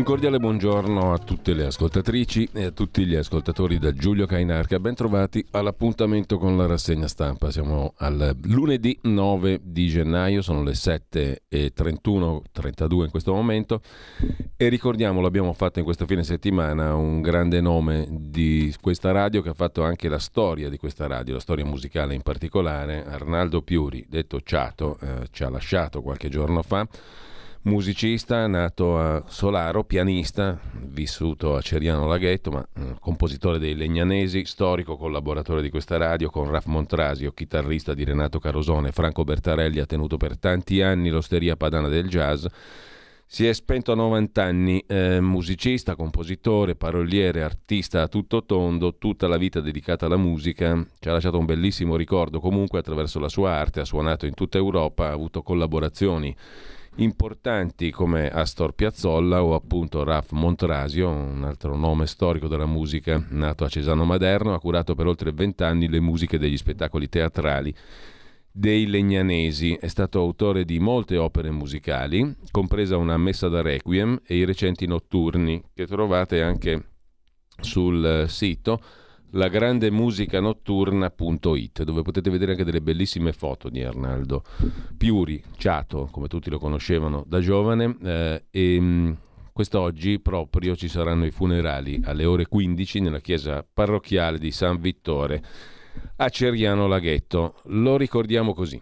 Un 0.00 0.06
cordiale 0.06 0.38
buongiorno 0.38 1.12
a 1.12 1.18
tutte 1.18 1.52
le 1.52 1.66
ascoltatrici 1.66 2.48
e 2.54 2.64
a 2.64 2.70
tutti 2.70 3.04
gli 3.04 3.14
ascoltatori 3.14 3.78
da 3.78 3.92
Giulio 3.92 4.24
Cainarca. 4.24 4.80
Ben 4.80 4.94
trovati 4.94 5.44
all'appuntamento 5.50 6.38
con 6.38 6.56
la 6.56 6.64
rassegna 6.64 7.06
stampa. 7.06 7.50
Siamo 7.50 7.92
al 7.98 8.34
lunedì 8.44 8.98
9 9.02 9.60
di 9.62 9.88
gennaio, 9.88 10.40
sono 10.40 10.62
le 10.62 10.72
7.31, 10.72 12.40
32 12.50 13.04
in 13.04 13.10
questo 13.10 13.34
momento 13.34 13.82
e 14.56 14.68
ricordiamo, 14.68 15.20
l'abbiamo 15.20 15.52
fatto 15.52 15.80
in 15.80 15.84
questo 15.84 16.06
fine 16.06 16.24
settimana, 16.24 16.94
un 16.94 17.20
grande 17.20 17.60
nome 17.60 18.08
di 18.10 18.74
questa 18.80 19.12
radio 19.12 19.42
che 19.42 19.50
ha 19.50 19.54
fatto 19.54 19.84
anche 19.84 20.08
la 20.08 20.18
storia 20.18 20.70
di 20.70 20.78
questa 20.78 21.06
radio, 21.08 21.34
la 21.34 21.40
storia 21.40 21.66
musicale 21.66 22.14
in 22.14 22.22
particolare. 22.22 23.04
Arnaldo 23.04 23.60
Piuri, 23.60 24.06
detto 24.08 24.40
Ciato, 24.40 24.96
eh, 25.02 25.26
ci 25.30 25.44
ha 25.44 25.50
lasciato 25.50 26.00
qualche 26.00 26.30
giorno 26.30 26.62
fa 26.62 26.88
musicista 27.62 28.46
nato 28.46 28.98
a 28.98 29.22
Solaro, 29.26 29.84
pianista, 29.84 30.58
vissuto 30.86 31.56
a 31.56 31.60
Ceriano 31.60 32.06
Laghetto, 32.06 32.50
ma 32.50 32.66
eh, 32.76 32.96
compositore 32.98 33.58
dei 33.58 33.74
Legnanesi, 33.74 34.44
storico 34.46 34.96
collaboratore 34.96 35.60
di 35.60 35.68
questa 35.68 35.98
radio 35.98 36.30
con 36.30 36.50
Raf 36.50 36.66
Montrasio, 36.66 37.32
chitarrista 37.32 37.92
di 37.92 38.04
Renato 38.04 38.38
Carosone, 38.38 38.92
Franco 38.92 39.24
Bertarelli 39.24 39.78
ha 39.78 39.86
tenuto 39.86 40.16
per 40.16 40.38
tanti 40.38 40.80
anni 40.80 41.10
l'osteria 41.10 41.56
padana 41.56 41.88
del 41.88 42.08
jazz. 42.08 42.46
Si 43.32 43.46
è 43.46 43.52
spento 43.52 43.92
a 43.92 43.94
90 43.94 44.42
anni, 44.42 44.82
eh, 44.88 45.20
musicista, 45.20 45.94
compositore, 45.94 46.74
paroliere, 46.74 47.44
artista 47.44 48.02
a 48.02 48.08
tutto 48.08 48.44
tondo, 48.44 48.96
tutta 48.96 49.28
la 49.28 49.36
vita 49.36 49.60
dedicata 49.60 50.06
alla 50.06 50.16
musica. 50.16 50.84
Ci 50.98 51.08
ha 51.08 51.12
lasciato 51.12 51.38
un 51.38 51.44
bellissimo 51.44 51.94
ricordo 51.94 52.40
comunque 52.40 52.80
attraverso 52.80 53.20
la 53.20 53.28
sua 53.28 53.52
arte, 53.52 53.78
ha 53.78 53.84
suonato 53.84 54.26
in 54.26 54.34
tutta 54.34 54.58
Europa, 54.58 55.06
ha 55.06 55.12
avuto 55.12 55.42
collaborazioni 55.42 56.34
importanti 56.96 57.90
come 57.90 58.28
Astor 58.28 58.72
Piazzolla 58.72 59.42
o 59.42 59.54
appunto 59.54 60.04
Raf 60.04 60.32
Montrasio, 60.32 61.08
un 61.08 61.44
altro 61.44 61.76
nome 61.76 62.06
storico 62.06 62.48
della 62.48 62.66
musica 62.66 63.24
nato 63.30 63.64
a 63.64 63.68
Cesano 63.68 64.04
Maderno, 64.04 64.54
ha 64.54 64.60
curato 64.60 64.94
per 64.94 65.06
oltre 65.06 65.32
vent'anni 65.32 65.88
le 65.88 66.00
musiche 66.00 66.38
degli 66.38 66.56
spettacoli 66.56 67.08
teatrali 67.08 67.74
dei 68.52 68.86
Legnanesi. 68.86 69.74
È 69.74 69.86
stato 69.86 70.18
autore 70.18 70.64
di 70.64 70.78
molte 70.78 71.16
opere 71.16 71.50
musicali, 71.50 72.36
compresa 72.50 72.96
una 72.96 73.16
messa 73.16 73.48
da 73.48 73.62
requiem 73.62 74.20
e 74.26 74.36
i 74.36 74.44
recenti 74.44 74.86
notturni 74.86 75.62
che 75.72 75.86
trovate 75.86 76.42
anche 76.42 76.84
sul 77.60 78.24
sito 78.28 78.80
la 79.32 79.48
grande 79.48 79.90
musica 79.90 80.40
notturna.it 80.40 81.82
dove 81.82 82.02
potete 82.02 82.30
vedere 82.30 82.52
anche 82.52 82.64
delle 82.64 82.80
bellissime 82.80 83.32
foto 83.32 83.68
di 83.68 83.82
Arnaldo 83.82 84.42
Piuri, 84.96 85.42
Ciato, 85.56 86.08
come 86.10 86.28
tutti 86.28 86.50
lo 86.50 86.58
conoscevano 86.58 87.24
da 87.26 87.40
giovane 87.40 87.96
eh, 88.02 88.44
e 88.50 88.80
mh, 88.80 89.16
quest'oggi 89.52 90.20
proprio 90.20 90.74
ci 90.76 90.88
saranno 90.88 91.26
i 91.26 91.30
funerali 91.30 92.00
alle 92.04 92.24
ore 92.24 92.46
15 92.46 93.00
nella 93.00 93.20
chiesa 93.20 93.64
parrocchiale 93.72 94.38
di 94.38 94.50
San 94.50 94.80
Vittore 94.80 95.42
a 96.16 96.28
Ceriano 96.28 96.86
Laghetto. 96.86 97.56
Lo 97.64 97.96
ricordiamo 97.96 98.54
così. 98.54 98.80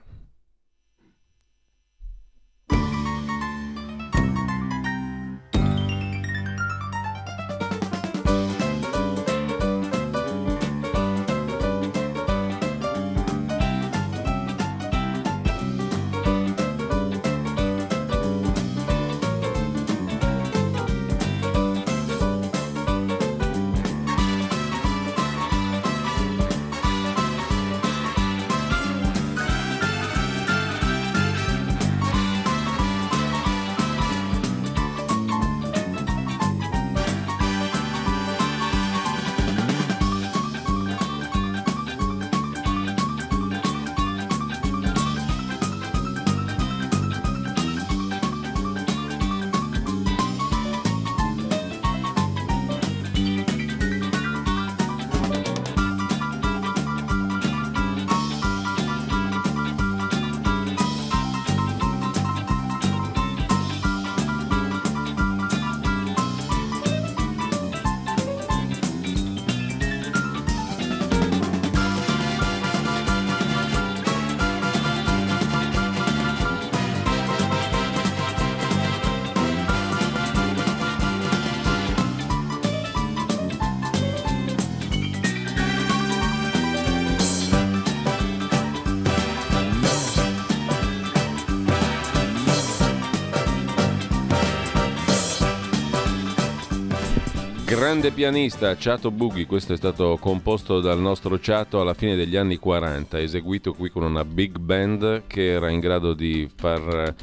Grande 97.88 98.10
pianista, 98.10 98.76
Ciato 98.76 99.10
Bughi, 99.10 99.46
questo 99.46 99.72
è 99.72 99.76
stato 99.78 100.18
composto 100.20 100.78
dal 100.78 101.00
nostro 101.00 101.40
Ciato 101.40 101.80
alla 101.80 101.94
fine 101.94 102.16
degli 102.16 102.36
anni 102.36 102.58
40, 102.58 103.18
eseguito 103.18 103.72
qui 103.72 103.88
con 103.88 104.02
una 104.02 104.26
big 104.26 104.58
band 104.58 105.22
che 105.26 105.52
era 105.52 105.70
in 105.70 105.80
grado 105.80 106.12
di 106.12 106.46
far 106.54 107.14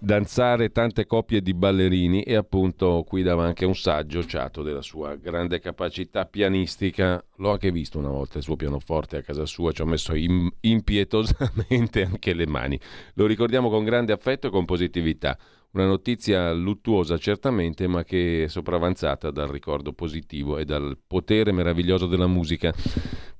danzare 0.00 0.72
tante 0.72 1.06
coppie 1.06 1.40
di 1.40 1.54
ballerini 1.54 2.22
e 2.24 2.34
appunto 2.34 3.04
qui 3.06 3.22
dava 3.22 3.44
anche 3.44 3.64
un 3.64 3.76
saggio 3.76 4.26
Ciato 4.26 4.64
della 4.64 4.82
sua 4.82 5.14
grande 5.14 5.60
capacità 5.60 6.26
pianistica. 6.26 7.24
L'ho 7.36 7.52
anche 7.52 7.70
visto 7.70 7.96
una 8.00 8.08
volta 8.08 8.38
il 8.38 8.42
suo 8.42 8.56
pianoforte 8.56 9.18
a 9.18 9.22
casa 9.22 9.46
sua, 9.46 9.70
ci 9.70 9.82
ho 9.82 9.86
messo 9.86 10.12
impietosamente 10.60 12.02
anche 12.10 12.34
le 12.34 12.48
mani. 12.48 12.80
Lo 13.14 13.26
ricordiamo 13.26 13.70
con 13.70 13.84
grande 13.84 14.12
affetto 14.12 14.48
e 14.48 14.50
con 14.50 14.64
positività. 14.64 15.38
Una 15.72 15.86
notizia 15.86 16.52
luttuosa 16.52 17.16
certamente, 17.16 17.86
ma 17.86 18.02
che 18.02 18.44
è 18.44 18.48
sopravanzata 18.48 19.30
dal 19.30 19.46
ricordo 19.46 19.92
positivo 19.92 20.58
e 20.58 20.64
dal 20.64 20.98
potere 21.06 21.52
meraviglioso 21.52 22.06
della 22.06 22.26
musica. 22.26 22.74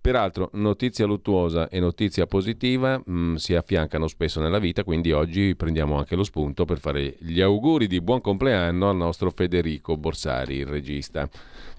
Peraltro, 0.00 0.50
notizia 0.53 1.06
luttuosa 1.06 1.69
e 1.69 1.81
notizia 1.81 2.27
positiva 2.27 3.03
mh, 3.05 3.12
mm, 3.12 3.35
si 3.35 3.55
affiancano 3.55 4.06
spesso 4.06 4.41
nella 4.41 4.61
vita, 4.61 4.85
quindi 4.85 5.11
oggi 5.11 5.56
prendiamo 5.56 5.99
anche 5.99 6.15
lo 6.15 6.23
spunto 6.23 6.65
per 6.65 6.79
fare 6.79 7.17
gli 7.19 7.41
auguri 7.41 7.88
di 7.88 8.00
buon 8.00 8.21
compleanno 8.21 8.88
al 8.88 8.97
nostro 8.97 9.31
Federico 9.31 9.97
Borsari, 9.97 10.55
il 10.59 10.67
regista, 10.67 11.29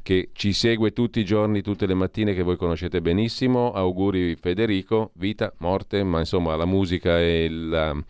che 0.04 0.32
ci 0.34 0.52
segue 0.52 0.92
tutti 0.92 1.22
i 1.22 1.26
giorni, 1.26 1.62
tutte 1.62 1.86
le 1.86 1.94
mattine, 1.94 2.34
che 2.34 2.44
voi 2.44 2.58
conoscete 2.58 3.00
benissimo. 3.02 3.72
Auguri 3.72 4.36
Federico, 4.36 5.12
vita, 5.14 5.54
morte, 5.60 6.04
ma 6.04 6.20
insomma 6.20 6.58
la 6.58 6.66
musica 6.66 7.20
e 7.20 7.46
il, 7.46 8.04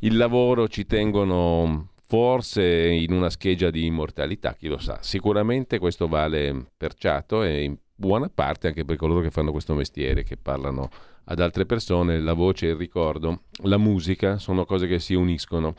il 0.00 0.16
lavoro 0.16 0.68
ci 0.68 0.86
tengono 0.86 1.88
forse 2.06 2.88
in 2.88 3.12
una 3.12 3.30
scheggia 3.30 3.70
di 3.70 3.84
immortalità, 3.84 4.54
chi 4.54 4.68
lo 4.68 4.78
sa. 4.78 4.98
Sicuramente 5.00 5.78
questo 5.78 6.08
vale 6.08 6.66
per 6.76 6.94
Ciato 6.94 7.42
e 7.42 7.76
buona 7.94 8.28
parte 8.28 8.68
anche 8.68 8.84
per 8.84 8.96
coloro 8.96 9.20
che 9.20 9.30
fanno 9.30 9.52
questo 9.52 9.74
mestiere, 9.74 10.24
che 10.24 10.36
parlano 10.36 10.88
ad 11.24 11.38
altre 11.38 11.66
persone, 11.66 12.18
la 12.18 12.32
voce, 12.32 12.66
il 12.66 12.76
ricordo, 12.76 13.42
la 13.62 13.78
musica 13.78 14.38
sono 14.38 14.64
cose 14.64 14.86
che 14.86 14.98
si 14.98 15.14
uniscono. 15.14 15.74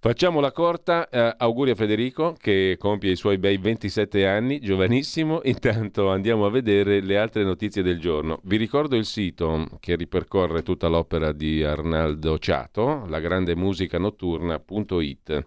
Facciamo 0.00 0.38
la 0.38 0.52
corta, 0.52 1.08
eh, 1.08 1.34
auguri 1.38 1.70
a 1.70 1.74
Federico 1.74 2.36
che 2.38 2.76
compie 2.78 3.10
i 3.10 3.16
suoi 3.16 3.36
bei 3.36 3.58
27 3.58 4.28
anni, 4.28 4.60
giovanissimo, 4.60 5.40
intanto 5.44 6.08
andiamo 6.10 6.46
a 6.46 6.50
vedere 6.50 7.00
le 7.00 7.18
altre 7.18 7.42
notizie 7.42 7.82
del 7.82 7.98
giorno. 7.98 8.38
Vi 8.44 8.56
ricordo 8.56 8.94
il 8.94 9.04
sito 9.04 9.66
che 9.80 9.96
ripercorre 9.96 10.62
tutta 10.62 10.86
l'opera 10.86 11.32
di 11.32 11.64
Arnaldo 11.64 12.38
Ciato, 12.38 13.06
la 13.08 13.18
grande 13.18 13.56
musica 13.56 13.98
notturna.it. 13.98 15.44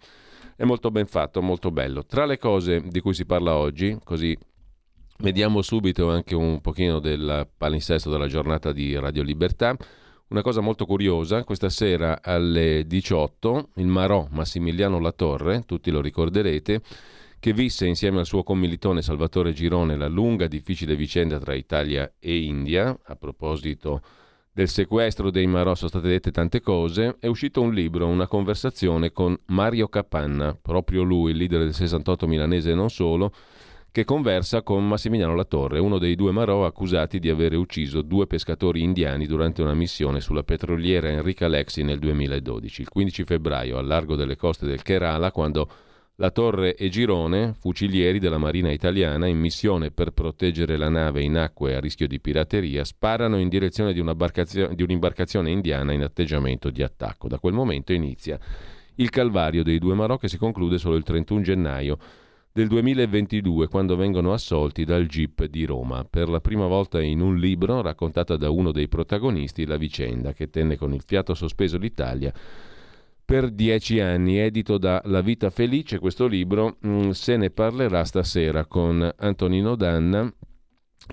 È 0.57 0.63
molto 0.65 0.91
ben 0.91 1.05
fatto, 1.05 1.41
molto 1.41 1.71
bello. 1.71 2.05
Tra 2.05 2.25
le 2.25 2.37
cose 2.37 2.81
di 2.85 2.99
cui 2.99 3.13
si 3.13 3.25
parla 3.25 3.55
oggi, 3.55 3.97
così 4.03 4.37
Vediamo 5.21 5.61
subito 5.61 6.09
anche 6.09 6.33
un 6.33 6.61
pochino 6.61 6.97
del 6.97 7.47
palinsesto 7.55 8.09
della 8.09 8.25
giornata 8.25 8.71
di 8.71 8.97
Radio 8.97 9.21
Libertà. 9.21 9.77
Una 10.31 10.43
cosa 10.43 10.61
molto 10.61 10.85
curiosa, 10.85 11.43
questa 11.43 11.67
sera 11.67 12.21
alle 12.23 12.85
18 12.87 13.71
il 13.75 13.87
Marò 13.87 14.29
Massimiliano 14.31 14.97
Latorre, 14.97 15.63
tutti 15.65 15.91
lo 15.91 15.99
ricorderete, 15.99 16.81
che 17.37 17.51
visse 17.51 17.85
insieme 17.85 18.19
al 18.19 18.25
suo 18.25 18.41
commilitone 18.41 19.01
Salvatore 19.01 19.51
Girone 19.51 19.97
la 19.97 20.07
lunga 20.07 20.47
difficile 20.47 20.95
vicenda 20.95 21.37
tra 21.37 21.53
Italia 21.53 22.13
e 22.17 22.43
India, 22.43 22.97
a 23.03 23.15
proposito 23.17 24.01
del 24.53 24.69
sequestro 24.69 25.31
dei 25.31 25.47
Marò 25.47 25.75
sono 25.75 25.89
state 25.89 26.07
dette 26.07 26.31
tante 26.31 26.61
cose, 26.61 27.17
è 27.19 27.27
uscito 27.27 27.61
un 27.61 27.73
libro, 27.73 28.07
una 28.07 28.27
conversazione 28.27 29.11
con 29.11 29.37
Mario 29.47 29.89
Capanna, 29.89 30.57
proprio 30.59 31.03
lui, 31.03 31.31
il 31.31 31.37
leader 31.39 31.59
del 31.59 31.73
68 31.73 32.25
milanese 32.25 32.71
e 32.71 32.75
non 32.75 32.89
solo, 32.89 33.33
che 33.93 34.05
conversa 34.05 34.61
con 34.61 34.87
Massimiliano 34.87 35.35
Latorre, 35.35 35.77
uno 35.79 35.97
dei 35.97 36.15
due 36.15 36.31
Marò 36.31 36.65
accusati 36.65 37.19
di 37.19 37.29
aver 37.29 37.57
ucciso 37.57 38.01
due 38.01 38.25
pescatori 38.25 38.81
indiani 38.81 39.25
durante 39.25 39.61
una 39.61 39.73
missione 39.73 40.21
sulla 40.21 40.43
petroliera 40.43 41.09
Enrica 41.09 41.49
Lexi 41.49 41.83
nel 41.83 41.99
2012. 41.99 42.81
Il 42.81 42.87
15 42.87 43.23
febbraio, 43.25 43.77
al 43.77 43.85
largo 43.85 44.15
delle 44.15 44.37
coste 44.37 44.65
del 44.65 44.81
Kerala, 44.81 45.33
quando 45.33 45.69
la 46.15 46.31
Torre 46.31 46.75
e 46.75 46.87
Girone, 46.87 47.53
fucilieri 47.59 48.17
della 48.17 48.37
Marina 48.37 48.71
italiana 48.71 49.27
in 49.27 49.37
missione 49.37 49.91
per 49.91 50.11
proteggere 50.11 50.77
la 50.77 50.87
nave 50.87 51.21
in 51.21 51.35
acque 51.35 51.75
a 51.75 51.81
rischio 51.81 52.07
di 52.07 52.21
pirateria, 52.21 52.85
sparano 52.85 53.39
in 53.39 53.49
direzione 53.49 53.91
di, 53.91 54.01
di 54.01 54.83
un'imbarcazione 54.83 55.51
indiana 55.51 55.91
in 55.91 56.03
atteggiamento 56.03 56.69
di 56.69 56.81
attacco. 56.81 57.27
Da 57.27 57.39
quel 57.39 57.53
momento 57.53 57.91
inizia 57.91 58.39
il 58.95 59.09
calvario 59.09 59.63
dei 59.63 59.79
due 59.79 59.95
Marò 59.95 60.17
che 60.17 60.29
si 60.29 60.37
conclude 60.37 60.77
solo 60.77 60.95
il 60.95 61.03
31 61.03 61.41
gennaio 61.41 61.97
del 62.53 62.67
2022 62.67 63.67
quando 63.67 63.95
vengono 63.95 64.33
assolti 64.33 64.83
dal 64.83 65.05
GIP 65.05 65.45
di 65.45 65.65
Roma. 65.65 66.03
Per 66.03 66.27
la 66.27 66.41
prima 66.41 66.67
volta 66.67 67.01
in 67.01 67.21
un 67.21 67.37
libro 67.37 67.81
raccontata 67.81 68.35
da 68.35 68.49
uno 68.49 68.71
dei 68.71 68.87
protagonisti 68.87 69.65
la 69.65 69.77
vicenda 69.77 70.33
che 70.33 70.49
tenne 70.49 70.75
con 70.77 70.93
il 70.93 71.03
fiato 71.05 71.33
sospeso 71.33 71.77
l'Italia 71.77 72.33
per 73.23 73.49
dieci 73.49 74.01
anni, 74.01 74.39
edito 74.39 74.77
da 74.77 75.01
La 75.05 75.21
Vita 75.21 75.49
Felice. 75.49 75.99
Questo 75.99 76.27
libro 76.27 76.77
mm, 76.85 77.11
se 77.11 77.37
ne 77.37 77.49
parlerà 77.49 78.03
stasera 78.03 78.65
con 78.65 79.09
Antonino 79.17 79.75
Danna 79.75 80.29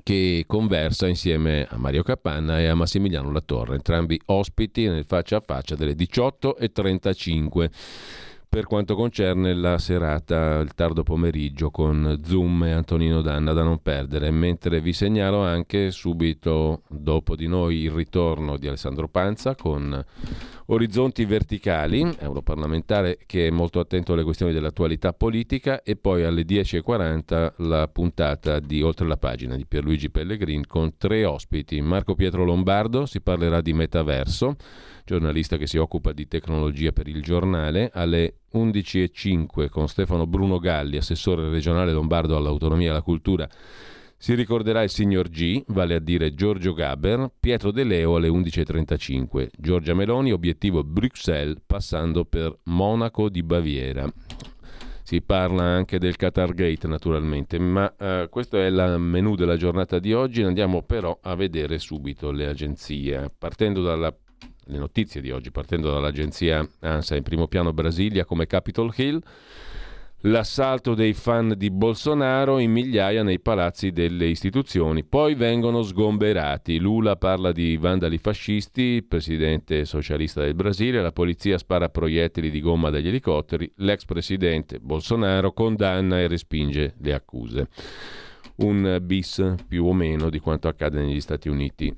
che 0.03 0.45
conversa 0.47 1.07
insieme 1.07 1.67
a 1.69 1.77
Mario 1.77 2.03
Capanna 2.03 2.59
e 2.61 2.67
a 2.67 2.75
Massimiliano 2.75 3.31
Latorre, 3.31 3.77
entrambi 3.77 4.21
ospiti 4.27 4.89
nel 4.89 5.05
faccia 5.05 5.37
a 5.37 5.43
faccia 5.45 5.77
delle 5.77 5.95
18.35 5.95 7.71
per 8.49 8.65
quanto 8.65 8.95
concerne 8.95 9.53
la 9.55 9.77
serata, 9.77 10.59
il 10.61 10.73
tardo 10.75 11.03
pomeriggio 11.03 11.71
con 11.71 12.21
Zoom 12.25 12.65
e 12.65 12.73
Antonino 12.73 13.21
Danna 13.21 13.53
da 13.53 13.63
non 13.63 13.83
perdere, 13.83 14.31
mentre 14.31 14.81
vi 14.81 14.95
segnalo 14.95 15.43
anche 15.43 15.91
subito 15.91 16.83
dopo 16.89 17.37
di 17.37 17.47
noi 17.47 17.83
il 17.83 17.91
ritorno 17.91 18.57
di 18.57 18.67
Alessandro 18.67 19.07
Panza 19.09 19.55
con 19.55 20.03
Orizzonti 20.71 21.25
Verticali, 21.25 22.07
europarlamentare 22.19 23.17
che 23.25 23.47
è 23.47 23.51
molto 23.51 23.81
attento 23.81 24.13
alle 24.13 24.23
questioni 24.23 24.53
dell'attualità 24.53 25.15
politica 25.15 25.83
e 25.83 25.97
poi 25.97 26.25
alle 26.25 26.43
10.40 26.43 27.55
la 27.69 27.89
puntata 27.89 28.61
di 28.61 28.83
Oltre 28.83 29.07
la 29.07 29.17
pagina 29.17 29.57
di 29.57 29.65
Pierluigi 29.65 30.11
Pellegrin 30.11 30.67
con 30.67 30.99
tre 30.99 31.25
ospiti. 31.25 31.81
Marco 31.81 32.15
Pietro 32.15 32.45
Lombardo 32.45 33.07
si 33.07 33.23
parlerà 33.23 33.63
di 33.63 33.73
metaverso 33.73 34.57
giornalista 35.07 35.57
che 35.57 35.67
si 35.67 35.79
occupa 35.79 36.13
di 36.13 36.29
tecnologia 36.29 36.93
per 36.93 37.09
il 37.09 37.23
giornale, 37.23 37.91
alle 37.95 38.41
11.05 38.53 39.71
con 39.71 39.89
Stefano 39.89 40.27
Bruno 40.27 40.59
Galli, 40.59 40.99
assessore 40.99 41.49
regionale 41.49 41.93
lombardo 41.93 42.37
all'autonomia 42.37 42.89
e 42.89 42.91
alla 42.91 43.01
cultura. 43.01 43.49
Si 44.21 44.35
ricorderà 44.35 44.83
il 44.83 44.91
signor 44.91 45.29
G, 45.29 45.63
vale 45.69 45.95
a 45.95 46.01
dire 46.01 46.35
Giorgio 46.35 46.75
Gaber, 46.75 47.31
Pietro 47.39 47.71
De 47.71 47.85
Leo 47.85 48.17
alle 48.17 48.27
11.35. 48.27 49.51
Giorgia 49.57 49.95
Meloni, 49.95 50.33
obiettivo 50.33 50.83
Bruxelles, 50.83 51.63
passando 51.65 52.25
per 52.25 52.59
Monaco 52.65 53.29
di 53.29 53.45
Baviera. 53.45 54.13
Si 55.05 55.23
parla 55.23 55.63
anche 55.63 56.01
del 56.01 56.17
Qatar 56.17 56.53
Gate 56.53 56.89
naturalmente, 56.89 57.61
ma 57.61 57.95
eh, 57.97 58.27
questo 58.29 58.59
è 58.59 58.67
il 58.67 58.97
menù 58.99 59.37
della 59.37 59.57
giornata 59.57 60.01
di 60.01 60.13
oggi. 60.13 60.43
Andiamo 60.43 60.83
però 60.83 61.17
a 61.23 61.37
vedere 61.37 61.79
subito 61.79 62.33
le 62.33 62.49
agenzie, 62.49 63.31
partendo 63.39 63.83
dalla 63.83 64.13
le 64.71 64.79
notizie 64.79 65.21
di 65.21 65.31
oggi, 65.31 65.51
partendo 65.51 65.91
dall'agenzia 65.91 66.67
ANSA 66.81 67.17
in 67.17 67.23
primo 67.23 67.47
piano 67.47 67.73
Brasilia 67.73 68.25
come 68.25 68.47
Capitol 68.47 68.93
Hill, 68.97 69.23
l'assalto 70.23 70.95
dei 70.95 71.13
fan 71.13 71.55
di 71.57 71.71
Bolsonaro 71.71 72.59
in 72.59 72.73
migliaia 72.73 73.23
nei 73.23 73.39
palazzi 73.39 73.93
delle 73.93 74.27
istituzioni, 74.27 75.05
poi 75.05 75.35
vengono 75.35 75.83
sgomberati. 75.83 76.79
Lula 76.79 77.17
parla 77.17 77.53
di 77.53 77.77
vandali 77.77 78.19
fascisti, 78.19 79.05
presidente 79.07 79.85
socialista 79.85 80.41
del 80.41 80.55
Brasile, 80.55 81.03
la 81.03 81.13
polizia 81.13 81.59
spara 81.59 81.89
proiettili 81.89 82.51
di 82.51 82.61
gomma 82.61 82.91
dagli 82.91 83.09
elicotteri, 83.09 83.71
l'ex 83.77 84.05
presidente 84.05 84.81
Bolsonaro 84.81 85.53
condanna 85.53 86.21
e 86.21 86.27
respinge 86.27 86.95
le 86.99 87.15
accuse. 87.15 87.69
Un 88.57 88.99
bis 89.03 89.55
più 89.69 89.85
o 89.85 89.93
meno 89.93 90.31
di 90.31 90.41
quanto 90.41 90.67
accade 90.67 91.01
negli 91.01 91.21
Stati 91.21 91.49
Uniti 91.49 91.95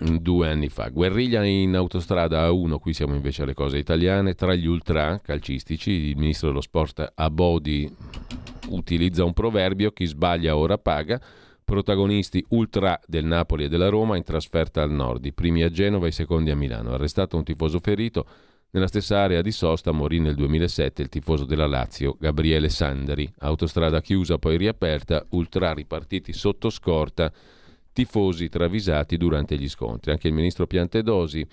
due 0.00 0.48
anni 0.48 0.68
fa. 0.68 0.88
Guerriglia 0.88 1.44
in 1.44 1.74
autostrada 1.74 2.48
A1, 2.48 2.78
qui 2.78 2.92
siamo 2.92 3.14
invece 3.14 3.42
alle 3.42 3.54
cose 3.54 3.78
italiane, 3.78 4.34
tra 4.34 4.54
gli 4.54 4.66
ultra 4.66 5.20
calcistici, 5.22 5.90
il 5.90 6.16
ministro 6.16 6.48
dello 6.48 6.60
sport 6.60 7.12
Abodi 7.14 7.90
utilizza 8.68 9.24
un 9.24 9.32
proverbio, 9.32 9.92
chi 9.92 10.06
sbaglia 10.06 10.56
ora 10.56 10.78
paga, 10.78 11.20
protagonisti 11.64 12.44
ultra 12.50 12.98
del 13.06 13.24
Napoli 13.24 13.64
e 13.64 13.68
della 13.68 13.88
Roma 13.88 14.16
in 14.16 14.22
trasferta 14.22 14.82
al 14.82 14.90
nord, 14.90 15.24
i 15.24 15.32
primi 15.32 15.62
a 15.62 15.70
Genova 15.70 16.06
i 16.06 16.12
secondi 16.12 16.50
a 16.50 16.56
Milano. 16.56 16.92
Arrestato 16.92 17.36
un 17.36 17.44
tifoso 17.44 17.80
ferito, 17.80 18.26
nella 18.70 18.88
stessa 18.88 19.20
area 19.20 19.40
di 19.42 19.52
sosta 19.52 19.90
morì 19.90 20.20
nel 20.20 20.34
2007 20.34 21.02
il 21.02 21.08
tifoso 21.08 21.44
della 21.44 21.66
Lazio, 21.66 22.16
Gabriele 22.18 22.68
Sandri. 22.68 23.32
Autostrada 23.38 24.00
chiusa 24.00 24.38
poi 24.38 24.56
riaperta, 24.56 25.24
ultra 25.30 25.72
ripartiti 25.72 26.32
sotto 26.32 26.68
scorta 26.68 27.32
tifosi 27.96 28.50
travisati 28.50 29.16
durante 29.16 29.56
gli 29.56 29.70
scontri. 29.70 30.10
Anche 30.10 30.28
il 30.28 30.34
ministro 30.34 30.66
Piantedosi, 30.66 31.46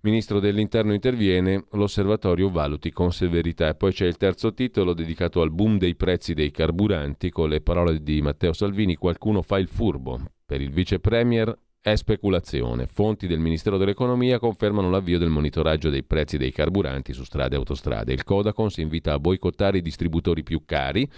ministro 0.00 0.40
dell'Interno, 0.40 0.92
interviene, 0.92 1.66
l'osservatorio 1.70 2.50
valuti 2.50 2.90
con 2.90 3.12
severità. 3.12 3.68
E 3.68 3.76
poi 3.76 3.92
c'è 3.92 4.06
il 4.06 4.16
terzo 4.16 4.52
titolo 4.54 4.92
dedicato 4.92 5.40
al 5.40 5.52
boom 5.52 5.78
dei 5.78 5.94
prezzi 5.94 6.34
dei 6.34 6.50
carburanti, 6.50 7.30
con 7.30 7.48
le 7.48 7.60
parole 7.60 8.02
di 8.02 8.20
Matteo 8.20 8.52
Salvini, 8.52 8.96
qualcuno 8.96 9.40
fa 9.40 9.60
il 9.60 9.68
furbo. 9.68 10.18
Per 10.44 10.60
il 10.60 10.72
vice 10.72 10.98
premier 10.98 11.56
è 11.80 11.94
speculazione. 11.94 12.88
Fonti 12.88 13.28
del 13.28 13.38
Ministero 13.38 13.76
dell'Economia 13.76 14.40
confermano 14.40 14.90
l'avvio 14.90 15.20
del 15.20 15.30
monitoraggio 15.30 15.90
dei 15.90 16.02
prezzi 16.02 16.38
dei 16.38 16.50
carburanti 16.50 17.12
su 17.12 17.22
strade 17.22 17.54
e 17.54 17.58
autostrade. 17.58 18.12
Il 18.12 18.24
Codacons 18.24 18.78
invita 18.78 19.12
a 19.12 19.20
boicottare 19.20 19.78
i 19.78 19.82
distributori 19.82 20.42
più 20.42 20.62
cari 20.64 21.08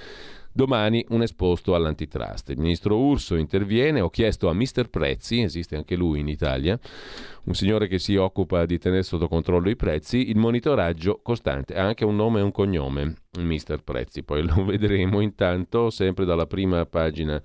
Domani 0.56 1.04
un 1.08 1.20
esposto 1.20 1.74
all'antitrust. 1.74 2.50
Il 2.50 2.60
ministro 2.60 2.96
Urso 2.96 3.34
interviene, 3.34 4.00
ho 4.00 4.08
chiesto 4.08 4.48
a 4.48 4.54
Mister 4.54 4.88
Prezzi, 4.88 5.40
esiste 5.40 5.74
anche 5.74 5.96
lui 5.96 6.20
in 6.20 6.28
Italia, 6.28 6.78
un 7.46 7.54
signore 7.54 7.88
che 7.88 7.98
si 7.98 8.14
occupa 8.14 8.64
di 8.64 8.78
tenere 8.78 9.02
sotto 9.02 9.26
controllo 9.26 9.68
i 9.68 9.74
prezzi, 9.74 10.30
il 10.30 10.36
monitoraggio 10.36 11.18
costante. 11.24 11.74
Ha 11.74 11.84
anche 11.84 12.04
un 12.04 12.14
nome 12.14 12.38
e 12.38 12.44
un 12.44 12.52
cognome, 12.52 13.16
Mister 13.38 13.82
Prezzi, 13.82 14.22
poi 14.22 14.44
lo 14.44 14.62
vedremo 14.64 15.18
intanto 15.18 15.90
sempre 15.90 16.24
dalla 16.24 16.46
prima 16.46 16.86
pagina 16.86 17.42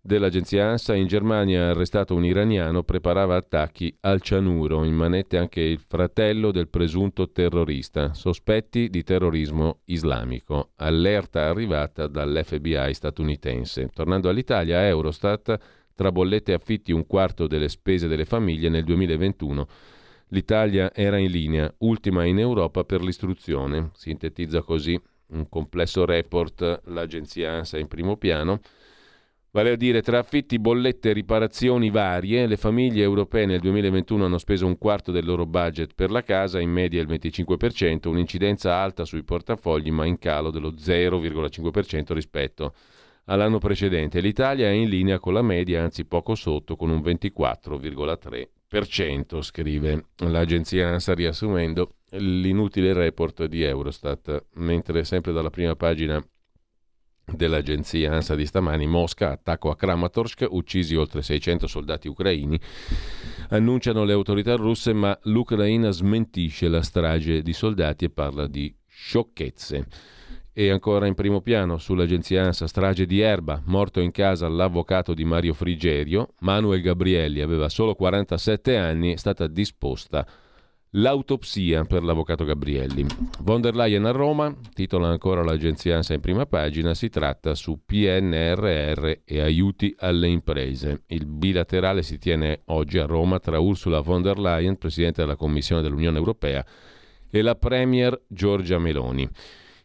dell'agenzia 0.00 0.68
ANSA, 0.68 0.94
in 0.94 1.06
Germania 1.06 1.70
arrestato 1.70 2.14
un 2.14 2.24
iraniano, 2.24 2.82
preparava 2.82 3.36
attacchi 3.36 3.94
al 4.00 4.20
cianuro, 4.20 4.84
in 4.84 4.94
manette 4.94 5.36
anche 5.36 5.60
il 5.60 5.78
fratello 5.78 6.50
del 6.50 6.68
presunto 6.68 7.30
terrorista, 7.30 8.14
sospetti 8.14 8.88
di 8.88 9.02
terrorismo 9.02 9.80
islamico. 9.86 10.70
Allerta 10.76 11.48
arrivata 11.48 12.06
dall'FBI 12.06 12.94
statunitense. 12.94 13.90
Tornando 13.92 14.28
all'Italia, 14.28 14.86
Eurostat, 14.86 15.58
tra 15.94 16.10
bollette 16.10 16.52
e 16.52 16.54
affitti 16.54 16.92
un 16.92 17.06
quarto 17.06 17.46
delle 17.46 17.68
spese 17.68 18.08
delle 18.08 18.24
famiglie 18.24 18.70
nel 18.70 18.84
2021. 18.84 19.68
L'Italia 20.28 20.94
era 20.94 21.18
in 21.18 21.30
linea, 21.30 21.72
ultima 21.78 22.24
in 22.24 22.38
Europa 22.38 22.84
per 22.84 23.02
l'istruzione, 23.02 23.90
sintetizza 23.94 24.62
così 24.62 24.98
un 25.32 25.48
complesso 25.48 26.04
report 26.04 26.82
l'agenzia 26.84 27.52
ANSA 27.52 27.78
in 27.78 27.88
primo 27.88 28.16
piano. 28.16 28.60
Vale 29.52 29.72
a 29.72 29.76
dire, 29.76 30.00
tra 30.00 30.20
affitti, 30.20 30.60
bollette 30.60 31.10
e 31.10 31.12
riparazioni 31.12 31.90
varie, 31.90 32.46
le 32.46 32.56
famiglie 32.56 33.02
europee 33.02 33.46
nel 33.46 33.58
2021 33.58 34.26
hanno 34.26 34.38
speso 34.38 34.64
un 34.64 34.78
quarto 34.78 35.10
del 35.10 35.24
loro 35.24 35.44
budget 35.44 35.94
per 35.96 36.12
la 36.12 36.22
casa, 36.22 36.60
in 36.60 36.70
media 36.70 37.00
il 37.00 37.08
25%, 37.08 38.06
un'incidenza 38.06 38.76
alta 38.76 39.04
sui 39.04 39.24
portafogli 39.24 39.90
ma 39.90 40.04
in 40.04 40.18
calo 40.18 40.52
dello 40.52 40.70
0,5% 40.70 42.12
rispetto 42.12 42.74
all'anno 43.24 43.58
precedente. 43.58 44.20
L'Italia 44.20 44.68
è 44.68 44.72
in 44.72 44.88
linea 44.88 45.18
con 45.18 45.32
la 45.32 45.42
media, 45.42 45.82
anzi 45.82 46.04
poco 46.04 46.36
sotto, 46.36 46.76
con 46.76 46.90
un 46.90 47.00
24,3%, 47.00 49.42
scrive 49.42 50.04
l'agenzia 50.18 50.90
ANSA 50.90 51.12
riassumendo 51.12 51.94
l'inutile 52.10 52.92
report 52.92 53.46
di 53.46 53.64
Eurostat, 53.64 54.44
mentre 54.54 55.02
sempre 55.02 55.32
dalla 55.32 55.50
prima 55.50 55.74
pagina 55.74 56.24
dell'agenzia 57.32 58.12
ANSA 58.12 58.34
di 58.34 58.46
stamani, 58.46 58.86
Mosca, 58.86 59.32
attacco 59.32 59.70
a 59.70 59.76
Kramatorsk, 59.76 60.46
uccisi 60.50 60.94
oltre 60.94 61.22
600 61.22 61.66
soldati 61.66 62.08
ucraini, 62.08 62.60
annunciano 63.50 64.04
le 64.04 64.12
autorità 64.12 64.54
russe, 64.54 64.92
ma 64.92 65.18
l'Ucraina 65.24 65.90
smentisce 65.90 66.68
la 66.68 66.82
strage 66.82 67.42
di 67.42 67.52
soldati 67.52 68.06
e 68.06 68.10
parla 68.10 68.46
di 68.46 68.74
sciocchezze. 68.86 69.86
E 70.52 70.70
ancora 70.70 71.06
in 71.06 71.14
primo 71.14 71.40
piano 71.40 71.78
sull'agenzia 71.78 72.44
ANSA, 72.44 72.66
strage 72.66 73.06
di 73.06 73.20
Erba, 73.20 73.62
morto 73.66 74.00
in 74.00 74.10
casa 74.10 74.48
l'avvocato 74.48 75.14
di 75.14 75.24
Mario 75.24 75.54
Frigerio, 75.54 76.34
Manuel 76.40 76.80
Gabrielli 76.80 77.40
aveva 77.40 77.68
solo 77.68 77.94
47 77.94 78.76
anni, 78.76 79.12
è 79.12 79.16
stata 79.16 79.46
disposta 79.46 80.26
L'autopsia 80.94 81.84
per 81.84 82.02
l'avvocato 82.02 82.44
Gabrielli. 82.44 83.06
Von 83.42 83.60
der 83.60 83.76
Leyen 83.76 84.06
a 84.06 84.10
Roma, 84.10 84.52
titola 84.74 85.06
ancora 85.06 85.44
l'agenzia 85.44 85.94
ANSA 85.94 86.14
in 86.14 86.20
prima 86.20 86.46
pagina, 86.46 86.94
si 86.94 87.08
tratta 87.08 87.54
su 87.54 87.82
PNRR 87.86 89.20
e 89.24 89.40
aiuti 89.40 89.94
alle 89.96 90.26
imprese. 90.26 91.02
Il 91.06 91.26
bilaterale 91.26 92.02
si 92.02 92.18
tiene 92.18 92.62
oggi 92.66 92.98
a 92.98 93.06
Roma 93.06 93.38
tra 93.38 93.60
Ursula 93.60 94.00
von 94.00 94.20
der 94.22 94.40
Leyen, 94.40 94.78
Presidente 94.78 95.20
della 95.20 95.36
Commissione 95.36 95.80
dell'Unione 95.80 96.18
Europea, 96.18 96.66
e 97.30 97.40
la 97.40 97.54
Premier 97.54 98.20
Giorgia 98.26 98.80
Meloni. 98.80 99.28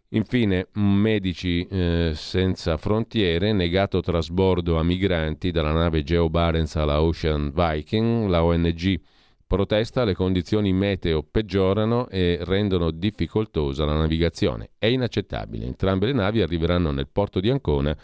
Infine, 0.09 0.69
Medici 0.74 1.67
eh, 1.69 2.13
Senza 2.15 2.77
Frontiere, 2.77 3.53
negato 3.53 4.00
trasbordo 4.00 4.79
a 4.79 4.83
migranti 4.83 5.51
dalla 5.51 5.71
nave 5.71 6.01
Geo 6.01 6.31
Barents 6.31 6.75
alla 6.77 7.00
Ocean 7.03 7.51
Viking, 7.53 8.27
la 8.27 8.43
ONG 8.43 9.00
protesta 9.47 10.03
le 10.03 10.13
condizioni 10.15 10.73
meteo 10.73 11.23
peggiorano 11.23 12.07
e 12.09 12.39
rendono 12.41 12.91
difficoltosa 12.91 13.85
la 13.85 13.97
navigazione. 13.97 14.71
È 14.77 14.87
inaccettabile. 14.87 15.65
Entrambe 15.65 16.07
le 16.07 16.13
navi 16.13 16.41
arriveranno 16.41 16.91
nel 16.91 17.07
porto 17.07 17.39
di 17.39 17.49
Ancona 17.49 17.95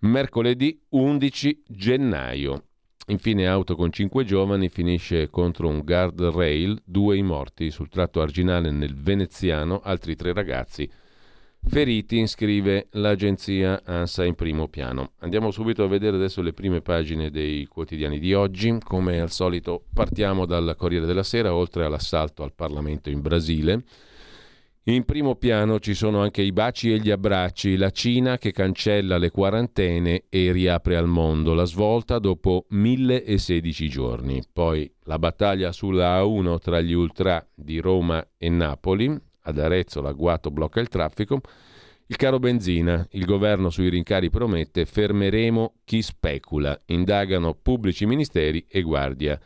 mercoledì 0.00 0.80
11 0.90 1.62
gennaio. 1.66 2.64
Infine 3.08 3.48
auto 3.48 3.74
con 3.74 3.90
cinque 3.90 4.24
giovani 4.24 4.68
finisce 4.68 5.30
contro 5.30 5.68
un 5.68 5.80
guardrail, 5.82 6.80
due 6.84 7.16
i 7.16 7.22
morti 7.22 7.70
sul 7.70 7.88
tratto 7.88 8.20
arginale 8.20 8.70
nel 8.70 8.94
veneziano, 8.94 9.80
altri 9.80 10.14
tre 10.14 10.32
ragazzi 10.34 10.88
Feriti, 11.60 12.26
scrive 12.26 12.88
l'agenzia 12.92 13.82
ANSA 13.84 14.24
in 14.24 14.34
primo 14.34 14.68
piano. 14.68 15.12
Andiamo 15.18 15.50
subito 15.50 15.84
a 15.84 15.88
vedere 15.88 16.16
adesso 16.16 16.40
le 16.40 16.52
prime 16.52 16.80
pagine 16.80 17.30
dei 17.30 17.66
quotidiani 17.66 18.18
di 18.18 18.32
oggi. 18.32 18.78
Come 18.82 19.20
al 19.20 19.30
solito 19.30 19.84
partiamo 19.92 20.46
dal 20.46 20.74
Corriere 20.78 21.06
della 21.06 21.22
Sera, 21.22 21.54
oltre 21.54 21.84
all'assalto 21.84 22.42
al 22.42 22.54
Parlamento 22.54 23.10
in 23.10 23.20
Brasile. 23.20 23.82
In 24.84 25.04
primo 25.04 25.34
piano 25.34 25.78
ci 25.80 25.92
sono 25.92 26.22
anche 26.22 26.40
i 26.40 26.50
baci 26.50 26.90
e 26.90 26.98
gli 26.98 27.10
abbracci, 27.10 27.76
la 27.76 27.90
Cina 27.90 28.38
che 28.38 28.52
cancella 28.52 29.18
le 29.18 29.30
quarantene 29.30 30.24
e 30.30 30.50
riapre 30.50 30.96
al 30.96 31.06
mondo, 31.06 31.52
la 31.52 31.66
svolta 31.66 32.18
dopo 32.18 32.64
1016 32.70 33.88
giorni. 33.90 34.42
Poi 34.50 34.90
la 35.02 35.18
battaglia 35.18 35.72
sulla 35.72 36.18
A1 36.22 36.58
tra 36.58 36.80
gli 36.80 36.94
ultra 36.94 37.46
di 37.54 37.78
Roma 37.80 38.26
e 38.38 38.48
Napoli, 38.48 39.14
ad 39.48 39.58
Arezzo 39.58 40.00
l'agguato 40.00 40.50
blocca 40.50 40.80
il 40.80 40.88
traffico. 40.88 41.40
Il 42.06 42.16
caro 42.16 42.38
benzina, 42.38 43.06
il 43.10 43.24
governo 43.24 43.68
sui 43.70 43.88
rincari 43.88 44.30
promette 44.30 44.86
fermeremo 44.86 45.74
chi 45.84 46.00
specula, 46.00 46.80
indagano 46.86 47.54
pubblici 47.54 48.06
ministeri 48.06 48.64
e 48.68 48.80
guardia 48.82 49.38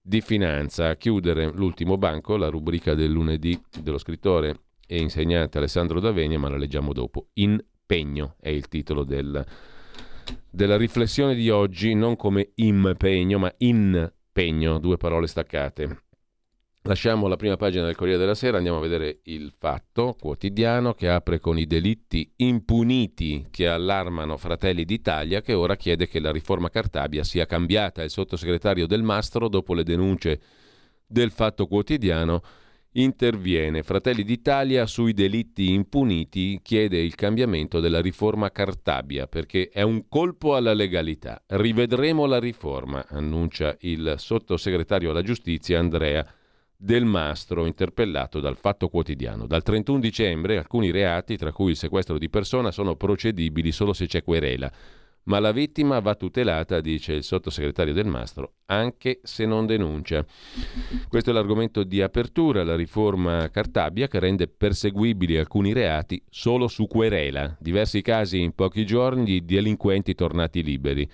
di 0.00 0.20
finanza. 0.20 0.88
A 0.88 0.96
chiudere 0.96 1.50
l'ultimo 1.52 1.98
banco, 1.98 2.36
la 2.36 2.48
rubrica 2.48 2.94
del 2.94 3.10
lunedì 3.10 3.60
dello 3.82 3.98
scrittore 3.98 4.60
e 4.86 4.98
insegnante 4.98 5.58
Alessandro 5.58 6.00
D'Avenia, 6.00 6.38
ma 6.38 6.48
la 6.48 6.56
leggiamo 6.56 6.92
dopo. 6.92 7.28
Impegno 7.34 8.36
è 8.40 8.48
il 8.48 8.68
titolo 8.68 9.04
del, 9.04 9.44
della 10.50 10.76
riflessione 10.76 11.34
di 11.34 11.50
oggi, 11.50 11.94
non 11.94 12.16
come 12.16 12.52
impegno, 12.54 13.38
ma 13.38 13.52
impegno, 13.58 14.78
due 14.78 14.96
parole 14.96 15.26
staccate. 15.26 16.04
Lasciamo 16.86 17.26
la 17.26 17.34
prima 17.34 17.56
pagina 17.56 17.84
del 17.84 17.96
Corriere 17.96 18.20
della 18.20 18.36
Sera, 18.36 18.58
andiamo 18.58 18.78
a 18.78 18.80
vedere 18.80 19.18
il 19.24 19.52
fatto 19.58 20.14
quotidiano 20.16 20.94
che 20.94 21.08
apre 21.08 21.40
con 21.40 21.58
i 21.58 21.66
delitti 21.66 22.30
impuniti 22.36 23.48
che 23.50 23.66
allarmano 23.66 24.36
Fratelli 24.36 24.84
d'Italia 24.84 25.40
che 25.40 25.52
ora 25.52 25.74
chiede 25.74 26.06
che 26.06 26.20
la 26.20 26.30
riforma 26.30 26.70
Cartabia 26.70 27.24
sia 27.24 27.44
cambiata. 27.44 28.04
Il 28.04 28.10
sottosegretario 28.10 28.86
Del 28.86 29.02
Mastro, 29.02 29.48
dopo 29.48 29.74
le 29.74 29.82
denunce 29.82 30.40
del 31.04 31.32
fatto 31.32 31.66
quotidiano, 31.66 32.40
interviene. 32.92 33.82
Fratelli 33.82 34.22
d'Italia 34.22 34.86
sui 34.86 35.12
delitti 35.12 35.72
impuniti 35.72 36.60
chiede 36.62 36.98
il 36.98 37.16
cambiamento 37.16 37.80
della 37.80 38.00
riforma 38.00 38.52
Cartabia 38.52 39.26
perché 39.26 39.70
è 39.72 39.82
un 39.82 40.06
colpo 40.08 40.54
alla 40.54 40.72
legalità. 40.72 41.42
Rivedremo 41.48 42.26
la 42.26 42.38
riforma, 42.38 43.04
annuncia 43.08 43.76
il 43.80 44.14
sottosegretario 44.18 45.10
alla 45.10 45.22
giustizia 45.22 45.80
Andrea 45.80 46.24
del 46.76 47.04
Mastro, 47.04 47.66
interpellato 47.66 48.40
dal 48.40 48.56
Fatto 48.56 48.88
Quotidiano. 48.88 49.46
Dal 49.46 49.62
31 49.62 49.98
dicembre 49.98 50.58
alcuni 50.58 50.90
reati, 50.90 51.36
tra 51.36 51.52
cui 51.52 51.70
il 51.70 51.76
sequestro 51.76 52.18
di 52.18 52.28
persona, 52.28 52.70
sono 52.70 52.96
procedibili 52.96 53.72
solo 53.72 53.92
se 53.92 54.06
c'è 54.06 54.22
querela, 54.22 54.70
ma 55.26 55.40
la 55.40 55.52
vittima 55.52 55.98
va 56.00 56.14
tutelata, 56.14 56.80
dice 56.80 57.14
il 57.14 57.24
sottosegretario 57.24 57.92
del 57.92 58.06
Mastro, 58.06 58.54
anche 58.66 59.20
se 59.22 59.44
non 59.44 59.66
denuncia. 59.66 60.24
Questo 61.08 61.30
è 61.30 61.32
l'argomento 61.32 61.82
di 61.82 62.00
apertura, 62.00 62.62
la 62.62 62.76
riforma 62.76 63.48
Cartabia 63.50 64.06
che 64.06 64.20
rende 64.20 64.46
perseguibili 64.46 65.36
alcuni 65.36 65.72
reati 65.72 66.22
solo 66.30 66.68
su 66.68 66.86
querela, 66.86 67.56
diversi 67.58 68.02
casi 68.02 68.40
in 68.40 68.52
pochi 68.54 68.86
giorni 68.86 69.24
di 69.24 69.44
delinquenti 69.44 70.14
tornati 70.14 70.62
liberi. 70.62 71.08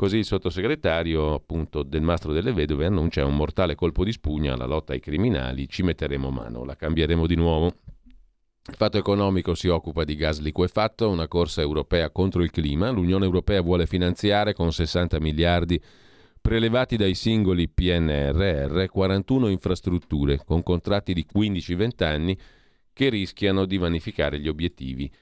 Così 0.00 0.16
il 0.16 0.24
sottosegretario 0.24 1.34
appunto 1.34 1.82
del 1.82 2.00
Mastro 2.00 2.32
delle 2.32 2.54
Vedove 2.54 2.86
annuncia 2.86 3.26
un 3.26 3.36
mortale 3.36 3.74
colpo 3.74 4.02
di 4.02 4.12
spugna 4.12 4.54
alla 4.54 4.64
lotta 4.64 4.94
ai 4.94 4.98
criminali, 4.98 5.68
ci 5.68 5.82
metteremo 5.82 6.30
mano, 6.30 6.64
la 6.64 6.74
cambieremo 6.74 7.26
di 7.26 7.34
nuovo. 7.34 7.66
Il 7.66 8.76
fatto 8.76 8.96
economico 8.96 9.54
si 9.54 9.68
occupa 9.68 10.04
di 10.04 10.14
gas 10.14 10.40
liquefatto, 10.40 11.10
una 11.10 11.28
corsa 11.28 11.60
europea 11.60 12.08
contro 12.08 12.42
il 12.42 12.50
clima. 12.50 12.88
L'Unione 12.88 13.26
Europea 13.26 13.60
vuole 13.60 13.84
finanziare 13.84 14.54
con 14.54 14.72
60 14.72 15.20
miliardi 15.20 15.78
prelevati 16.40 16.96
dai 16.96 17.14
singoli 17.14 17.68
PNRR 17.68 18.86
41 18.86 19.48
infrastrutture 19.48 20.40
con 20.46 20.62
contratti 20.62 21.12
di 21.12 21.26
15-20 21.30 22.04
anni 22.04 22.38
che 22.94 23.10
rischiano 23.10 23.66
di 23.66 23.76
vanificare 23.76 24.40
gli 24.40 24.48
obiettivi 24.48 25.12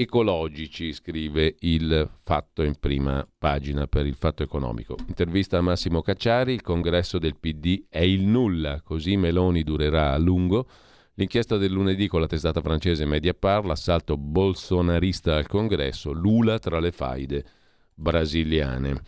ecologici, 0.00 0.94
scrive 0.94 1.56
il 1.60 2.08
fatto 2.22 2.62
in 2.62 2.74
prima 2.80 3.26
pagina 3.38 3.86
per 3.86 4.06
il 4.06 4.14
fatto 4.14 4.42
economico. 4.42 4.96
Intervista 5.06 5.58
a 5.58 5.60
Massimo 5.60 6.00
Cacciari, 6.00 6.54
il 6.54 6.62
congresso 6.62 7.18
del 7.18 7.36
PD 7.38 7.84
è 7.88 8.00
il 8.00 8.22
nulla, 8.22 8.80
così 8.82 9.16
Meloni 9.16 9.62
durerà 9.62 10.12
a 10.12 10.18
lungo. 10.18 10.66
L'inchiesta 11.14 11.58
del 11.58 11.72
lunedì 11.72 12.08
con 12.08 12.22
la 12.22 12.26
testata 12.26 12.62
francese 12.62 13.04
Mediapart, 13.04 13.66
l'assalto 13.66 14.16
bolsonarista 14.16 15.36
al 15.36 15.46
congresso, 15.46 16.12
Lula 16.12 16.58
tra 16.58 16.80
le 16.80 16.92
faide 16.92 17.44
brasiliane. 17.92 19.02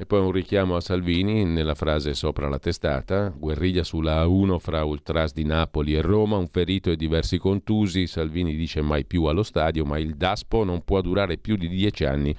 E 0.00 0.06
poi 0.06 0.20
un 0.20 0.30
richiamo 0.30 0.76
a 0.76 0.80
Salvini 0.80 1.44
nella 1.44 1.74
frase 1.74 2.14
sopra 2.14 2.48
la 2.48 2.60
testata, 2.60 3.34
guerriglia 3.36 3.82
sulla 3.82 4.24
A1 4.24 4.58
fra 4.60 4.84
Ultras 4.84 5.32
di 5.32 5.42
Napoli 5.42 5.96
e 5.96 6.02
Roma, 6.02 6.36
un 6.36 6.46
ferito 6.46 6.92
e 6.92 6.96
diversi 6.96 7.36
contusi, 7.36 8.06
Salvini 8.06 8.54
dice 8.54 8.80
mai 8.80 9.04
più 9.04 9.24
allo 9.24 9.42
stadio, 9.42 9.84
ma 9.84 9.98
il 9.98 10.14
DASPO 10.14 10.62
non 10.62 10.84
può 10.84 11.00
durare 11.00 11.36
più 11.36 11.56
di 11.56 11.66
dieci 11.66 12.04
anni, 12.04 12.32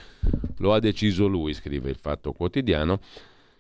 lo 0.60 0.72
ha 0.72 0.80
deciso 0.80 1.28
lui, 1.28 1.54
scrive 1.54 1.90
il 1.90 1.98
Fatto 1.98 2.32
Quotidiano 2.32 3.02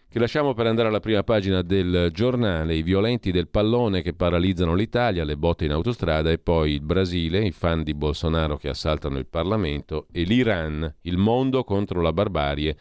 che 0.07 0.17
lasciamo 0.17 0.53
per 0.53 0.65
andare 0.65 0.87
alla 0.87 1.01
prima 1.01 1.21
pagina 1.23 1.61
del 1.61 2.09
giornale, 2.13 2.75
i 2.75 2.83
violenti 2.83 3.31
del 3.31 3.49
pallone 3.49 4.01
che 4.01 4.13
paralizzano 4.13 4.75
l'Italia, 4.75 5.25
le 5.25 5.35
botte 5.35 5.65
in 5.65 5.71
autostrada 5.71 6.31
e 6.31 6.39
poi 6.39 6.71
il 6.71 6.81
Brasile, 6.81 7.45
i 7.45 7.51
fan 7.51 7.83
di 7.83 7.93
Bolsonaro 7.93 8.55
che 8.55 8.69
assaltano 8.69 9.19
il 9.19 9.27
Parlamento 9.27 10.07
e 10.09 10.23
l'Iran, 10.23 10.95
il 11.01 11.17
mondo 11.17 11.65
contro 11.65 12.01
la 12.01 12.13
barbarie 12.13 12.77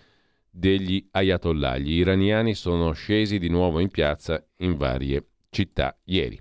degli 0.50 1.06
ayatollah. 1.10 1.78
Gli 1.78 1.98
iraniani 1.98 2.54
sono 2.54 2.92
scesi 2.92 3.38
di 3.38 3.48
nuovo 3.48 3.80
in 3.80 3.88
piazza 3.88 4.44
in 4.58 4.76
varie 4.76 5.24
città 5.50 5.98
ieri. 6.04 6.40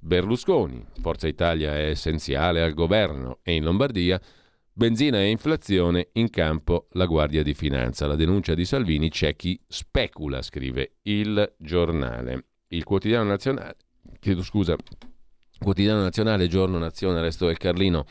Berlusconi, 0.00 0.84
Forza 1.00 1.26
Italia 1.26 1.76
è 1.76 1.88
essenziale 1.88 2.62
al 2.62 2.74
governo 2.74 3.38
e 3.42 3.54
in 3.54 3.64
Lombardia 3.64 4.20
benzina 4.72 5.18
e 5.18 5.28
inflazione 5.28 6.10
in 6.12 6.30
campo 6.30 6.86
la 6.92 7.06
Guardia 7.06 7.42
di 7.42 7.52
Finanza. 7.52 8.06
La 8.06 8.14
denuncia 8.14 8.54
di 8.54 8.64
Salvini 8.64 9.10
c'è 9.10 9.34
chi 9.34 9.60
specula, 9.66 10.40
scrive 10.40 10.98
il 11.02 11.54
giornale. 11.58 12.44
Il 12.68 12.84
quotidiano 12.84 13.28
nazionale, 13.28 13.74
chiedo 14.20 14.44
scusa, 14.44 14.76
quotidiano 15.58 16.02
nazionale, 16.02 16.46
giorno 16.46 16.78
nazione, 16.78 17.20
resto 17.20 17.46
del 17.46 17.56
Carlino, 17.56 18.04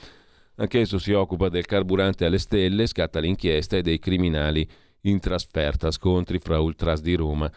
anch'esso 0.56 1.00
si 1.00 1.14
occupa 1.14 1.48
del 1.48 1.66
carburante 1.66 2.26
alle 2.26 2.38
stelle, 2.38 2.86
scatta 2.86 3.20
l'inchiesta 3.22 3.78
e 3.78 3.82
dei 3.82 4.00
criminali 4.00 4.68
in 5.10 5.20
trasferta, 5.20 5.92
scontri 5.92 6.40
fra 6.40 6.60
ultras 6.60 7.02
di 7.02 7.16
Roma 7.16 7.52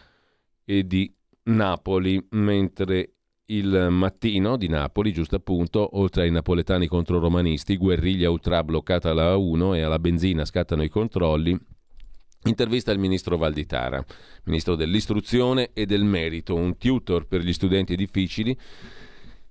e 0.63 0.85
di 0.85 1.13
Napoli, 1.43 2.23
mentre 2.31 3.13
il 3.45 3.87
mattino 3.89 4.55
di 4.55 4.69
Napoli, 4.69 5.11
giusto 5.11 5.35
appunto, 5.35 5.97
oltre 5.97 6.23
ai 6.23 6.31
napoletani 6.31 6.87
contro 6.87 7.19
romanisti, 7.19 7.77
guerriglia 7.77 8.29
ultra 8.29 8.63
bloccata 8.63 9.09
alla 9.09 9.35
A1 9.35 9.75
e 9.75 9.81
alla 9.81 9.99
benzina 9.99 10.45
scattano 10.45 10.83
i 10.83 10.89
controlli. 10.89 11.57
Intervista 12.43 12.91
il 12.91 12.97
ministro 12.97 13.37
Valditara, 13.37 14.03
ministro 14.45 14.75
dell'istruzione 14.75 15.71
e 15.73 15.85
del 15.85 16.03
merito, 16.03 16.55
un 16.55 16.77
tutor 16.77 17.27
per 17.27 17.41
gli 17.41 17.53
studenti 17.53 17.95
difficili 17.95 18.57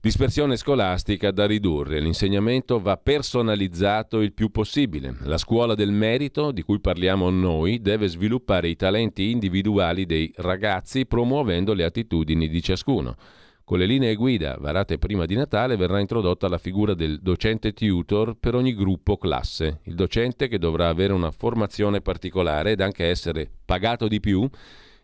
Dispersione 0.02 0.57
scolastica 0.57 1.30
da 1.30 1.47
ridurre, 1.47 2.00
l'insegnamento 2.00 2.80
va 2.80 2.97
personalizzato 2.97 4.23
il 4.23 4.33
più 4.33 4.49
possibile. 4.49 5.14
La 5.25 5.37
scuola 5.37 5.75
del 5.75 5.92
merito, 5.92 6.52
di 6.52 6.62
cui 6.62 6.80
parliamo 6.80 7.28
noi, 7.28 7.83
deve 7.83 8.09
sviluppare 8.09 8.69
i 8.69 8.76
talenti 8.76 9.30
individuali 9.30 10.07
dei 10.07 10.33
ragazzi 10.37 11.04
promuovendo 11.04 11.75
le 11.75 11.85
attitudini 11.85 12.49
di 12.49 12.62
ciascuno. 12.62 13.14
Con 13.62 13.78
le 13.78 13.85
linee 13.85 14.14
guida 14.14 14.57
varate 14.59 14.97
prima 14.97 15.26
di 15.26 15.35
Natale 15.35 15.76
verrà 15.76 16.00
introdotta 16.00 16.49
la 16.49 16.57
figura 16.57 16.95
del 16.95 17.21
docente 17.21 17.75
tutor 17.75 18.37
per 18.40 18.54
ogni 18.54 18.75
gruppo 18.75 19.19
classe, 19.19 19.80
il 19.85 19.97
docente 19.97 20.49
che 20.49 20.59
dovrà 20.59 20.88
avere 20.88 21.12
una 21.12 21.30
formazione 21.30 22.00
particolare 22.00 22.71
ed 22.71 22.80
anche 22.80 23.04
essere 23.04 23.50
pagato 23.66 24.09
di 24.09 24.19
più 24.19 24.49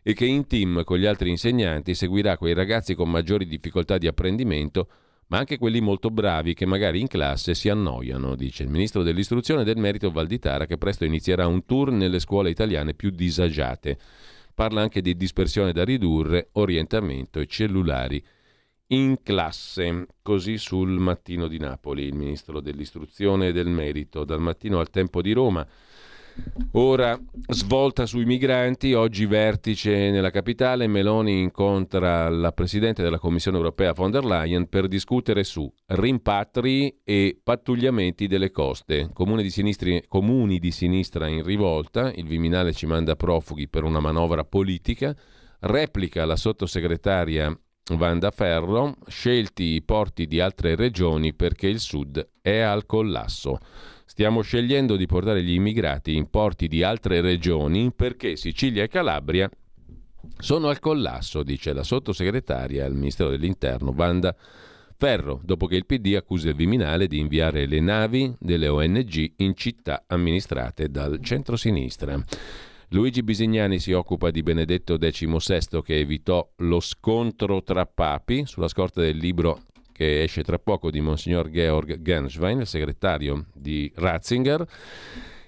e 0.09 0.15
che 0.15 0.25
in 0.25 0.47
team 0.47 0.85
con 0.85 0.99
gli 0.99 1.05
altri 1.05 1.31
insegnanti 1.31 1.93
seguirà 1.93 2.39
quei 2.39 2.55
ragazzi 2.55 2.95
con 2.95 3.11
maggiori 3.11 3.45
difficoltà 3.45 3.99
di 3.99 4.07
apprendimento, 4.07 4.89
ma 5.27 5.39
anche 5.39 5.59
quelli 5.59 5.81
molto 5.81 6.11
bravi 6.11 6.55
che 6.55 6.65
magari 6.65 7.01
in 7.01 7.09
classe 7.09 7.55
si 7.55 7.69
annoiano, 7.69 8.37
dice 8.37 8.63
il 8.63 8.69
ministro 8.69 9.03
dell'istruzione 9.03 9.65
del 9.65 9.79
merito 9.79 10.13
Valditara 10.13 10.67
che 10.67 10.79
presto 10.79 11.05
inizierà 11.05 11.49
un 11.49 11.65
tour 11.65 11.91
nelle 11.91 12.21
scuole 12.21 12.51
italiane 12.51 12.95
più 12.95 13.11
disagiate. 13.11 13.99
Parla 14.55 14.81
anche 14.81 15.01
di 15.01 15.17
dispersione 15.17 15.73
da 15.73 15.83
ridurre, 15.83 16.51
orientamento 16.53 17.41
e 17.41 17.47
cellulari 17.47 18.25
in 18.91 19.19
classe, 19.25 20.07
così 20.23 20.57
sul 20.57 21.01
mattino 21.01 21.49
di 21.49 21.59
Napoli, 21.59 22.05
il 22.05 22.15
ministro 22.15 22.61
dell'istruzione 22.61 23.49
e 23.49 23.53
del 23.53 23.67
merito, 23.67 24.23
dal 24.23 24.41
mattino 24.41 24.79
al 24.79 24.91
tempo 24.91 25.21
di 25.21 25.33
Roma. 25.33 25.67
Ora 26.73 27.19
svolta 27.49 28.05
sui 28.05 28.25
migranti, 28.25 28.93
oggi 28.93 29.25
vertice 29.27 30.11
nella 30.11 30.31
capitale, 30.31 30.87
Meloni 30.87 31.41
incontra 31.41 32.29
la 32.29 32.53
Presidente 32.53 33.03
della 33.03 33.19
Commissione 33.19 33.57
europea 33.57 33.93
von 33.93 34.11
der 34.11 34.25
Leyen 34.25 34.69
per 34.69 34.87
discutere 34.89 35.43
su 35.45 35.73
rimpatri 35.87 37.01
e 37.03 37.39
pattugliamenti 37.43 38.27
delle 38.27 38.51
coste. 38.51 39.11
Comuni 39.13 39.43
di, 39.43 39.51
sinistri, 39.51 40.05
comuni 40.07 40.59
di 40.59 40.71
sinistra 40.71 41.27
in 41.29 41.43
rivolta, 41.43 42.13
il 42.13 42.27
Viminale 42.27 42.73
ci 42.73 42.87
manda 42.87 43.17
profughi 43.17 43.69
per 43.69 43.85
una 43.85 44.01
manovra 44.01 44.45
politica, 44.45 45.17
replica 45.61 46.27
la 46.27 46.37
sottosegretaria 46.37 47.59
Vanda 47.95 48.33
Ferro, 48.33 48.97
scelti 49.07 49.75
i 49.75 49.83
porti 49.83 50.27
di 50.27 50.41
altre 50.41 50.75
regioni 50.75 51.33
perché 51.33 51.69
il 51.69 51.79
sud 51.79 52.29
è 52.43 52.59
al 52.59 52.85
collasso. 52.85 53.61
Stiamo 54.09 54.41
scegliendo 54.41 54.97
di 54.97 55.05
portare 55.05 55.43
gli 55.43 55.53
immigrati 55.53 56.15
in 56.15 56.31
porti 56.31 56.69
di 56.69 56.83
altre 56.83 57.21
regioni 57.21 57.93
perché 57.93 58.37
Sicilia 58.37 58.85
e 58.85 58.89
Calabria 58.89 59.51
sono 60.39 60.69
al 60.69 60.79
collasso, 60.79 61.43
dice 61.43 61.73
la 61.73 61.83
sottosegretaria 61.83 62.87
al 62.87 62.95
Ministero 62.95 63.31
dell'Interno 63.31 63.93
Vanda 63.93 64.35
Ferro, 64.97 65.41
dopo 65.45 65.67
che 65.67 65.77
il 65.77 65.85
PD 65.85 66.15
accusa 66.17 66.49
il 66.49 66.55
Viminale 66.55 67.09
di 67.09 67.19
inviare 67.19 67.67
le 67.67 67.81
navi 67.81 68.35
delle 68.39 68.69
ONG 68.69 69.33
in 69.39 69.55
città 69.55 70.05
amministrate 70.07 70.89
dal 70.89 71.19
centro-sinistra. 71.21 72.19
Luigi 72.91 73.23
Bisignani 73.25 73.81
si 73.81 73.93
occupa 73.93 74.31
di 74.31 74.43
Benedetto 74.43 74.97
XVI 74.97 75.83
che 75.83 75.99
evitò 75.99 76.49
lo 76.59 76.81
scontro 76.81 77.63
tra 77.63 77.85
papi 77.85 78.47
sulla 78.47 78.69
scorta 78.69 79.01
del 79.01 79.17
libro 79.17 79.63
che 79.97 80.25
esce 80.25 80.43
tra 80.43 80.59
poco 80.59 80.91
di 80.91 81.01
Monsignor 81.01 81.49
Georg 81.49 82.03
Genschwein, 82.03 82.61
il 82.61 82.67
segretario 82.67 83.47
di 83.55 83.91
Ratzinger, 83.95 84.63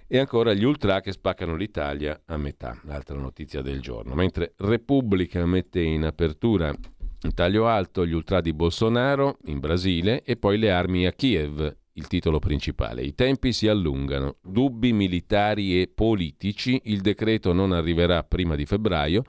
e 0.06 0.18
ancora 0.18 0.54
gli 0.54 0.64
ultra 0.64 1.02
che 1.02 1.12
spaccano 1.12 1.54
l'Italia 1.54 2.18
a 2.24 2.38
metà, 2.38 2.80
l'altra 2.84 3.18
notizia 3.18 3.61
del 3.61 3.82
giorno. 3.82 4.14
Mentre 4.14 4.54
Repubblica 4.56 5.44
mette 5.44 5.82
in 5.82 6.02
apertura 6.04 6.68
in 6.68 7.34
taglio 7.34 7.66
alto 7.68 8.06
gli 8.06 8.12
ultra 8.12 8.40
di 8.40 8.54
Bolsonaro 8.54 9.37
in 9.46 9.58
Brasile 9.58 10.22
e 10.22 10.37
poi 10.37 10.56
le 10.56 10.70
armi 10.70 11.04
a 11.04 11.12
Kiev, 11.12 11.76
il 11.92 12.06
titolo 12.06 12.38
principale. 12.38 13.02
I 13.02 13.14
tempi 13.14 13.52
si 13.52 13.68
allungano, 13.68 14.37
dubbi 14.40 14.94
militari 14.94 15.78
e 15.78 15.90
politici, 15.94 16.80
il 16.84 17.02
decreto 17.02 17.52
non 17.52 17.72
arriverà 17.72 18.24
prima 18.24 18.54
di 18.54 18.64
febbraio, 18.64 19.24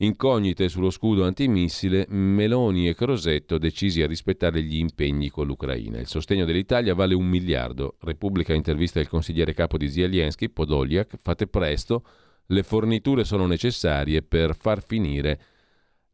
Incognite 0.00 0.68
sullo 0.68 0.90
scudo 0.90 1.24
antimissile, 1.24 2.06
Meloni 2.08 2.86
e 2.86 2.94
Crosetto 2.94 3.58
decisi 3.58 4.00
a 4.00 4.06
rispettare 4.06 4.62
gli 4.62 4.76
impegni 4.76 5.28
con 5.28 5.44
l'Ucraina. 5.44 5.98
Il 5.98 6.06
sostegno 6.06 6.44
dell'Italia 6.44 6.94
vale 6.94 7.14
un 7.14 7.26
miliardo. 7.26 7.96
Repubblica 8.02 8.54
intervista 8.54 9.00
il 9.00 9.08
consigliere 9.08 9.54
capo 9.54 9.76
di 9.76 9.88
Zelensky, 9.88 10.50
Podoliak, 10.50 11.18
fate 11.20 11.48
presto, 11.48 12.04
le 12.46 12.62
forniture 12.62 13.24
sono 13.24 13.46
necessarie 13.46 14.22
per 14.22 14.54
far 14.54 14.84
finire 14.84 15.40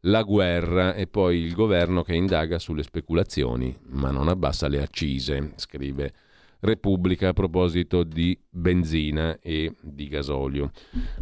la 0.01 0.23
guerra 0.23 0.95
e 0.95 1.05
poi 1.05 1.37
il 1.37 1.53
governo 1.53 2.01
che 2.01 2.15
indaga 2.15 2.57
sulle 2.57 2.81
speculazioni, 2.81 3.75
ma 3.89 4.09
non 4.09 4.29
abbassa 4.29 4.67
le 4.67 4.81
accise, 4.81 5.53
scrive 5.57 6.11
Repubblica 6.59 7.29
a 7.29 7.33
proposito 7.33 8.03
di 8.03 8.37
benzina 8.49 9.37
e 9.39 9.73
di 9.81 10.07
gasolio. 10.07 10.71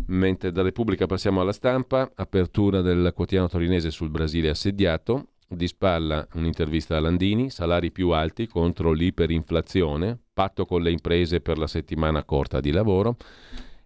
Mentre 0.08 0.52
da 0.52 0.62
Repubblica 0.62 1.06
passiamo 1.06 1.42
alla 1.42 1.52
stampa, 1.52 2.12
apertura 2.16 2.82
del 2.82 3.12
quotidiano 3.14 3.50
torinese 3.50 3.92
sul 3.92 4.10
Brasile 4.10 4.50
assediato, 4.50 5.28
di 5.48 5.68
spalla 5.68 6.28
un'intervista 6.34 6.98
a 6.98 7.00
Landini, 7.00 7.50
salari 7.50 7.92
più 7.92 8.10
alti 8.10 8.48
contro 8.48 8.92
l'iperinflazione, 8.92 10.18
patto 10.34 10.66
con 10.66 10.82
le 10.82 10.92
imprese 10.92 11.42
per 11.42 11.58
la 11.58 11.68
settimana 11.68 12.24
corta 12.24 12.60
di 12.60 12.72
lavoro 12.72 13.18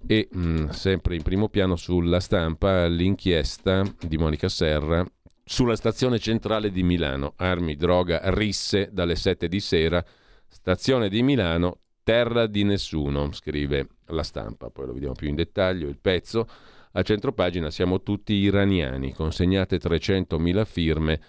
e 0.06 0.28
mh, 0.32 0.40
mm, 0.40 0.68
sempre 0.70 1.16
in 1.16 1.24
primo 1.24 1.50
piano 1.50 1.76
sulla 1.76 2.20
stampa 2.20 2.86
l'inchiesta 2.86 3.84
di 4.00 4.18
Monica 4.18 4.48
Serra 4.48 5.06
sulla 5.44 5.78
stazione 5.78 6.20
centrale 6.20 6.72
di 6.72 6.84
Milano, 6.84 7.34
armi, 7.38 7.76
droga, 7.78 8.20
risse 8.26 8.90
dalle 8.92 9.16
7 9.16 9.48
di 9.48 9.62
sera 9.62 10.04
Stazione 10.48 11.10
di 11.10 11.22
Milano, 11.24 11.82
terra 12.04 12.48
di 12.48 12.64
nessuno, 12.64 13.32
scrive 13.34 13.88
la 14.08 14.24
stampa, 14.24 14.70
poi 14.70 14.88
lo 14.88 14.94
vediamo 14.94 15.14
più 15.14 15.28
in 15.28 15.36
dettaglio, 15.36 15.88
il 15.88 16.00
pezzo. 16.00 16.48
A 16.94 17.02
centropagina 17.02 17.70
siamo 17.70 18.02
tutti 18.02 18.34
iraniani, 18.34 19.14
consegnate 19.14 19.78
300.000 19.78 20.66
firme 20.66 21.20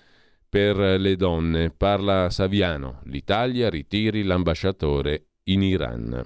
per 0.49 0.77
le 0.77 1.17
donne. 1.17 1.71
Parla 1.71 2.31
Saviano, 2.31 3.01
l'Italia 3.05 3.69
ritiri 3.69 4.23
l'ambasciatore 4.23 5.27
in 5.45 5.63
Iran. 5.63 6.23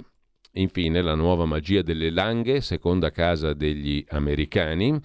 Infine 0.52 1.00
la 1.00 1.14
nuova 1.14 1.46
magia 1.46 1.82
delle 1.82 2.10
langhe, 2.10 2.60
seconda 2.60 3.10
casa 3.10 3.54
degli 3.54 4.04
americani. 4.10 5.00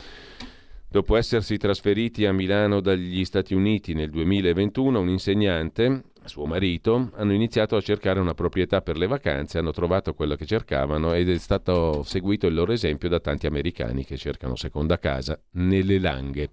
Dopo 0.89 1.15
essersi 1.15 1.57
trasferiti 1.57 2.25
a 2.25 2.33
Milano 2.33 2.79
dagli 2.79 3.23
Stati 3.25 3.53
Uniti 3.53 3.93
nel 3.93 4.09
2021, 4.09 4.99
un 4.99 5.09
insegnante 5.09 6.03
suo 6.27 6.45
marito, 6.45 7.11
hanno 7.15 7.33
iniziato 7.33 7.75
a 7.75 7.81
cercare 7.81 8.19
una 8.19 8.33
proprietà 8.33 8.81
per 8.81 8.97
le 8.97 9.07
vacanze, 9.07 9.57
hanno 9.57 9.71
trovato 9.71 10.13
quello 10.13 10.35
che 10.35 10.45
cercavano 10.45 11.13
ed 11.13 11.29
è 11.29 11.37
stato 11.37 12.03
seguito 12.03 12.47
il 12.47 12.53
loro 12.53 12.71
esempio 12.71 13.09
da 13.09 13.19
tanti 13.19 13.47
americani 13.47 14.05
che 14.05 14.17
cercano 14.17 14.55
seconda 14.55 14.99
casa 14.99 15.39
nelle 15.51 15.99
langhe. 15.99 16.49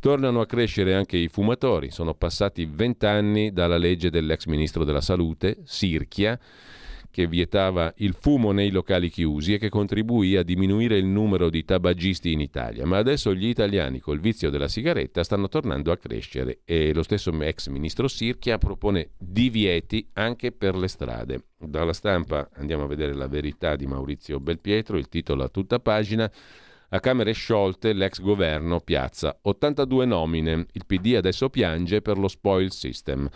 Tornano 0.00 0.40
a 0.40 0.46
crescere 0.46 0.94
anche 0.94 1.16
i 1.16 1.28
fumatori, 1.28 1.90
sono 1.90 2.14
passati 2.14 2.66
vent'anni 2.66 3.52
dalla 3.52 3.78
legge 3.78 4.10
dell'ex 4.10 4.46
ministro 4.46 4.84
della 4.84 5.00
salute, 5.00 5.58
Sirchia, 5.64 6.38
che 7.16 7.26
vietava 7.26 7.94
il 7.96 8.12
fumo 8.12 8.52
nei 8.52 8.68
locali 8.68 9.08
chiusi 9.08 9.54
e 9.54 9.58
che 9.58 9.70
contribuì 9.70 10.36
a 10.36 10.42
diminuire 10.42 10.98
il 10.98 11.06
numero 11.06 11.48
di 11.48 11.64
tabagisti 11.64 12.30
in 12.30 12.40
Italia. 12.40 12.84
Ma 12.84 12.98
adesso 12.98 13.32
gli 13.32 13.46
italiani 13.46 14.00
col 14.00 14.20
vizio 14.20 14.50
della 14.50 14.68
sigaretta 14.68 15.24
stanno 15.24 15.48
tornando 15.48 15.92
a 15.92 15.96
crescere 15.96 16.58
e 16.66 16.92
lo 16.92 17.02
stesso 17.02 17.32
ex 17.40 17.68
ministro 17.68 18.06
Sirchia 18.06 18.58
propone 18.58 19.12
divieti 19.16 20.06
anche 20.12 20.52
per 20.52 20.76
le 20.76 20.88
strade. 20.88 21.44
Dalla 21.58 21.94
stampa 21.94 22.50
andiamo 22.52 22.84
a 22.84 22.86
vedere 22.86 23.14
la 23.14 23.28
verità 23.28 23.76
di 23.76 23.86
Maurizio 23.86 24.38
Belpietro, 24.38 24.98
il 24.98 25.08
titolo 25.08 25.42
a 25.42 25.48
tutta 25.48 25.78
pagina. 25.78 26.30
A 26.90 27.00
Camere 27.00 27.32
sciolte 27.32 27.94
l'ex 27.94 28.20
governo 28.20 28.80
piazza 28.80 29.38
82 29.40 30.04
nomine. 30.04 30.66
Il 30.72 30.84
PD 30.84 31.14
adesso 31.16 31.48
piange 31.48 32.02
per 32.02 32.18
lo 32.18 32.28
spoil 32.28 32.70
system. 32.70 33.26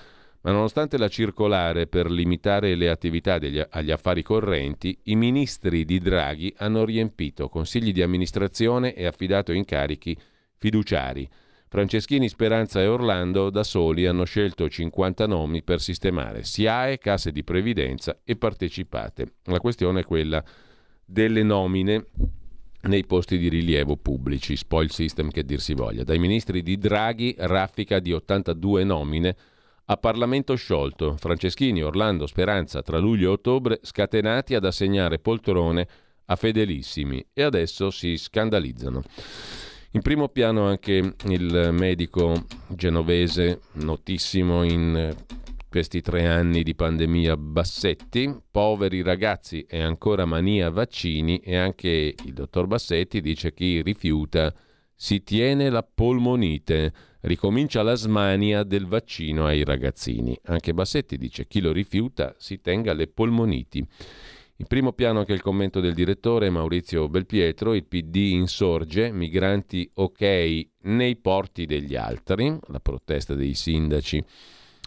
Ma 0.43 0.53
nonostante 0.53 0.97
la 0.97 1.09
circolare 1.09 1.87
per 1.87 2.11
limitare 2.11 2.75
le 2.75 2.89
attività 2.89 3.39
degli, 3.39 3.63
agli 3.69 3.91
affari 3.91 4.23
correnti, 4.23 4.99
i 5.05 5.17
ministri 5.17 5.85
di 5.85 5.99
Draghi 5.99 6.55
hanno 6.59 6.85
riempito 6.85 7.49
consigli 7.49 7.93
di 7.93 8.01
amministrazione 8.01 8.95
e 8.95 9.05
affidato 9.05 9.53
incarichi 9.53 10.17
fiduciari. 10.57 11.29
Franceschini, 11.69 12.29
Speranza 12.29 12.81
e 12.81 12.87
Orlando 12.87 13.51
da 13.51 13.63
soli 13.63 14.07
hanno 14.07 14.25
scelto 14.25 14.69
50 14.69 15.27
nomi 15.27 15.63
per 15.63 15.81
sistemare 15.81 16.43
SIAE, 16.43 16.99
casse 16.99 17.33
di 17.33 17.45
previdenza 17.45 18.19
e 18.25 18.35
partecipate. 18.35 19.35
La 19.45 19.61
questione 19.61 20.01
è 20.01 20.05
quella 20.05 20.43
delle 21.05 21.43
nomine 21.43 22.07
nei 22.83 23.05
posti 23.05 23.37
di 23.37 23.49
rilievo 23.49 23.97
pubblici, 23.97 24.57
spoil 24.57 24.91
system 24.91 25.31
che 25.31 25.45
dir 25.45 25.61
si 25.61 25.75
voglia. 25.75 26.03
Dai 26.03 26.19
ministri 26.19 26.63
di 26.63 26.79
Draghi 26.79 27.35
raffica 27.39 28.01
di 28.01 28.13
82 28.13 28.85
nomine 28.85 29.37
a 29.91 29.97
Parlamento 29.97 30.55
sciolto, 30.55 31.17
Franceschini, 31.17 31.83
Orlando, 31.83 32.29
Speranza 32.29 32.81
tra 32.81 32.99
luglio 32.99 33.31
e 33.31 33.33
ottobre 33.33 33.81
scatenati 33.83 34.55
ad 34.55 34.65
assegnare 34.65 35.19
poltrone 35.19 35.87
a 36.27 36.37
fedelissimi 36.37 37.27
e 37.33 37.43
adesso 37.43 37.91
si 37.91 38.17
scandalizzano. 38.17 39.03
In 39.93 40.03
primo 40.03 40.29
piano 40.29 40.65
anche 40.69 41.15
il 41.27 41.71
medico 41.73 42.45
genovese 42.69 43.63
notissimo 43.73 44.63
in 44.63 45.13
questi 45.69 46.01
tre 46.01 46.29
anni 46.29 46.63
di 46.63 46.77
pandemia 46.77 47.37
Bassetti, 47.37 48.33
poveri 48.49 49.03
ragazzi 49.03 49.67
e 49.69 49.83
ancora 49.83 50.25
mania 50.25 50.71
vaccini 50.71 51.41
e 51.41 51.57
anche 51.57 52.15
il 52.25 52.33
dottor 52.33 52.69
Bassetti 52.69 53.21
dice 53.21 53.53
chi 53.53 53.83
rifiuta 53.83 54.55
si 55.03 55.23
tiene 55.23 55.71
la 55.71 55.83
polmonite. 55.83 56.93
Ricomincia 57.21 57.83
la 57.83 57.95
smania 57.95 58.65
del 58.65 58.85
vaccino 58.85 59.47
ai 59.47 59.65
ragazzini. 59.65 60.39
Anche 60.45 60.75
Bassetti 60.75 61.17
dice 61.17 61.47
chi 61.47 61.63
lo 61.63 61.73
rifiuta 61.73 62.35
si 62.37 62.61
tenga 62.61 62.93
le 62.93 63.07
polmoniti. 63.07 63.79
In 63.79 64.67
primo 64.67 64.93
piano 64.93 65.21
anche 65.21 65.33
il 65.33 65.41
commento 65.41 65.81
del 65.81 65.95
direttore 65.95 66.51
Maurizio 66.51 67.09
Belpietro, 67.09 67.73
il 67.73 67.87
PD 67.87 68.17
insorge, 68.33 69.11
migranti 69.11 69.91
ok 69.95 70.67
nei 70.83 71.17
porti 71.17 71.65
degli 71.65 71.97
altri, 71.97 72.55
la 72.67 72.81
protesta 72.81 73.35
dei 73.35 73.55
sindaci. 73.55 74.23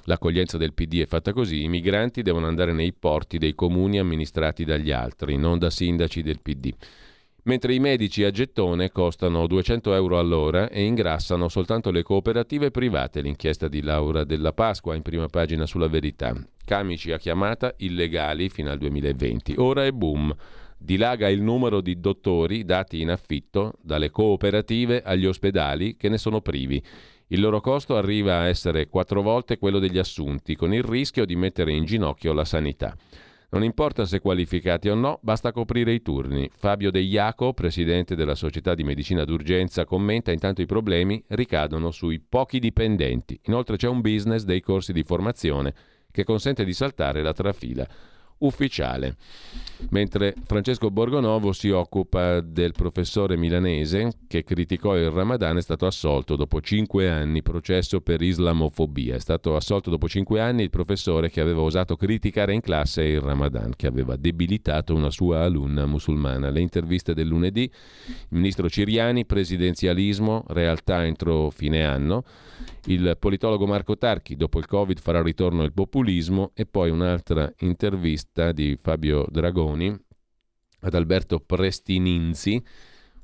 L'accoglienza 0.03 0.59
del 0.59 0.73
PD 0.73 1.01
è 1.01 1.07
fatta 1.07 1.33
così, 1.33 1.63
i 1.63 1.69
migranti 1.69 2.21
devono 2.21 2.45
andare 2.45 2.71
nei 2.71 2.93
porti 2.93 3.39
dei 3.39 3.55
comuni 3.55 3.97
amministrati 3.97 4.63
dagli 4.63 4.91
altri, 4.91 5.37
non 5.37 5.57
da 5.57 5.71
sindaci 5.71 6.21
del 6.21 6.39
PD 6.39 6.71
mentre 7.43 7.73
i 7.73 7.79
medici 7.79 8.23
a 8.23 8.31
gettone 8.31 8.91
costano 8.91 9.47
200 9.47 9.93
euro 9.93 10.19
all'ora 10.19 10.69
e 10.69 10.83
ingrassano 10.83 11.47
soltanto 11.49 11.91
le 11.91 12.03
cooperative 12.03 12.71
private, 12.71 13.21
l'inchiesta 13.21 13.67
di 13.67 13.81
Laura 13.81 14.23
della 14.23 14.53
Pasqua 14.53 14.95
in 14.95 15.01
prima 15.01 15.27
pagina 15.27 15.65
sulla 15.65 15.87
verità. 15.87 16.33
Camici 16.65 17.11
a 17.11 17.17
chiamata 17.17 17.73
illegali 17.77 18.49
fino 18.49 18.71
al 18.71 18.77
2020. 18.77 19.55
Ora 19.57 19.85
è 19.85 19.91
boom. 19.91 20.33
Dilaga 20.77 21.29
il 21.29 21.41
numero 21.41 21.81
di 21.81 21.99
dottori 21.99 22.65
dati 22.65 22.99
in 23.01 23.09
affitto 23.09 23.73
dalle 23.81 24.09
cooperative 24.09 25.01
agli 25.01 25.25
ospedali 25.25 25.95
che 25.95 26.09
ne 26.09 26.17
sono 26.17 26.41
privi. 26.41 26.83
Il 27.27 27.39
loro 27.39 27.61
costo 27.61 27.95
arriva 27.95 28.39
a 28.39 28.47
essere 28.47 28.87
quattro 28.87 29.21
volte 29.21 29.57
quello 29.57 29.79
degli 29.79 29.97
assunti, 29.97 30.55
con 30.55 30.73
il 30.73 30.83
rischio 30.83 31.25
di 31.25 31.35
mettere 31.35 31.71
in 31.71 31.85
ginocchio 31.85 32.33
la 32.33 32.45
sanità. 32.45 32.95
Non 33.53 33.63
importa 33.63 34.05
se 34.05 34.19
qualificati 34.19 34.89
o 34.89 34.95
no, 34.95 35.19
basta 35.21 35.51
coprire 35.51 35.93
i 35.93 36.01
turni. 36.01 36.49
Fabio 36.57 36.89
De 36.89 36.99
Iaco, 36.99 37.53
presidente 37.53 38.15
della 38.15 38.33
Società 38.33 38.73
di 38.73 38.83
Medicina 38.83 39.25
d'Urgenza, 39.25 39.85
commenta 39.85 40.31
intanto 40.31 40.63
i 40.63 40.65
problemi 40.65 41.23
ricadono 41.27 41.91
sui 41.91 42.19
pochi 42.19 42.57
dipendenti. 42.57 43.39
Inoltre 43.43 43.77
c'è 43.77 43.87
un 43.87 44.01
business 44.01 44.43
dei 44.43 44.59
corsi 44.59 44.91
di 44.91 45.03
formazione 45.03 45.71
che 46.09 46.23
consente 46.23 46.65
di 46.65 46.73
saltare 46.73 47.21
la 47.21 47.31
trafila 47.31 47.87
ufficiale. 48.39 49.15
Mentre 49.89 50.33
Francesco 50.45 50.89
Borgonovo 50.89 51.51
si 51.51 51.69
occupa 51.69 52.39
del 52.41 52.71
professore 52.71 53.35
milanese 53.35 54.13
che 54.27 54.43
criticò 54.43 54.95
il 54.97 55.09
Ramadan, 55.09 55.57
è 55.57 55.61
stato 55.61 55.85
assolto 55.85 56.35
dopo 56.35 56.61
cinque 56.61 57.09
anni, 57.09 57.41
processo 57.41 57.99
per 58.01 58.21
islamofobia. 58.21 59.15
È 59.15 59.19
stato 59.19 59.55
assolto 59.55 59.89
dopo 59.89 60.07
cinque 60.07 60.39
anni 60.39 60.63
il 60.63 60.69
professore 60.69 61.29
che 61.29 61.41
aveva 61.41 61.61
osato 61.61 61.95
criticare 61.95 62.53
in 62.53 62.61
classe 62.61 63.03
il 63.03 63.19
Ramadan, 63.19 63.73
che 63.75 63.87
aveva 63.87 64.15
debilitato 64.15 64.95
una 64.95 65.09
sua 65.09 65.43
alunna 65.43 65.85
musulmana. 65.85 66.49
Le 66.49 66.61
interviste 66.61 67.13
del 67.13 67.27
lunedì, 67.27 67.63
il 67.63 68.25
ministro 68.29 68.69
Ciriani, 68.69 69.25
presidenzialismo, 69.25 70.45
realtà 70.47 71.05
entro 71.05 71.49
fine 71.49 71.83
anno. 71.85 72.23
Il 72.85 73.15
politologo 73.19 73.65
Marco 73.65 73.97
Tarchi, 73.97 74.35
dopo 74.35 74.59
il 74.59 74.65
Covid 74.65 74.99
farà 74.99 75.21
ritorno 75.21 75.63
il 75.63 75.73
populismo 75.73 76.51
e 76.53 76.65
poi 76.65 76.89
un'altra 76.89 77.51
intervista 77.59 78.32
di 78.51 78.77
Fabio 78.81 79.27
Dragoni 79.29 79.95
ad 80.79 80.93
Alberto 80.95 81.39
Prestininzi, 81.39 82.61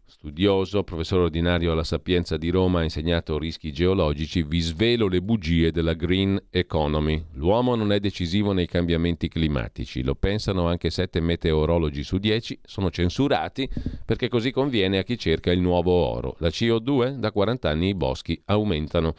studioso, 0.06 0.84
professore 0.84 1.24
ordinario 1.24 1.72
alla 1.72 1.84
Sapienza 1.84 2.38
di 2.38 2.50
Roma, 2.50 2.80
ha 2.80 2.84
insegnato 2.84 3.38
rischi 3.40 3.74
geologici, 3.74 4.44
vi 4.44 4.60
svelo 4.60 5.08
le 5.08 5.22
bugie 5.22 5.72
della 5.72 5.94
green 5.94 6.40
economy. 6.52 7.26
L'uomo 7.34 7.76
non 7.76 7.92
è 7.92 8.00
decisivo 8.00 8.54
nei 8.54 8.68
cambiamenti 8.68 9.28
climatici, 9.28 10.04
lo 10.04 10.14
pensano 10.14 10.68
anche 10.68 10.92
sette 10.92 11.20
meteorologi 11.20 12.04
su 12.04 12.18
dieci, 12.18 12.58
sono 12.64 12.92
censurati 12.92 13.68
perché 14.06 14.30
così 14.30 14.52
conviene 14.52 15.00
a 15.00 15.04
chi 15.04 15.18
cerca 15.18 15.52
il 15.52 15.60
nuovo 15.60 15.92
oro. 15.92 16.36
La 16.38 16.50
CO2 16.50 17.16
da 17.16 17.32
40 17.32 17.68
anni 17.68 17.90
i 17.90 17.96
boschi 17.96 18.40
aumentano. 18.46 19.16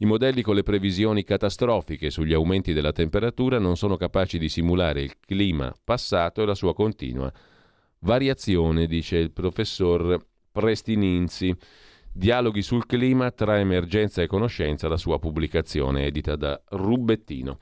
I 0.00 0.06
modelli 0.06 0.42
con 0.42 0.54
le 0.54 0.62
previsioni 0.62 1.24
catastrofiche 1.24 2.10
sugli 2.10 2.32
aumenti 2.32 2.72
della 2.72 2.92
temperatura 2.92 3.58
non 3.58 3.76
sono 3.76 3.96
capaci 3.96 4.38
di 4.38 4.48
simulare 4.48 5.02
il 5.02 5.14
clima 5.18 5.74
passato 5.82 6.40
e 6.40 6.46
la 6.46 6.54
sua 6.54 6.72
continua 6.72 7.32
variazione, 8.00 8.86
dice 8.86 9.16
il 9.16 9.32
professor 9.32 10.24
Prestininzi. 10.52 11.54
Dialoghi 12.12 12.62
sul 12.62 12.86
clima 12.86 13.30
tra 13.30 13.58
emergenza 13.58 14.22
e 14.22 14.26
conoscenza, 14.26 14.88
la 14.88 14.96
sua 14.96 15.18
pubblicazione 15.18 16.06
edita 16.06 16.36
da 16.36 16.60
Rubettino. 16.68 17.58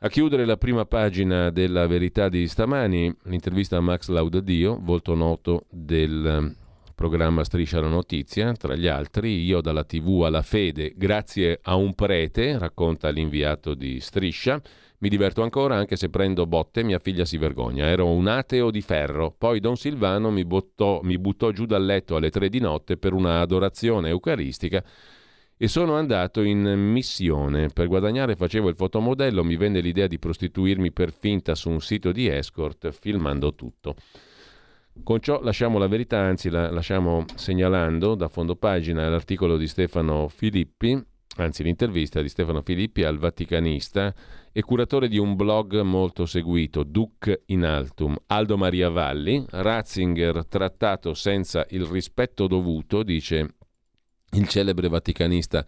A 0.00 0.08
chiudere 0.08 0.46
la 0.46 0.56
prima 0.56 0.86
pagina 0.86 1.50
della 1.50 1.86
verità 1.86 2.30
di 2.30 2.48
stamani, 2.48 3.14
l'intervista 3.24 3.76
a 3.76 3.80
Max 3.80 4.08
Laudadio, 4.08 4.78
volto 4.80 5.14
noto 5.14 5.66
del 5.70 6.56
programma 7.00 7.44
Striscia 7.44 7.80
la 7.80 7.88
Notizia, 7.88 8.52
tra 8.52 8.76
gli 8.76 8.86
altri 8.86 9.42
io 9.42 9.62
dalla 9.62 9.84
tv 9.84 10.24
alla 10.24 10.42
fede 10.42 10.92
grazie 10.94 11.58
a 11.62 11.74
un 11.74 11.94
prete, 11.94 12.58
racconta 12.58 13.08
l'inviato 13.08 13.72
di 13.72 14.00
Striscia, 14.00 14.60
mi 14.98 15.08
diverto 15.08 15.40
ancora 15.40 15.76
anche 15.76 15.96
se 15.96 16.10
prendo 16.10 16.44
botte, 16.44 16.82
mia 16.82 16.98
figlia 16.98 17.24
si 17.24 17.38
vergogna. 17.38 17.86
Ero 17.86 18.06
un 18.06 18.26
ateo 18.26 18.70
di 18.70 18.82
ferro. 18.82 19.34
Poi 19.36 19.60
Don 19.60 19.76
Silvano 19.76 20.30
mi, 20.30 20.44
bottò, 20.44 21.00
mi 21.02 21.16
buttò 21.16 21.52
giù 21.52 21.64
dal 21.64 21.86
letto 21.86 22.16
alle 22.16 22.28
tre 22.28 22.50
di 22.50 22.60
notte 22.60 22.98
per 22.98 23.14
una 23.14 23.40
adorazione 23.40 24.10
eucaristica 24.10 24.84
e 25.56 25.68
sono 25.68 25.94
andato 25.94 26.42
in 26.42 26.60
missione. 26.92 27.68
Per 27.68 27.86
guadagnare 27.86 28.36
facevo 28.36 28.68
il 28.68 28.76
fotomodello, 28.76 29.42
mi 29.42 29.56
venne 29.56 29.80
l'idea 29.80 30.06
di 30.06 30.18
prostituirmi 30.18 30.92
per 30.92 31.14
finta 31.14 31.54
su 31.54 31.70
un 31.70 31.80
sito 31.80 32.12
di 32.12 32.28
escort, 32.28 32.90
filmando 32.90 33.54
tutto. 33.54 33.94
Con 35.02 35.20
ciò 35.20 35.40
lasciamo 35.40 35.78
la 35.78 35.86
verità, 35.86 36.18
anzi 36.18 36.50
la 36.50 36.70
lasciamo 36.70 37.24
segnalando 37.34 38.14
da 38.14 38.28
fondo 38.28 38.56
pagina 38.56 39.08
l'articolo 39.08 39.56
di 39.56 39.66
Stefano 39.66 40.28
Filippi, 40.28 41.00
anzi 41.36 41.62
l'intervista 41.62 42.20
di 42.20 42.28
Stefano 42.28 42.60
Filippi 42.60 43.04
al 43.04 43.16
Vaticanista 43.16 44.12
e 44.52 44.62
curatore 44.62 45.08
di 45.08 45.16
un 45.16 45.36
blog 45.36 45.80
molto 45.80 46.26
seguito, 46.26 46.82
Duc 46.82 47.42
in 47.46 47.64
Altum, 47.64 48.16
Aldo 48.26 48.56
Maria 48.58 48.90
Valli, 48.90 49.42
Ratzinger 49.48 50.44
trattato 50.46 51.14
senza 51.14 51.64
il 51.70 51.84
rispetto 51.86 52.46
dovuto, 52.46 53.02
dice 53.02 53.54
il 54.32 54.48
celebre 54.48 54.88
vaticanista 54.88 55.64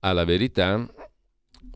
alla 0.00 0.24
verità, 0.24 0.86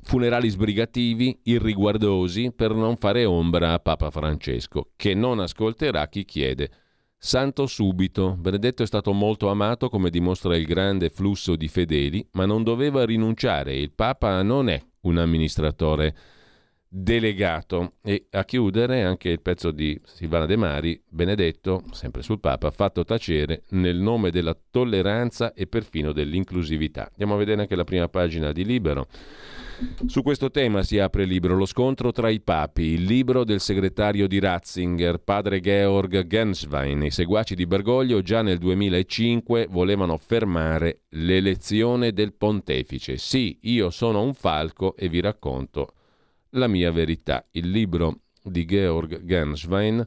funerali 0.02 0.48
sbrigativi, 0.48 1.38
irriguardosi, 1.44 2.52
per 2.52 2.74
non 2.74 2.96
fare 2.96 3.24
ombra 3.24 3.72
a 3.72 3.78
Papa 3.78 4.10
Francesco, 4.10 4.90
che 4.96 5.14
non 5.14 5.40
ascolterà 5.40 6.08
chi 6.08 6.24
chiede. 6.24 6.70
Santo 7.18 7.66
subito, 7.66 8.36
Benedetto 8.38 8.82
è 8.82 8.86
stato 8.86 9.12
molto 9.12 9.48
amato 9.48 9.88
come 9.88 10.10
dimostra 10.10 10.56
il 10.56 10.64
grande 10.64 11.08
flusso 11.08 11.56
di 11.56 11.66
fedeli, 11.66 12.26
ma 12.32 12.46
non 12.46 12.62
doveva 12.62 13.04
rinunciare, 13.04 13.74
il 13.76 13.92
Papa 13.92 14.42
non 14.42 14.68
è 14.68 14.80
un 15.02 15.18
amministratore 15.18 16.14
delegato. 16.88 17.94
E 18.02 18.26
a 18.30 18.44
chiudere 18.44 19.02
anche 19.02 19.28
il 19.28 19.40
pezzo 19.40 19.70
di 19.70 20.00
Silvana 20.04 20.46
De 20.46 20.56
Mari, 20.56 21.00
Benedetto, 21.08 21.82
sempre 21.92 22.22
sul 22.22 22.40
Papa, 22.40 22.70
fatto 22.70 23.04
tacere 23.04 23.64
nel 23.70 23.96
nome 23.96 24.30
della 24.30 24.56
tolleranza 24.70 25.52
e 25.52 25.66
perfino 25.66 26.12
dell'inclusività. 26.12 27.08
Andiamo 27.10 27.34
a 27.34 27.38
vedere 27.38 27.62
anche 27.62 27.76
la 27.76 27.84
prima 27.84 28.08
pagina 28.08 28.52
di 28.52 28.64
Libero. 28.64 29.06
Su 30.06 30.22
questo 30.22 30.50
tema 30.50 30.82
si 30.82 30.98
apre 30.98 31.24
il 31.24 31.28
libro 31.28 31.54
Lo 31.54 31.66
scontro 31.66 32.10
tra 32.10 32.30
i 32.30 32.40
papi, 32.40 32.82
il 32.82 33.04
libro 33.04 33.44
del 33.44 33.60
segretario 33.60 34.26
di 34.26 34.38
Ratzinger, 34.38 35.18
padre 35.18 35.60
Georg 35.60 36.26
Genswein. 36.26 37.02
I 37.02 37.10
seguaci 37.10 37.54
di 37.54 37.66
Bergoglio 37.66 38.22
già 38.22 38.40
nel 38.40 38.56
2005 38.56 39.66
volevano 39.68 40.16
fermare 40.16 41.02
l'elezione 41.10 42.12
del 42.12 42.32
pontefice. 42.32 43.18
Sì, 43.18 43.58
io 43.62 43.90
sono 43.90 44.22
un 44.22 44.32
falco 44.32 44.96
e 44.96 45.10
vi 45.10 45.20
racconto 45.20 45.95
la 46.50 46.68
mia 46.68 46.90
verità, 46.90 47.46
il 47.52 47.70
libro 47.70 48.20
di 48.42 48.64
Georg 48.64 49.24
Genswein 49.24 50.06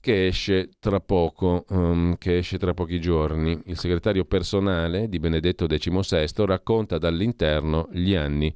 che 0.00 0.26
esce 0.26 0.70
tra 0.78 1.00
poco, 1.00 1.64
um, 1.68 2.16
che 2.16 2.38
esce 2.38 2.58
tra 2.58 2.74
pochi 2.74 3.00
giorni. 3.00 3.60
Il 3.66 3.76
segretario 3.76 4.24
personale 4.24 5.08
di 5.08 5.18
Benedetto 5.18 5.66
XVI 5.66 6.46
racconta 6.46 6.98
dall'interno 6.98 7.88
gli 7.92 8.14
anni 8.14 8.54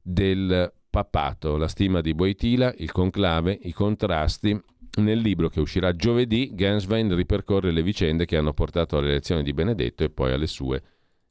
del 0.00 0.72
papato, 0.88 1.56
la 1.56 1.68
stima 1.68 2.00
di 2.00 2.14
Boitila, 2.14 2.72
il 2.78 2.92
conclave, 2.92 3.58
i 3.62 3.72
contrasti. 3.72 4.58
Nel 4.98 5.18
libro 5.18 5.50
che 5.50 5.60
uscirà 5.60 5.92
giovedì, 5.92 6.52
Genswein 6.54 7.14
ripercorre 7.14 7.70
le 7.70 7.82
vicende 7.82 8.24
che 8.24 8.38
hanno 8.38 8.54
portato 8.54 8.96
all'elezione 8.96 9.42
di 9.42 9.52
Benedetto 9.52 10.04
e 10.04 10.08
poi 10.08 10.32
alle 10.32 10.46
sue 10.46 10.82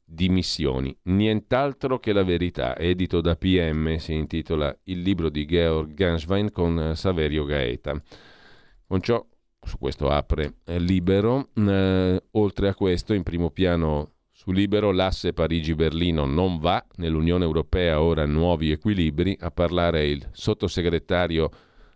dimissioni. 0.06 0.96
Nient'altro 1.04 1.98
che 1.98 2.12
la 2.12 2.22
verità, 2.22 2.76
edito 2.76 3.20
da 3.20 3.34
PM, 3.34 3.96
si 3.96 4.14
intitola 4.14 4.74
Il 4.84 5.02
libro 5.02 5.28
di 5.28 5.44
Georg 5.44 5.92
Ganswein 5.92 6.52
con 6.52 6.78
eh, 6.78 6.94
Saverio 6.94 7.44
Gaeta. 7.44 8.00
Con 8.86 9.00
ciò, 9.00 9.24
su 9.60 9.78
questo 9.78 10.08
apre 10.08 10.58
eh, 10.64 10.78
Libero, 10.78 11.48
eh, 11.54 12.22
oltre 12.30 12.68
a 12.68 12.74
questo, 12.74 13.12
in 13.12 13.24
primo 13.24 13.50
piano 13.50 14.12
su 14.30 14.52
Libero, 14.52 14.92
l'asse 14.92 15.32
Parigi-Berlino 15.32 16.24
non 16.24 16.58
va, 16.58 16.84
nell'Unione 16.96 17.44
Europea 17.44 18.00
ora 18.00 18.24
nuovi 18.26 18.70
equilibri, 18.70 19.36
a 19.40 19.50
parlare 19.50 20.06
il 20.06 20.28
sottosegretario 20.30 21.50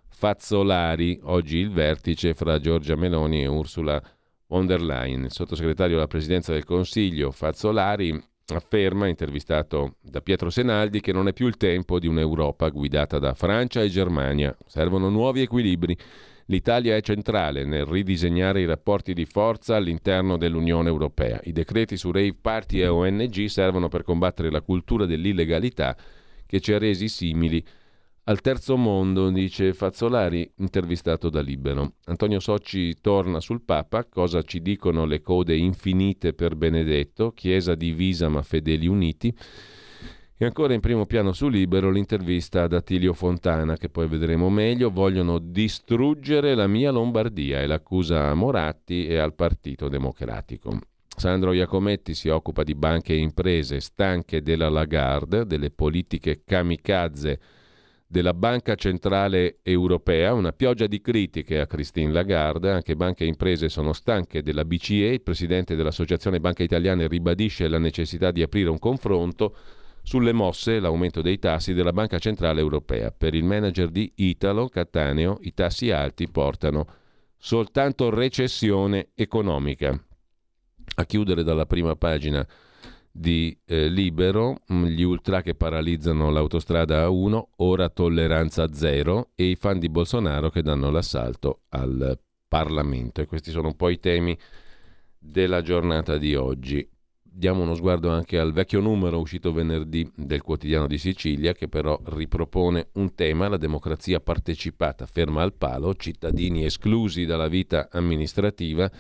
Fazzolari, 0.09 1.21
oggi 1.23 1.59
il 1.59 1.71
vertice 1.71 2.35
fra 2.35 2.59
Giorgia 2.59 2.97
Meloni 2.97 3.43
e 3.43 3.47
Ursula 3.47 4.03
von 4.03 4.20
der 4.67 4.81
Leyen. 4.81 5.25
Il 5.25 5.33
sottosegretario 5.33 5.97
alla 5.97 6.07
presidenza 6.07 6.53
del 6.53 6.65
Consiglio, 6.65 7.31
Fazzolari, 7.31 8.21
afferma, 8.49 9.07
intervistato 9.07 9.97
da 10.01 10.21
Pietro 10.21 10.51
Senaldi, 10.51 11.01
che 11.01 11.13
non 11.13 11.29
è 11.29 11.33
più 11.33 11.47
il 11.47 11.57
tempo 11.57 11.99
di 11.99 12.07
un'Europa 12.07 12.69
guidata 12.69 13.19
da 13.19 13.35
Francia 13.35 13.81
e 13.81 13.89
Germania. 13.89 14.57
Servono 14.67 15.09
nuovi 15.09 15.43
equilibri. 15.43 15.97
L'Italia 16.47 16.97
è 16.97 17.01
centrale 17.01 17.65
nel 17.65 17.85
ridisegnare 17.85 18.61
i 18.61 18.67
rapporti 18.67 19.15
di 19.15 19.25
forza 19.25 19.77
all'interno 19.77 20.37
dell'Unione 20.37 20.89
Europea. 20.89 21.39
I 21.45 21.53
decreti 21.53 21.97
su 21.97 22.11
rave 22.11 22.35
party 22.41 22.81
e 22.81 22.89
ONG 22.89 23.45
servono 23.45 23.89
per 23.89 24.03
combattere 24.03 24.51
la 24.51 24.61
cultura 24.61 25.07
dell'illegalità 25.07 25.97
che 26.45 26.59
ci 26.59 26.73
ha 26.73 26.79
resi 26.79 27.09
simili 27.09 27.65
al 28.31 28.41
terzo 28.43 28.77
mondo, 28.77 29.29
dice 29.31 29.75
Fazzolari, 29.75 30.49
intervistato 30.59 31.31
da 31.31 31.41
Libero. 31.41 31.95
Antonio 32.05 32.39
Socci 32.39 32.95
torna 33.01 33.41
sul 33.41 33.61
Papa, 33.61 34.05
cosa 34.05 34.43
ci 34.43 34.63
dicono 34.63 35.05
le 35.05 35.21
code 35.21 35.57
infinite 35.57 36.33
per 36.33 36.55
Benedetto, 36.55 37.33
Chiesa 37.33 37.75
divisa 37.75 38.29
ma 38.29 38.41
fedeli 38.43 38.87
uniti. 38.87 39.37
E 40.37 40.45
ancora 40.45 40.75
in 40.75 40.81
primo 40.81 41.07
piano 41.07 41.33
su 41.33 41.49
Libero 41.49 41.91
l'intervista 41.91 42.63
ad 42.63 42.73
Attilio 42.73 43.15
Fontana, 43.15 43.77
che 43.77 43.89
poi 43.89 44.07
vedremo 44.07 44.49
meglio, 44.49 44.91
vogliono 44.91 45.41
distruggere 45.41 46.55
la 46.55 46.69
mia 46.69 46.93
Lombardia 46.93 47.61
e 47.61 47.67
l'accusa 47.67 48.29
a 48.29 48.35
Moratti 48.35 49.09
e 49.09 49.19
al 49.19 49.35
Partito 49.35 49.89
Democratico. 49.89 50.79
Sandro 51.17 51.53
Iacometti 51.53 52.15
si 52.15 52.29
occupa 52.29 52.63
di 52.63 52.77
banche 52.77 53.13
e 53.13 53.17
imprese 53.17 53.81
stanche 53.81 54.41
della 54.41 54.69
Lagarde, 54.69 55.47
delle 55.47 55.73
politiche 55.73 56.43
kamikaze 56.45 57.41
della 58.11 58.35
Banca 58.35 58.75
Centrale 58.75 59.61
Europea, 59.63 60.35
una 60.35 60.51
pioggia 60.51 60.89
di 60.89 61.01
critiche 61.01 61.61
a 61.61 61.69
Christine 61.69 62.11
Lagarde, 62.11 62.73
anche 62.73 62.97
banche 62.97 63.23
e 63.23 63.29
imprese 63.29 63.69
sono 63.69 63.93
stanche 63.93 64.43
della 64.43 64.65
BCE, 64.65 65.13
il 65.13 65.23
presidente 65.23 65.77
dell'Associazione 65.77 66.41
Banche 66.41 66.65
Italiane 66.65 67.07
ribadisce 67.07 67.69
la 67.69 67.79
necessità 67.79 68.33
di 68.33 68.43
aprire 68.43 68.69
un 68.69 68.81
confronto 68.81 69.55
sulle 70.03 70.33
mosse, 70.33 70.81
l'aumento 70.81 71.23
dei 71.23 71.39
tassi 71.39 71.73
della 71.73 71.93
Banca 71.93 72.19
Centrale 72.19 72.59
Europea. 72.59 73.13
Per 73.13 73.33
il 73.33 73.45
manager 73.45 73.91
di 73.91 74.11
Italo, 74.17 74.67
Cattaneo, 74.69 75.39
i 75.43 75.55
tassi 75.55 75.93
alti 75.93 76.29
portano 76.29 76.87
soltanto 77.39 78.11
recessione 78.11 79.11
economica. 79.15 79.97
A 80.97 81.05
chiudere 81.05 81.45
dalla 81.45 81.65
prima 81.65 81.95
pagina 81.95 82.45
di 83.13 83.57
eh, 83.67 83.89
Libero, 83.89 84.61
mm, 84.73 84.85
gli 84.87 85.03
ultra 85.03 85.43
che 85.43 85.55
paralizzano 85.55 86.31
l'autostrada 86.31 87.07
A1, 87.07 87.43
ora 87.57 87.89
tolleranza 87.89 88.73
zero 88.73 89.31
e 89.35 89.51
i 89.51 89.57
fan 89.57 89.79
di 89.79 89.89
Bolsonaro 89.89 90.51
che 90.51 90.63
danno 90.63 90.91
l'assalto 90.91 91.63
al 91.71 92.19
Parlamento. 92.47 93.21
E 93.21 93.27
questi 93.27 93.51
sono 93.51 93.69
un 93.69 93.77
po' 93.77 93.89
i 93.89 93.99
temi 93.99 94.37
della 95.19 95.61
giornata 95.63 96.17
di 96.17 96.35
oggi. 96.35 96.89
Diamo 97.23 97.63
uno 97.63 97.75
sguardo 97.75 98.11
anche 98.11 98.39
al 98.39 98.53
vecchio 98.53 98.81
numero 98.81 99.21
uscito 99.21 99.53
venerdì 99.53 100.11
del 100.17 100.43
quotidiano 100.43 100.89
di 100.89 100.99
Sicilia 100.99 101.53
che 101.53 101.69
però 101.69 101.99
ripropone 102.07 102.89
un 102.95 103.15
tema, 103.15 103.49
la 103.49 103.57
democrazia 103.57 104.19
partecipata 104.19 105.07
ferma 105.07 105.43
al 105.43 105.55
palo, 105.55 105.95
cittadini 105.95 106.65
esclusi 106.65 107.27
dalla 107.27 107.47
vita 107.47 107.89
amministrativa 107.93 108.91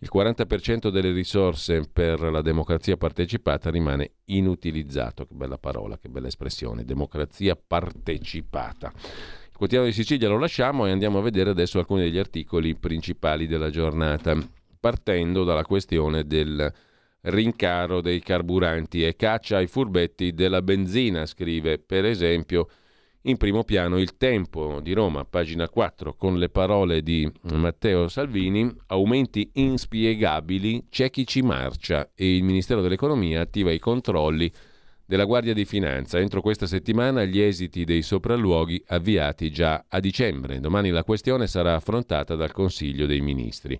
il 0.00 0.10
40% 0.12 0.90
delle 0.90 1.10
risorse 1.10 1.88
per 1.92 2.20
la 2.20 2.40
democrazia 2.40 2.96
partecipata 2.96 3.70
rimane 3.70 4.12
inutilizzato. 4.26 5.26
Che 5.26 5.34
bella 5.34 5.58
parola, 5.58 5.98
che 5.98 6.08
bella 6.08 6.28
espressione, 6.28 6.84
democrazia 6.84 7.56
partecipata. 7.56 8.92
Il 8.94 9.56
quotidiano 9.56 9.86
di 9.86 9.92
Sicilia 9.92 10.28
lo 10.28 10.38
lasciamo 10.38 10.86
e 10.86 10.92
andiamo 10.92 11.18
a 11.18 11.22
vedere 11.22 11.50
adesso 11.50 11.80
alcuni 11.80 12.02
degli 12.02 12.18
articoli 12.18 12.76
principali 12.76 13.48
della 13.48 13.70
giornata, 13.70 14.36
partendo 14.78 15.42
dalla 15.42 15.64
questione 15.64 16.24
del 16.24 16.72
rincaro 17.22 18.00
dei 18.00 18.20
carburanti 18.20 19.04
e 19.04 19.16
caccia 19.16 19.56
ai 19.56 19.66
furbetti 19.66 20.32
della 20.32 20.62
benzina, 20.62 21.26
scrive 21.26 21.78
per 21.78 22.04
esempio 22.04 22.68
in 23.28 23.36
primo 23.36 23.62
piano 23.62 23.98
il 23.98 24.16
tempo 24.16 24.80
di 24.80 24.94
Roma, 24.94 25.24
pagina 25.24 25.68
4, 25.68 26.14
con 26.14 26.38
le 26.38 26.48
parole 26.48 27.02
di 27.02 27.30
Matteo 27.52 28.08
Salvini, 28.08 28.74
aumenti 28.86 29.50
inspiegabili, 29.54 30.86
c'è 30.88 31.10
chi 31.10 31.26
ci 31.26 31.42
marcia 31.42 32.10
e 32.14 32.36
il 32.36 32.42
Ministero 32.42 32.80
dell'Economia 32.80 33.42
attiva 33.42 33.70
i 33.70 33.78
controlli 33.78 34.50
della 35.04 35.24
Guardia 35.24 35.52
di 35.52 35.66
Finanza. 35.66 36.18
Entro 36.18 36.40
questa 36.40 36.66
settimana 36.66 37.24
gli 37.24 37.38
esiti 37.38 37.84
dei 37.84 38.00
sopralluoghi 38.00 38.82
avviati 38.86 39.50
già 39.50 39.84
a 39.88 40.00
dicembre. 40.00 40.58
Domani 40.58 40.88
la 40.88 41.04
questione 41.04 41.46
sarà 41.46 41.74
affrontata 41.74 42.34
dal 42.34 42.52
Consiglio 42.52 43.04
dei 43.04 43.20
Ministri. 43.20 43.78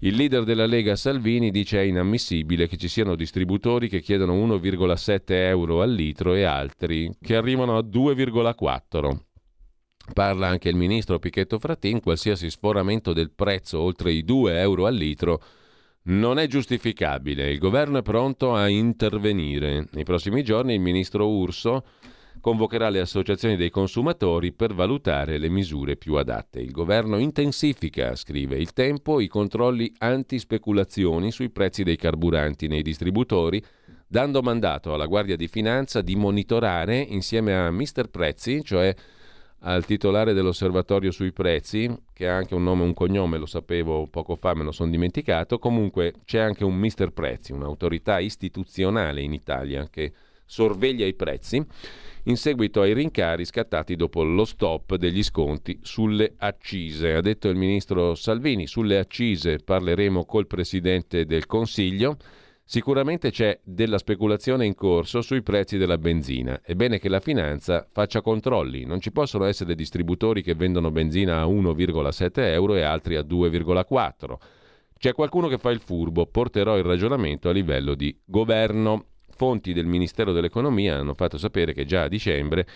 Il 0.00 0.14
leader 0.14 0.44
della 0.44 0.66
Lega 0.66 0.96
Salvini 0.96 1.50
dice 1.50 1.78
è 1.78 1.82
inammissibile 1.82 2.68
che 2.68 2.76
ci 2.76 2.88
siano 2.88 3.14
distributori 3.14 3.88
che 3.88 4.00
chiedono 4.00 4.34
1,7 4.34 5.22
euro 5.28 5.82
al 5.82 5.92
litro 5.92 6.34
e 6.34 6.44
altri 6.44 7.10
che 7.20 7.36
arrivano 7.36 7.76
a 7.76 7.80
2,4. 7.80 9.18
Parla 10.12 10.48
anche 10.48 10.68
il 10.68 10.76
ministro 10.76 11.18
Pichetto 11.18 11.58
Frattin, 11.58 12.00
qualsiasi 12.00 12.50
sforamento 12.50 13.12
del 13.12 13.30
prezzo 13.30 13.80
oltre 13.80 14.12
i 14.12 14.24
2 14.24 14.58
euro 14.58 14.86
al 14.86 14.94
litro 14.94 15.42
non 16.02 16.38
è 16.38 16.46
giustificabile. 16.46 17.50
Il 17.50 17.58
governo 17.58 17.98
è 17.98 18.02
pronto 18.02 18.54
a 18.54 18.68
intervenire. 18.68 19.86
Nei 19.92 20.04
prossimi 20.04 20.42
giorni 20.42 20.74
il 20.74 20.80
ministro 20.80 21.28
Urso 21.28 21.84
convocherà 22.40 22.88
le 22.88 23.00
associazioni 23.00 23.56
dei 23.56 23.70
consumatori 23.70 24.52
per 24.52 24.74
valutare 24.74 25.38
le 25.38 25.48
misure 25.48 25.96
più 25.96 26.14
adatte. 26.14 26.60
Il 26.60 26.70
governo 26.70 27.18
intensifica, 27.18 28.16
scrive 28.16 28.56
il 28.56 28.72
tempo, 28.72 29.20
i 29.20 29.28
controlli 29.28 29.92
anti-speculazioni 29.98 31.30
sui 31.30 31.50
prezzi 31.50 31.82
dei 31.82 31.96
carburanti 31.96 32.66
nei 32.66 32.82
distributori, 32.82 33.62
dando 34.06 34.42
mandato 34.42 34.92
alla 34.92 35.06
Guardia 35.06 35.36
di 35.36 35.46
Finanza 35.46 36.00
di 36.00 36.16
monitorare 36.16 36.98
insieme 36.98 37.54
a 37.54 37.70
Mister 37.70 38.08
Prezzi, 38.08 38.64
cioè 38.64 38.94
al 39.62 39.84
titolare 39.84 40.32
dell'osservatorio 40.32 41.10
sui 41.10 41.32
prezzi, 41.32 41.94
che 42.14 42.26
ha 42.26 42.34
anche 42.34 42.54
un 42.54 42.62
nome 42.62 42.82
e 42.82 42.86
un 42.86 42.94
cognome, 42.94 43.36
lo 43.36 43.44
sapevo 43.44 44.06
poco 44.06 44.34
fa, 44.34 44.54
me 44.54 44.64
lo 44.64 44.72
sono 44.72 44.90
dimenticato, 44.90 45.58
comunque 45.58 46.14
c'è 46.24 46.38
anche 46.38 46.64
un 46.64 46.74
Mister 46.74 47.10
Prezzi, 47.10 47.52
un'autorità 47.52 48.18
istituzionale 48.18 49.20
in 49.20 49.34
Italia 49.34 49.86
che 49.90 50.12
sorveglia 50.46 51.06
i 51.06 51.14
prezzi 51.14 51.64
in 52.24 52.36
seguito 52.36 52.82
ai 52.82 52.92
rincari 52.92 53.44
scattati 53.44 53.96
dopo 53.96 54.22
lo 54.22 54.44
stop 54.44 54.96
degli 54.96 55.22
sconti 55.22 55.78
sulle 55.82 56.34
accise. 56.36 57.14
Ha 57.14 57.20
detto 57.20 57.48
il 57.48 57.56
ministro 57.56 58.14
Salvini, 58.14 58.66
sulle 58.66 58.98
accise 58.98 59.58
parleremo 59.58 60.24
col 60.24 60.46
Presidente 60.46 61.24
del 61.24 61.46
Consiglio. 61.46 62.16
Sicuramente 62.62 63.32
c'è 63.32 63.58
della 63.64 63.98
speculazione 63.98 64.64
in 64.64 64.76
corso 64.76 65.22
sui 65.22 65.42
prezzi 65.42 65.76
della 65.76 65.98
benzina. 65.98 66.60
È 66.62 66.74
bene 66.74 67.00
che 67.00 67.08
la 67.08 67.18
finanza 67.18 67.88
faccia 67.90 68.20
controlli. 68.20 68.84
Non 68.84 69.00
ci 69.00 69.10
possono 69.10 69.44
essere 69.44 69.74
distributori 69.74 70.40
che 70.40 70.54
vendono 70.54 70.92
benzina 70.92 71.40
a 71.40 71.46
1,7 71.46 72.30
euro 72.52 72.76
e 72.76 72.82
altri 72.82 73.16
a 73.16 73.22
2,4. 73.22 74.36
C'è 74.96 75.14
qualcuno 75.14 75.48
che 75.48 75.58
fa 75.58 75.70
il 75.70 75.80
furbo. 75.80 76.26
Porterò 76.26 76.76
il 76.76 76.84
ragionamento 76.84 77.48
a 77.48 77.52
livello 77.52 77.96
di 77.96 78.16
governo. 78.24 79.06
Fonti 79.40 79.72
del 79.72 79.86
Ministero 79.86 80.32
dell'Economia 80.32 80.98
hanno 80.98 81.14
fatto 81.14 81.38
sapere 81.38 81.72
che 81.72 81.86
già 81.86 82.02
a 82.02 82.08
dicembre 82.08 82.66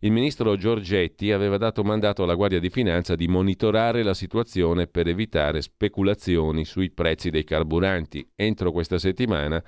il 0.00 0.10
ministro 0.10 0.56
Giorgetti 0.56 1.30
aveva 1.30 1.58
dato 1.58 1.84
mandato 1.84 2.24
alla 2.24 2.34
Guardia 2.34 2.58
di 2.58 2.70
Finanza 2.70 3.14
di 3.14 3.28
monitorare 3.28 4.02
la 4.02 4.12
situazione 4.12 4.88
per 4.88 5.06
evitare 5.06 5.62
speculazioni 5.62 6.64
sui 6.64 6.90
prezzi 6.90 7.30
dei 7.30 7.44
carburanti. 7.44 8.28
Entro 8.34 8.72
questa 8.72 8.98
settimana 8.98 9.62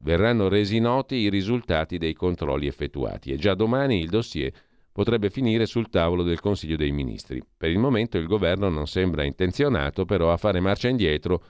verranno 0.00 0.48
resi 0.48 0.78
noti 0.78 1.14
i 1.14 1.30
risultati 1.30 1.96
dei 1.96 2.12
controlli 2.12 2.66
effettuati 2.66 3.32
e 3.32 3.38
già 3.38 3.54
domani 3.54 3.98
il 3.98 4.10
dossier 4.10 4.52
potrebbe 4.92 5.30
finire 5.30 5.64
sul 5.64 5.88
tavolo 5.88 6.22
del 6.22 6.40
Consiglio 6.40 6.76
dei 6.76 6.92
Ministri. 6.92 7.42
Per 7.56 7.70
il 7.70 7.78
momento 7.78 8.18
il 8.18 8.26
governo 8.26 8.68
non 8.68 8.86
sembra 8.86 9.24
intenzionato 9.24 10.04
però 10.04 10.32
a 10.32 10.36
fare 10.36 10.60
marcia 10.60 10.88
indietro 10.88 11.42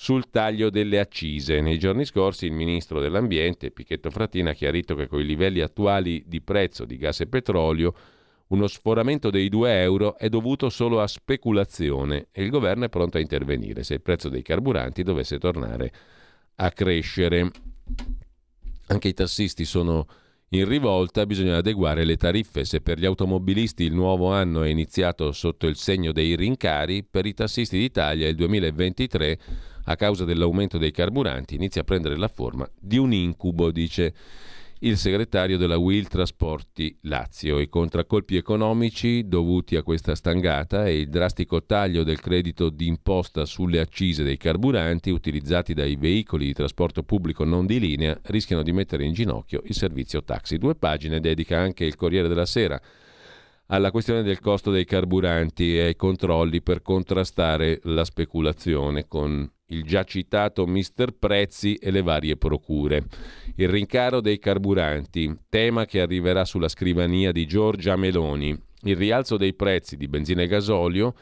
sul 0.00 0.30
taglio 0.30 0.70
delle 0.70 1.00
accise. 1.00 1.60
Nei 1.60 1.76
giorni 1.76 2.04
scorsi 2.04 2.46
il 2.46 2.52
ministro 2.52 3.00
dell'Ambiente, 3.00 3.72
Pichetto 3.72 4.10
Frattina, 4.10 4.50
ha 4.50 4.54
chiarito 4.54 4.94
che 4.94 5.08
con 5.08 5.18
i 5.18 5.24
livelli 5.24 5.60
attuali 5.60 6.22
di 6.24 6.40
prezzo 6.40 6.84
di 6.84 6.96
gas 6.96 7.18
e 7.22 7.26
petrolio 7.26 7.92
uno 8.46 8.68
sforamento 8.68 9.28
dei 9.28 9.48
2 9.48 9.82
euro 9.82 10.16
è 10.16 10.28
dovuto 10.28 10.68
solo 10.68 11.00
a 11.00 11.08
speculazione 11.08 12.28
e 12.30 12.44
il 12.44 12.50
governo 12.50 12.84
è 12.84 12.88
pronto 12.88 13.16
a 13.16 13.20
intervenire 13.20 13.82
se 13.82 13.94
il 13.94 14.00
prezzo 14.00 14.28
dei 14.28 14.42
carburanti 14.42 15.02
dovesse 15.02 15.36
tornare 15.40 15.92
a 16.54 16.70
crescere. 16.70 17.50
Anche 18.86 19.08
i 19.08 19.14
tassisti 19.14 19.64
sono 19.64 20.06
in 20.50 20.68
rivolta, 20.68 21.26
bisogna 21.26 21.56
adeguare 21.56 22.04
le 22.04 22.16
tariffe. 22.16 22.64
Se 22.64 22.80
per 22.80 23.00
gli 23.00 23.04
automobilisti 23.04 23.82
il 23.82 23.94
nuovo 23.94 24.30
anno 24.32 24.62
è 24.62 24.68
iniziato 24.68 25.32
sotto 25.32 25.66
il 25.66 25.74
segno 25.74 26.12
dei 26.12 26.36
rincari, 26.36 27.02
per 27.02 27.26
i 27.26 27.34
tassisti 27.34 27.76
d'Italia 27.76 28.28
il 28.28 28.36
2023 28.36 29.38
a 29.88 29.96
causa 29.96 30.24
dell'aumento 30.24 30.76
dei 30.76 30.90
carburanti, 30.90 31.54
inizia 31.54 31.80
a 31.80 31.84
prendere 31.84 32.16
la 32.16 32.28
forma 32.28 32.68
di 32.78 32.98
un 32.98 33.12
incubo, 33.12 33.70
dice 33.70 34.14
il 34.80 34.96
segretario 34.96 35.56
della 35.56 35.78
Will 35.78 36.06
Trasporti 36.06 36.96
Lazio. 37.02 37.58
I 37.58 37.68
contraccolpi 37.68 38.36
economici 38.36 39.26
dovuti 39.26 39.76
a 39.76 39.82
questa 39.82 40.14
stangata 40.14 40.86
e 40.86 41.00
il 41.00 41.08
drastico 41.08 41.64
taglio 41.64 42.04
del 42.04 42.20
credito 42.20 42.68
d'imposta 42.68 43.46
sulle 43.46 43.80
accise 43.80 44.22
dei 44.22 44.36
carburanti 44.36 45.10
utilizzati 45.10 45.72
dai 45.72 45.96
veicoli 45.96 46.44
di 46.44 46.52
trasporto 46.52 47.02
pubblico 47.02 47.44
non 47.44 47.66
di 47.66 47.80
linea 47.80 48.16
rischiano 48.24 48.62
di 48.62 48.72
mettere 48.72 49.04
in 49.04 49.14
ginocchio 49.14 49.62
il 49.64 49.74
servizio 49.74 50.22
taxi. 50.22 50.58
Due 50.58 50.74
pagine 50.74 51.18
dedica 51.18 51.58
anche 51.58 51.84
il 51.84 51.96
Corriere 51.96 52.28
della 52.28 52.46
Sera 52.46 52.80
alla 53.70 53.90
questione 53.90 54.22
del 54.22 54.40
costo 54.40 54.70
dei 54.70 54.84
carburanti 54.84 55.76
e 55.76 55.82
ai 55.82 55.96
controlli 55.96 56.62
per 56.62 56.82
contrastare 56.82 57.80
la 57.84 58.04
speculazione 58.04 59.06
con 59.06 59.50
il 59.70 59.82
già 59.84 60.04
citato 60.04 60.66
Mister 60.66 61.12
Prezzi 61.12 61.74
e 61.74 61.90
le 61.90 62.00
varie 62.00 62.36
procure. 62.36 63.04
Il 63.56 63.68
rincaro 63.68 64.20
dei 64.20 64.38
carburanti, 64.38 65.36
tema 65.50 65.84
che 65.84 66.00
arriverà 66.00 66.46
sulla 66.46 66.68
scrivania 66.68 67.32
di 67.32 67.46
Giorgia 67.46 67.96
Meloni, 67.96 68.58
il 68.82 68.96
rialzo 68.96 69.36
dei 69.36 69.52
prezzi 69.54 69.96
di 69.96 70.08
benzina 70.08 70.42
e 70.42 70.46
gasolio, 70.46 71.14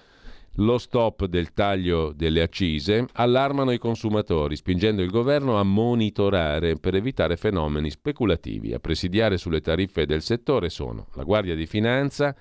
lo 0.56 0.78
stop 0.78 1.26
del 1.26 1.52
taglio 1.52 2.12
delle 2.14 2.40
accise 2.40 3.06
allarmano 3.12 3.72
i 3.72 3.78
consumatori, 3.78 4.56
spingendo 4.56 5.02
il 5.02 5.10
governo 5.10 5.58
a 5.58 5.62
monitorare 5.62 6.76
per 6.76 6.94
evitare 6.94 7.36
fenomeni 7.36 7.90
speculativi. 7.90 8.72
A 8.72 8.78
presidiare 8.78 9.36
sulle 9.36 9.60
tariffe 9.60 10.06
del 10.06 10.22
settore 10.22 10.70
sono 10.70 11.08
la 11.14 11.24
Guardia 11.24 11.54
di 11.54 11.66
Finanza, 11.66 12.34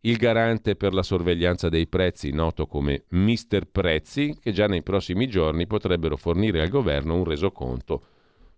il 0.00 0.16
garante 0.16 0.74
per 0.74 0.92
la 0.92 1.04
sorveglianza 1.04 1.68
dei 1.68 1.86
prezzi, 1.86 2.32
noto 2.32 2.66
come 2.66 3.04
Mister 3.10 3.66
Prezzi, 3.66 4.36
che 4.40 4.50
già 4.50 4.66
nei 4.66 4.82
prossimi 4.82 5.28
giorni 5.28 5.68
potrebbero 5.68 6.16
fornire 6.16 6.60
al 6.60 6.68
governo 6.68 7.14
un 7.14 7.24
resoconto 7.24 8.02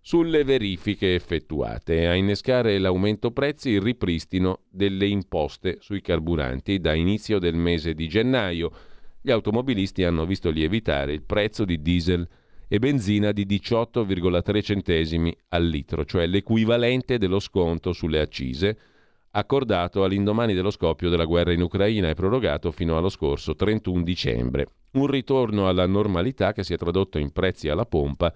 sulle 0.01 0.43
verifiche 0.43 1.13
effettuate. 1.13 2.07
A 2.07 2.15
innescare 2.15 2.79
l'aumento 2.79 3.29
prezzi 3.29 3.69
il 3.69 3.81
ripristino 3.81 4.61
delle 4.71 5.05
imposte 5.05 5.77
sui 5.81 6.01
carburanti 6.01 6.79
da 6.79 6.93
inizio 6.95 7.37
del 7.37 7.55
mese 7.55 7.93
di 7.93 8.07
gennaio. 8.07 8.71
Gli 9.25 9.31
automobilisti 9.31 10.03
hanno 10.03 10.23
visto 10.27 10.51
lievitare 10.51 11.11
il 11.11 11.23
prezzo 11.23 11.65
di 11.65 11.81
diesel 11.81 12.27
e 12.67 12.77
benzina 12.77 13.31
di 13.31 13.47
18,3 13.47 14.61
centesimi 14.61 15.35
al 15.47 15.65
litro, 15.65 16.05
cioè 16.05 16.27
l'equivalente 16.27 17.17
dello 17.17 17.39
sconto 17.39 17.91
sulle 17.91 18.19
accise 18.19 18.77
accordato 19.31 20.03
all'indomani 20.03 20.53
dello 20.53 20.69
scoppio 20.69 21.09
della 21.09 21.25
guerra 21.25 21.53
in 21.53 21.63
Ucraina 21.63 22.07
e 22.07 22.13
prorogato 22.13 22.69
fino 22.69 22.97
allo 22.97 23.09
scorso 23.09 23.55
31 23.55 24.03
dicembre. 24.03 24.67
Un 24.91 25.07
ritorno 25.07 25.67
alla 25.67 25.87
normalità 25.87 26.53
che 26.53 26.63
si 26.63 26.75
è 26.75 26.77
tradotto 26.77 27.17
in 27.17 27.31
prezzi 27.31 27.67
alla 27.67 27.87
pompa 27.87 28.31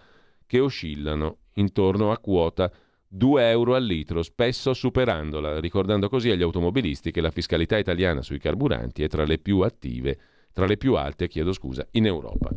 che 0.48 0.60
oscillano 0.60 1.38
intorno 1.54 2.12
a 2.12 2.18
quota 2.18 2.72
2 3.08 3.48
euro 3.48 3.76
al 3.76 3.86
litro, 3.86 4.24
spesso 4.24 4.74
superandola, 4.74 5.60
ricordando 5.60 6.10
così 6.10 6.32
agli 6.32 6.42
automobilisti 6.42 7.12
che 7.12 7.22
la 7.22 7.30
fiscalità 7.30 7.78
italiana 7.78 8.24
sui 8.24 8.40
carburanti 8.40 9.04
è 9.04 9.08
tra 9.08 9.24
le 9.24 9.38
più 9.38 9.60
attive 9.60 10.18
tra 10.60 10.68
le 10.68 10.76
più 10.76 10.96
alte, 10.96 11.30
chiedo 11.30 11.54
scusa, 11.54 11.88
in 11.92 12.06
Europa. 12.06 12.52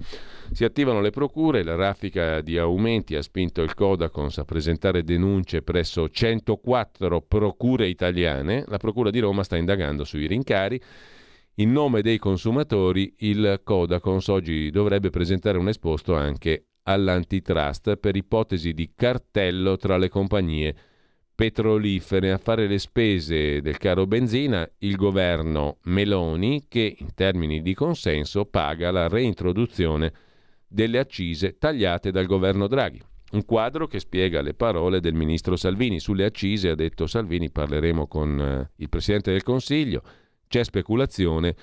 Si 0.51 0.65
attivano 0.65 1.01
le 1.01 1.11
procure, 1.11 1.63
la 1.63 1.77
raffica 1.77 2.41
di 2.41 2.59
aumenti 2.59 3.15
ha 3.15 3.23
spinto 3.23 3.63
il 3.63 3.75
Codacons 3.75 4.39
a 4.39 4.45
presentare 4.45 5.05
denunce 5.05 5.63
presso 5.63 6.09
104 6.09 7.23
procure 7.23 7.87
italiane. 7.87 8.65
La 8.67 8.79
Procura 8.79 9.11
di 9.11 9.21
Roma 9.21 9.45
sta 9.45 9.57
indagando 9.57 10.03
sui 10.03 10.27
rincari. 10.27 10.81
In 11.57 11.71
nome 11.71 12.03
dei 12.03 12.19
consumatori, 12.19 13.15
il 13.19 13.61
Codacons 13.63 14.27
oggi 14.27 14.71
dovrebbe 14.71 15.11
presentare 15.11 15.59
un 15.59 15.69
esposto 15.69 16.17
anche 16.17 16.67
all'antitrust 16.83 17.97
per 17.99 18.17
ipotesi 18.17 18.73
di 18.73 18.91
cartello 18.97 19.77
tra 19.77 19.97
le 19.97 20.09
compagnie 20.09 20.75
petrolifere 21.35 22.31
a 22.31 22.39
fare 22.39 22.67
le 22.67 22.79
spese 22.79 23.61
del 23.61 23.79
caro 23.79 24.07
benzina 24.07 24.69
il 24.79 24.97
governo 24.97 25.79
Meloni 25.85 26.67
che 26.69 26.97
in 26.99 27.15
termini 27.15 27.63
di 27.63 27.75
consenso 27.75 28.45
paga 28.45 28.91
la 28.91 29.09
reintroduzione 29.09 30.13
delle 30.69 30.99
accise 30.99 31.59
tagliate 31.59 32.11
dal 32.11 32.27
governo 32.27 32.67
Draghi. 32.67 33.01
Un 33.33 33.45
quadro 33.45 33.87
che 33.87 33.99
spiega 33.99 34.43
le 34.43 34.53
parole 34.53 35.01
del 35.01 35.15
ministro 35.15 35.57
Salvini. 35.57 36.01
Sulle 36.01 36.27
accise, 36.27 36.69
ha 36.69 36.75
detto 36.75 37.07
Salvini, 37.07 37.51
parleremo 37.51 38.07
con 38.07 38.39
eh, 38.39 38.71
il 38.77 38.91
Presidente 38.91 39.33
del 39.33 39.43
Consiglio, 39.43 40.03
c'è 40.49 40.63
speculazione 40.65 41.55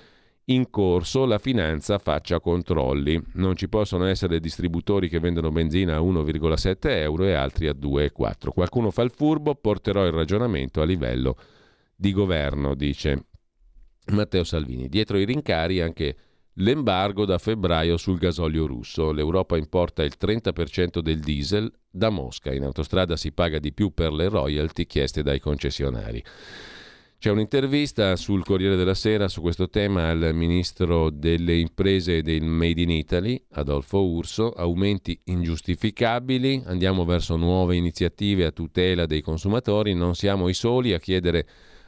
in 0.50 0.70
corso 0.70 1.26
la 1.26 1.38
finanza 1.38 1.98
faccia 1.98 2.40
controlli. 2.40 3.22
Non 3.34 3.56
ci 3.56 3.70
possono 3.70 4.06
essere 4.06 4.40
distributori 4.40 5.10
che 5.10 5.20
vendono 5.20 5.52
benzina 5.52 5.96
a 5.96 6.00
1,7 6.00 6.78
euro 6.90 7.26
e 7.26 7.34
altri 7.34 7.68
a 7.68 7.74
2,4. 7.74 8.50
Qualcuno 8.50 8.92
fa 8.92 9.04
il 9.04 9.12
furbo, 9.12 9.56
porterò 9.56 10.06
il 10.06 10.12
ragionamento 10.12 10.82
a 10.82 10.86
livello 10.86 11.38
di 11.96 12.12
governo, 12.14 12.76
dice 12.76 13.26
Matteo 14.08 14.44
Salvini. 14.44 14.90
Dietro 14.90 15.18
i 15.18 15.26
rincari 15.26 15.82
anche 15.82 16.16
l'embargo 16.54 17.26
da 17.26 17.38
febbraio 17.38 17.98
sul 17.98 18.18
gasolio 18.18 18.66
russo. 18.66 19.12
L'Europa 19.12 19.56
importa 19.56 20.04
il 20.04 20.16
30% 20.20 21.00
del 21.00 21.20
diesel 21.20 21.72
da 21.90 22.10
Mosca. 22.10 22.54
In 22.54 22.64
autostrada 22.64 23.16
si 23.16 23.32
paga 23.32 23.60
di 23.60 23.72
più 23.72 23.94
per 23.94 24.12
le 24.12 24.30
royalty 24.30 24.86
chieste 24.88 25.22
dai 25.22 25.40
concessionari. 25.40 26.24
C'è 27.20 27.30
un'intervista 27.30 28.16
sul 28.16 28.46
Corriere 28.46 28.78
della 28.78 28.94
Sera 28.94 29.28
su 29.28 29.42
questo 29.42 29.70
tema 29.70 30.08
al 30.08 30.30
ministro 30.34 31.10
delle 31.10 31.58
imprese 31.58 32.22
del 32.22 32.44
Made 32.46 32.80
in 32.80 32.90
Italy, 32.90 33.44
Adolfo 33.56 34.06
Urso, 34.06 34.54
aumenti 34.54 35.20
ingiustificabili, 35.26 36.64
andiamo 36.66 37.04
verso 37.04 37.36
nuove 37.36 37.76
iniziative 37.76 38.46
a 38.46 38.52
tutela 38.52 39.06
dei 39.06 39.20
consumatori, 39.20 39.94
non 39.94 40.16
siamo 40.16 40.48
i 40.48 40.54
soli 40.54 40.94
a 40.94 41.00
chiedere 41.00 41.46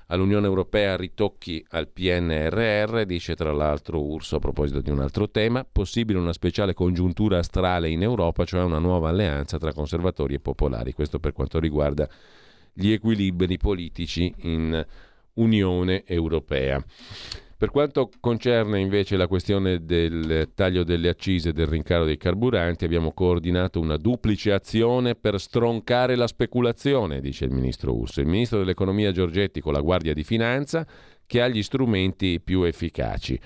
all'Unione 0.08 0.48
Europea 0.48 0.98
ritocchi 0.98 1.66
al 1.70 1.88
PNRR, 1.88 3.04
dice 3.04 3.34
tra 3.34 3.54
l'altro 3.54 4.04
Urso 4.04 4.36
a 4.36 4.40
proposito 4.40 4.82
di 4.82 4.90
un 4.90 5.00
altro 5.00 5.30
tema, 5.30 5.64
possibile 5.64 6.20
una 6.20 6.34
speciale 6.34 6.74
congiuntura 6.74 7.38
astrale 7.38 7.88
in 7.88 8.02
Europa, 8.02 8.44
cioè 8.44 8.64
una 8.64 8.80
nuova 8.80 9.08
alleanza 9.08 9.58
tra 9.58 9.72
conservatori 9.72 10.34
e 10.34 10.40
popolari, 10.42 10.92
questo 10.92 11.20
per 11.20 11.32
quanto 11.32 11.58
riguarda 11.58 12.06
gli 12.74 12.92
equilibri 12.92 13.58
politici 13.58 14.34
in 14.40 14.86
Unione 15.36 16.04
Europea. 16.06 16.84
Per 17.62 17.70
quanto 17.70 18.10
concerne 18.20 18.80
invece 18.80 19.16
la 19.16 19.28
questione 19.28 19.86
del 19.86 20.50
taglio 20.56 20.84
delle 20.84 21.10
accise 21.10 21.50
e 21.50 21.54
del 21.54 21.68
rincaro 21.68 22.06
dei 22.06 22.18
carburanti, 22.18 22.86
abbiamo 22.86 23.14
coordinato 23.14 23.80
una 23.80 23.98
duplice 23.98 24.52
azione 24.52 25.14
per 25.14 25.40
stroncare 25.40 26.16
la 26.16 26.26
speculazione, 26.26 27.22
dice 27.22 27.46
il 27.46 27.52
ministro 27.52 27.94
Urso. 27.96 28.20
Il 28.20 28.26
ministro 28.26 28.58
dell'economia 28.58 29.12
Giorgetti 29.12 29.62
con 29.62 29.74
la 29.74 29.82
Guardia 29.82 30.16
di 30.16 30.24
Finanza 30.24 30.88
che 31.28 31.40
ha 31.40 31.48
gli 31.48 31.62
strumenti 31.62 32.42
più 32.42 32.64
efficaci. 32.64 33.40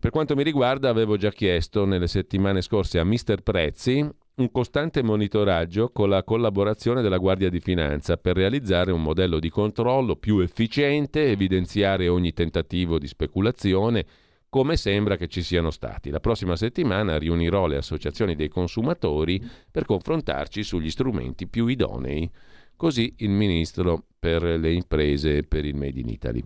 Per 0.00 0.10
quanto 0.10 0.34
mi 0.34 0.42
riguarda, 0.42 0.88
avevo 0.88 1.18
già 1.18 1.30
chiesto 1.30 1.84
nelle 1.84 2.08
settimane 2.08 2.62
scorse 2.62 2.98
a 2.98 3.04
Mister 3.04 3.42
Prezzi 3.42 4.08
un 4.34 4.50
costante 4.50 5.02
monitoraggio 5.02 5.90
con 5.90 6.08
la 6.08 6.24
collaborazione 6.24 7.02
della 7.02 7.18
Guardia 7.18 7.50
di 7.50 7.60
Finanza 7.60 8.16
per 8.16 8.34
realizzare 8.34 8.90
un 8.90 9.02
modello 9.02 9.38
di 9.38 9.50
controllo 9.50 10.16
più 10.16 10.38
efficiente, 10.38 11.30
evidenziare 11.30 12.08
ogni 12.08 12.32
tentativo 12.32 12.98
di 12.98 13.06
speculazione, 13.06 14.06
come 14.48 14.76
sembra 14.76 15.16
che 15.16 15.28
ci 15.28 15.42
siano 15.42 15.70
stati. 15.70 16.08
La 16.08 16.20
prossima 16.20 16.56
settimana 16.56 17.18
riunirò 17.18 17.66
le 17.66 17.76
associazioni 17.76 18.34
dei 18.34 18.48
consumatori 18.48 19.42
per 19.70 19.84
confrontarci 19.84 20.62
sugli 20.62 20.90
strumenti 20.90 21.46
più 21.46 21.66
idonei. 21.66 22.30
Così 22.74 23.14
il 23.18 23.30
ministro 23.30 24.04
per 24.18 24.42
le 24.42 24.72
imprese 24.72 25.38
e 25.38 25.42
per 25.42 25.66
il 25.66 25.74
Made 25.74 26.00
in 26.00 26.08
Italy. 26.08 26.42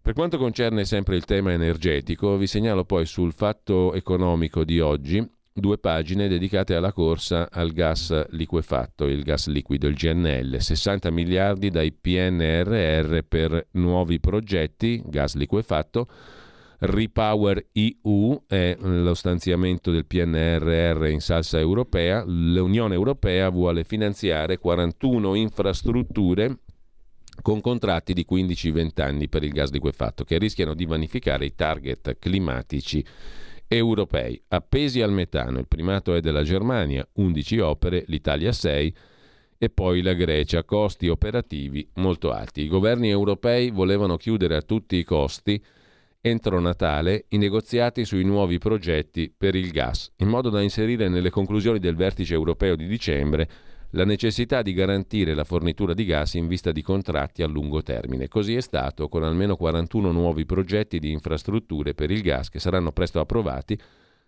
Per 0.00 0.12
quanto 0.12 0.36
concerne 0.36 0.84
sempre 0.84 1.16
il 1.16 1.24
tema 1.24 1.52
energetico, 1.52 2.36
vi 2.36 2.46
segnalo 2.46 2.84
poi 2.84 3.06
sul 3.06 3.32
fatto 3.32 3.94
economico 3.94 4.64
di 4.64 4.80
oggi 4.80 5.26
due 5.56 5.78
pagine 5.78 6.26
dedicate 6.26 6.74
alla 6.74 6.92
corsa 6.92 7.48
al 7.48 7.70
gas 7.70 8.26
liquefatto, 8.30 9.06
il 9.06 9.22
gas 9.22 9.46
liquido, 9.46 9.86
il 9.86 9.94
GNL, 9.94 10.60
60 10.60 11.10
miliardi 11.12 11.70
dai 11.70 11.92
PNRR 11.92 13.20
per 13.20 13.68
nuovi 13.72 14.18
progetti, 14.18 15.00
gas 15.06 15.36
liquefatto, 15.36 16.08
Repower 16.80 17.68
EU 17.70 18.42
è 18.48 18.76
lo 18.80 19.14
stanziamento 19.14 19.92
del 19.92 20.06
PNRR 20.06 21.06
in 21.06 21.20
salsa 21.20 21.60
europea, 21.60 22.24
l'Unione 22.26 22.94
Europea 22.94 23.48
vuole 23.48 23.84
finanziare 23.84 24.58
41 24.58 25.36
infrastrutture 25.36 26.58
con 27.42 27.60
contratti 27.60 28.12
di 28.12 28.26
15-20 28.28 29.00
anni 29.00 29.28
per 29.28 29.44
il 29.44 29.52
gas 29.52 29.70
liquefatto 29.70 30.24
che 30.24 30.36
rischiano 30.36 30.74
di 30.74 30.84
vanificare 30.84 31.44
i 31.46 31.54
target 31.54 32.16
climatici 32.18 33.04
europei. 33.68 34.40
Appesi 34.48 35.00
al 35.00 35.12
metano, 35.12 35.58
il 35.58 35.68
primato 35.68 36.14
è 36.14 36.20
della 36.20 36.42
Germania, 36.42 37.06
11 37.14 37.58
opere, 37.60 38.04
l'Italia 38.08 38.52
6 38.52 38.94
e 39.58 39.70
poi 39.70 40.02
la 40.02 40.12
Grecia, 40.12 40.64
costi 40.64 41.08
operativi 41.08 41.88
molto 41.94 42.30
alti. 42.30 42.62
I 42.62 42.68
governi 42.68 43.08
europei 43.08 43.70
volevano 43.70 44.16
chiudere 44.16 44.56
a 44.56 44.62
tutti 44.62 44.96
i 44.96 45.04
costi 45.04 45.62
entro 46.20 46.58
Natale 46.58 47.26
i 47.28 47.36
negoziati 47.36 48.04
sui 48.06 48.24
nuovi 48.24 48.56
progetti 48.58 49.32
per 49.36 49.54
il 49.54 49.70
gas, 49.70 50.10
in 50.16 50.28
modo 50.28 50.48
da 50.48 50.62
inserire 50.62 51.08
nelle 51.08 51.28
conclusioni 51.28 51.78
del 51.78 51.96
vertice 51.96 52.32
europeo 52.32 52.76
di 52.76 52.86
dicembre 52.86 53.48
la 53.94 54.04
necessità 54.04 54.62
di 54.62 54.72
garantire 54.72 55.34
la 55.34 55.44
fornitura 55.44 55.94
di 55.94 56.04
gas 56.04 56.34
in 56.34 56.48
vista 56.48 56.72
di 56.72 56.82
contratti 56.82 57.42
a 57.42 57.46
lungo 57.46 57.82
termine. 57.82 58.26
Così 58.26 58.56
è 58.56 58.60
stato 58.60 59.08
con 59.08 59.22
almeno 59.22 59.54
41 59.56 60.10
nuovi 60.10 60.44
progetti 60.44 60.98
di 60.98 61.12
infrastrutture 61.12 61.94
per 61.94 62.10
il 62.10 62.20
gas 62.20 62.48
che 62.48 62.58
saranno 62.58 62.90
presto 62.90 63.20
approvati. 63.20 63.78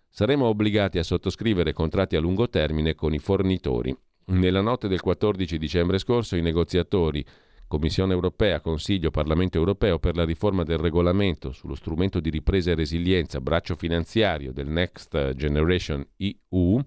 Saremo 0.09 0.45
obbligati 0.45 0.99
a 0.99 1.03
sottoscrivere 1.03 1.73
contratti 1.73 2.15
a 2.15 2.21
lungo 2.21 2.47
termine 2.47 2.95
con 2.95 3.13
i 3.13 3.19
fornitori. 3.19 3.95
Nella 4.27 4.61
notte 4.61 4.87
del 4.87 5.01
14 5.01 5.57
dicembre 5.57 5.97
scorso 5.97 6.37
i 6.37 6.41
negoziatori 6.41 7.25
Commissione 7.67 8.13
europea, 8.13 8.61
Consiglio, 8.61 9.11
Parlamento 9.11 9.57
europeo 9.57 9.99
per 9.99 10.15
la 10.15 10.23
riforma 10.23 10.63
del 10.63 10.77
regolamento 10.77 11.51
sullo 11.51 11.75
strumento 11.75 12.21
di 12.21 12.29
ripresa 12.29 12.71
e 12.71 12.75
resilienza, 12.75 13.41
braccio 13.41 13.75
finanziario 13.75 14.53
del 14.53 14.69
Next 14.69 15.33
Generation 15.33 16.07
EU, 16.15 16.81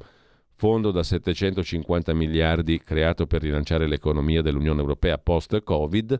fondo 0.60 0.90
da 0.90 1.02
750 1.02 2.12
miliardi 2.12 2.82
creato 2.84 3.26
per 3.26 3.40
rilanciare 3.40 3.86
l'economia 3.86 4.42
dell'Unione 4.42 4.80
Europea 4.80 5.16
post-Covid, 5.16 6.18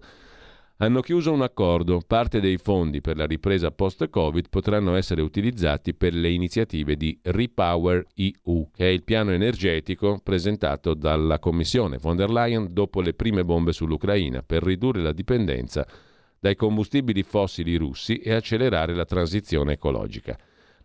hanno 0.79 1.03
chiuso 1.03 1.31
un 1.31 1.43
accordo. 1.43 2.01
Parte 2.07 2.41
dei 2.41 2.57
fondi 2.57 3.03
per 3.03 3.19
la 3.19 3.27
ripresa 3.27 3.71
post-Covid 3.71 4.49
potranno 4.49 4.95
essere 4.95 5.21
utilizzati 5.21 5.93
per 5.93 6.15
le 6.15 6.31
iniziative 6.31 6.97
di 6.97 7.19
Repower 7.21 8.07
EU, 8.15 8.71
che 8.75 8.87
è 8.87 8.89
il 8.89 9.05
piano 9.05 9.33
energetico 9.33 10.19
presentato 10.25 10.95
dalla 10.95 11.39
Commissione 11.39 11.99
von 11.99 12.17
der 12.17 12.31
Leyen 12.31 12.69
dopo 12.73 13.03
le 13.03 13.13
prime 13.13 13.45
bombe 13.45 13.75
sull'Ucraina 13.75 14.43
per 14.43 14.63
ridurre 14.63 15.03
la 15.03 15.13
dipendenza 15.13 15.87
dai 16.39 16.57
combustibili 16.57 17.23
fossili 17.25 17.77
russi 17.77 18.17
e 18.17 18.33
accelerare 18.33 18.95
la 18.95 19.05
transizione 19.05 19.75
ecologica. 19.75 20.35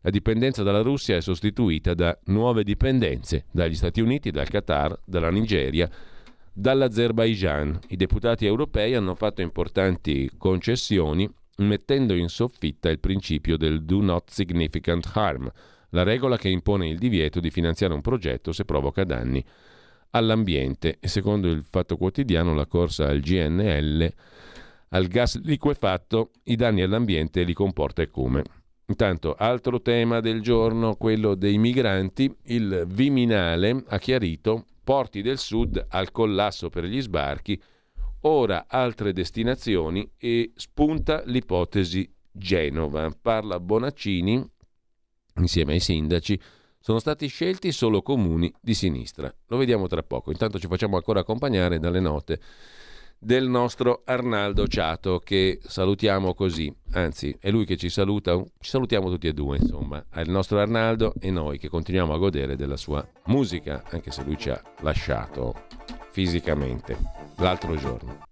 La 0.06 0.12
dipendenza 0.12 0.62
dalla 0.62 0.84
Russia 0.84 1.16
è 1.16 1.20
sostituita 1.20 1.95
da 1.95 2.16
nuove 2.26 2.64
dipendenze 2.64 3.45
dagli 3.49 3.74
Stati 3.74 4.01
Uniti, 4.01 4.30
dal 4.30 4.47
Qatar, 4.47 4.99
dalla 5.03 5.32
Nigeria, 5.32 5.89
dall'Azerbaijan. 6.53 7.80
I 7.88 7.95
deputati 7.95 8.45
europei 8.45 8.93
hanno 8.93 9.16
fatto 9.16 9.41
importanti 9.41 10.30
concessioni 10.38 11.28
mettendo 11.58 12.14
in 12.14 12.28
soffitta 12.28 12.89
il 12.89 12.99
principio 12.99 13.58
del 13.58 13.84
do 13.84 13.99
not 13.99 14.30
significant 14.30 15.10
harm, 15.16 15.51
la 15.89 16.03
regola 16.03 16.38
che 16.38 16.49
impone 16.49 16.88
il 16.88 16.99
divieto 16.99 17.39
di 17.39 17.49
finanziare 17.49 17.95
un 17.95 18.01
progetto 18.01 18.51
se 18.51 18.64
provoca 18.64 19.03
danni 19.06 19.43
all'ambiente 20.12 20.97
e 20.99 21.08
secondo 21.08 21.49
il 21.49 21.64
Fatto 21.68 21.97
Quotidiano 21.97 22.53
la 22.53 22.68
corsa 22.68 23.08
al 23.08 23.22
GNL 23.22 24.14
al 24.89 25.08
gas 25.08 25.41
liquefatto 25.41 26.30
i 26.43 26.56
danni 26.56 26.84
all'ambiente 26.84 27.41
li 27.41 27.53
comporta 27.53 28.03
e 28.03 28.12
come. 28.12 28.43
Intanto, 28.88 29.33
altro 29.33 29.81
tema 29.81 30.19
del 30.19 30.41
giorno, 30.41 30.95
quello 30.95 31.33
dei 31.33 31.57
migranti. 31.57 32.33
Il 32.43 32.86
Viminale 32.88 33.83
ha 33.88 33.97
chiarito 33.97 34.65
porti 34.83 35.23
del 35.23 35.39
sud 35.39 35.83
al 35.89 36.11
collasso 36.11 36.69
per 36.69 36.83
gli 36.86 37.01
sbarchi, 37.01 37.59
ora 38.21 38.65
altre 38.67 39.11
destinazioni 39.11 40.07
e 40.17 40.51
spunta 40.55 41.23
l'ipotesi 41.25 42.07
Genova. 42.31 43.09
Parla 43.19 43.59
Bonaccini 43.59 44.47
insieme 45.38 45.73
ai 45.73 45.79
sindaci. 45.79 46.39
Sono 46.79 46.99
stati 46.99 47.25
scelti 47.25 47.71
solo 47.71 48.03
comuni 48.03 48.53
di 48.61 48.75
sinistra. 48.75 49.33
Lo 49.47 49.57
vediamo 49.57 49.88
tra 49.88 50.03
poco. 50.03 50.29
Intanto 50.29 50.59
ci 50.59 50.67
facciamo 50.67 50.97
ancora 50.97 51.21
accompagnare 51.21 51.79
dalle 51.79 51.99
note 51.99 52.39
del 53.18 53.47
nostro 53.47 54.01
Arnaldo 54.05 54.68
Ciato 54.68 55.20
che 55.20 55.59
salutiamo 55.63 56.34
così, 56.34 56.74
anzi 56.91 57.36
è 57.39 57.49
lui 57.49 57.66
che 57.66 57.78
ci 57.78 57.89
saluta, 57.89 58.38
ci 58.59 58.70
salutiamo 58.70 59.09
tutti 59.09 59.28
e 59.28 59.34
due 59.34 59.57
insomma, 59.57 60.03
il 60.16 60.30
nostro 60.30 60.59
Arnaldo 60.59 61.13
e 61.20 61.32
noi 61.32 61.57
che 61.57 61.70
continuiamo 61.70 62.13
a 62.13 62.18
godere 62.18 62.55
della 62.55 62.78
sua 62.78 63.05
musica, 63.26 63.84
anche 63.89 64.11
se 64.11 64.24
lui 64.24 64.38
ci 64.38 64.49
ha 64.49 64.61
lasciato 64.82 65.53
fisicamente 66.11 66.97
l'altro 67.38 67.76
giorno. 67.76 68.24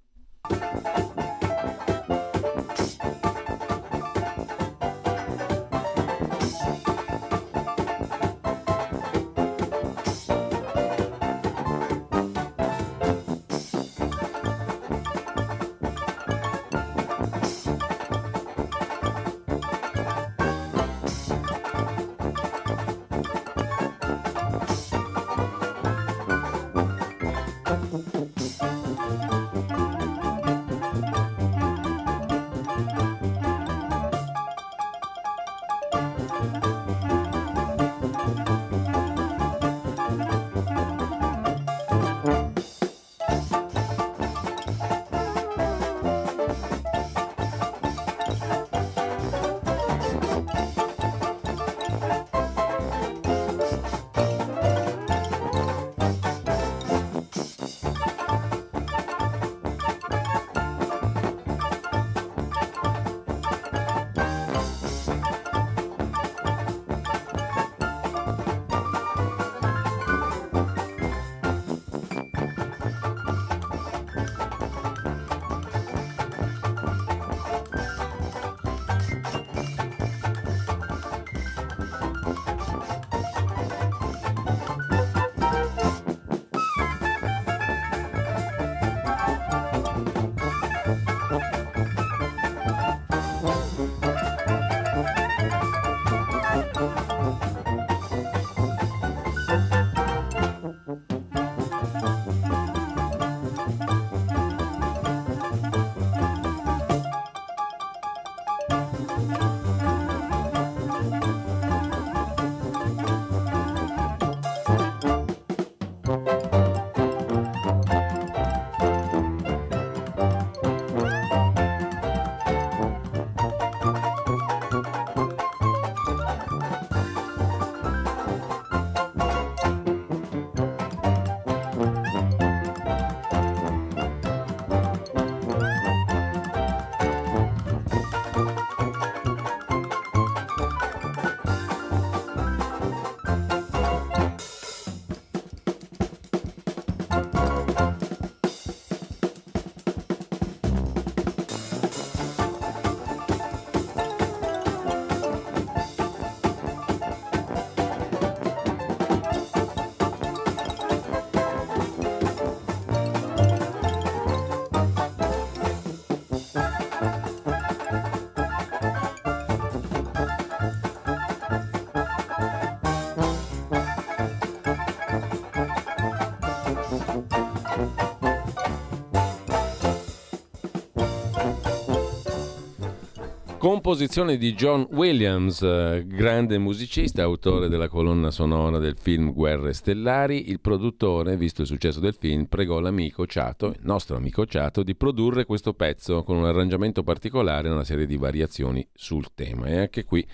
Composizione 183.64 184.36
di 184.36 184.55
John 184.55 184.86
Williams, 184.91 185.61
eh, 185.61 186.03
grande 186.05 186.57
musicista, 186.57 187.24
autore 187.24 187.70
della 187.70 187.88
colonna 187.88 188.30
sonora 188.30 188.78
del 188.78 188.97
film 188.97 189.32
Guerre 189.32 189.72
Stellari. 189.72 190.49
Il 190.49 190.59
produttore, 190.59 191.38
visto 191.38 191.61
il 191.61 191.68
successo 191.68 192.01
del 192.01 192.14
film, 192.14 192.47
pregò 192.47 192.82
l'amico 192.82 193.26
Ciato, 193.26 193.68
il 193.68 193.80
nostro 193.84 194.18
amico 194.18 194.45
Ciato, 194.45 194.84
di 194.84 194.95
produrre 194.95 195.45
questo 195.45 195.74
pezzo 195.74 196.24
con 196.24 196.36
un 196.36 196.43
arrangiamento 196.43 197.03
particolare 197.03 197.70
e 197.70 197.72
una 197.72 197.86
serie 197.86 198.05
di 198.05 198.18
variazioni 198.18 198.86
sul 198.93 199.28
tema. 199.34 199.68
E 199.68 199.78
anche 199.78 200.03
qui 200.03 200.28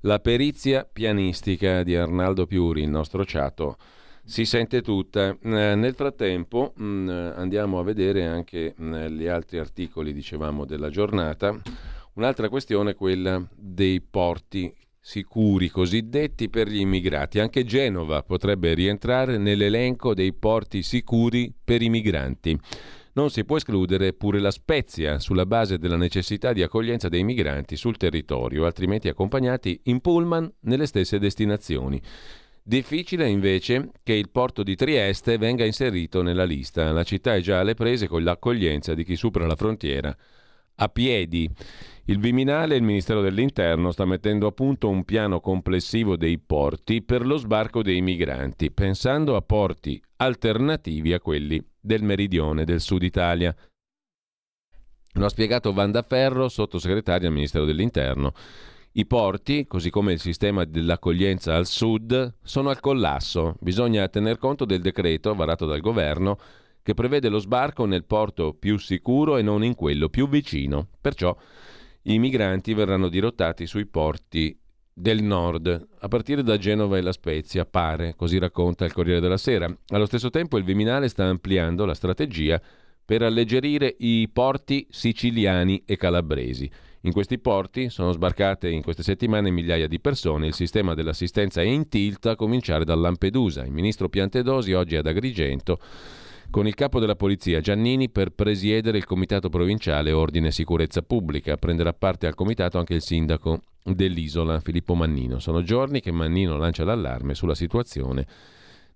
la 0.00 0.18
perizia 0.18 0.88
pianistica 0.90 1.82
di 1.82 1.94
Arnaldo 1.94 2.46
Piuri, 2.46 2.80
il 2.80 2.88
nostro 2.88 3.26
Ciato, 3.26 3.76
si 4.24 4.46
sente 4.46 4.80
tutta. 4.80 5.28
Eh, 5.28 5.74
nel 5.74 5.94
frattempo 5.94 6.72
mm, 6.80 7.08
andiamo 7.34 7.78
a 7.78 7.82
vedere 7.82 8.24
anche 8.24 8.74
mm, 8.80 8.94
gli 9.08 9.26
altri 9.26 9.58
articoli, 9.58 10.14
dicevamo, 10.14 10.64
della 10.64 10.88
giornata. 10.88 11.60
Un'altra 12.14 12.48
questione 12.48 12.90
è 12.90 12.94
quella 12.94 13.46
dei 13.54 14.00
porti 14.00 14.74
sicuri 14.98 15.68
cosiddetti 15.68 16.50
per 16.50 16.68
gli 16.68 16.80
immigrati. 16.80 17.38
Anche 17.38 17.64
Genova 17.64 18.22
potrebbe 18.22 18.74
rientrare 18.74 19.38
nell'elenco 19.38 20.12
dei 20.12 20.32
porti 20.34 20.82
sicuri 20.82 21.52
per 21.64 21.82
i 21.82 21.88
migranti. 21.88 22.58
Non 23.12 23.30
si 23.30 23.44
può 23.44 23.56
escludere 23.56 24.12
pure 24.12 24.38
la 24.40 24.50
Spezia 24.50 25.18
sulla 25.18 25.46
base 25.46 25.78
della 25.78 25.96
necessità 25.96 26.52
di 26.52 26.62
accoglienza 26.62 27.08
dei 27.08 27.24
migranti 27.24 27.76
sul 27.76 27.96
territorio, 27.96 28.66
altrimenti 28.66 29.08
accompagnati 29.08 29.80
in 29.84 30.00
pullman 30.00 30.52
nelle 30.60 30.86
stesse 30.86 31.18
destinazioni. 31.18 32.00
Difficile 32.62 33.28
invece 33.28 33.90
che 34.02 34.12
il 34.12 34.30
porto 34.30 34.62
di 34.62 34.76
Trieste 34.76 35.38
venga 35.38 35.64
inserito 35.64 36.22
nella 36.22 36.44
lista. 36.44 36.92
La 36.92 37.04
città 37.04 37.34
è 37.34 37.40
già 37.40 37.60
alle 37.60 37.74
prese 37.74 38.06
con 38.06 38.22
l'accoglienza 38.22 38.94
di 38.94 39.02
chi 39.04 39.16
supera 39.16 39.46
la 39.46 39.56
frontiera 39.56 40.16
a 40.76 40.88
piedi. 40.88 41.50
Il 42.10 42.18
Viminale 42.18 42.74
e 42.74 42.78
il 42.78 42.82
Ministero 42.82 43.20
dell'Interno 43.20 43.92
sta 43.92 44.04
mettendo 44.04 44.48
a 44.48 44.50
punto 44.50 44.88
un 44.88 45.04
piano 45.04 45.38
complessivo 45.38 46.16
dei 46.16 46.40
porti 46.40 47.02
per 47.02 47.24
lo 47.24 47.36
sbarco 47.36 47.84
dei 47.84 48.00
migranti, 48.00 48.72
pensando 48.72 49.36
a 49.36 49.42
porti 49.42 50.02
alternativi 50.16 51.12
a 51.12 51.20
quelli 51.20 51.64
del 51.80 52.02
meridione 52.02 52.64
del 52.64 52.80
sud 52.80 53.04
Italia. 53.04 53.54
Lo 55.12 55.24
ha 55.24 55.28
spiegato 55.28 55.72
Vanda 55.72 56.02
Ferro, 56.02 56.48
sottosegretario 56.48 57.28
al 57.28 57.34
Ministero 57.34 57.64
dell'Interno. 57.64 58.32
I 58.94 59.06
porti, 59.06 59.68
così 59.68 59.90
come 59.90 60.12
il 60.12 60.18
sistema 60.18 60.64
dell'accoglienza 60.64 61.54
al 61.54 61.66
sud, 61.66 62.38
sono 62.42 62.70
al 62.70 62.80
collasso. 62.80 63.54
Bisogna 63.60 64.08
tener 64.08 64.36
conto 64.38 64.64
del 64.64 64.80
decreto 64.80 65.32
varato 65.36 65.64
dal 65.64 65.78
governo 65.78 66.38
che 66.82 66.92
prevede 66.92 67.28
lo 67.28 67.38
sbarco 67.38 67.84
nel 67.84 68.04
porto 68.04 68.52
più 68.52 68.78
sicuro 68.78 69.36
e 69.36 69.42
non 69.42 69.62
in 69.62 69.76
quello 69.76 70.08
più 70.08 70.28
vicino. 70.28 70.88
Perciò 71.00 71.36
i 72.02 72.18
migranti 72.18 72.72
verranno 72.72 73.08
dirottati 73.08 73.66
sui 73.66 73.86
porti 73.86 74.58
del 74.92 75.22
nord, 75.22 75.88
a 75.98 76.08
partire 76.08 76.42
da 76.42 76.58
Genova 76.58 76.96
e 76.96 77.00
La 77.00 77.12
Spezia, 77.12 77.64
pare, 77.64 78.14
così 78.16 78.38
racconta 78.38 78.84
il 78.84 78.92
Corriere 78.92 79.20
della 79.20 79.36
Sera. 79.36 79.74
Allo 79.88 80.06
stesso 80.06 80.30
tempo 80.30 80.58
il 80.58 80.64
Viminale 80.64 81.08
sta 81.08 81.24
ampliando 81.24 81.84
la 81.84 81.94
strategia 81.94 82.60
per 83.04 83.22
alleggerire 83.22 83.96
i 83.98 84.28
porti 84.32 84.86
siciliani 84.90 85.82
e 85.84 85.96
calabresi. 85.96 86.70
In 87.02 87.12
questi 87.12 87.38
porti 87.38 87.88
sono 87.88 88.12
sbarcate 88.12 88.68
in 88.68 88.82
queste 88.82 89.02
settimane 89.02 89.50
migliaia 89.50 89.88
di 89.88 90.00
persone. 90.00 90.46
Il 90.46 90.54
sistema 90.54 90.94
dell'assistenza 90.94 91.62
è 91.62 91.64
in 91.64 91.88
tilt 91.88 92.26
a 92.26 92.36
cominciare 92.36 92.84
da 92.84 92.94
Lampedusa. 92.94 93.64
Il 93.64 93.72
ministro 93.72 94.08
Piantedosi 94.08 94.72
oggi 94.74 94.96
ad 94.96 95.06
Agrigento 95.06 95.80
con 96.50 96.66
il 96.66 96.74
capo 96.74 96.98
della 96.98 97.14
polizia 97.14 97.60
Giannini 97.60 98.10
per 98.10 98.30
presiedere 98.30 98.98
il 98.98 99.04
comitato 99.04 99.48
provinciale 99.48 100.10
Ordine 100.10 100.48
e 100.48 100.52
Sicurezza 100.52 101.00
Pubblica. 101.00 101.56
Prenderà 101.56 101.92
parte 101.92 102.26
al 102.26 102.34
comitato 102.34 102.76
anche 102.76 102.94
il 102.94 103.02
sindaco 103.02 103.60
dell'isola 103.84 104.58
Filippo 104.58 104.94
Mannino. 104.94 105.38
Sono 105.38 105.62
giorni 105.62 106.00
che 106.00 106.10
Mannino 106.10 106.56
lancia 106.56 106.84
l'allarme 106.84 107.34
sulla 107.34 107.54
situazione 107.54 108.26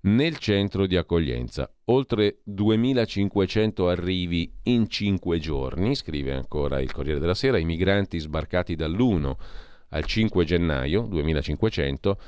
nel 0.01 0.37
centro 0.39 0.87
di 0.87 0.97
accoglienza. 0.97 1.73
Oltre 1.87 2.39
2500 2.43 3.89
arrivi 3.89 4.53
in 4.65 4.89
5 4.89 5.39
giorni, 5.39 5.95
scrive 5.95 6.33
ancora 6.33 6.81
il 6.81 6.93
Corriere 6.93 7.21
della 7.21 7.35
Sera, 7.35 7.59
i 7.59 7.65
migranti 7.65 8.19
sbarcati 8.19 8.75
dall'1 8.75 9.33
al 9.91 10.05
5 10.05 10.45
gennaio 10.45 11.03
2500 11.03 12.19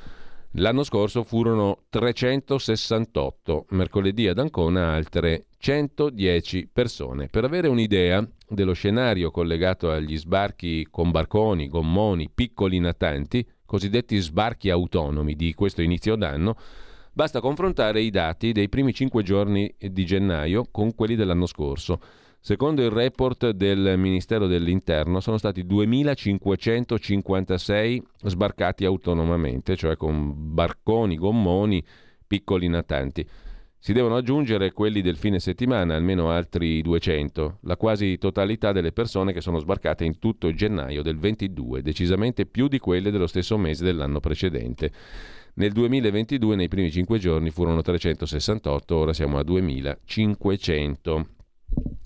L'anno 0.51 0.83
scorso 0.83 1.23
furono 1.23 1.83
368, 1.89 3.65
mercoledì 3.71 4.27
ad 4.27 4.39
Ancona 4.39 4.93
altre 4.93 5.47
110 5.57 6.69
persone. 6.71 7.27
Per 7.27 7.43
avere 7.43 7.67
un'idea 7.67 8.27
dello 8.47 8.73
scenario 8.73 9.29
collegato 9.29 9.91
agli 9.91 10.17
sbarchi 10.17 10.87
con 10.89 11.11
barconi, 11.11 11.67
gommoni, 11.67 12.29
piccoli 12.33 12.79
natanti, 12.79 13.45
cosiddetti 13.65 14.17
sbarchi 14.17 14.69
autonomi 14.69 15.35
di 15.35 15.53
questo 15.53 15.81
inizio 15.81 16.15
d'anno, 16.15 16.55
basta 17.11 17.41
confrontare 17.41 18.01
i 18.01 18.09
dati 18.09 18.51
dei 18.53 18.69
primi 18.69 18.93
5 18.93 19.23
giorni 19.23 19.71
di 19.77 20.05
gennaio 20.05 20.65
con 20.71 20.95
quelli 20.95 21.15
dell'anno 21.15 21.45
scorso. 21.45 21.99
Secondo 22.47 22.81
il 22.81 22.91
report 22.91 23.49
del 23.49 23.95
Ministero 23.97 24.47
dell'Interno 24.47 25.19
sono 25.19 25.37
stati 25.37 25.65
2.556 25.65 28.01
sbarcati 28.23 28.85
autonomamente, 28.85 29.75
cioè 29.75 29.97
con 29.97 30.53
barconi, 30.53 31.17
gommoni, 31.17 31.83
piccoli 32.25 32.69
natanti. 32.69 33.27
Si 33.77 33.91
devono 33.91 34.15
aggiungere 34.15 34.71
quelli 34.71 35.01
del 35.01 35.17
fine 35.17 35.39
settimana, 35.39 35.95
almeno 35.95 36.29
altri 36.29 36.81
200, 36.81 37.57
la 37.63 37.75
quasi 37.75 38.17
totalità 38.17 38.71
delle 38.71 38.93
persone 38.93 39.33
che 39.33 39.41
sono 39.41 39.59
sbarcate 39.59 40.05
in 40.05 40.17
tutto 40.17 40.47
il 40.47 40.55
gennaio 40.55 41.01
del 41.01 41.17
22, 41.17 41.81
decisamente 41.81 42.45
più 42.45 42.69
di 42.69 42.79
quelle 42.79 43.11
dello 43.11 43.27
stesso 43.27 43.57
mese 43.57 43.83
dell'anno 43.83 44.21
precedente. 44.21 44.89
Nel 45.55 45.73
2022 45.73 46.55
nei 46.55 46.69
primi 46.69 46.91
5 46.91 47.19
giorni 47.19 47.49
furono 47.49 47.81
368, 47.81 48.95
ora 48.95 49.11
siamo 49.11 49.37
a 49.37 49.43
2500. 49.43 51.31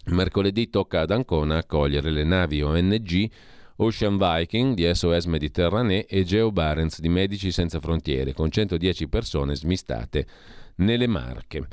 Mercoledì 0.05 0.69
tocca 0.69 1.01
ad 1.01 1.11
Ancona 1.11 1.57
accogliere 1.57 2.09
le 2.09 2.23
navi 2.23 2.61
ONG 2.61 3.29
Ocean 3.77 4.17
Viking 4.17 4.75
di 4.75 4.89
SOS 4.93 5.25
Mediterranee 5.25 6.05
e 6.05 6.23
Geo 6.23 6.51
Barents 6.51 6.99
di 6.99 7.09
Medici 7.09 7.51
Senza 7.51 7.79
Frontiere, 7.79 8.33
con 8.33 8.51
110 8.51 9.07
persone 9.07 9.55
smistate 9.55 10.27
nelle 10.75 11.07
Marche. 11.07 11.67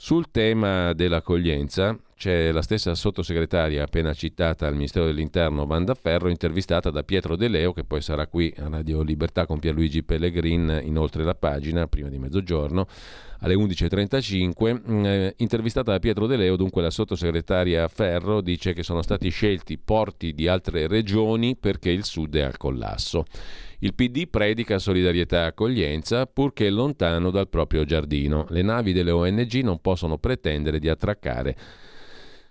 Sul 0.00 0.30
tema 0.30 0.92
dell'accoglienza 0.92 1.98
c'è 2.14 2.52
la 2.52 2.62
stessa 2.62 2.94
sottosegretaria 2.94 3.82
appena 3.82 4.14
citata 4.14 4.68
al 4.68 4.74
Ministero 4.74 5.06
dell'Interno, 5.06 5.66
Vanda 5.66 5.94
Ferro, 5.94 6.28
intervistata 6.28 6.90
da 6.90 7.02
Pietro 7.02 7.34
De 7.34 7.48
Leo, 7.48 7.72
che 7.72 7.82
poi 7.82 8.00
sarà 8.00 8.28
qui 8.28 8.54
a 8.58 8.68
Radio 8.68 9.02
Libertà 9.02 9.44
con 9.44 9.58
Pierluigi 9.58 10.04
Pellegrin, 10.04 10.82
inoltre 10.84 11.24
la 11.24 11.34
pagina, 11.34 11.88
prima 11.88 12.08
di 12.08 12.18
mezzogiorno 12.18 12.86
alle 13.40 13.54
11.35. 13.54 14.82
Mm, 14.88 15.04
eh, 15.04 15.34
intervistata 15.38 15.90
da 15.90 15.98
Pietro 15.98 16.28
De 16.28 16.36
Leo, 16.36 16.54
dunque 16.54 16.80
la 16.80 16.90
sottosegretaria 16.90 17.88
Ferro 17.88 18.40
dice 18.40 18.74
che 18.74 18.84
sono 18.84 19.02
stati 19.02 19.30
scelti 19.30 19.78
porti 19.78 20.32
di 20.32 20.46
altre 20.46 20.86
regioni 20.86 21.56
perché 21.56 21.90
il 21.90 22.04
sud 22.04 22.36
è 22.36 22.42
al 22.42 22.56
collasso. 22.56 23.24
Il 23.80 23.94
PD 23.94 24.26
predica 24.28 24.78
solidarietà 24.78 25.42
e 25.42 25.46
accoglienza 25.46 26.26
purché 26.26 26.68
lontano 26.68 27.30
dal 27.30 27.48
proprio 27.48 27.84
giardino. 27.84 28.46
Le 28.48 28.62
navi 28.62 28.92
delle 28.92 29.12
ONG 29.12 29.54
non 29.62 29.80
possono 29.80 30.18
pretendere 30.18 30.78
di 30.78 30.88
attraccare 30.88 31.56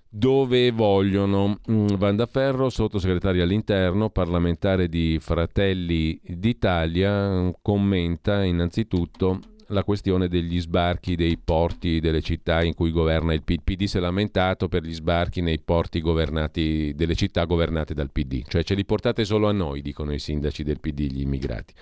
dove 0.09 0.71
vogliono. 0.71 1.59
Mm, 1.69 1.88
Vanda 1.97 2.25
Ferro, 2.25 2.69
sottosegretaria 2.69 3.43
all'interno, 3.43 4.09
parlamentare 4.09 4.88
di 4.88 5.17
Fratelli 5.19 6.19
d'Italia, 6.23 7.51
commenta 7.61 8.43
innanzitutto 8.43 9.39
la 9.70 9.84
questione 9.84 10.28
degli 10.28 10.59
sbarchi 10.59 11.15
dei 11.15 11.38
porti 11.38 11.99
delle 11.99 12.22
città 12.22 12.63
in 12.63 12.74
cui 12.74 12.91
governa 12.91 13.34
il 13.34 13.43
PD. 13.43 13.55
Il 13.57 13.63
PD 13.63 13.84
si 13.86 13.97
è 13.97 13.99
lamentato 13.99 14.68
per 14.68 14.84
gli 14.84 14.93
sbarchi 14.93 15.41
nei 15.41 15.59
porti 15.59 15.99
governati 15.99 16.93
delle 16.95 17.15
città 17.15 17.45
governate 17.45 17.93
dal 17.93 18.11
PD, 18.11 18.43
cioè 18.47 18.63
ce 18.63 18.76
li 18.76 18.86
portate 18.86 19.26
solo 19.26 19.49
a 19.49 19.51
noi, 19.51 19.82
dicono 19.82 20.13
i 20.13 20.20
sindaci 20.20 20.63
del 20.63 20.80
PD, 20.80 21.11
gli 21.11 21.22
immigrati. 21.22 21.74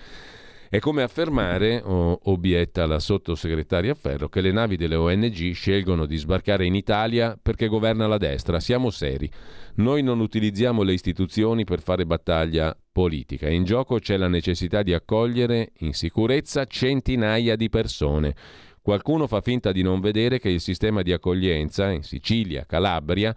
È 0.68 0.80
come 0.80 1.02
affermare, 1.02 1.80
obietta 1.84 2.86
la 2.86 2.98
sottosegretaria 2.98 3.94
Ferro, 3.94 4.28
che 4.28 4.40
le 4.40 4.50
navi 4.50 4.76
delle 4.76 4.96
ONG 4.96 5.52
scelgono 5.52 6.06
di 6.06 6.16
sbarcare 6.16 6.64
in 6.64 6.74
Italia 6.74 7.38
perché 7.40 7.68
governa 7.68 8.08
la 8.08 8.18
destra. 8.18 8.58
Siamo 8.58 8.90
seri. 8.90 9.30
Noi 9.76 10.02
non 10.02 10.18
utilizziamo 10.18 10.82
le 10.82 10.92
istituzioni 10.92 11.64
per 11.64 11.80
fare 11.80 12.04
battaglia 12.04 12.76
politica. 12.96 13.50
In 13.50 13.64
gioco 13.64 13.98
c'è 13.98 14.16
la 14.16 14.26
necessità 14.26 14.82
di 14.82 14.94
accogliere 14.94 15.72
in 15.80 15.92
sicurezza 15.92 16.64
centinaia 16.64 17.54
di 17.54 17.68
persone. 17.68 18.34
Qualcuno 18.80 19.26
fa 19.26 19.42
finta 19.42 19.70
di 19.70 19.82
non 19.82 20.00
vedere 20.00 20.38
che 20.38 20.48
il 20.48 20.62
sistema 20.62 21.02
di 21.02 21.12
accoglienza 21.12 21.90
in 21.90 22.02
Sicilia, 22.02 22.64
Calabria, 22.64 23.36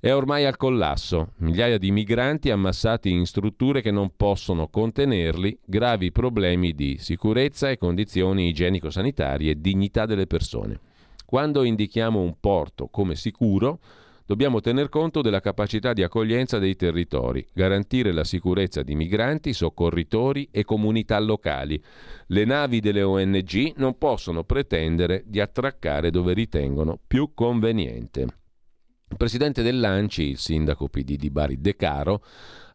è 0.00 0.10
ormai 0.10 0.46
al 0.46 0.56
collasso. 0.56 1.32
Migliaia 1.40 1.76
di 1.76 1.90
migranti 1.90 2.48
ammassati 2.48 3.10
in 3.10 3.26
strutture 3.26 3.82
che 3.82 3.90
non 3.90 4.12
possono 4.16 4.68
contenerli, 4.68 5.58
gravi 5.66 6.10
problemi 6.10 6.72
di 6.72 6.96
sicurezza 6.98 7.68
e 7.68 7.76
condizioni 7.76 8.48
igienico-sanitarie 8.48 9.50
e 9.50 9.60
dignità 9.60 10.06
delle 10.06 10.26
persone. 10.26 10.80
Quando 11.26 11.62
indichiamo 11.62 12.20
un 12.20 12.36
porto 12.40 12.86
come 12.86 13.16
sicuro, 13.16 13.80
Dobbiamo 14.26 14.62
tener 14.62 14.88
conto 14.88 15.20
della 15.20 15.40
capacità 15.40 15.92
di 15.92 16.02
accoglienza 16.02 16.58
dei 16.58 16.76
territori, 16.76 17.46
garantire 17.52 18.10
la 18.10 18.24
sicurezza 18.24 18.82
di 18.82 18.94
migranti, 18.94 19.52
soccorritori 19.52 20.48
e 20.50 20.64
comunità 20.64 21.18
locali. 21.18 21.82
Le 22.28 22.44
navi 22.46 22.80
delle 22.80 23.02
ONG 23.02 23.74
non 23.76 23.98
possono 23.98 24.42
pretendere 24.44 25.24
di 25.26 25.40
attraccare 25.40 26.10
dove 26.10 26.32
ritengono 26.32 26.98
più 27.06 27.32
conveniente. 27.34 28.22
Il 29.10 29.18
presidente 29.18 29.62
dell'ANCI, 29.62 30.30
il 30.30 30.38
sindaco 30.38 30.88
PD 30.88 31.16
di 31.16 31.28
Bari 31.30 31.60
De 31.60 31.76
Caro, 31.76 32.24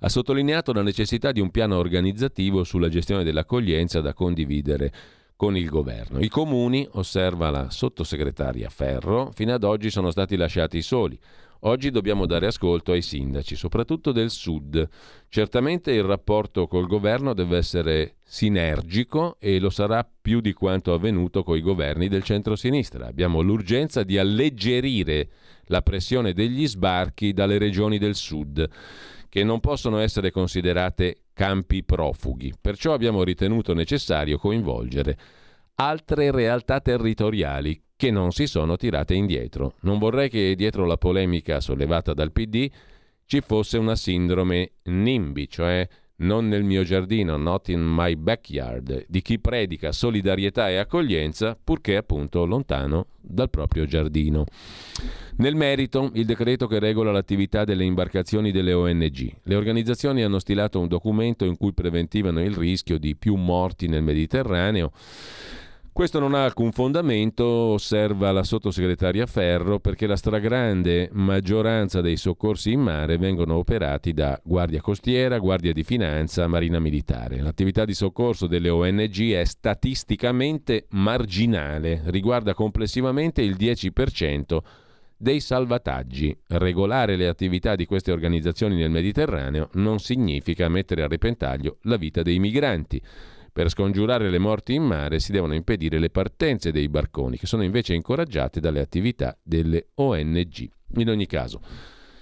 ha 0.02 0.08
sottolineato 0.08 0.72
la 0.72 0.84
necessità 0.84 1.32
di 1.32 1.40
un 1.40 1.50
piano 1.50 1.78
organizzativo 1.78 2.64
sulla 2.64 2.90
gestione 2.90 3.24
dell'accoglienza 3.24 4.02
da 4.02 4.14
condividere 4.14 4.94
con 5.40 5.56
il 5.56 5.70
governo. 5.70 6.20
I 6.20 6.28
comuni, 6.28 6.86
osserva 6.96 7.50
la 7.50 7.70
sottosegretaria 7.70 8.68
Ferro, 8.68 9.32
fino 9.34 9.54
ad 9.54 9.64
oggi 9.64 9.90
sono 9.90 10.12
stati 10.12 10.36
lasciati 10.36 10.82
soli. 10.82 11.18
Oggi 11.62 11.92
dobbiamo 11.92 12.26
dare 12.26 12.48
ascolto 12.48 12.92
ai 12.92 13.02
sindaci, 13.02 13.56
soprattutto 13.56 14.12
del 14.12 14.32
sud. 14.32 14.86
Certamente 15.30 15.94
il 15.94 16.04
rapporto 16.04 16.68
col 16.68 16.88
governo 16.88 17.34
deve 17.34 17.56
essere 17.56 18.16
sinergico 18.22 19.38
e 19.40 19.62
lo 19.62 19.70
sarà 19.70 20.06
più 20.22 20.42
di 20.42 20.52
quanto 20.52 20.94
avvenuto 20.94 21.44
con 21.44 21.56
i 21.56 21.62
governi 21.62 22.10
del 22.10 22.24
centro-sinistra. 22.24 23.08
Abbiamo 23.08 23.40
l'urgenza 23.40 24.04
di 24.04 24.18
alleggerire 24.18 25.30
la 25.68 25.82
pressione 25.82 26.34
degli 26.34 26.68
sbarchi 26.68 27.32
dalle 27.32 27.58
regioni 27.58 27.98
del 27.98 28.16
sud 28.16 28.70
che 29.30 29.44
non 29.44 29.60
possono 29.60 30.00
essere 30.00 30.32
considerate 30.32 31.26
campi 31.34 31.84
profughi. 31.84 32.54
Perciò 32.60 32.94
abbiamo 32.94 33.24
ritenuto 33.24 33.74
necessario 33.74 34.38
coinvolgere 34.38 35.18
altre 35.76 36.32
realtà 36.32 36.82
territoriali 36.82 37.82
che 37.96 38.12
non 38.12 38.32
si 38.32 38.48
sono 38.48 38.76
tirate 38.76 39.14
indietro. 39.14 39.76
Non 39.82 40.00
vorrei 40.00 40.30
che 40.30 40.56
dietro 40.56 40.86
la 40.86 40.98
polemica 40.98 41.60
sollevata 41.60 42.14
dal 42.14 42.32
PD 42.32 42.70
ci 43.26 43.42
fosse 43.42 43.78
una 43.78 43.96
sindrome 43.96 44.72
NIMBY, 44.84 45.48
cioè 45.48 45.88
non 46.20 46.48
nel 46.48 46.64
mio 46.64 46.84
giardino, 46.84 47.38
not 47.38 47.70
in 47.70 47.82
my 47.82 48.16
backyard, 48.16 49.06
di 49.08 49.22
chi 49.22 49.40
predica 49.40 49.92
solidarietà 49.92 50.70
e 50.70 50.78
accoglienza 50.78 51.58
purché 51.62 51.96
appunto 51.96 52.46
lontano 52.46 53.08
dal 53.22 53.50
proprio 53.50 53.86
giardino. 53.86 54.46
Nel 55.38 55.56
merito, 55.56 56.10
il 56.14 56.26
decreto 56.26 56.68
che 56.68 56.80
regola 56.80 57.12
l'attività 57.12 57.64
delle 57.64 57.84
imbarcazioni 57.84 58.52
delle 58.52 58.74
ONG. 58.74 59.36
Le 59.44 59.56
organizzazioni 59.56 60.24
hanno 60.24 60.40
stilato 60.40 60.80
un 60.80 60.88
documento 60.88 61.46
in 61.46 61.56
cui 61.58 61.74
preventivano 61.74 62.44
il 62.44 62.54
rischio 62.54 62.98
di 62.98 63.16
più 63.16 63.36
morti 63.36 63.88
nel 63.88 64.04
Mediterraneo 64.04 64.92
questo 65.92 66.20
non 66.20 66.34
ha 66.34 66.44
alcun 66.44 66.72
fondamento, 66.72 67.44
osserva 67.46 68.32
la 68.32 68.44
sottosegretaria 68.44 69.26
Ferro, 69.26 69.80
perché 69.80 70.08
la 70.08 70.16
stragrande 70.16 71.10
maggioranza 71.14 72.02
dei 72.02 72.18
soccorsi 72.18 72.72
in 72.72 72.82
mare 72.82 73.18
vengono 73.18 73.56
operati 73.56 74.14
da 74.14 74.40
Guardia 74.44 74.82
Costiera, 74.82 75.40
Guardia 75.40 75.74
di 75.74 75.84
Finanza, 75.84 76.48
Marina 76.48 76.80
Militare. 76.80 77.42
L'attività 77.42 77.86
di 77.86 77.94
soccorso 77.94 78.48
delle 78.48 78.70
ONG 78.70 79.32
è 79.34 79.44
statisticamente 79.46 80.86
marginale, 80.92 82.02
riguarda 82.06 82.54
complessivamente 82.54 83.42
il 83.42 83.56
10% 83.56 84.58
dei 85.18 85.42
salvataggi. 85.42 86.36
Regolare 86.48 87.18
le 87.18 87.28
attività 87.28 87.76
di 87.76 87.86
queste 87.86 88.12
organizzazioni 88.12 88.78
nel 88.78 88.90
Mediterraneo 88.90 89.70
non 89.74 90.00
significa 90.00 90.70
mettere 90.70 91.04
a 91.04 91.08
repentaglio 91.08 91.78
la 91.82 91.98
vita 91.98 92.22
dei 92.22 92.40
migranti. 92.40 93.02
Per 93.60 93.70
scongiurare 93.70 94.30
le 94.30 94.38
morti 94.38 94.74
in 94.74 94.84
mare 94.84 95.20
si 95.20 95.34
devono 95.34 95.54
impedire 95.54 96.00
le 96.00 96.10
partenze 96.10 96.72
dei 96.72 96.88
barconi, 96.88 97.38
che 97.38 97.46
sono 97.46 97.62
invece 97.62 97.94
incoraggiate 97.94 98.62
dalle 98.62 98.80
attività 98.80 99.38
delle 99.44 99.88
ONG. 99.96 100.70
In 100.96 101.10
ogni 101.10 101.26
caso, 101.26 101.60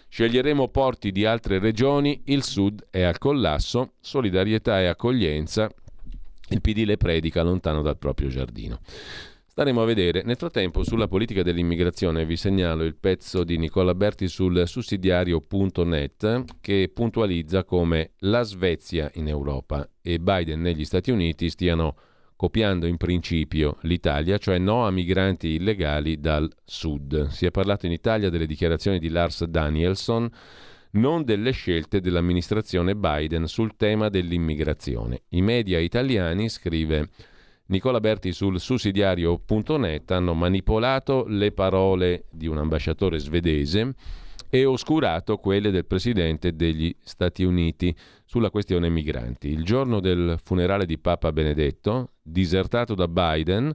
sceglieremo 0.10 0.70
porti 0.70 1.12
di 1.12 1.26
altre 1.26 1.60
regioni, 1.60 2.24
il 2.26 2.42
sud 2.42 2.88
è 2.90 3.04
al 3.04 3.20
collasso, 3.20 3.92
solidarietà 4.00 4.82
e 4.82 4.88
accoglienza, 4.88 5.70
il 6.50 6.60
PD 6.60 6.86
le 6.86 6.98
predica 6.98 7.44
lontano 7.44 7.84
dal 7.84 8.00
proprio 8.00 8.30
giardino. 8.30 8.80
Staremo 9.58 9.82
a 9.82 9.86
vedere. 9.86 10.22
Nel 10.24 10.36
frattempo, 10.36 10.84
sulla 10.84 11.08
politica 11.08 11.42
dell'immigrazione, 11.42 12.28
vi 12.28 12.36
segnalo 12.36 12.84
il 12.84 12.96
pezzo 12.96 13.44
di 13.44 13.58
Nicola 13.58 13.96
Berti 13.96 14.28
sul 14.28 14.68
sussidiario.net 14.68 16.44
che 16.62 16.92
puntualizza 16.94 17.64
come 17.64 18.12
la 18.18 18.44
Svezia 18.44 19.10
in 19.16 19.28
Europa 19.28 19.90
e 20.00 20.20
Biden 20.20 20.62
negli 20.62 20.86
Stati 20.86 21.10
Uniti 21.10 21.50
stiano 21.50 21.96
copiando 22.36 22.86
in 22.86 22.98
principio 22.98 23.78
l'Italia, 23.82 24.38
cioè 24.38 24.60
no 24.60 24.86
a 24.86 24.92
migranti 24.92 25.56
illegali 25.56 26.20
dal 26.20 26.48
sud. 26.64 27.30
Si 27.30 27.48
è 27.48 27.50
parlato 27.50 27.88
in 27.88 27.94
Italia 27.94 28.30
delle 28.30 28.46
dichiarazioni 28.46 29.00
di 29.00 29.10
Lars 29.10 29.44
Danielson, 29.44 30.30
non 30.92 31.24
delle 31.24 31.50
scelte 31.50 32.00
dell'amministrazione 32.00 32.96
Biden 32.96 33.48
sul 33.48 33.76
tema 33.76 34.10
dell'immigrazione. 34.10 35.24
I 35.30 35.42
media 35.42 35.80
italiani, 35.80 36.48
scrive 36.48 37.10
Nicola 37.70 38.00
Berti 38.00 38.32
sul 38.32 38.62
sussidiario.net 38.62 40.12
hanno 40.12 40.34
manipolato 40.34 41.26
le 41.28 41.52
parole 41.52 42.26
di 42.32 42.48
un 42.48 42.60
ambasciatore 42.60 43.20
svedese 43.20 43.94
e 44.50 44.64
oscurato 44.64 45.36
quelle 45.36 45.70
del 45.70 45.86
presidente 45.86 46.56
degli 46.56 46.96
Stati 47.02 47.44
Uniti 47.44 47.94
sulla 48.24 48.50
questione 48.52 48.88
migranti. 48.88 49.50
Il 49.50 49.66
giorno 49.66 50.00
del 50.00 50.40
funerale 50.42 50.86
di 50.86 50.98
Papa 50.98 51.34
Benedetto, 51.34 52.12
disertato 52.22 52.96
da 52.96 53.10
Biden, 53.10 53.74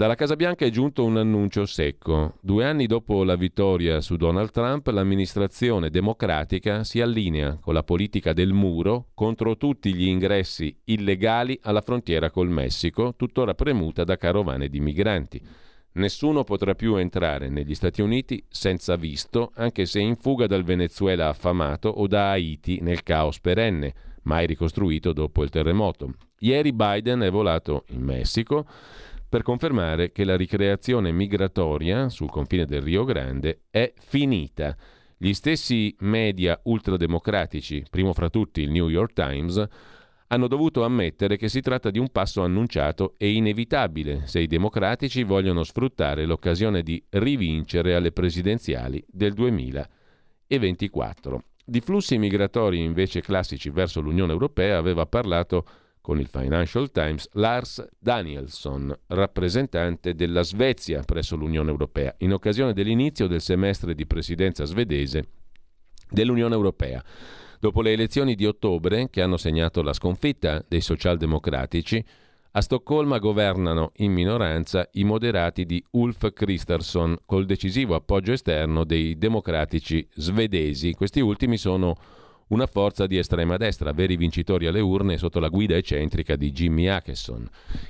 dalla 0.00 0.14
Casa 0.14 0.34
Bianca 0.34 0.64
è 0.64 0.70
giunto 0.70 1.04
un 1.04 1.18
annuncio 1.18 1.66
secco. 1.66 2.38
Due 2.40 2.64
anni 2.64 2.86
dopo 2.86 3.22
la 3.22 3.36
vittoria 3.36 4.00
su 4.00 4.16
Donald 4.16 4.50
Trump, 4.50 4.86
l'amministrazione 4.86 5.90
democratica 5.90 6.84
si 6.84 7.02
allinea 7.02 7.58
con 7.60 7.74
la 7.74 7.82
politica 7.82 8.32
del 8.32 8.54
muro 8.54 9.08
contro 9.12 9.58
tutti 9.58 9.92
gli 9.92 10.06
ingressi 10.06 10.74
illegali 10.84 11.60
alla 11.64 11.82
frontiera 11.82 12.30
col 12.30 12.48
Messico, 12.48 13.14
tuttora 13.14 13.52
premuta 13.52 14.02
da 14.02 14.16
carovane 14.16 14.70
di 14.70 14.80
migranti. 14.80 15.38
Nessuno 15.92 16.44
potrà 16.44 16.74
più 16.74 16.96
entrare 16.96 17.50
negli 17.50 17.74
Stati 17.74 18.00
Uniti 18.00 18.42
senza 18.48 18.96
visto, 18.96 19.52
anche 19.56 19.84
se 19.84 20.00
in 20.00 20.16
fuga 20.16 20.46
dal 20.46 20.64
Venezuela 20.64 21.28
affamato 21.28 21.90
o 21.90 22.06
da 22.06 22.30
Haiti 22.30 22.80
nel 22.80 23.02
caos 23.02 23.38
perenne, 23.38 23.92
mai 24.22 24.46
ricostruito 24.46 25.12
dopo 25.12 25.42
il 25.42 25.50
terremoto. 25.50 26.14
Ieri 26.38 26.72
Biden 26.72 27.20
è 27.20 27.30
volato 27.30 27.84
in 27.88 28.00
Messico 28.00 28.64
per 29.30 29.42
confermare 29.42 30.10
che 30.10 30.24
la 30.24 30.36
ricreazione 30.36 31.12
migratoria 31.12 32.08
sul 32.08 32.28
confine 32.28 32.64
del 32.66 32.82
Rio 32.82 33.04
Grande 33.04 33.60
è 33.70 33.92
finita. 33.96 34.76
Gli 35.16 35.32
stessi 35.34 35.94
media 36.00 36.58
ultrademocratici, 36.64 37.84
primo 37.88 38.12
fra 38.12 38.28
tutti 38.28 38.60
il 38.60 38.72
New 38.72 38.88
York 38.88 39.12
Times, 39.12 39.64
hanno 40.26 40.48
dovuto 40.48 40.82
ammettere 40.82 41.36
che 41.36 41.48
si 41.48 41.60
tratta 41.60 41.90
di 41.90 42.00
un 42.00 42.10
passo 42.10 42.42
annunciato 42.42 43.14
e 43.18 43.30
inevitabile 43.30 44.26
se 44.26 44.40
i 44.40 44.48
democratici 44.48 45.22
vogliono 45.22 45.62
sfruttare 45.62 46.26
l'occasione 46.26 46.82
di 46.82 47.00
rivincere 47.10 47.94
alle 47.94 48.10
presidenziali 48.10 49.00
del 49.08 49.32
2024. 49.34 51.44
Di 51.64 51.80
flussi 51.80 52.18
migratori 52.18 52.82
invece 52.82 53.20
classici 53.20 53.70
verso 53.70 54.00
l'Unione 54.00 54.32
Europea 54.32 54.76
aveva 54.76 55.06
parlato 55.06 55.64
con 56.10 56.18
il 56.18 56.26
Financial 56.26 56.90
Times 56.90 57.28
Lars 57.34 57.88
Danielsson, 57.96 58.92
rappresentante 59.06 60.16
della 60.16 60.42
Svezia 60.42 61.02
presso 61.04 61.36
l'Unione 61.36 61.70
Europea, 61.70 62.12
in 62.18 62.32
occasione 62.32 62.72
dell'inizio 62.72 63.28
del 63.28 63.40
semestre 63.40 63.94
di 63.94 64.06
presidenza 64.06 64.64
svedese 64.64 65.28
dell'Unione 66.10 66.52
Europea. 66.52 67.00
Dopo 67.60 67.80
le 67.80 67.92
elezioni 67.92 68.34
di 68.34 68.44
ottobre, 68.44 69.08
che 69.08 69.22
hanno 69.22 69.36
segnato 69.36 69.82
la 69.82 69.92
sconfitta 69.92 70.64
dei 70.66 70.80
socialdemocratici, 70.80 72.04
a 72.50 72.60
Stoccolma 72.60 73.18
governano 73.18 73.92
in 73.98 74.10
minoranza 74.10 74.88
i 74.94 75.04
moderati 75.04 75.64
di 75.64 75.80
Ulf 75.92 76.32
Kristersson 76.32 77.18
col 77.24 77.46
decisivo 77.46 77.94
appoggio 77.94 78.32
esterno 78.32 78.82
dei 78.82 79.16
democratici 79.16 80.04
svedesi. 80.14 80.92
Questi 80.92 81.20
ultimi 81.20 81.56
sono 81.56 81.94
una 82.50 82.66
forza 82.66 83.06
di 83.06 83.16
estrema 83.16 83.56
destra, 83.56 83.92
veri 83.92 84.16
vincitori 84.16 84.66
alle 84.66 84.80
urne 84.80 85.18
sotto 85.18 85.40
la 85.40 85.48
guida 85.48 85.76
eccentrica 85.76 86.36
di 86.36 86.52
Jimmy 86.52 86.86
Akeson, 86.86 87.48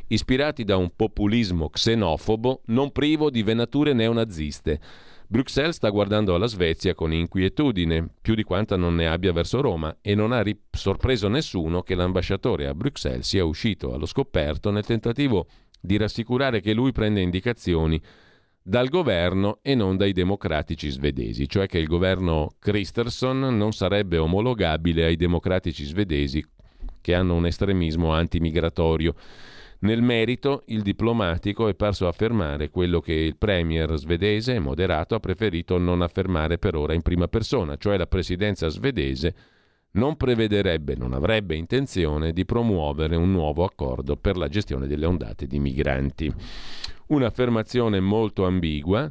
ispirati 0.08 0.64
da 0.64 0.76
un 0.76 0.90
populismo 0.94 1.68
xenofobo 1.68 2.62
non 2.66 2.92
privo 2.92 3.30
di 3.30 3.42
venature 3.42 3.92
neonaziste. 3.92 4.80
Bruxelles 5.26 5.76
sta 5.76 5.90
guardando 5.90 6.34
alla 6.34 6.46
Svezia 6.46 6.94
con 6.94 7.12
inquietudine, 7.12 8.08
più 8.20 8.34
di 8.34 8.42
quanta 8.42 8.76
non 8.76 8.96
ne 8.96 9.06
abbia 9.06 9.32
verso 9.32 9.60
Roma, 9.60 9.98
e 10.02 10.14
non 10.14 10.32
ha 10.32 10.42
ri- 10.42 10.58
sorpreso 10.70 11.28
nessuno 11.28 11.82
che 11.82 11.94
l'ambasciatore 11.94 12.66
a 12.66 12.74
Bruxelles 12.74 13.26
sia 13.26 13.44
uscito 13.44 13.94
allo 13.94 14.06
scoperto 14.06 14.70
nel 14.70 14.84
tentativo 14.84 15.46
di 15.80 15.96
rassicurare 15.96 16.60
che 16.60 16.74
lui 16.74 16.92
prende 16.92 17.20
indicazioni 17.20 18.00
dal 18.62 18.88
governo 18.88 19.58
e 19.62 19.74
non 19.74 19.96
dai 19.96 20.12
democratici 20.12 20.88
svedesi, 20.90 21.48
cioè 21.48 21.66
che 21.66 21.78
il 21.78 21.86
governo 21.86 22.50
Christerson 22.58 23.56
non 23.56 23.72
sarebbe 23.72 24.18
omologabile 24.18 25.04
ai 25.04 25.16
democratici 25.16 25.84
svedesi 25.84 26.44
che 27.00 27.14
hanno 27.14 27.34
un 27.34 27.46
estremismo 27.46 28.12
antimigratorio. 28.12 29.14
Nel 29.80 30.02
merito, 30.02 30.64
il 30.66 30.82
diplomatico 30.82 31.68
è 31.68 31.74
parso 31.74 32.06
affermare 32.06 32.68
quello 32.68 33.00
che 33.00 33.14
il 33.14 33.36
premier 33.38 33.96
svedese, 33.96 34.58
moderato, 34.58 35.14
ha 35.14 35.20
preferito 35.20 35.78
non 35.78 36.02
affermare 36.02 36.58
per 36.58 36.76
ora 36.76 36.92
in 36.92 37.00
prima 37.00 37.28
persona, 37.28 37.76
cioè 37.76 37.96
la 37.96 38.06
presidenza 38.06 38.68
svedese 38.68 39.34
non 39.92 40.16
prevederebbe, 40.16 40.94
non 40.94 41.12
avrebbe 41.12 41.54
intenzione 41.56 42.32
di 42.32 42.44
promuovere 42.44 43.16
un 43.16 43.30
nuovo 43.30 43.64
accordo 43.64 44.16
per 44.16 44.36
la 44.36 44.48
gestione 44.48 44.86
delle 44.86 45.06
ondate 45.06 45.46
di 45.46 45.58
migranti. 45.58 46.32
Un'affermazione 47.06 48.00
molto 48.00 48.46
ambigua 48.46 49.10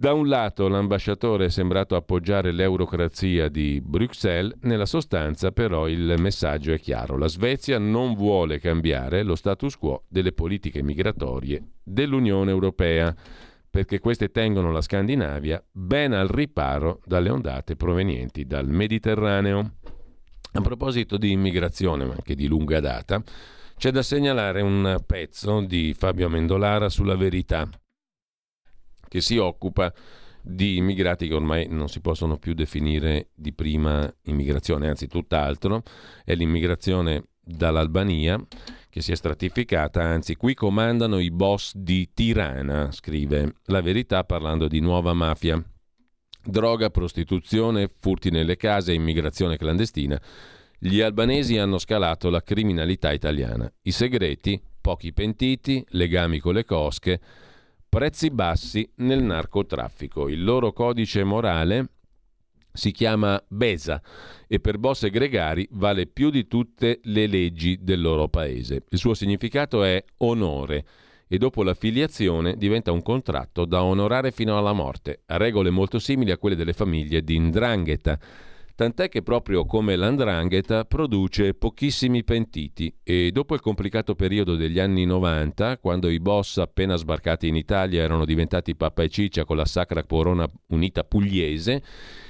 da 0.00 0.14
un 0.14 0.28
lato 0.28 0.66
l'ambasciatore 0.66 1.44
è 1.44 1.50
sembrato 1.50 1.94
appoggiare 1.94 2.52
l'eurocrazia 2.52 3.50
di 3.50 3.82
Bruxelles, 3.84 4.56
nella 4.62 4.86
sostanza 4.86 5.52
però 5.52 5.88
il 5.88 6.14
messaggio 6.16 6.72
è 6.72 6.80
chiaro. 6.80 7.18
La 7.18 7.28
Svezia 7.28 7.78
non 7.78 8.14
vuole 8.14 8.58
cambiare 8.60 9.22
lo 9.22 9.34
status 9.34 9.76
quo 9.76 10.04
delle 10.08 10.32
politiche 10.32 10.82
migratorie 10.82 11.62
dell'Unione 11.82 12.50
Europea, 12.50 13.14
perché 13.68 13.98
queste 13.98 14.30
tengono 14.30 14.72
la 14.72 14.80
Scandinavia 14.80 15.62
ben 15.70 16.14
al 16.14 16.28
riparo 16.28 17.02
dalle 17.04 17.28
ondate 17.28 17.76
provenienti 17.76 18.46
dal 18.46 18.68
Mediterraneo. 18.68 19.74
A 20.52 20.60
proposito 20.60 21.16
di 21.16 21.30
immigrazione, 21.30 22.04
ma 22.04 22.14
anche 22.14 22.34
di 22.34 22.46
lunga 22.46 22.80
data, 22.80 23.22
c'è 23.76 23.90
da 23.90 24.02
segnalare 24.02 24.60
un 24.60 25.02
pezzo 25.06 25.60
di 25.60 25.94
Fabio 25.96 26.26
Amendolara 26.26 26.88
sulla 26.88 27.16
verità 27.16 27.68
che 29.08 29.20
si 29.20 29.38
occupa 29.38 29.92
di 30.42 30.76
immigrati 30.76 31.28
che 31.28 31.34
ormai 31.34 31.66
non 31.68 31.88
si 31.88 32.00
possono 32.00 32.38
più 32.38 32.54
definire 32.54 33.30
di 33.34 33.52
prima 33.52 34.12
immigrazione, 34.24 34.88
anzi 34.88 35.06
tutt'altro, 35.06 35.82
è 36.24 36.34
l'immigrazione 36.34 37.24
dall'Albania 37.40 38.40
che 38.88 39.00
si 39.02 39.12
è 39.12 39.14
stratificata, 39.14 40.02
anzi 40.02 40.34
qui 40.36 40.54
comandano 40.54 41.18
i 41.18 41.30
boss 41.30 41.74
di 41.74 42.10
Tirana, 42.12 42.90
scrive 42.92 43.54
la 43.66 43.80
verità 43.80 44.24
parlando 44.24 44.68
di 44.68 44.80
nuova 44.80 45.12
mafia. 45.12 45.62
Droga, 46.42 46.88
prostituzione, 46.88 47.90
furti 48.00 48.30
nelle 48.30 48.56
case, 48.56 48.94
immigrazione 48.94 49.58
clandestina. 49.58 50.20
Gli 50.78 51.00
albanesi 51.00 51.58
hanno 51.58 51.76
scalato 51.76 52.30
la 52.30 52.42
criminalità 52.42 53.12
italiana. 53.12 53.70
I 53.82 53.90
segreti, 53.90 54.60
pochi 54.80 55.12
pentiti, 55.12 55.84
legami 55.90 56.38
con 56.38 56.54
le 56.54 56.64
cosche, 56.64 57.20
prezzi 57.86 58.30
bassi 58.30 58.90
nel 58.96 59.22
narcotraffico. 59.22 60.28
Il 60.28 60.42
loro 60.42 60.72
codice 60.72 61.24
morale 61.24 61.88
si 62.72 62.92
chiama 62.92 63.42
BESA 63.46 64.00
e 64.46 64.60
per 64.60 64.78
boss 64.78 65.02
e 65.02 65.10
gregari 65.10 65.68
vale 65.72 66.06
più 66.06 66.30
di 66.30 66.46
tutte 66.46 67.00
le 67.02 67.26
leggi 67.26 67.78
del 67.82 68.00
loro 68.00 68.28
paese. 68.28 68.84
Il 68.88 68.98
suo 68.98 69.12
significato 69.12 69.84
è 69.84 70.02
onore 70.18 70.86
e 71.32 71.38
dopo 71.38 71.62
l'affiliazione 71.62 72.56
diventa 72.56 72.90
un 72.90 73.02
contratto 73.02 73.64
da 73.64 73.84
onorare 73.84 74.32
fino 74.32 74.58
alla 74.58 74.72
morte, 74.72 75.22
a 75.26 75.36
regole 75.36 75.70
molto 75.70 76.00
simili 76.00 76.32
a 76.32 76.38
quelle 76.38 76.56
delle 76.56 76.72
famiglie 76.72 77.22
di 77.22 77.38
Ndrangheta 77.38 78.18
tant'è 78.80 79.10
che 79.10 79.20
proprio 79.20 79.66
come 79.66 79.94
l'andrangheta 79.94 80.86
produce 80.86 81.52
pochissimi 81.52 82.24
pentiti 82.24 82.90
e 83.02 83.30
dopo 83.30 83.52
il 83.52 83.60
complicato 83.60 84.14
periodo 84.14 84.56
degli 84.56 84.78
anni 84.78 85.04
90, 85.04 85.76
quando 85.76 86.08
i 86.08 86.18
boss 86.18 86.56
appena 86.56 86.96
sbarcati 86.96 87.46
in 87.46 87.56
Italia 87.56 88.02
erano 88.02 88.24
diventati 88.24 88.74
pappa 88.74 89.02
e 89.02 89.10
ciccia 89.10 89.44
con 89.44 89.58
la 89.58 89.66
sacra 89.66 90.02
corona 90.04 90.50
unita 90.68 91.04
pugliese, 91.04 91.82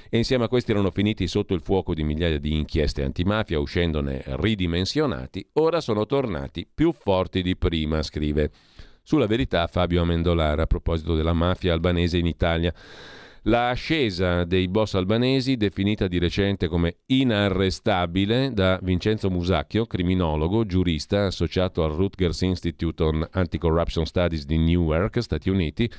e 0.09 0.17
insieme 0.17 0.43
a 0.43 0.49
questi 0.49 0.71
erano 0.71 0.91
finiti 0.91 1.25
sotto 1.25 1.53
il 1.53 1.61
fuoco 1.61 1.93
di 1.93 2.03
migliaia 2.03 2.37
di 2.37 2.53
inchieste 2.53 3.01
antimafia, 3.01 3.57
uscendone 3.57 4.21
ridimensionati, 4.25 5.47
ora 5.53 5.79
sono 5.79 6.05
tornati 6.05 6.67
più 6.67 6.91
forti 6.91 7.41
di 7.41 7.55
prima, 7.55 8.03
scrive. 8.03 8.51
Sulla 9.11 9.27
verità 9.27 9.67
Fabio 9.67 10.03
Amendolara 10.03 10.61
a 10.61 10.67
proposito 10.67 11.15
della 11.15 11.33
mafia 11.33 11.73
albanese 11.73 12.17
in 12.17 12.25
Italia. 12.25 12.73
La 13.41 13.67
ascesa 13.67 14.45
dei 14.45 14.69
boss 14.69 14.93
albanesi, 14.93 15.57
definita 15.57 16.07
di 16.07 16.17
recente 16.17 16.69
come 16.69 16.99
inarrestabile 17.07 18.53
da 18.53 18.79
Vincenzo 18.81 19.29
Musacchio, 19.29 19.85
criminologo, 19.85 20.65
giurista 20.65 21.25
associato 21.25 21.83
al 21.83 21.91
Rutgers 21.91 22.39
Institute 22.39 23.03
on 23.03 23.27
Anti-Corruption 23.29 24.05
Studies 24.05 24.45
di 24.45 24.57
Newark, 24.57 25.21
Stati 25.21 25.49
Uniti, 25.49 25.91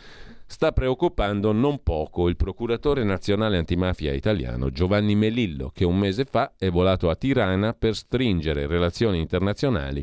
sta 0.47 0.73
preoccupando 0.73 1.53
non 1.53 1.83
poco 1.83 2.31
il 2.31 2.37
procuratore 2.37 3.05
nazionale 3.05 3.59
antimafia 3.59 4.15
italiano 4.15 4.71
Giovanni 4.71 5.15
Melillo, 5.17 5.71
che 5.75 5.85
un 5.85 5.99
mese 5.99 6.25
fa 6.25 6.55
è 6.57 6.71
volato 6.71 7.11
a 7.11 7.15
Tirana 7.15 7.75
per 7.75 7.95
stringere 7.95 8.67
relazioni 8.67 9.19
internazionali 9.19 10.03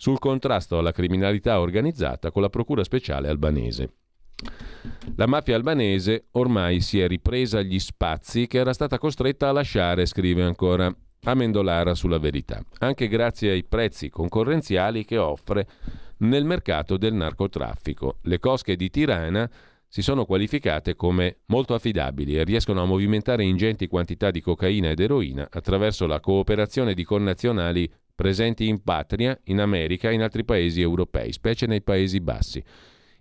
sul 0.00 0.18
contrasto 0.18 0.78
alla 0.78 0.92
criminalità 0.92 1.60
organizzata 1.60 2.30
con 2.30 2.40
la 2.40 2.48
Procura 2.48 2.82
speciale 2.82 3.28
albanese. 3.28 3.92
La 5.16 5.26
mafia 5.26 5.56
albanese 5.56 6.28
ormai 6.30 6.80
si 6.80 6.98
è 6.98 7.06
ripresa 7.06 7.60
gli 7.60 7.78
spazi 7.78 8.46
che 8.46 8.56
era 8.56 8.72
stata 8.72 8.96
costretta 8.96 9.50
a 9.50 9.52
lasciare, 9.52 10.06
scrive 10.06 10.42
ancora 10.42 10.90
Amendolara 11.24 11.94
sulla 11.94 12.16
verità, 12.16 12.64
anche 12.78 13.08
grazie 13.08 13.50
ai 13.50 13.62
prezzi 13.62 14.08
concorrenziali 14.08 15.04
che 15.04 15.18
offre 15.18 15.66
nel 16.20 16.46
mercato 16.46 16.96
del 16.96 17.12
narcotraffico. 17.12 18.20
Le 18.22 18.38
cosche 18.38 18.76
di 18.76 18.88
Tirana 18.88 19.50
si 19.86 20.00
sono 20.00 20.24
qualificate 20.24 20.94
come 20.94 21.40
molto 21.48 21.74
affidabili 21.74 22.38
e 22.38 22.44
riescono 22.44 22.80
a 22.80 22.86
movimentare 22.86 23.44
ingenti 23.44 23.86
quantità 23.86 24.30
di 24.30 24.40
cocaina 24.40 24.88
ed 24.88 25.00
eroina 25.00 25.46
attraverso 25.50 26.06
la 26.06 26.20
cooperazione 26.20 26.94
di 26.94 27.04
connazionali 27.04 27.92
presenti 28.20 28.68
in 28.68 28.82
patria, 28.82 29.40
in 29.44 29.60
America 29.60 30.10
e 30.10 30.12
in 30.12 30.20
altri 30.20 30.44
paesi 30.44 30.82
europei, 30.82 31.32
specie 31.32 31.64
nei 31.64 31.80
Paesi 31.80 32.20
Bassi. 32.20 32.62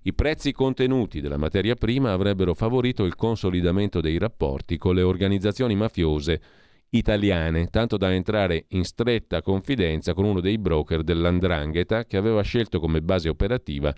I 0.02 0.14
prezzi 0.14 0.52
contenuti 0.52 1.22
della 1.22 1.38
materia 1.38 1.76
prima 1.76 2.12
avrebbero 2.12 2.54
favorito 2.54 3.06
il 3.06 3.16
consolidamento 3.16 4.02
dei 4.02 4.18
rapporti 4.18 4.78
con 4.78 4.96
le 4.96 5.02
organizzazioni 5.02 5.74
mafiose 5.78 6.42
italiane, 6.90 7.68
tanto 7.68 7.96
da 7.96 8.14
entrare 8.14 8.66
in 8.72 8.84
stretta 8.84 9.42
confidenza 9.42 10.14
con 10.14 10.26
uno 10.26 10.42
dei 10.42 10.58
broker 10.58 11.04
dell'Andrangheta 11.04 12.04
che 12.04 12.18
aveva 12.18 12.42
scelto 12.42 12.82
come 12.82 13.02
base 13.02 13.30
operativa 13.30 13.96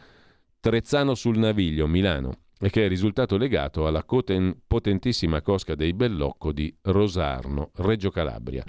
Trezzano 0.59 1.15
sul 1.15 1.39
Naviglio, 1.39 1.87
Milano, 1.87 2.41
e 2.59 2.69
che 2.69 2.85
è 2.85 2.87
risultato 2.87 3.37
legato 3.37 3.87
alla 3.87 4.05
potentissima 4.05 5.41
cosca 5.41 5.73
dei 5.73 5.93
Bellocco 5.93 6.51
di 6.51 6.71
Rosarno, 6.83 7.71
Reggio 7.77 8.11
Calabria, 8.11 8.63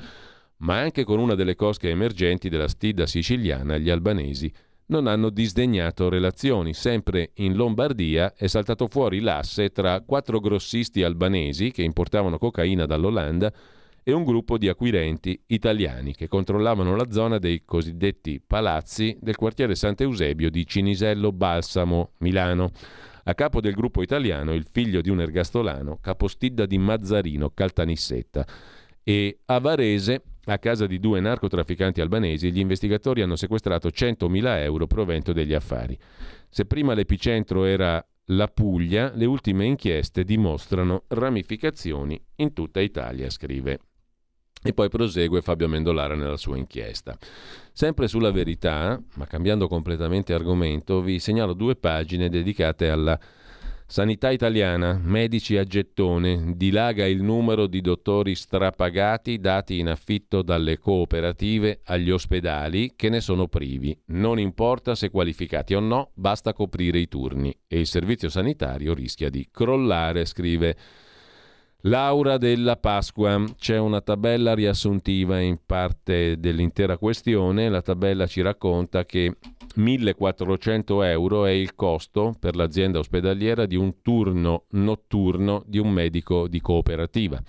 ma 0.63 0.79
anche 0.79 1.05
con 1.05 1.19
una 1.19 1.35
delle 1.35 1.55
cosche 1.55 1.91
emergenti 1.91 2.49
della 2.49 2.69
stida 2.69 3.07
siciliana, 3.07 3.79
gli 3.79 3.91
albanesi 3.91 4.53
non 4.87 5.07
hanno 5.07 5.31
disdegnato 5.31 6.09
relazioni. 6.09 6.75
Sempre 6.75 7.31
in 7.37 7.55
Lombardia 7.55 8.35
è 8.35 8.47
saltato 8.47 8.89
fuori 8.89 9.21
l'asse 9.21 9.71
tra 9.71 10.01
quattro 10.03 10.39
grossisti 10.41 11.03
albanesi 11.03 11.71
che 11.71 11.83
importavano 11.83 12.39
cocaina 12.39 12.87
dall'Olanda 12.87 13.53
e 14.05 14.13
un 14.13 14.25
gruppo 14.25 14.59
di 14.59 14.69
acquirenti 14.69 15.41
italiani 15.47 16.15
che 16.15 16.29
controllavano 16.29 16.97
la 16.97 17.11
zona 17.11 17.39
dei 17.39 17.63
cosiddetti 17.65 18.41
palazzi 18.45 19.17
del 19.21 19.37
quartiere 19.37 19.75
Sant'Eusebio 19.75 20.51
di 20.51 20.67
Cinisello 20.67 21.33
Balsamo, 21.33 22.11
Milano. 22.19 22.71
A 23.25 23.35
capo 23.35 23.61
del 23.61 23.75
gruppo 23.75 24.03
italiano 24.03 24.53
il 24.53 24.67
figlio 24.71 25.01
di 25.01 25.09
un 25.09 25.21
ergastolano, 25.21 25.99
capostidda 26.01 26.67
di 26.67 26.79
Mazzarino, 26.79 27.51
Caltanissetta. 27.55 28.45
E 29.05 29.39
a 29.47 29.59
Varese 29.59 30.23
a 30.47 30.59
casa 30.59 30.87
di 30.87 30.99
due 30.99 31.21
narcotrafficanti 31.21 32.01
albanesi 32.01 32.51
gli 32.51 32.59
investigatori 32.59 33.23
hanno 33.23 33.37
sequestrato 33.37 33.89
100.000 33.89 34.59
euro 34.63 34.87
provento 34.87 35.33
degli 35.33 35.55
affari. 35.55 35.97
Se 36.49 36.65
prima 36.65 36.95
l'epicentro 36.95 37.65
era 37.65 38.05
la 38.27 38.49
Puglia, 38.49 39.13
le 39.15 39.25
ultime 39.25 39.65
inchieste 39.67 40.25
dimostrano 40.25 41.05
ramificazioni 41.09 42.21
in 42.37 42.53
tutta 42.53 42.81
Italia, 42.81 43.31
scrive. 43.31 43.81
E 44.65 44.73
poi 44.73 44.89
prosegue 44.89 45.43
Fabio 45.43 45.69
Mendolara 45.69 46.15
nella 46.15 46.37
sua 46.37 46.57
inchiesta. 46.57 47.17
Sempre 47.73 48.07
sulla 48.07 48.31
verità, 48.31 49.01
ma 49.15 49.27
cambiando 49.27 49.67
completamente 49.67 50.35
argomento, 50.35 51.01
vi 51.01 51.19
segnalo 51.19 51.53
due 51.53 51.75
pagine 51.75 52.29
dedicate 52.29 52.89
alla 52.89 53.19
Sanità 53.93 54.31
italiana, 54.31 54.99
medici 55.05 55.59
a 55.59 55.65
gettone, 55.65 56.55
dilaga 56.57 57.05
il 57.05 57.23
numero 57.23 57.67
di 57.67 57.83
dottori 57.83 58.35
strapagati 58.35 59.39
dati 59.39 59.81
in 59.81 59.89
affitto 59.89 60.41
dalle 60.41 60.79
cooperative 60.79 61.83
agli 61.85 62.11
ospedali 62.11 62.95
che 62.97 63.11
ne 63.11 63.21
sono 63.21 63.49
privi. 63.49 63.95
Non 64.07 64.39
importa 64.39 64.95
se 64.95 65.11
qualificati 65.11 65.75
o 65.75 65.81
no, 65.81 66.13
basta 66.15 66.55
coprire 66.55 67.01
i 67.01 67.07
turni 67.07 67.55
e 67.69 67.81
il 67.81 67.87
servizio 67.87 68.31
sanitario 68.31 68.95
rischia 68.95 69.29
di 69.29 69.47
crollare, 69.53 70.25
scrive 70.25 70.75
Laura 71.87 72.39
della 72.39 72.77
Pasqua. 72.77 73.43
C'è 73.59 73.77
una 73.77 74.01
tabella 74.01 74.55
riassuntiva 74.55 75.41
in 75.41 75.59
parte 75.67 76.39
dell'intera 76.39 76.97
questione. 76.97 77.69
La 77.69 77.83
tabella 77.83 78.29
ci 78.29 78.41
racconta 78.41 79.05
che 79.05 79.37
1.400 79.77 81.05
euro 81.05 81.45
è 81.45 81.51
il 81.51 81.75
costo 81.75 82.35
per 82.39 82.55
l'azienda 82.55 83.01
ospedaliera 83.01 83.67
di 83.67 83.75
un 83.75 84.01
turno 84.01 84.67
notturno 84.71 85.65
di 85.67 85.79
un 85.79 85.91
medico 85.91 86.47
di 86.47 86.61
cooperativa. 86.61 87.43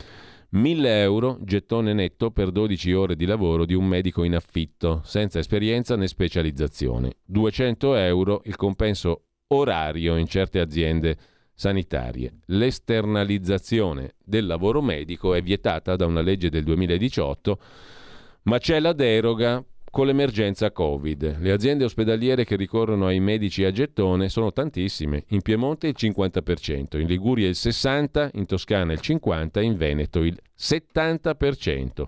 1000 0.50 1.02
euro, 1.02 1.38
gettone 1.42 1.94
netto 1.94 2.32
per 2.32 2.50
12 2.50 2.94
ore 2.94 3.16
di 3.16 3.26
lavoro 3.26 3.66
di 3.66 3.76
un 3.76 3.86
medico 3.86 4.24
in 4.24 4.34
affitto, 4.34 5.02
senza 5.04 5.38
esperienza 5.38 5.96
né 5.96 6.08
specializzazione. 6.08 7.18
200 7.26 7.96
euro 7.96 8.42
il 8.46 8.56
compenso 8.56 9.26
orario 9.48 10.16
in 10.16 10.26
certe 10.26 10.60
aziende 10.60 11.18
sanitarie. 11.64 12.40
L'esternalizzazione 12.48 14.16
del 14.22 14.46
lavoro 14.46 14.82
medico 14.82 15.34
è 15.34 15.42
vietata 15.42 15.96
da 15.96 16.06
una 16.06 16.20
legge 16.20 16.50
del 16.50 16.66
2018, 16.66 17.58
ma 18.44 18.58
c'è 18.58 18.82
la 18.82 18.92
deroga 18.92 19.64
con 19.90 20.06
l'emergenza 20.06 20.72
Covid. 20.72 21.38
Le 21.40 21.52
aziende 21.54 21.86
ospedaliere 21.86 22.44
che 22.44 22.58
ricorrono 22.58 23.06
ai 23.06 23.22
medici 23.22 23.64
a 23.64 23.72
gettone 23.72 24.28
sono 24.28 24.52
tantissime, 24.52 25.24
in 25.30 25.42
Piemonte 25.42 25.88
il 25.88 25.96
50%, 25.98 27.00
in 27.00 27.08
Liguria 27.08 27.48
il 27.48 27.56
60%, 27.58 28.32
in 28.34 28.46
Toscana 28.46 28.92
il 28.92 29.00
50%, 29.02 29.64
in 29.64 29.78
Veneto 29.78 30.22
il 30.22 30.38
70%. 30.60 32.08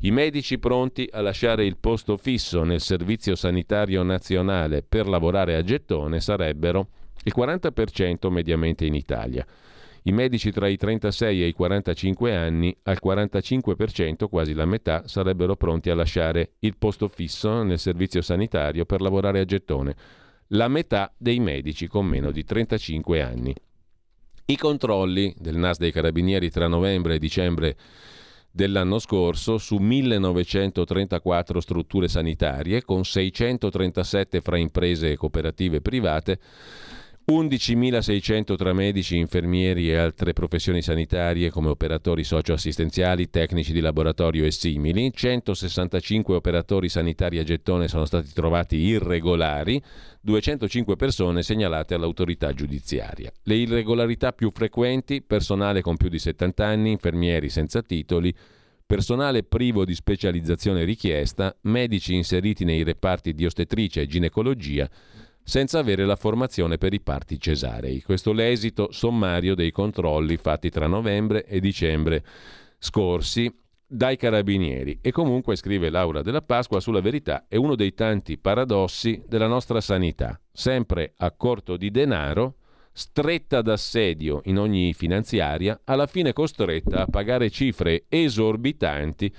I 0.00 0.10
medici 0.10 0.58
pronti 0.58 1.06
a 1.12 1.20
lasciare 1.20 1.66
il 1.66 1.76
posto 1.76 2.16
fisso 2.16 2.62
nel 2.62 2.80
Servizio 2.80 3.34
Sanitario 3.34 4.02
Nazionale 4.02 4.82
per 4.82 5.06
lavorare 5.06 5.54
a 5.54 5.62
gettone 5.62 6.20
sarebbero 6.20 6.88
il 7.26 7.32
40% 7.36 8.30
mediamente 8.30 8.86
in 8.86 8.94
Italia. 8.94 9.44
I 10.02 10.12
medici 10.12 10.52
tra 10.52 10.68
i 10.68 10.76
36 10.76 11.42
e 11.42 11.46
i 11.48 11.52
45 11.52 12.36
anni, 12.36 12.76
al 12.84 12.98
45%, 13.04 14.28
quasi 14.28 14.54
la 14.54 14.64
metà, 14.64 15.02
sarebbero 15.08 15.56
pronti 15.56 15.90
a 15.90 15.96
lasciare 15.96 16.52
il 16.60 16.76
posto 16.76 17.08
fisso 17.08 17.64
nel 17.64 17.80
servizio 17.80 18.22
sanitario 18.22 18.84
per 18.84 19.00
lavorare 19.00 19.40
a 19.40 19.44
gettone. 19.44 19.96
La 20.50 20.68
metà 20.68 21.12
dei 21.16 21.40
medici 21.40 21.88
con 21.88 22.06
meno 22.06 22.30
di 22.30 22.44
35 22.44 23.20
anni. 23.20 23.52
I 24.44 24.56
controlli 24.56 25.34
del 25.36 25.56
NAS 25.56 25.78
dei 25.78 25.90
Carabinieri 25.90 26.50
tra 26.50 26.68
novembre 26.68 27.16
e 27.16 27.18
dicembre 27.18 27.76
dell'anno 28.52 29.00
scorso 29.00 29.58
su 29.58 29.76
1934 29.76 31.60
strutture 31.60 32.06
sanitarie 32.06 32.84
con 32.84 33.04
637 33.04 34.40
fra 34.40 34.56
imprese 34.56 35.10
e 35.10 35.16
cooperative 35.16 35.80
private 35.80 36.38
11.600 37.28 38.54
tra 38.54 38.72
medici, 38.72 39.16
infermieri 39.16 39.90
e 39.90 39.96
altre 39.96 40.32
professioni 40.32 40.80
sanitarie 40.80 41.50
come 41.50 41.70
operatori 41.70 42.22
socioassistenziali, 42.22 43.30
tecnici 43.30 43.72
di 43.72 43.80
laboratorio 43.80 44.44
e 44.44 44.52
simili, 44.52 45.12
165 45.12 46.36
operatori 46.36 46.88
sanitari 46.88 47.38
a 47.38 47.42
gettone 47.42 47.88
sono 47.88 48.04
stati 48.04 48.32
trovati 48.32 48.76
irregolari, 48.76 49.82
205 50.20 50.94
persone 50.94 51.42
segnalate 51.42 51.94
all'autorità 51.94 52.52
giudiziaria. 52.52 53.32
Le 53.42 53.56
irregolarità 53.56 54.30
più 54.30 54.52
frequenti, 54.54 55.20
personale 55.20 55.80
con 55.80 55.96
più 55.96 56.08
di 56.08 56.20
70 56.20 56.64
anni, 56.64 56.92
infermieri 56.92 57.48
senza 57.48 57.82
titoli, 57.82 58.32
personale 58.86 59.42
privo 59.42 59.84
di 59.84 59.96
specializzazione 59.96 60.84
richiesta, 60.84 61.56
medici 61.62 62.14
inseriti 62.14 62.64
nei 62.64 62.84
reparti 62.84 63.34
di 63.34 63.44
ostetricia 63.44 64.00
e 64.00 64.06
ginecologia, 64.06 64.88
senza 65.46 65.78
avere 65.78 66.04
la 66.04 66.16
formazione 66.16 66.76
per 66.76 66.92
i 66.92 67.00
parti 67.00 67.38
cesarei. 67.38 68.02
Questo 68.02 68.32
l'esito 68.32 68.90
sommario 68.90 69.54
dei 69.54 69.70
controlli 69.70 70.36
fatti 70.36 70.70
tra 70.70 70.88
novembre 70.88 71.44
e 71.46 71.60
dicembre 71.60 72.24
scorsi 72.80 73.48
dai 73.86 74.16
carabinieri. 74.16 74.98
E 75.00 75.12
comunque, 75.12 75.54
scrive 75.54 75.88
Laura 75.88 76.22
della 76.22 76.42
Pasqua, 76.42 76.80
sulla 76.80 77.00
verità 77.00 77.44
è 77.46 77.54
uno 77.54 77.76
dei 77.76 77.94
tanti 77.94 78.38
paradossi 78.38 79.22
della 79.28 79.46
nostra 79.46 79.80
sanità, 79.80 80.40
sempre 80.50 81.14
a 81.18 81.30
corto 81.30 81.76
di 81.76 81.92
denaro, 81.92 82.56
stretta 82.92 83.62
d'assedio 83.62 84.40
in 84.46 84.58
ogni 84.58 84.94
finanziaria, 84.94 85.80
alla 85.84 86.08
fine 86.08 86.32
costretta 86.32 87.02
a 87.02 87.06
pagare 87.06 87.50
cifre 87.50 88.06
esorbitanti 88.08 89.32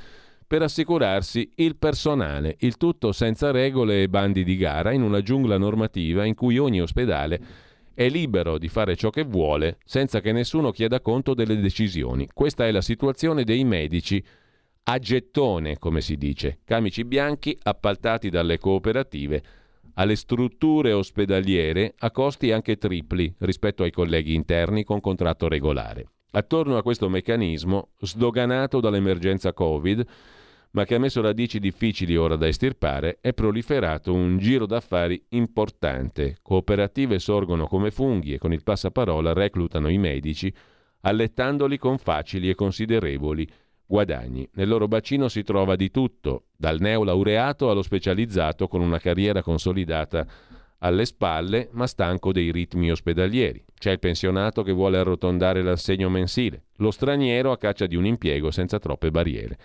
per 0.48 0.62
assicurarsi 0.62 1.52
il 1.56 1.76
personale, 1.76 2.56
il 2.60 2.78
tutto 2.78 3.12
senza 3.12 3.52
regole 3.52 4.04
e 4.04 4.10
bandi 4.10 4.46
di 4.46 4.56
gara 4.56 4.94
in 4.94 5.02
una 5.02 5.22
giungla 5.22 5.58
normativa 5.58 6.24
in 6.24 6.36
cui 6.36 6.58
ogni 6.58 6.82
ospedale 6.82 7.66
è 7.94 8.08
libero 8.08 8.58
di 8.58 8.70
fare 8.70 8.96
ciò 8.96 9.10
che 9.10 9.24
vuole 9.24 9.80
senza 9.84 10.22
che 10.22 10.32
nessuno 10.32 10.72
chieda 10.72 11.02
conto 11.02 11.34
delle 11.34 11.60
decisioni. 11.60 12.30
Questa 12.34 12.66
è 12.66 12.72
la 12.72 12.82
situazione 12.82 13.44
dei 13.44 13.66
medici 13.66 14.24
a 14.84 14.98
gettone, 15.00 15.78
come 15.78 16.00
si 16.00 16.16
dice, 16.16 16.60
camici 16.64 17.04
bianchi 17.04 17.58
appaltati 17.62 18.30
dalle 18.30 18.58
cooperative 18.58 19.44
alle 19.96 20.16
strutture 20.16 20.94
ospedaliere 20.94 21.94
a 21.98 22.12
costi 22.12 22.52
anche 22.52 22.78
tripli 22.78 23.34
rispetto 23.40 23.84
ai 23.84 23.92
colleghi 23.92 24.34
interni 24.34 24.84
con 24.84 25.02
contratto 25.02 25.50
regolare. 25.50 26.06
Attorno 26.32 26.78
a 26.78 26.84
questo 26.84 27.10
meccanismo, 27.10 27.90
sdoganato 28.00 28.80
dall'emergenza 28.80 29.54
Covid, 29.54 30.06
ma 30.78 30.86
che 30.86 30.94
ha 30.94 31.00
messo 31.00 31.22
radici 31.22 31.58
difficili 31.58 32.16
ora 32.16 32.36
da 32.36 32.48
estirpare, 32.48 33.18
è 33.20 33.34
proliferato 33.34 34.14
un 34.14 34.38
giro 34.38 34.68
d'affari 34.68 35.20
importante. 35.30 36.38
Cooperative 36.44 37.18
sorgono 37.18 37.66
come 37.66 37.90
funghi 37.90 38.34
e 38.34 38.38
con 38.38 38.54
il 38.54 38.62
passaparola 38.62 39.34
reclutano 39.34 39.88
i 39.88 39.98
medici, 39.98 40.54
allettandoli 41.02 41.80
con 41.80 41.98
facili 41.98 42.48
e 42.48 42.54
considerevoli 42.54 43.50
guadagni. 43.88 44.48
Nel 44.54 44.68
loro 44.68 44.88
bacino 44.88 45.30
si 45.30 45.42
trova 45.42 45.76
di 45.76 45.90
tutto, 45.90 46.44
dal 46.56 46.80
neolaureato 46.80 47.72
allo 47.72 47.82
specializzato 47.82 48.68
con 48.68 48.80
una 48.80 49.00
carriera 49.00 49.42
consolidata 49.42 50.28
alle 50.82 51.06
spalle, 51.06 51.70
ma 51.72 51.88
stanco 51.88 52.32
dei 52.32 52.52
ritmi 52.52 52.92
ospedalieri. 52.92 53.66
C'è 53.74 53.94
il 53.94 54.00
pensionato 54.00 54.62
che 54.62 54.74
vuole 54.74 55.00
arrotondare 55.00 55.64
l'assegno 55.64 56.08
mensile, 56.08 56.66
lo 56.76 56.92
straniero 56.92 57.52
a 57.52 57.58
caccia 57.58 57.88
di 57.88 57.96
un 57.96 58.06
impiego 58.06 58.52
senza 58.52 58.78
troppe 58.78 59.10
barriere. 59.10 59.58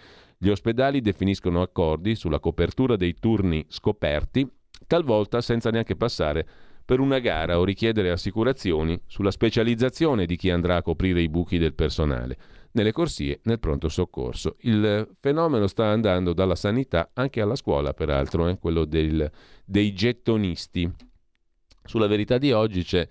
Gli 0.42 0.48
ospedali 0.48 1.00
definiscono 1.00 1.62
accordi 1.62 2.16
sulla 2.16 2.40
copertura 2.40 2.96
dei 2.96 3.14
turni 3.14 3.64
scoperti, 3.68 4.44
talvolta 4.88 5.40
senza 5.40 5.70
neanche 5.70 5.94
passare 5.94 6.44
per 6.84 6.98
una 6.98 7.20
gara 7.20 7.60
o 7.60 7.64
richiedere 7.64 8.10
assicurazioni 8.10 9.00
sulla 9.06 9.30
specializzazione 9.30 10.26
di 10.26 10.34
chi 10.34 10.50
andrà 10.50 10.74
a 10.74 10.82
coprire 10.82 11.22
i 11.22 11.28
buchi 11.28 11.58
del 11.58 11.74
personale, 11.74 12.36
nelle 12.72 12.90
corsie, 12.90 13.38
nel 13.44 13.60
pronto 13.60 13.88
soccorso. 13.88 14.56
Il 14.62 15.10
fenomeno 15.20 15.68
sta 15.68 15.84
andando 15.84 16.32
dalla 16.32 16.56
sanità 16.56 17.10
anche 17.14 17.40
alla 17.40 17.54
scuola, 17.54 17.94
peraltro, 17.94 18.48
eh, 18.48 18.58
quello 18.58 18.84
del, 18.84 19.30
dei 19.64 19.94
gettonisti. 19.94 20.92
Sulla 21.84 22.08
verità 22.08 22.38
di 22.38 22.50
oggi 22.50 22.82
c'è 22.82 23.06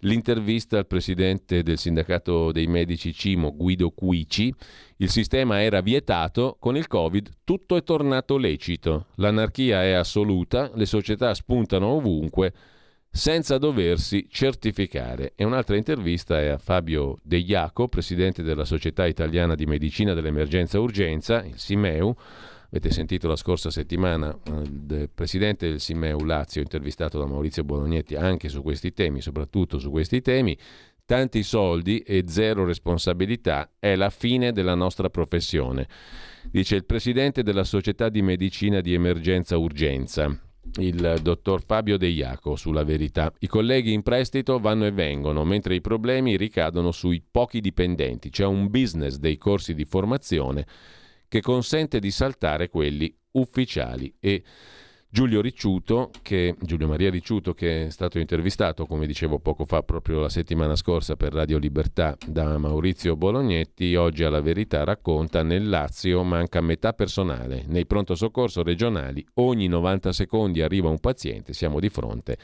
l'intervista 0.00 0.78
al 0.78 0.86
presidente 0.86 1.62
del 1.62 1.78
sindacato 1.78 2.52
dei 2.52 2.66
medici 2.66 3.12
Cimo, 3.12 3.54
Guido 3.54 3.90
Cuici. 3.90 4.52
Il 4.98 5.10
sistema 5.10 5.62
era 5.62 5.80
vietato, 5.80 6.56
con 6.58 6.76
il 6.76 6.86
Covid 6.86 7.30
tutto 7.44 7.76
è 7.76 7.82
tornato 7.82 8.36
lecito. 8.36 9.06
L'anarchia 9.16 9.82
è 9.82 9.92
assoluta, 9.92 10.70
le 10.74 10.86
società 10.86 11.34
spuntano 11.34 11.86
ovunque 11.86 12.52
senza 13.10 13.58
doversi 13.58 14.26
certificare. 14.30 15.32
E 15.34 15.44
un'altra 15.44 15.76
intervista 15.76 16.40
è 16.40 16.48
a 16.48 16.58
Fabio 16.58 17.18
De 17.22 17.38
Iaco, 17.38 17.88
presidente 17.88 18.42
della 18.42 18.64
Società 18.64 19.06
Italiana 19.06 19.54
di 19.54 19.66
Medicina 19.66 20.14
dell'Emergenza 20.14 20.78
Urgenza, 20.78 21.44
il 21.44 21.58
SIMEU, 21.58 22.14
Avete 22.70 22.90
sentito 22.90 23.28
la 23.28 23.36
scorsa 23.36 23.70
settimana 23.70 24.30
eh, 24.30 24.50
il 24.50 25.10
presidente 25.14 25.70
del 25.70 25.80
Simeu 25.80 26.18
Lazio 26.20 26.60
intervistato 26.60 27.18
da 27.18 27.24
Maurizio 27.24 27.64
Bolognetti 27.64 28.14
anche 28.14 28.50
su 28.50 28.60
questi 28.60 28.92
temi, 28.92 29.22
soprattutto 29.22 29.78
su 29.78 29.90
questi 29.90 30.20
temi. 30.20 30.56
Tanti 31.06 31.42
soldi 31.42 32.00
e 32.00 32.24
zero 32.26 32.66
responsabilità 32.66 33.70
è 33.78 33.96
la 33.96 34.10
fine 34.10 34.52
della 34.52 34.74
nostra 34.74 35.08
professione. 35.08 35.88
Dice 36.50 36.76
il 36.76 36.84
presidente 36.84 37.42
della 37.42 37.64
Società 37.64 38.10
di 38.10 38.20
Medicina 38.20 38.82
di 38.82 38.92
Emergenza 38.92 39.56
Urgenza, 39.56 40.38
il 40.76 41.20
dottor 41.22 41.62
Fabio 41.64 41.96
De 41.96 42.08
Iaco 42.08 42.54
sulla 42.56 42.84
verità. 42.84 43.32
I 43.38 43.46
colleghi 43.46 43.94
in 43.94 44.02
prestito 44.02 44.58
vanno 44.58 44.84
e 44.84 44.90
vengono, 44.90 45.42
mentre 45.44 45.74
i 45.74 45.80
problemi 45.80 46.36
ricadono 46.36 46.92
sui 46.92 47.24
pochi 47.30 47.62
dipendenti. 47.62 48.28
C'è 48.28 48.44
un 48.44 48.68
business 48.68 49.16
dei 49.16 49.38
corsi 49.38 49.72
di 49.72 49.86
formazione 49.86 50.66
che 51.28 51.40
consente 51.40 52.00
di 52.00 52.10
saltare 52.10 52.68
quelli 52.68 53.14
ufficiali 53.32 54.14
e 54.18 54.42
Giulio 55.10 55.40
Ricciuto, 55.40 56.10
che, 56.20 56.54
Giulio 56.60 56.86
Maria 56.86 57.08
Ricciuto, 57.08 57.54
che 57.54 57.86
è 57.86 57.90
stato 57.90 58.18
intervistato, 58.18 58.84
come 58.84 59.06
dicevo 59.06 59.38
poco 59.38 59.64
fa, 59.64 59.82
proprio 59.82 60.20
la 60.20 60.28
settimana 60.28 60.76
scorsa 60.76 61.16
per 61.16 61.32
Radio 61.32 61.56
Libertà 61.56 62.14
da 62.26 62.58
Maurizio 62.58 63.16
Bolognetti, 63.16 63.94
oggi 63.94 64.24
alla 64.24 64.42
verità 64.42 64.84
racconta 64.84 65.42
nel 65.42 65.66
Lazio 65.66 66.22
manca 66.24 66.60
metà 66.60 66.92
personale. 66.92 67.64
Nei 67.66 67.86
pronto 67.86 68.14
soccorso 68.14 68.62
regionali 68.62 69.24
ogni 69.34 69.66
90 69.66 70.12
secondi 70.12 70.60
arriva 70.60 70.90
un 70.90 70.98
paziente, 70.98 71.54
siamo 71.54 71.80
di 71.80 71.88
fronte 71.88 72.36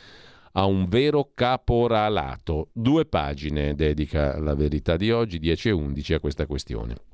a 0.52 0.64
un 0.64 0.86
vero 0.86 1.32
caporalato. 1.34 2.70
Due 2.72 3.04
pagine 3.04 3.74
dedica 3.74 4.38
la 4.38 4.54
verità 4.54 4.96
di 4.96 5.10
oggi, 5.10 5.38
10 5.38 5.68
e 5.68 5.72
11, 5.72 6.14
a 6.14 6.20
questa 6.20 6.46
questione. 6.46 7.13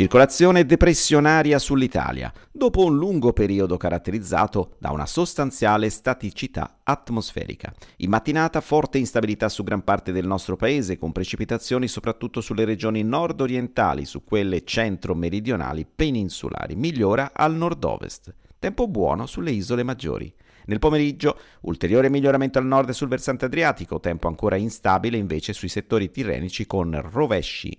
Circolazione 0.00 0.64
depressionaria 0.64 1.58
sull'Italia, 1.58 2.32
dopo 2.50 2.86
un 2.86 2.96
lungo 2.96 3.34
periodo 3.34 3.76
caratterizzato 3.76 4.76
da 4.78 4.92
una 4.92 5.04
sostanziale 5.04 5.90
staticità 5.90 6.78
atmosferica. 6.82 7.70
In 7.98 8.08
mattinata 8.08 8.62
forte 8.62 8.96
instabilità 8.96 9.50
su 9.50 9.62
gran 9.62 9.84
parte 9.84 10.10
del 10.10 10.26
nostro 10.26 10.56
paese, 10.56 10.96
con 10.96 11.12
precipitazioni 11.12 11.86
soprattutto 11.86 12.40
sulle 12.40 12.64
regioni 12.64 13.02
nord-orientali, 13.02 14.06
su 14.06 14.24
quelle 14.24 14.64
centro-meridionali 14.64 15.84
peninsulari. 15.94 16.76
Migliora 16.76 17.32
al 17.34 17.54
nord-ovest. 17.54 18.34
Tempo 18.58 18.88
buono 18.88 19.26
sulle 19.26 19.50
isole 19.50 19.82
maggiori. 19.82 20.32
Nel 20.64 20.78
pomeriggio, 20.78 21.38
ulteriore 21.60 22.08
miglioramento 22.08 22.58
al 22.58 22.64
nord 22.64 22.88
sul 22.92 23.08
versante 23.08 23.44
adriatico, 23.44 24.00
tempo 24.00 24.28
ancora 24.28 24.56
instabile 24.56 25.18
invece 25.18 25.52
sui 25.52 25.68
settori 25.68 26.10
tirrenici 26.10 26.64
con 26.64 26.98
rovesci 27.02 27.78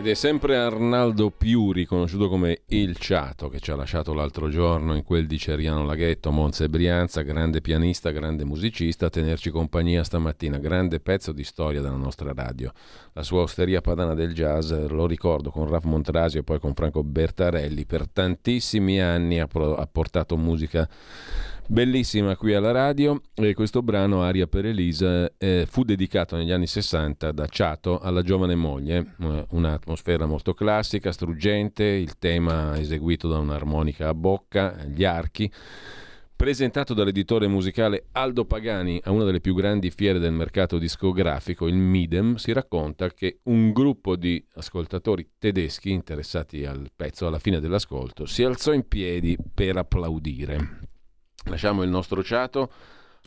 Ed 0.00 0.06
è 0.06 0.14
sempre 0.14 0.56
Arnaldo 0.56 1.28
Piuri, 1.28 1.84
conosciuto 1.84 2.30
come 2.30 2.62
Il 2.68 2.96
Ciato, 2.96 3.50
che 3.50 3.60
ci 3.60 3.70
ha 3.70 3.76
lasciato 3.76 4.14
l'altro 4.14 4.48
giorno 4.48 4.94
in 4.94 5.04
quel 5.04 5.26
di 5.26 5.36
Ceriano 5.36 5.84
Laghetto, 5.84 6.30
Monza 6.30 6.64
e 6.64 6.70
Brianza, 6.70 7.20
grande 7.20 7.60
pianista, 7.60 8.10
grande 8.10 8.46
musicista, 8.46 9.04
a 9.04 9.10
tenerci 9.10 9.50
compagnia 9.50 10.02
stamattina, 10.02 10.56
grande 10.56 11.00
pezzo 11.00 11.32
di 11.32 11.44
storia 11.44 11.82
della 11.82 11.96
nostra 11.96 12.32
radio. 12.32 12.72
La 13.12 13.22
sua 13.22 13.42
osteria 13.42 13.82
padana 13.82 14.14
del 14.14 14.32
jazz, 14.32 14.72
lo 14.72 15.06
ricordo, 15.06 15.50
con 15.50 15.68
Raf 15.68 15.84
Montrasio 15.84 16.40
e 16.40 16.44
poi 16.44 16.58
con 16.58 16.72
Franco 16.72 17.04
Bertarelli, 17.04 17.84
per 17.84 18.08
tantissimi 18.08 19.02
anni 19.02 19.38
ha, 19.38 19.46
pro- 19.46 19.76
ha 19.76 19.86
portato 19.86 20.34
musica 20.38 20.88
bellissima 21.70 22.36
qui 22.36 22.52
alla 22.52 22.72
radio 22.72 23.20
e 23.32 23.54
questo 23.54 23.80
brano 23.80 24.22
Aria 24.22 24.48
per 24.48 24.66
Elisa 24.66 25.30
eh, 25.38 25.66
fu 25.70 25.84
dedicato 25.84 26.36
negli 26.36 26.50
anni 26.50 26.66
60 26.66 27.30
da 27.30 27.46
Ciato 27.46 28.00
alla 28.00 28.22
giovane 28.22 28.56
moglie, 28.56 29.14
eh, 29.20 29.46
un'atmosfera 29.50 30.26
molto 30.26 30.52
classica, 30.52 31.12
struggente, 31.12 31.84
il 31.84 32.18
tema 32.18 32.76
eseguito 32.76 33.28
da 33.28 33.38
un'armonica 33.38 34.08
a 34.08 34.14
bocca, 34.14 34.84
gli 34.84 35.04
archi 35.04 35.50
presentato 36.34 36.92
dall'editore 36.92 37.46
musicale 37.46 38.06
Aldo 38.12 38.46
Pagani 38.46 39.00
a 39.04 39.12
una 39.12 39.24
delle 39.24 39.40
più 39.40 39.54
grandi 39.54 39.90
fiere 39.90 40.18
del 40.18 40.32
mercato 40.32 40.76
discografico, 40.78 41.68
il 41.68 41.76
Midem, 41.76 42.34
si 42.34 42.52
racconta 42.52 43.10
che 43.10 43.40
un 43.44 43.72
gruppo 43.72 44.16
di 44.16 44.44
ascoltatori 44.54 45.32
tedeschi 45.38 45.90
interessati 45.90 46.64
al 46.64 46.90
pezzo 46.96 47.26
alla 47.26 47.38
fine 47.38 47.60
dell'ascolto 47.60 48.26
si 48.26 48.42
alzò 48.42 48.72
in 48.72 48.88
piedi 48.88 49.36
per 49.54 49.76
applaudire. 49.76 50.89
Lasciamo 51.44 51.82
il 51.82 51.90
nostro 51.90 52.22
ciato 52.22 52.70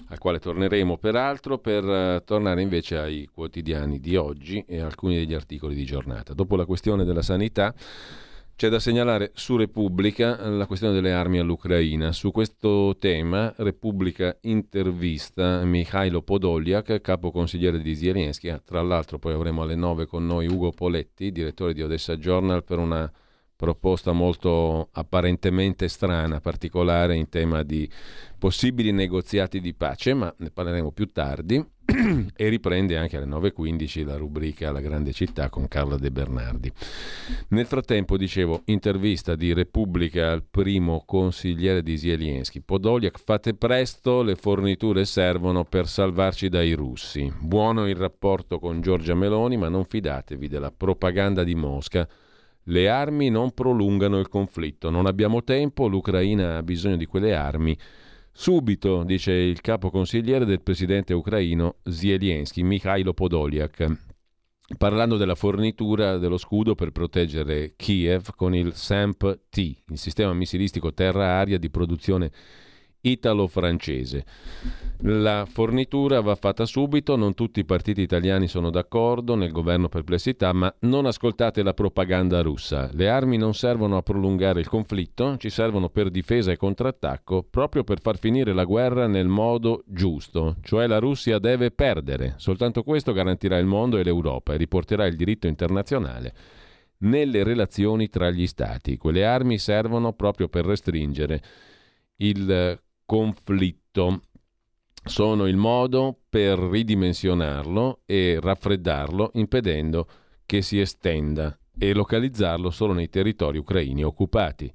al 0.08 0.18
quale 0.18 0.40
torneremo 0.40 0.98
peraltro 0.98 1.58
per 1.58 1.84
uh, 1.84 2.24
tornare 2.24 2.62
invece 2.62 2.98
ai 2.98 3.30
quotidiani 3.32 4.00
di 4.00 4.16
oggi 4.16 4.64
e 4.68 4.80
alcuni 4.80 5.16
degli 5.16 5.34
articoli 5.34 5.76
di 5.76 5.86
giornata. 5.86 6.34
Dopo 6.34 6.56
la 6.56 6.66
questione 6.66 7.06
della 7.06 7.22
sanità 7.22 7.74
c'è 8.56 8.70
da 8.70 8.80
segnalare 8.80 9.32
su 9.34 9.58
Repubblica 9.58 10.48
la 10.48 10.68
questione 10.68 10.94
delle 10.94 11.12
armi 11.12 11.40
all'Ucraina. 11.40 12.12
Su 12.12 12.32
questo 12.32 12.96
tema 13.00 13.52
Repubblica 13.58 14.38
intervista 14.42 15.64
Mikhailo 15.64 16.22
Podoliak, 16.22 17.02
capo 17.02 17.32
consigliere 17.32 17.82
di 17.82 17.96
Zelensky. 17.96 18.56
Tra 18.64 18.82
l'altro 18.82 19.18
poi 19.18 19.34
avremo 19.34 19.64
alle 19.64 19.76
9 19.76 20.06
con 20.06 20.26
noi 20.26 20.48
Ugo 20.48 20.72
Poletti, 20.72 21.32
direttore 21.32 21.74
di 21.74 21.82
Odessa 21.82 22.16
Journal, 22.16 22.64
per 22.64 22.78
una 22.78 23.12
proposta 23.64 24.12
molto 24.12 24.90
apparentemente 24.92 25.88
strana, 25.88 26.42
particolare 26.42 27.16
in 27.16 27.30
tema 27.30 27.64
di 27.64 27.90
possibili 28.38 28.92
negoziati 28.92 29.62
di 29.62 29.74
pace, 29.74 30.14
ma 30.14 30.34
ne 30.40 30.52
parleremo 30.52 30.92
più 30.92 31.06
tardi 31.14 31.66
e 32.36 32.50
riprende 32.50 32.98
anche 32.98 33.16
alle 33.16 33.26
9.15 33.26 34.06
la 34.06 34.18
rubrica 34.18 34.70
La 34.70 34.82
grande 34.82 35.14
città 35.14 35.48
con 35.48 35.70
Carla 35.70 35.96
De 35.96 36.12
Bernardi. 36.12 36.70
Nel 37.50 37.66
frattempo, 37.66 38.18
dicevo, 38.18 38.64
intervista 38.66 39.36
di 39.36 39.54
Repubblica 39.54 40.32
al 40.32 40.44
primo 40.44 41.04
consigliere 41.06 41.82
di 41.82 41.98
Zelensky. 41.98 42.60
Podoliak, 42.60 43.18
fate 43.18 43.54
presto, 43.54 44.24
le 44.24 44.36
forniture 44.36 45.06
servono 45.06 45.64
per 45.64 45.88
salvarci 45.88 46.50
dai 46.50 46.74
russi. 46.74 47.32
Buono 47.40 47.88
il 47.88 47.96
rapporto 47.96 48.60
con 48.60 48.82
Giorgia 48.82 49.16
Meloni, 49.16 49.56
ma 49.56 49.70
non 49.70 49.86
fidatevi 49.86 50.50
della 50.50 50.74
propaganda 50.76 51.46
di 51.46 51.56
Mosca 51.56 52.06
le 52.66 52.90
armi 52.90 53.30
non 53.30 53.52
prolungano 53.52 54.20
il 54.20 54.30
conflitto, 54.30 54.90
non 54.90 55.06
abbiamo 55.06 55.44
tempo, 55.44 55.88
l'Ucraina 55.88 56.58
ha 56.58 56.64
bisogno 56.64 56.98
di 56.98 57.06
quelle 57.06 57.36
armi. 57.36 57.78
Subito, 58.32 59.04
dice 59.04 59.32
il 59.32 59.62
capo 59.62 59.92
consigliere 59.92 60.46
del 60.46 60.62
presidente 60.62 61.14
ucraino 61.14 61.76
Zelensky, 61.84 62.64
Mikhailo 62.64 63.14
Podoliak, 63.14 63.92
parlando 64.78 65.18
della 65.18 65.36
fornitura 65.36 66.18
dello 66.18 66.38
scudo 66.38 66.74
per 66.74 66.92
proteggere 66.92 67.74
Kiev 67.76 68.30
con 68.36 68.56
il 68.56 68.74
SAMP-T, 68.74 69.58
il 69.58 69.98
sistema 70.00 70.34
missilistico 70.34 70.94
terra-aria 70.94 71.60
di 71.60 71.70
produzione 71.70 72.32
italo-francese. 73.04 74.26
La 75.06 75.46
fornitura 75.46 76.22
va 76.22 76.36
fatta 76.36 76.66
subito, 76.66 77.18
non 77.18 77.34
tutti 77.34 77.60
i 77.60 77.66
partiti 77.66 78.02
italiani 78.02 78.48
sono 78.48 78.70
d'accordo, 78.70 79.36
nel 79.36 79.52
governo 79.52 79.90
perplessità, 79.90 80.54
ma 80.54 80.74
non 80.82 81.06
ascoltate 81.06 81.62
la 81.62 81.74
propaganda 81.74 82.42
russa. 82.42 82.90
Le 82.94 83.10
armi 83.10 83.36
non 83.36 83.54
servono 83.54 83.98
a 83.98 84.02
prolungare 84.02 84.62
il 84.62 84.70
conflitto, 84.70 85.36
ci 85.38 85.50
servono 85.50 85.90
per 85.90 86.10
difesa 86.10 86.52
e 86.52 86.58
contrattacco, 86.58 87.46
proprio 87.50 87.84
per 87.84 88.00
far 88.00 88.18
finire 88.18 88.54
la 88.54 88.64
guerra 88.64 89.08
nel 89.08 89.28
modo 89.28 89.84
giusto, 89.86 90.56
cioè 90.62 90.88
la 90.88 91.00
Russia 91.00 91.38
deve 91.40 91.72
perdere. 91.72 92.36
Soltanto 92.38 92.84
questo 92.84 93.12
garantirà 93.12 93.58
il 93.58 93.66
mondo 93.66 93.98
e 93.98 94.04
l'Europa 94.04 94.54
e 94.54 94.58
riporterà 94.58 95.06
il 95.06 95.18
diritto 95.18 95.48
internazionale 95.48 96.34
nelle 97.04 97.44
relazioni 97.44 98.08
tra 98.08 98.32
gli 98.32 98.48
stati. 98.48 98.96
Quelle 98.96 99.26
armi 99.26 99.58
servono 99.58 100.14
proprio 100.14 100.48
per 100.48 100.66
restringere 100.66 101.42
il 102.18 102.80
conflitto 103.14 104.22
sono 105.06 105.46
il 105.46 105.56
modo 105.56 106.22
per 106.28 106.58
ridimensionarlo 106.58 108.02
e 108.08 108.40
raffreddarlo 108.42 109.30
impedendo 109.36 110.08
che 110.48 110.64
si 110.64 110.80
estenda 110.80 111.56
e 111.78 111.94
localizzarlo 111.94 112.72
solo 112.72 112.94
nei 112.94 113.10
territori 113.10 113.60
ucraini 113.60 114.04
occupati. 114.04 114.74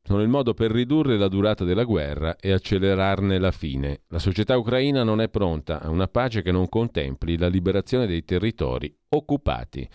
Sono 0.00 0.22
il 0.22 0.28
modo 0.28 0.54
per 0.54 0.70
ridurre 0.70 1.18
la 1.18 1.26
durata 1.26 1.64
della 1.64 1.82
guerra 1.82 2.36
e 2.36 2.52
accelerarne 2.52 3.40
la 3.40 3.50
fine. 3.50 4.02
La 4.10 4.20
società 4.20 4.56
ucraina 4.56 5.02
non 5.02 5.20
è 5.20 5.28
pronta 5.28 5.80
a 5.80 5.90
una 5.90 6.06
pace 6.06 6.42
che 6.42 6.52
non 6.52 6.68
contempli 6.68 7.36
la 7.36 7.48
liberazione 7.48 8.06
dei 8.06 8.24
territori 8.24 8.96
occupati. 9.08 9.88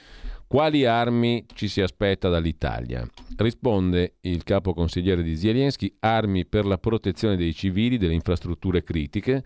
Quali 0.48 0.86
armi 0.86 1.46
ci 1.56 1.68
si 1.68 1.82
aspetta 1.82 2.30
dall'Italia? 2.30 3.06
Risponde 3.36 4.16
il 4.22 4.44
capo 4.46 4.74
consigliere 4.74 5.22
di 5.22 5.36
Zelensky, 5.36 5.94
armi 6.00 6.46
per 6.46 6.66
la 6.66 6.78
protezione 6.78 7.36
dei 7.36 7.54
civili, 7.54 7.98
delle 7.98 8.14
infrastrutture 8.14 8.82
critiche, 8.82 9.44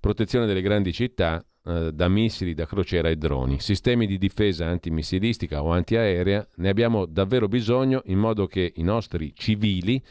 protezione 0.00 0.46
delle 0.46 0.62
grandi 0.62 0.94
città 0.94 1.44
eh, 1.66 1.90
da 1.92 2.08
missili, 2.08 2.54
da 2.54 2.64
crociera 2.64 3.10
e 3.10 3.16
droni, 3.16 3.60
sistemi 3.60 4.06
di 4.06 4.16
difesa 4.16 4.64
antimissilistica 4.64 5.62
o 5.62 5.70
antiaerea, 5.70 6.48
ne 6.56 6.68
abbiamo 6.70 7.04
davvero 7.04 7.46
bisogno 7.46 8.00
in 8.06 8.18
modo 8.18 8.46
che 8.46 8.72
i 8.76 8.82
nostri 8.82 9.34
civili 9.34 10.02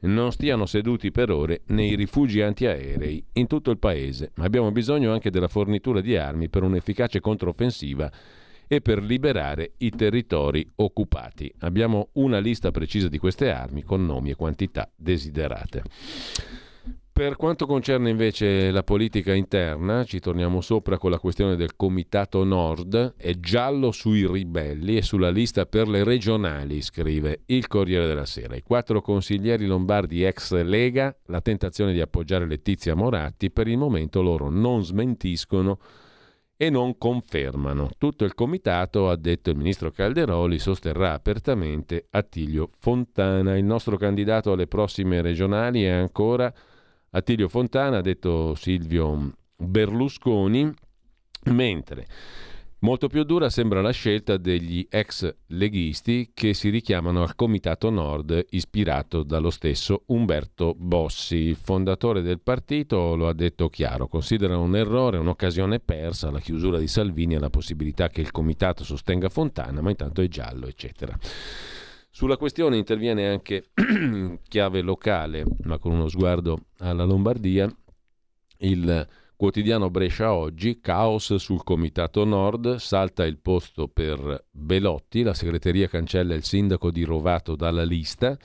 non 0.00 0.32
stiano 0.32 0.66
seduti 0.66 1.12
per 1.12 1.30
ore 1.30 1.62
nei 1.66 1.94
rifugi 1.94 2.42
antiaerei 2.42 3.24
in 3.34 3.46
tutto 3.46 3.70
il 3.70 3.78
paese, 3.78 4.32
ma 4.34 4.46
abbiamo 4.46 4.72
bisogno 4.72 5.12
anche 5.12 5.30
della 5.30 5.46
fornitura 5.46 6.00
di 6.00 6.16
armi 6.16 6.48
per 6.48 6.64
un'efficace 6.64 7.20
controffensiva 7.20 8.10
e 8.66 8.80
per 8.80 9.02
liberare 9.02 9.72
i 9.78 9.90
territori 9.90 10.68
occupati. 10.76 11.52
Abbiamo 11.60 12.08
una 12.14 12.38
lista 12.38 12.70
precisa 12.70 13.08
di 13.08 13.18
queste 13.18 13.50
armi 13.50 13.82
con 13.82 14.04
nomi 14.04 14.30
e 14.30 14.34
quantità 14.34 14.90
desiderate. 14.94 15.82
Per 17.16 17.36
quanto 17.36 17.64
concerne 17.64 18.10
invece 18.10 18.70
la 18.70 18.82
politica 18.82 19.32
interna, 19.32 20.04
ci 20.04 20.20
torniamo 20.20 20.60
sopra 20.60 20.98
con 20.98 21.10
la 21.10 21.18
questione 21.18 21.56
del 21.56 21.74
Comitato 21.74 22.44
Nord, 22.44 23.14
è 23.16 23.32
giallo 23.40 23.90
sui 23.90 24.26
ribelli 24.26 24.98
e 24.98 25.02
sulla 25.02 25.30
lista 25.30 25.64
per 25.64 25.88
le 25.88 26.04
regionali, 26.04 26.82
scrive 26.82 27.44
il 27.46 27.68
Corriere 27.68 28.06
della 28.06 28.26
Sera. 28.26 28.54
I 28.54 28.60
quattro 28.60 29.00
consiglieri 29.00 29.64
lombardi 29.64 30.24
ex 30.24 30.60
Lega, 30.62 31.16
la 31.28 31.40
tentazione 31.40 31.94
di 31.94 32.02
appoggiare 32.02 32.46
Letizia 32.46 32.94
Moratti, 32.94 33.50
per 33.50 33.66
il 33.66 33.78
momento 33.78 34.20
loro 34.20 34.50
non 34.50 34.84
smentiscono 34.84 35.78
e 36.56 36.70
non 36.70 36.96
confermano. 36.96 37.90
Tutto 37.98 38.24
il 38.24 38.34
comitato, 38.34 39.10
ha 39.10 39.16
detto 39.16 39.50
il 39.50 39.56
ministro 39.56 39.90
Calderoli, 39.90 40.58
sosterrà 40.58 41.12
apertamente 41.12 42.06
Attilio 42.10 42.70
Fontana. 42.78 43.56
Il 43.56 43.64
nostro 43.64 43.96
candidato 43.96 44.52
alle 44.52 44.66
prossime 44.66 45.20
regionali 45.20 45.84
è 45.84 45.90
ancora 45.90 46.52
Attilio 47.10 47.48
Fontana, 47.48 47.98
ha 47.98 48.02
detto 48.02 48.54
Silvio 48.54 49.32
Berlusconi, 49.56 50.72
mentre 51.44 52.06
Molto 52.80 53.08
più 53.08 53.24
dura 53.24 53.48
sembra 53.48 53.80
la 53.80 53.90
scelta 53.90 54.36
degli 54.36 54.86
ex 54.90 55.34
leghisti 55.46 56.32
che 56.34 56.52
si 56.52 56.68
richiamano 56.68 57.22
al 57.22 57.34
Comitato 57.34 57.88
Nord 57.88 58.48
ispirato 58.50 59.22
dallo 59.22 59.48
stesso 59.48 60.02
Umberto 60.08 60.74
Bossi. 60.76 61.54
Fondatore 61.54 62.20
del 62.20 62.40
partito 62.40 63.16
lo 63.16 63.28
ha 63.28 63.32
detto 63.32 63.70
chiaro, 63.70 64.08
considera 64.08 64.58
un 64.58 64.76
errore, 64.76 65.16
un'occasione 65.16 65.80
persa 65.80 66.30
la 66.30 66.38
chiusura 66.38 66.78
di 66.78 66.86
Salvini 66.86 67.34
e 67.34 67.38
la 67.38 67.48
possibilità 67.48 68.10
che 68.10 68.20
il 68.20 68.30
Comitato 68.30 68.84
sostenga 68.84 69.30
Fontana, 69.30 69.80
ma 69.80 69.88
intanto 69.88 70.20
è 70.20 70.28
giallo, 70.28 70.66
eccetera. 70.66 71.16
Sulla 72.10 72.36
questione 72.36 72.76
interviene 72.76 73.26
anche 73.26 73.70
in 73.74 74.38
chiave 74.46 74.82
locale, 74.82 75.44
ma 75.62 75.78
con 75.78 75.92
uno 75.92 76.08
sguardo 76.08 76.66
alla 76.78 77.04
Lombardia, 77.04 77.74
il 78.58 79.08
Quotidiano 79.38 79.90
Brescia 79.90 80.32
oggi, 80.32 80.80
caos 80.80 81.34
sul 81.34 81.62
Comitato 81.62 82.24
Nord, 82.24 82.76
salta 82.76 83.26
il 83.26 83.36
posto 83.36 83.86
per 83.86 84.46
Belotti, 84.50 85.22
la 85.22 85.34
segreteria 85.34 85.88
cancella 85.88 86.32
il 86.32 86.42
sindaco 86.42 86.90
di 86.90 87.04
Rovato 87.04 87.54
dalla 87.54 87.84
lista. 87.84 88.38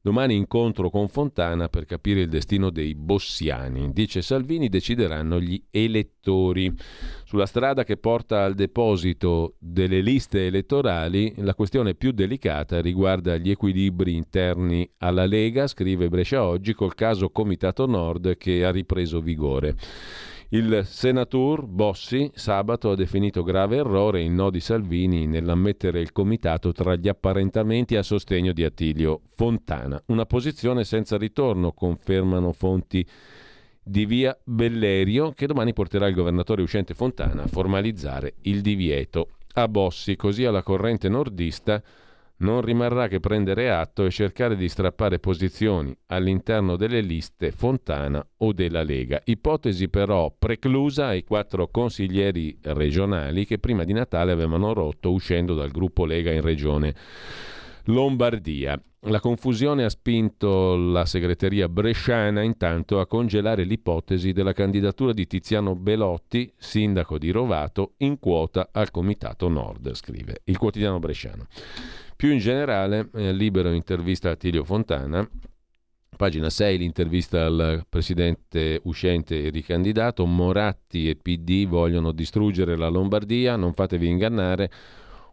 Domani 0.00 0.36
incontro 0.36 0.90
con 0.90 1.08
Fontana 1.08 1.68
per 1.68 1.84
capire 1.84 2.20
il 2.20 2.28
destino 2.28 2.70
dei 2.70 2.94
bossiani. 2.94 3.92
Dice 3.92 4.22
Salvini 4.22 4.68
decideranno 4.68 5.40
gli 5.40 5.62
elettori. 5.70 6.72
Sulla 7.24 7.46
strada 7.46 7.84
che 7.84 7.96
porta 7.96 8.44
al 8.44 8.54
deposito 8.54 9.56
delle 9.58 10.00
liste 10.00 10.46
elettorali, 10.46 11.34
la 11.38 11.54
questione 11.54 11.94
più 11.94 12.12
delicata 12.12 12.80
riguarda 12.80 13.36
gli 13.36 13.50
equilibri 13.50 14.14
interni 14.14 14.88
alla 14.98 15.26
Lega, 15.26 15.66
scrive 15.66 16.08
Brescia 16.08 16.44
oggi, 16.44 16.74
col 16.74 16.94
caso 16.94 17.30
Comitato 17.30 17.86
Nord 17.86 18.36
che 18.36 18.64
ha 18.64 18.70
ripreso 18.70 19.20
vigore. 19.20 19.76
Il 20.50 20.80
senatur 20.86 21.66
Bossi 21.66 22.30
sabato 22.32 22.90
ha 22.90 22.96
definito 22.96 23.42
grave 23.42 23.76
errore 23.76 24.22
il 24.22 24.30
no 24.30 24.48
di 24.48 24.60
Salvini 24.60 25.26
nell'ammettere 25.26 26.00
il 26.00 26.10
comitato 26.10 26.72
tra 26.72 26.96
gli 26.96 27.06
apparentamenti 27.06 27.96
a 27.96 28.02
sostegno 28.02 28.54
di 28.54 28.64
Attilio 28.64 29.20
Fontana. 29.34 30.02
Una 30.06 30.24
posizione 30.24 30.84
senza 30.84 31.18
ritorno, 31.18 31.72
confermano 31.72 32.52
fonti 32.52 33.06
di 33.82 34.06
via 34.06 34.34
Bellerio 34.42 35.32
che 35.32 35.46
domani 35.46 35.74
porterà 35.74 36.06
il 36.06 36.14
governatore 36.14 36.62
uscente 36.62 36.94
Fontana 36.94 37.42
a 37.42 37.46
formalizzare 37.46 38.36
il 38.44 38.62
divieto 38.62 39.32
a 39.52 39.68
Bossi, 39.68 40.16
così 40.16 40.46
alla 40.46 40.62
corrente 40.62 41.10
nordista 41.10 41.82
non 42.38 42.60
rimarrà 42.60 43.08
che 43.08 43.20
prendere 43.20 43.70
atto 43.70 44.04
e 44.04 44.10
cercare 44.10 44.56
di 44.56 44.68
strappare 44.68 45.18
posizioni 45.18 45.96
all'interno 46.06 46.76
delle 46.76 47.00
liste 47.00 47.50
Fontana 47.50 48.24
o 48.38 48.52
della 48.52 48.82
Lega. 48.82 49.20
Ipotesi 49.24 49.88
però 49.88 50.32
preclusa 50.36 51.06
ai 51.06 51.24
quattro 51.24 51.68
consiglieri 51.68 52.58
regionali 52.62 53.44
che 53.44 53.58
prima 53.58 53.84
di 53.84 53.92
Natale 53.92 54.32
avevano 54.32 54.72
rotto 54.72 55.10
uscendo 55.10 55.54
dal 55.54 55.70
gruppo 55.70 56.04
Lega 56.04 56.30
in 56.30 56.42
regione 56.42 56.94
Lombardia. 57.84 58.80
La 59.02 59.20
confusione 59.20 59.84
ha 59.84 59.88
spinto 59.88 60.76
la 60.76 61.06
segreteria 61.06 61.68
bresciana 61.68 62.42
intanto 62.42 62.98
a 62.98 63.06
congelare 63.06 63.62
l'ipotesi 63.62 64.32
della 64.32 64.52
candidatura 64.52 65.12
di 65.12 65.26
Tiziano 65.26 65.76
Belotti, 65.76 66.52
sindaco 66.56 67.16
di 67.16 67.30
Rovato, 67.30 67.92
in 67.98 68.18
quota 68.18 68.70
al 68.72 68.90
Comitato 68.90 69.48
Nord, 69.48 69.94
scrive 69.94 70.40
il 70.44 70.58
quotidiano 70.58 70.98
bresciano. 70.98 71.46
Più 72.18 72.32
in 72.32 72.38
generale, 72.38 73.10
eh, 73.14 73.32
libero 73.32 73.70
intervista 73.70 74.30
a 74.30 74.34
Tilio 74.34 74.64
Fontana, 74.64 75.24
pagina 76.16 76.50
6 76.50 76.76
l'intervista 76.76 77.44
al 77.44 77.86
presidente 77.88 78.80
uscente 78.82 79.44
e 79.44 79.50
ricandidato, 79.50 80.26
Moratti 80.26 81.08
e 81.08 81.14
PD 81.14 81.68
vogliono 81.68 82.10
distruggere 82.10 82.76
la 82.76 82.88
Lombardia, 82.88 83.54
non 83.54 83.72
fatevi 83.72 84.08
ingannare, 84.08 84.68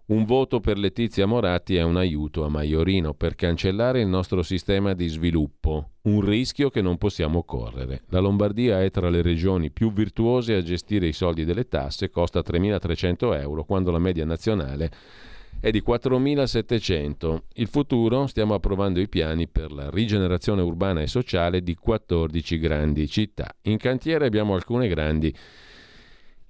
un 0.09 0.25
voto 0.25 0.59
per 0.59 0.77
Letizia 0.77 1.25
Moratti 1.25 1.75
è 1.75 1.81
un 1.81 1.97
aiuto 1.97 2.45
a 2.45 2.49
Maiorino 2.49 3.15
per 3.15 3.33
cancellare 3.33 4.01
il 4.01 4.07
nostro 4.07 4.43
sistema 4.43 4.93
di 4.93 5.07
sviluppo, 5.07 5.93
un 6.03 6.21
rischio 6.21 6.69
che 6.69 6.83
non 6.83 6.99
possiamo 6.99 7.41
correre. 7.41 8.03
La 8.09 8.19
Lombardia 8.19 8.83
è 8.83 8.91
tra 8.91 9.09
le 9.09 9.23
regioni 9.23 9.71
più 9.71 9.91
virtuose 9.91 10.53
a 10.53 10.61
gestire 10.61 11.07
i 11.07 11.13
soldi 11.13 11.45
delle 11.45 11.67
tasse, 11.67 12.11
costa 12.11 12.41
3.300 12.41 13.39
euro, 13.41 13.63
quando 13.63 13.89
la 13.89 13.97
media 13.97 14.23
nazionale 14.23 14.91
è 15.65 15.71
di 15.71 15.81
4.700. 15.83 17.39
Il 17.53 17.65
futuro 17.65 18.27
stiamo 18.27 18.53
approvando 18.53 18.99
i 18.99 19.09
piani 19.09 19.47
per 19.47 19.71
la 19.71 19.89
rigenerazione 19.89 20.61
urbana 20.61 21.01
e 21.01 21.07
sociale 21.07 21.63
di 21.63 21.73
14 21.73 22.59
grandi 22.59 23.09
città. 23.09 23.51
In 23.63 23.77
cantiere 23.77 24.27
abbiamo 24.27 24.53
alcune 24.53 24.87
grandi 24.87 25.35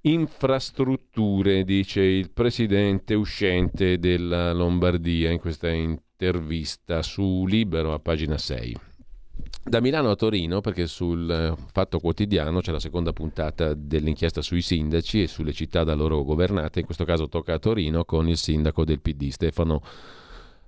infrastrutture, 0.01 1.63
dice 1.63 2.01
il 2.01 2.29
presidente 2.29 3.13
uscente 3.13 3.99
della 3.99 4.51
Lombardia 4.51 5.31
in 5.31 5.39
questa 5.39 5.69
intervista 5.69 7.01
su 7.01 7.45
Libero 7.47 7.93
a 7.93 7.99
pagina 7.99 8.37
6. 8.37 8.94
Da 9.67 9.81
Milano 9.81 10.11
a 10.11 10.15
Torino, 10.15 10.61
perché 10.61 10.85
sul 10.85 11.27
eh, 11.27 11.55
Fatto 11.71 11.97
Quotidiano 11.97 12.61
c'è 12.61 12.71
la 12.71 12.79
seconda 12.79 13.13
puntata 13.13 13.73
dell'inchiesta 13.73 14.43
sui 14.43 14.61
sindaci 14.61 15.23
e 15.23 15.27
sulle 15.27 15.53
città 15.53 15.83
da 15.83 15.95
loro 15.95 16.23
governate, 16.23 16.81
in 16.81 16.85
questo 16.85 17.03
caso 17.03 17.27
tocca 17.27 17.53
a 17.53 17.57
Torino 17.57 18.05
con 18.05 18.29
il 18.29 18.37
sindaco 18.37 18.85
del 18.85 19.01
PD, 19.01 19.29
Stefano 19.29 19.81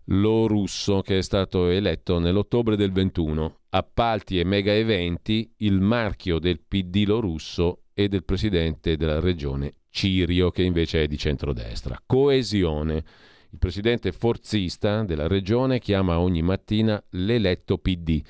Lorusso, 0.06 1.02
che 1.02 1.20
è 1.20 1.22
stato 1.22 1.68
eletto 1.68 2.18
nell'ottobre 2.18 2.76
del 2.76 2.92
21. 2.92 3.60
Appalti 3.70 4.40
e 4.40 4.44
mega 4.44 4.74
eventi, 4.74 5.54
il 5.58 5.80
marchio 5.80 6.40
del 6.40 6.60
PD 6.68 7.04
Lorusso 7.06 7.84
e 7.94 8.08
del 8.08 8.26
presidente 8.26 8.98
della 8.98 9.20
regione 9.20 9.74
Cirio, 9.92 10.50
che 10.50 10.64
invece 10.64 11.04
è 11.04 11.08
di 11.08 11.20
centrodestra. 11.20 12.02
Coesione. 12.04 13.04
Il 13.52 13.60
presidente 13.60 14.12
forzista 14.12 15.04
della 15.04 15.28
regione 15.28 15.78
chiama 15.78 16.20
ogni 16.20 16.42
mattina 16.42 17.02
l'eletto 17.12 17.78
PD 17.78 18.24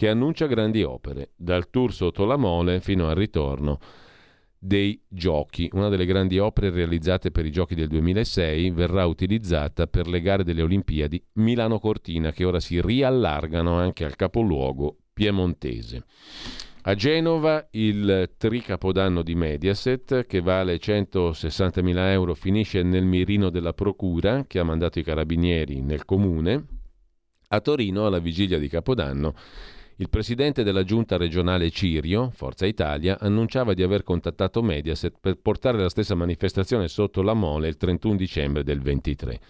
che 0.00 0.08
annuncia 0.08 0.46
grandi 0.46 0.82
opere, 0.82 1.32
dal 1.36 1.68
tour 1.68 1.92
sotto 1.92 2.24
la 2.24 2.38
mole 2.38 2.80
fino 2.80 3.10
al 3.10 3.16
ritorno 3.16 3.78
dei 4.58 4.98
giochi. 5.06 5.68
Una 5.74 5.90
delle 5.90 6.06
grandi 6.06 6.38
opere 6.38 6.70
realizzate 6.70 7.30
per 7.30 7.44
i 7.44 7.52
giochi 7.52 7.74
del 7.74 7.88
2006 7.88 8.70
verrà 8.70 9.04
utilizzata 9.04 9.86
per 9.88 10.08
le 10.08 10.22
gare 10.22 10.42
delle 10.42 10.62
Olimpiadi 10.62 11.22
Milano-Cortina, 11.34 12.32
che 12.32 12.46
ora 12.46 12.60
si 12.60 12.80
riallargano 12.80 13.74
anche 13.74 14.06
al 14.06 14.16
capoluogo 14.16 14.96
piemontese. 15.12 16.06
A 16.84 16.94
Genova 16.94 17.68
il 17.72 18.30
tricapodanno 18.38 19.20
di 19.20 19.34
Mediaset, 19.34 20.24
che 20.24 20.40
vale 20.40 20.76
160.000 20.76 21.96
euro, 22.10 22.32
finisce 22.32 22.82
nel 22.82 23.04
mirino 23.04 23.50
della 23.50 23.74
Procura, 23.74 24.46
che 24.46 24.60
ha 24.60 24.64
mandato 24.64 24.98
i 24.98 25.02
carabinieri 25.02 25.82
nel 25.82 26.06
comune. 26.06 26.64
A 27.48 27.60
Torino, 27.60 28.06
alla 28.06 28.18
vigilia 28.18 28.58
di 28.58 28.68
Capodanno, 28.68 29.34
il 30.00 30.08
presidente 30.08 30.62
della 30.62 30.82
giunta 30.82 31.18
regionale 31.18 31.68
Cirio, 31.68 32.30
Forza 32.32 32.64
Italia, 32.64 33.18
annunciava 33.20 33.74
di 33.74 33.82
aver 33.82 34.02
contattato 34.02 34.62
Mediaset 34.62 35.14
per 35.20 35.36
portare 35.36 35.78
la 35.78 35.90
stessa 35.90 36.14
manifestazione 36.14 36.88
sotto 36.88 37.20
la 37.20 37.34
mole 37.34 37.68
il 37.68 37.76
31 37.76 38.16
dicembre 38.16 38.64
del 38.64 38.80
23. 38.80 39.40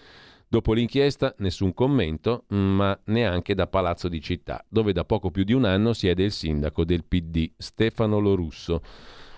Dopo 0.48 0.72
l'inchiesta 0.72 1.32
nessun 1.38 1.72
commento, 1.72 2.46
ma 2.48 2.98
neanche 3.04 3.54
da 3.54 3.68
Palazzo 3.68 4.08
di 4.08 4.20
Città, 4.20 4.64
dove 4.68 4.92
da 4.92 5.04
poco 5.04 5.30
più 5.30 5.44
di 5.44 5.52
un 5.52 5.64
anno 5.64 5.92
siede 5.92 6.24
il 6.24 6.32
sindaco 6.32 6.84
del 6.84 7.04
PD, 7.04 7.52
Stefano 7.56 8.18
Lorusso. 8.18 8.82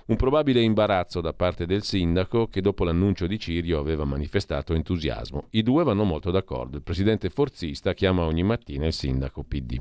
Un 0.07 0.17
probabile 0.17 0.63
imbarazzo 0.63 1.21
da 1.21 1.35
parte 1.35 1.67
del 1.67 1.83
sindaco 1.83 2.49
che 2.49 2.63
dopo 2.63 2.85
l'annuncio 2.85 3.27
di 3.27 3.39
Cirio 3.39 3.79
aveva 3.79 4.07
manifestato 4.07 4.73
entusiasmo. 4.73 5.49
I 5.51 5.63
due 5.63 5.85
vanno 5.85 6.05
molto 6.05 6.31
d'accordo. 6.31 6.79
Il 6.79 6.83
presidente 6.83 7.29
forzista 7.29 7.93
chiama 7.93 8.25
ogni 8.25 8.43
mattina 8.43 8.87
il 8.87 8.95
sindaco 8.95 9.45
PD. 9.45 9.79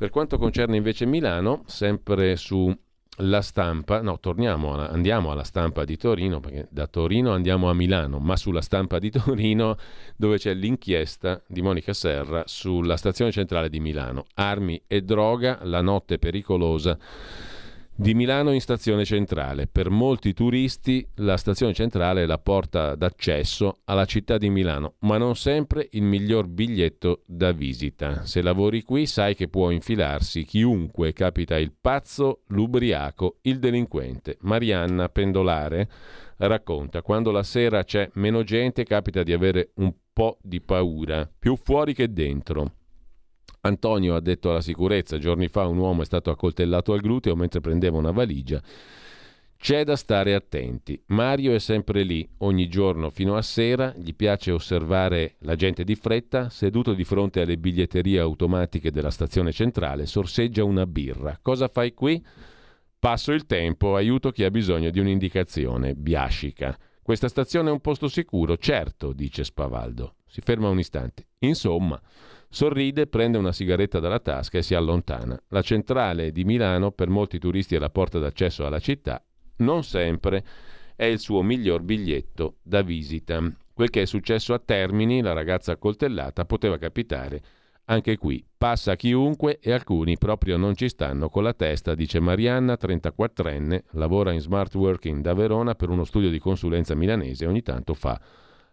Per 0.00 0.08
quanto 0.08 0.38
concerne 0.38 0.78
invece 0.78 1.04
Milano, 1.04 1.62
sempre 1.66 2.34
su 2.34 2.74
la 3.16 3.42
stampa, 3.42 4.00
no, 4.00 4.18
torniamo, 4.18 4.72
alla, 4.72 4.88
andiamo 4.88 5.30
alla 5.30 5.44
stampa 5.44 5.84
di 5.84 5.98
Torino, 5.98 6.40
perché 6.40 6.66
da 6.70 6.86
Torino 6.86 7.32
andiamo 7.32 7.68
a 7.68 7.74
Milano, 7.74 8.18
ma 8.18 8.34
sulla 8.34 8.62
stampa 8.62 8.98
di 8.98 9.10
Torino 9.12 9.76
dove 10.16 10.38
c'è 10.38 10.54
l'inchiesta 10.54 11.42
di 11.46 11.60
Monica 11.60 11.92
Serra 11.92 12.44
sulla 12.46 12.96
stazione 12.96 13.30
centrale 13.30 13.68
di 13.68 13.78
Milano. 13.78 14.24
Armi 14.36 14.80
e 14.86 15.02
droga, 15.02 15.58
la 15.64 15.82
notte 15.82 16.18
pericolosa 16.18 16.96
di 18.00 18.14
Milano 18.14 18.52
in 18.52 18.62
stazione 18.62 19.04
centrale. 19.04 19.66
Per 19.66 19.90
molti 19.90 20.32
turisti 20.32 21.06
la 21.16 21.36
stazione 21.36 21.74
centrale 21.74 22.22
è 22.22 22.26
la 22.26 22.38
porta 22.38 22.94
d'accesso 22.94 23.80
alla 23.84 24.06
città 24.06 24.38
di 24.38 24.48
Milano, 24.48 24.94
ma 25.00 25.18
non 25.18 25.36
sempre 25.36 25.86
il 25.92 26.02
miglior 26.02 26.46
biglietto 26.46 27.24
da 27.26 27.52
visita. 27.52 28.24
Se 28.24 28.40
lavori 28.40 28.84
qui 28.84 29.04
sai 29.04 29.34
che 29.34 29.48
può 29.48 29.68
infilarsi 29.68 30.44
chiunque, 30.44 31.12
capita 31.12 31.58
il 31.58 31.74
pazzo, 31.78 32.40
l'ubriaco, 32.46 33.36
il 33.42 33.58
delinquente. 33.58 34.38
Marianna 34.40 35.10
Pendolare 35.10 35.86
racconta, 36.38 37.02
quando 37.02 37.30
la 37.30 37.42
sera 37.42 37.84
c'è 37.84 38.08
meno 38.14 38.42
gente 38.44 38.82
capita 38.84 39.22
di 39.22 39.34
avere 39.34 39.72
un 39.74 39.92
po' 40.10 40.38
di 40.40 40.62
paura, 40.62 41.30
più 41.38 41.54
fuori 41.54 41.92
che 41.92 42.10
dentro. 42.10 42.76
Antonio 43.62 44.14
ha 44.14 44.20
detto 44.20 44.50
alla 44.50 44.60
sicurezza, 44.60 45.18
giorni 45.18 45.48
fa 45.48 45.66
un 45.66 45.78
uomo 45.78 46.02
è 46.02 46.04
stato 46.04 46.30
accoltellato 46.30 46.92
al 46.92 47.00
gluteo 47.00 47.36
mentre 47.36 47.60
prendeva 47.60 47.98
una 47.98 48.10
valigia. 48.10 48.62
C'è 49.62 49.84
da 49.84 49.94
stare 49.94 50.32
attenti. 50.32 50.98
Mario 51.08 51.52
è 51.52 51.58
sempre 51.58 52.02
lì, 52.02 52.26
ogni 52.38 52.66
giorno 52.66 53.10
fino 53.10 53.36
a 53.36 53.42
sera, 53.42 53.92
gli 53.94 54.14
piace 54.14 54.52
osservare 54.52 55.34
la 55.40 55.54
gente 55.54 55.84
di 55.84 55.94
fretta, 55.96 56.48
seduto 56.48 56.94
di 56.94 57.04
fronte 57.04 57.42
alle 57.42 57.58
biglietterie 57.58 58.18
automatiche 58.20 58.90
della 58.90 59.10
stazione 59.10 59.52
centrale, 59.52 60.06
sorseggia 60.06 60.64
una 60.64 60.86
birra. 60.86 61.38
Cosa 61.42 61.68
fai 61.68 61.92
qui? 61.92 62.24
Passo 62.98 63.32
il 63.32 63.44
tempo, 63.44 63.96
aiuto 63.96 64.30
chi 64.30 64.44
ha 64.44 64.50
bisogno 64.50 64.88
di 64.88 64.98
un'indicazione. 64.98 65.94
Biascica. 65.94 66.78
Questa 67.02 67.28
stazione 67.28 67.68
è 67.68 67.72
un 67.72 67.80
posto 67.80 68.08
sicuro? 68.08 68.56
Certo, 68.56 69.12
dice 69.12 69.44
Spavaldo. 69.44 70.14
Si 70.26 70.40
ferma 70.40 70.70
un 70.70 70.78
istante. 70.78 71.26
Insomma, 71.40 72.00
Sorride, 72.52 73.06
prende 73.06 73.38
una 73.38 73.52
sigaretta 73.52 74.00
dalla 74.00 74.18
tasca 74.18 74.58
e 74.58 74.62
si 74.62 74.74
allontana. 74.74 75.40
La 75.50 75.62
centrale 75.62 76.32
di 76.32 76.42
Milano, 76.42 76.90
per 76.90 77.08
molti 77.08 77.38
turisti, 77.38 77.76
è 77.76 77.78
la 77.78 77.90
porta 77.90 78.18
d'accesso 78.18 78.66
alla 78.66 78.80
città. 78.80 79.24
Non 79.58 79.84
sempre 79.84 80.44
è 80.96 81.04
il 81.04 81.20
suo 81.20 81.42
miglior 81.42 81.82
biglietto 81.82 82.56
da 82.62 82.82
visita. 82.82 83.40
Quel 83.72 83.88
che 83.88 84.02
è 84.02 84.04
successo 84.04 84.52
a 84.52 84.58
Termini, 84.58 85.20
la 85.20 85.32
ragazza 85.32 85.70
accoltellata, 85.70 86.44
poteva 86.44 86.76
capitare 86.76 87.40
anche 87.84 88.16
qui. 88.16 88.44
Passa 88.58 88.96
chiunque 88.96 89.60
e 89.60 89.70
alcuni 89.70 90.18
proprio 90.18 90.56
non 90.56 90.74
ci 90.74 90.88
stanno 90.88 91.28
con 91.28 91.44
la 91.44 91.54
testa, 91.54 91.94
dice 91.94 92.18
Marianna, 92.18 92.76
34enne, 92.80 93.82
lavora 93.92 94.32
in 94.32 94.40
smart 94.40 94.74
working 94.74 95.22
da 95.22 95.34
Verona 95.34 95.76
per 95.76 95.88
uno 95.88 96.02
studio 96.02 96.30
di 96.30 96.40
consulenza 96.40 96.96
milanese 96.96 97.44
e 97.44 97.48
ogni 97.48 97.62
tanto 97.62 97.94
fa 97.94 98.20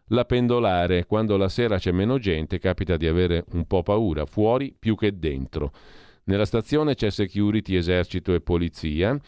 la 0.07 0.25
pendolare, 0.25 1.05
quando 1.05 1.37
la 1.37 1.49
sera 1.49 1.77
c'è 1.77 1.91
meno 1.91 2.17
gente, 2.17 2.59
capita 2.59 2.97
di 2.97 3.07
avere 3.07 3.45
un 3.51 3.65
po' 3.65 3.83
paura, 3.83 4.25
fuori 4.25 4.75
più 4.77 4.95
che 4.95 5.17
dentro. 5.17 5.71
Nella 6.25 6.45
stazione 6.45 6.95
c'è 6.95 7.09
security, 7.09 7.75
esercito 7.75 8.33
e 8.33 8.41
polizia, 8.41 9.19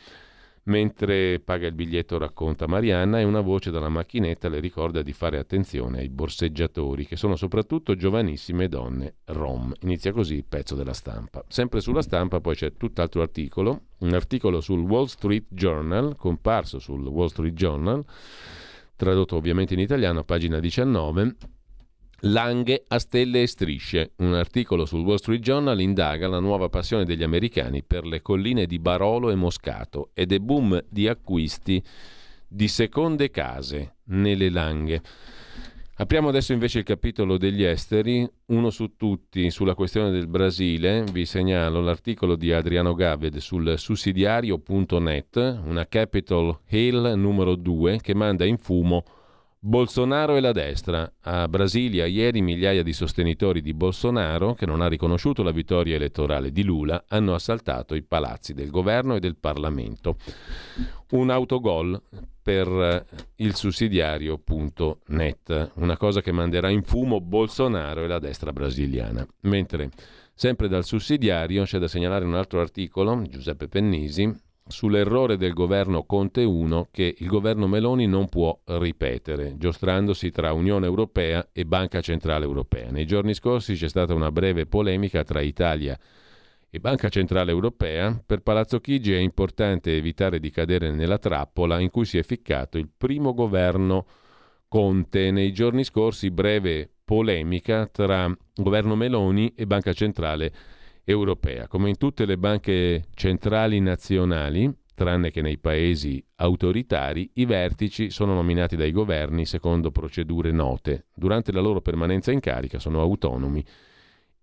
Mentre 0.69 1.39
paga 1.39 1.65
il 1.65 1.73
biglietto 1.73 2.19
racconta 2.19 2.68
Marianna 2.68 3.19
e 3.19 3.23
una 3.23 3.41
voce 3.41 3.72
dalla 3.72 3.89
macchinetta 3.89 4.49
le 4.49 4.60
ricorda 4.60 5.01
di 5.01 5.14
fare 5.14 5.39
attenzione 5.39 5.99
ai 5.99 6.10
borseggiatori, 6.10 7.07
che 7.07 7.15
sono 7.15 7.35
soprattutto 7.35 7.95
giovanissime 7.95 8.68
donne 8.68 9.15
rom. 9.26 9.73
Inizia 9.81 10.11
così 10.11 10.35
il 10.35 10.45
pezzo 10.45 10.76
della 10.76 10.93
stampa. 10.93 11.43
Sempre 11.47 11.81
sulla 11.81 12.03
stampa 12.03 12.39
poi 12.39 12.56
c'è 12.56 12.73
tutt'altro 12.73 13.23
articolo, 13.23 13.85
un 13.99 14.14
articolo 14.14 14.61
sul 14.61 14.81
Wall 14.81 15.06
Street 15.06 15.45
Journal, 15.49 16.15
comparso 16.15 16.77
sul 16.77 17.03
Wall 17.07 17.30
Street 17.30 17.56
Journal, 17.56 18.06
tradotto 18.99 19.38
ovviamente 19.38 19.76
in 19.76 19.80
italiano, 19.80 20.26
pagina 20.26 20.59
19, 20.59 21.35
Langhe 22.23 22.84
a 22.85 22.99
stelle 22.99 23.43
e 23.43 23.47
strisce. 23.47 24.11
Un 24.17 24.34
articolo 24.34 24.85
sul 24.85 25.05
Wall 25.05 25.15
Street 25.15 25.39
Journal 25.39 25.80
indaga 25.80 26.27
la 26.27 26.39
nuova 26.39 26.67
passione 26.67 27.05
degli 27.05 27.23
americani 27.23 27.81
per 27.81 28.05
le 28.05 28.21
colline 28.21 28.65
di 28.65 28.77
Barolo 28.77 29.30
e 29.30 29.35
Moscato 29.35 30.09
ed 30.13 30.34
è 30.34 30.39
boom 30.39 30.84
di 30.89 31.07
acquisti 31.07 31.81
di 32.45 32.67
seconde 32.67 33.31
case 33.31 33.95
nelle 34.07 34.49
Langhe. 34.49 35.01
Apriamo 35.99 36.30
adesso 36.30 36.53
invece 36.53 36.77
il 36.80 36.85
capitolo 36.85 37.38
degli 37.38 37.61
esteri, 37.61 38.26
uno 38.45 38.69
su 38.69 38.95
tutti 38.95 39.51
sulla 39.51 39.76
questione 39.76 40.11
del 40.11 40.27
Brasile. 40.27 41.03
Vi 41.11 41.26
segnalo 41.26 41.81
l'articolo 41.81 42.38
di 42.38 42.53
Adriano 42.53 42.93
Gaved 42.93 43.35
sul 43.39 43.77
sussidiario.net, 43.77 45.59
una 45.65 45.85
Capitol 45.89 46.57
Hill 46.69 47.15
numero 47.15 47.55
2 47.55 47.99
che 48.01 48.15
manda 48.15 48.45
in 48.45 48.57
fumo 48.57 49.03
Bolsonaro 49.61 50.38
e 50.38 50.40
la 50.40 50.53
destra. 50.53 51.11
A 51.23 51.45
Brasilia 51.49 52.06
ieri 52.06 52.41
migliaia 52.41 52.81
di 52.81 52.94
sostenitori 52.94 53.61
di 53.61 53.73
Bolsonaro, 53.73 54.53
che 54.53 54.65
non 54.65 54.80
ha 54.80 54.88
riconosciuto 54.88 55.44
la 55.44 55.52
vittoria 55.52 55.95
elettorale 55.95 56.53
di 56.53 56.64
Lula, 56.64 57.03
hanno 57.10 57.34
assaltato 57.34 57.94
i 57.94 58.02
palazzi 58.02 58.53
del 58.53 58.69
governo 58.69 59.15
e 59.15 59.19
del 59.19 59.36
Parlamento. 59.36 60.15
Un 61.10 61.30
autogol 61.30 62.02
per 62.41 63.06
il 63.36 63.53
sussidiario.net, 63.53 65.72
una 65.76 65.98
cosa 65.98 66.22
che 66.22 66.31
manderà 66.31 66.69
in 66.69 66.84
fumo 66.84 67.19
Bolsonaro 67.19 68.06
e 68.06 68.07
la 68.07 68.19
destra 68.19 68.53
brasiliana. 68.53 69.27
Mentre 69.41 69.90
sempre 70.34 70.69
dal 70.69 70.86
sussidiario 70.86 71.64
c'è 71.64 71.80
da 71.80 71.90
segnalare 71.90 72.23
un 72.23 72.36
altro 72.36 72.61
articolo, 72.61 73.22
Giuseppe 73.27 73.68
Pennisi, 73.68 74.34
sull'errore 74.69 75.35
del 75.35 75.53
governo 75.53 76.05
Conte 76.05 76.43
1 76.43 76.89
che 76.91 77.15
il 77.17 77.27
governo 77.27 77.67
Meloni 77.67 78.07
non 78.07 78.29
può 78.29 78.57
ripetere, 78.65 79.57
giostrandosi 79.57 80.31
tra 80.31 80.53
Unione 80.53 80.85
Europea 80.85 81.49
e 81.51 81.65
Banca 81.65 82.01
Centrale 82.01 82.45
Europea. 82.45 82.91
Nei 82.91 83.05
giorni 83.05 83.33
scorsi 83.33 83.73
c'è 83.73 83.89
stata 83.89 84.13
una 84.13 84.31
breve 84.31 84.67
polemica 84.67 85.23
tra 85.23 85.41
Italia 85.41 85.97
e 86.69 86.79
Banca 86.79 87.09
Centrale 87.09 87.51
Europea. 87.51 88.21
Per 88.23 88.41
Palazzo 88.41 88.79
Chigi 88.79 89.13
è 89.13 89.17
importante 89.17 89.95
evitare 89.95 90.39
di 90.39 90.51
cadere 90.51 90.91
nella 90.91 91.17
trappola 91.17 91.79
in 91.79 91.89
cui 91.89 92.05
si 92.05 92.17
è 92.17 92.23
ficcato 92.23 92.77
il 92.77 92.89
primo 92.95 93.33
governo 93.33 94.05
Conte. 94.67 95.31
Nei 95.31 95.51
giorni 95.51 95.83
scorsi 95.83 96.29
breve 96.29 96.89
polemica 97.03 97.87
tra 97.87 98.31
governo 98.53 98.95
Meloni 98.95 99.51
e 99.55 99.65
Banca 99.65 99.93
Centrale 99.93 100.43
Europea 100.45 100.77
europea. 101.11 101.68
Come 101.68 101.90
in 101.90 101.98
tutte 101.98 102.26
le 102.26 102.38
banche 102.38 103.06
centrali 103.15 103.80
nazionali, 103.80 104.72
tranne 104.94 105.31
che 105.31 105.41
nei 105.41 105.57
paesi 105.57 106.23
autoritari, 106.36 107.31
i 107.36 107.45
vertici 107.45 108.11
sono 108.11 108.36
nominati 108.36 108.76
dai 108.76 108.91
governi 108.91 109.45
secondo 109.45 109.90
procedure 109.90 110.52
note. 110.52 111.07
Durante 111.15 111.52
la 111.52 111.61
loro 111.61 111.81
permanenza 111.81 112.31
in 112.31 112.40
carica 112.40 112.77
sono 112.77 113.02
autonomi 113.02 113.65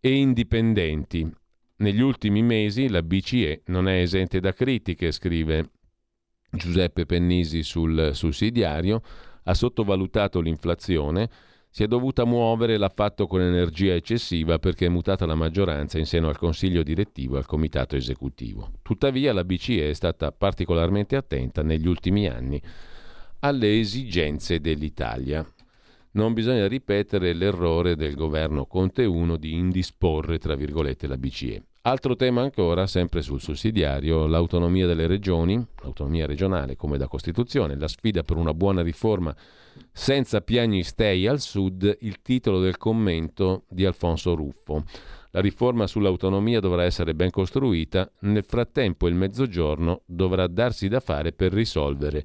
e 0.01 0.11
indipendenti. 0.11 1.31
Negli 1.77 2.01
ultimi 2.01 2.43
mesi 2.43 2.89
la 2.89 3.03
BCE 3.03 3.63
non 3.67 3.87
è 3.87 4.01
esente 4.01 4.41
da 4.41 4.53
critiche, 4.53 5.13
scrive 5.13 5.71
Giuseppe 6.51 7.07
Pennisi 7.07 7.63
sul 7.63 8.11
sussidiario, 8.13 9.03
ha 9.45 9.55
sottovalutato 9.55 10.41
l'inflazione, 10.41 11.29
si 11.77 11.83
è 11.83 11.89
dovuta 11.89 12.25
muovere, 12.25 12.79
l'ha 12.79 12.89
fatto 12.89 13.27
con 13.27 13.43
energia 13.43 13.93
eccessiva 13.93 14.59
perché 14.59 14.87
è 14.87 14.89
mutata 14.89 15.27
la 15.27 15.35
maggioranza 15.35 15.99
in 15.99 16.07
seno 16.07 16.31
al 16.31 16.39
Consiglio 16.39 16.83
direttivo 16.83 17.35
e 17.35 17.41
al 17.41 17.45
Comitato 17.45 17.97
esecutivo. 17.97 18.71
Tuttavia 18.81 19.35
la 19.35 19.45
BCE 19.45 19.91
è 19.91 19.93
stata 19.93 20.33
particolarmente 20.33 21.17
attenta 21.17 21.63
negli 21.63 21.87
ultimi 21.87 22.29
anni 22.29 22.59
alle 23.41 23.79
esigenze 23.79 24.59
dell'Italia. 24.59 25.47
Non 26.13 26.33
bisogna 26.33 26.67
ripetere 26.67 27.35
l'errore 27.35 27.95
del 27.95 28.15
governo 28.15 28.65
Conte 28.65 29.05
1 29.05 29.37
di 29.37 29.53
indisporre, 29.53 30.39
tra 30.39 30.55
virgolette, 30.55 31.07
la 31.07 31.19
BCE. 31.19 31.63
Altro 31.83 32.17
tema 32.17 32.41
ancora, 32.41 32.87
sempre 32.87 33.21
sul 33.21 33.43
sussidiario, 33.43 34.27
l'autonomia 34.27 34.87
delle 34.87 35.07
regioni, 35.07 35.63
l'autonomia 35.83 36.25
regionale 36.25 36.75
come 36.75 36.97
da 36.97 37.07
Costituzione, 37.07 37.77
la 37.77 37.87
sfida 37.87 38.23
per 38.23 38.39
una 38.39 38.55
buona 38.55 38.81
riforma 38.81 39.37
senza 39.93 40.41
piagnistei 40.41 41.27
al 41.27 41.41
sud, 41.41 41.97
il 42.01 42.21
titolo 42.23 42.61
del 42.61 42.77
commento 42.77 43.65
di 43.69 43.85
Alfonso 43.85 44.35
Ruffo. 44.35 44.85
La 45.31 45.41
riforma 45.41 45.87
sull'autonomia 45.87 46.61
dovrà 46.61 46.85
essere 46.85 47.15
ben 47.15 47.31
costruita, 47.31 48.11
nel 48.21 48.45
frattempo 48.45 49.07
il 49.07 49.15
mezzogiorno 49.15 50.03
dovrà 50.07 50.47
darsi 50.47 50.89
da 50.89 51.01
fare 51.01 51.33
per 51.33 51.53
risolvere 51.53 52.25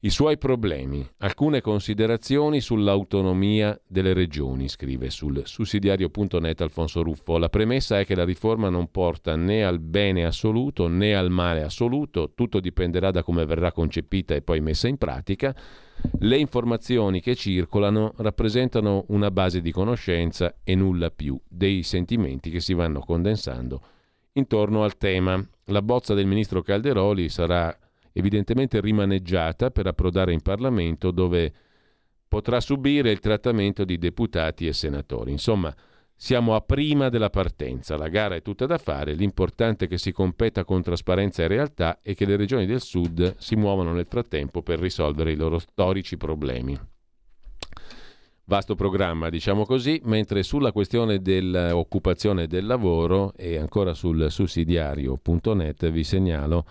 i 0.00 0.10
suoi 0.10 0.36
problemi. 0.36 1.06
Alcune 1.18 1.60
considerazioni 1.60 2.60
sull'autonomia 2.60 3.80
delle 3.86 4.12
regioni, 4.12 4.68
scrive 4.68 5.10
sul 5.10 5.42
sussidiario.net 5.44 6.60
Alfonso 6.60 7.02
Ruffo. 7.02 7.38
La 7.38 7.48
premessa 7.48 7.98
è 7.98 8.04
che 8.04 8.14
la 8.14 8.24
riforma 8.24 8.68
non 8.68 8.90
porta 8.90 9.34
né 9.34 9.64
al 9.64 9.80
bene 9.80 10.24
assoluto 10.24 10.86
né 10.88 11.14
al 11.14 11.30
male 11.30 11.62
assoluto, 11.62 12.32
tutto 12.34 12.60
dipenderà 12.60 13.10
da 13.10 13.22
come 13.22 13.46
verrà 13.46 13.72
concepita 13.72 14.34
e 14.34 14.42
poi 14.42 14.60
messa 14.60 14.86
in 14.86 14.98
pratica. 14.98 15.56
Le 16.18 16.36
informazioni 16.36 17.20
che 17.20 17.34
circolano 17.34 18.12
rappresentano 18.16 19.04
una 19.08 19.30
base 19.30 19.60
di 19.60 19.72
conoscenza 19.72 20.56
e 20.64 20.74
nulla 20.74 21.10
più 21.10 21.38
dei 21.48 21.82
sentimenti 21.82 22.50
che 22.50 22.60
si 22.60 22.74
vanno 22.74 23.00
condensando 23.00 23.80
intorno 24.36 24.84
al 24.84 24.96
tema. 24.96 25.44
La 25.66 25.82
bozza 25.82 26.14
del 26.14 26.26
ministro 26.26 26.62
Calderoli 26.62 27.28
sarà 27.28 27.76
evidentemente 28.12 28.80
rimaneggiata 28.80 29.70
per 29.70 29.86
approdare 29.86 30.32
in 30.32 30.40
Parlamento 30.40 31.10
dove 31.10 31.52
potrà 32.28 32.60
subire 32.60 33.10
il 33.10 33.20
trattamento 33.20 33.84
di 33.84 33.98
deputati 33.98 34.66
e 34.66 34.72
senatori. 34.72 35.32
Insomma, 35.32 35.74
siamo 36.18 36.54
a 36.54 36.62
prima 36.62 37.10
della 37.10 37.28
partenza, 37.28 37.98
la 37.98 38.08
gara 38.08 38.34
è 38.34 38.42
tutta 38.42 38.64
da 38.64 38.78
fare, 38.78 39.12
l'importante 39.12 39.84
è 39.84 39.88
che 39.88 39.98
si 39.98 40.12
competa 40.12 40.64
con 40.64 40.82
trasparenza 40.82 41.42
e 41.42 41.46
realtà 41.46 41.98
e 42.02 42.14
che 42.14 42.24
le 42.24 42.36
regioni 42.36 42.64
del 42.64 42.80
sud 42.80 43.36
si 43.36 43.54
muovano 43.54 43.92
nel 43.92 44.06
frattempo 44.08 44.62
per 44.62 44.80
risolvere 44.80 45.32
i 45.32 45.36
loro 45.36 45.58
storici 45.58 46.16
problemi. 46.16 46.78
Vasto 48.48 48.76
programma, 48.76 49.28
diciamo 49.28 49.64
così, 49.64 50.00
mentre 50.04 50.42
sulla 50.42 50.72
questione 50.72 51.20
dell'occupazione 51.20 52.44
e 52.44 52.46
del 52.46 52.64
lavoro 52.64 53.32
e 53.36 53.58
ancora 53.58 53.92
sul 53.92 54.30
sussidiario.net 54.30 55.90
vi 55.90 56.04
segnalo 56.04 56.64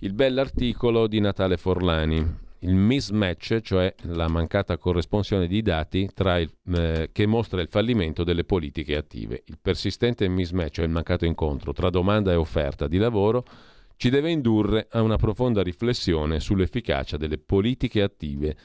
il 0.00 0.12
bell'articolo 0.14 1.06
di 1.06 1.20
Natale 1.20 1.58
Forlani, 1.58 2.44
il 2.60 2.74
mismatch, 2.74 3.60
cioè 3.60 3.94
la 4.02 4.28
mancata 4.28 4.78
corresponsione 4.78 5.46
di 5.46 5.62
dati 5.62 6.08
il, 6.16 6.50
eh, 6.74 7.10
che 7.12 7.26
mostra 7.26 7.60
il 7.60 7.68
fallimento 7.68 8.24
delle 8.24 8.44
politiche 8.44 8.96
attive. 8.96 9.42
Il 9.46 9.58
persistente 9.60 10.28
mismatch, 10.28 10.74
cioè 10.74 10.84
il 10.84 10.90
mancato 10.90 11.24
incontro 11.24 11.72
tra 11.72 11.90
domanda 11.90 12.32
e 12.32 12.36
offerta 12.36 12.86
di 12.86 12.98
lavoro, 12.98 13.44
ci 13.96 14.10
deve 14.10 14.30
indurre 14.30 14.88
a 14.90 15.02
una 15.02 15.16
profonda 15.16 15.62
riflessione 15.62 16.40
sull'efficacia 16.40 17.16
delle 17.16 17.38
politiche 17.38 18.02
attive 18.02 18.56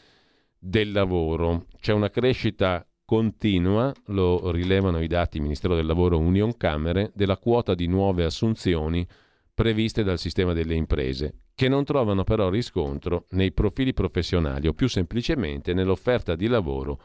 del 0.58 0.92
lavoro. 0.92 1.68
C'è 1.80 1.94
una 1.94 2.10
crescita 2.10 2.86
continua, 3.06 3.94
lo 4.08 4.52
rilevano 4.52 5.02
i 5.02 5.08
dati 5.08 5.40
Ministero 5.40 5.76
del 5.76 5.86
Lavoro 5.86 6.18
Union 6.18 6.56
Camere, 6.56 7.12
della 7.14 7.38
quota 7.38 7.76
di 7.76 7.88
nuove 7.88 8.24
assunzioni 8.24 9.06
previste 9.54 10.04
dal 10.04 10.18
sistema 10.18 10.54
delle 10.54 10.76
imprese, 10.76 11.34
che 11.62 11.70
non 11.70 11.84
trovano 11.84 12.24
però 12.24 12.50
riscontro 12.50 13.28
nei 13.34 13.52
profili 13.52 13.94
professionali 13.94 14.66
o 14.66 14.74
più 14.74 14.90
semplicemente 14.90 15.76
nell'offerta 15.76 16.36
di 16.36 16.48
lavoro 16.48 17.00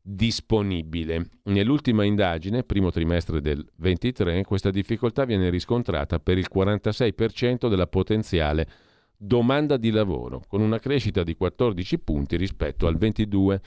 disponibile. 0.00 1.28
Nell'ultima 1.42 2.04
indagine, 2.04 2.64
primo 2.64 2.90
trimestre 2.90 3.42
del 3.42 3.62
23, 3.76 4.44
questa 4.44 4.70
difficoltà 4.70 5.26
viene 5.26 5.50
riscontrata 5.50 6.20
per 6.20 6.38
il 6.38 6.48
46% 6.50 7.68
della 7.68 7.86
potenziale 7.86 8.66
domanda 9.14 9.76
di 9.76 9.90
lavoro, 9.90 10.42
con 10.48 10.62
una 10.62 10.78
crescita 10.78 11.22
di 11.22 11.36
14 11.36 11.98
punti 11.98 12.38
rispetto 12.38 12.86
al 12.86 12.96
22 12.96 13.60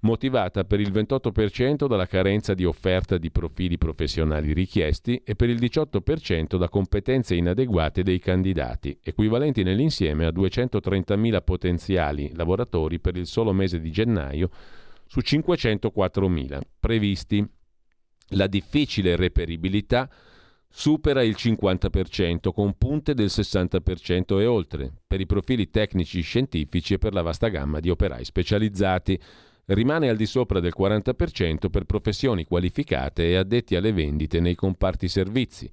motivata 0.00 0.64
per 0.64 0.80
il 0.80 0.92
28% 0.92 1.86
dalla 1.86 2.06
carenza 2.06 2.54
di 2.54 2.64
offerta 2.64 3.18
di 3.18 3.30
profili 3.30 3.78
professionali 3.78 4.52
richiesti 4.52 5.20
e 5.24 5.34
per 5.34 5.48
il 5.48 5.58
18% 5.58 6.56
da 6.56 6.68
competenze 6.68 7.34
inadeguate 7.34 8.02
dei 8.02 8.18
candidati, 8.18 8.98
equivalenti 9.02 9.62
nell'insieme 9.62 10.26
a 10.26 10.30
230.000 10.30 11.42
potenziali 11.42 12.32
lavoratori 12.34 13.00
per 13.00 13.16
il 13.16 13.26
solo 13.26 13.52
mese 13.52 13.80
di 13.80 13.90
gennaio 13.90 14.50
su 15.06 15.20
504.000 15.20 16.60
previsti. 16.78 17.46
La 18.32 18.46
difficile 18.46 19.16
reperibilità 19.16 20.08
supera 20.68 21.22
il 21.22 21.34
50%, 21.36 22.52
con 22.52 22.76
punte 22.76 23.14
del 23.14 23.28
60% 23.28 24.38
e 24.38 24.46
oltre, 24.46 24.92
per 25.06 25.20
i 25.20 25.26
profili 25.26 25.70
tecnici 25.70 26.20
scientifici 26.20 26.94
e 26.94 26.98
per 26.98 27.14
la 27.14 27.22
vasta 27.22 27.48
gamma 27.48 27.80
di 27.80 27.88
operai 27.88 28.24
specializzati. 28.24 29.18
Rimane 29.70 30.08
al 30.08 30.16
di 30.16 30.24
sopra 30.24 30.60
del 30.60 30.72
40% 30.76 31.68
per 31.68 31.84
professioni 31.84 32.44
qualificate 32.44 33.28
e 33.28 33.36
addetti 33.36 33.76
alle 33.76 33.92
vendite 33.92 34.40
nei 34.40 34.54
comparti 34.54 35.08
servizi 35.08 35.70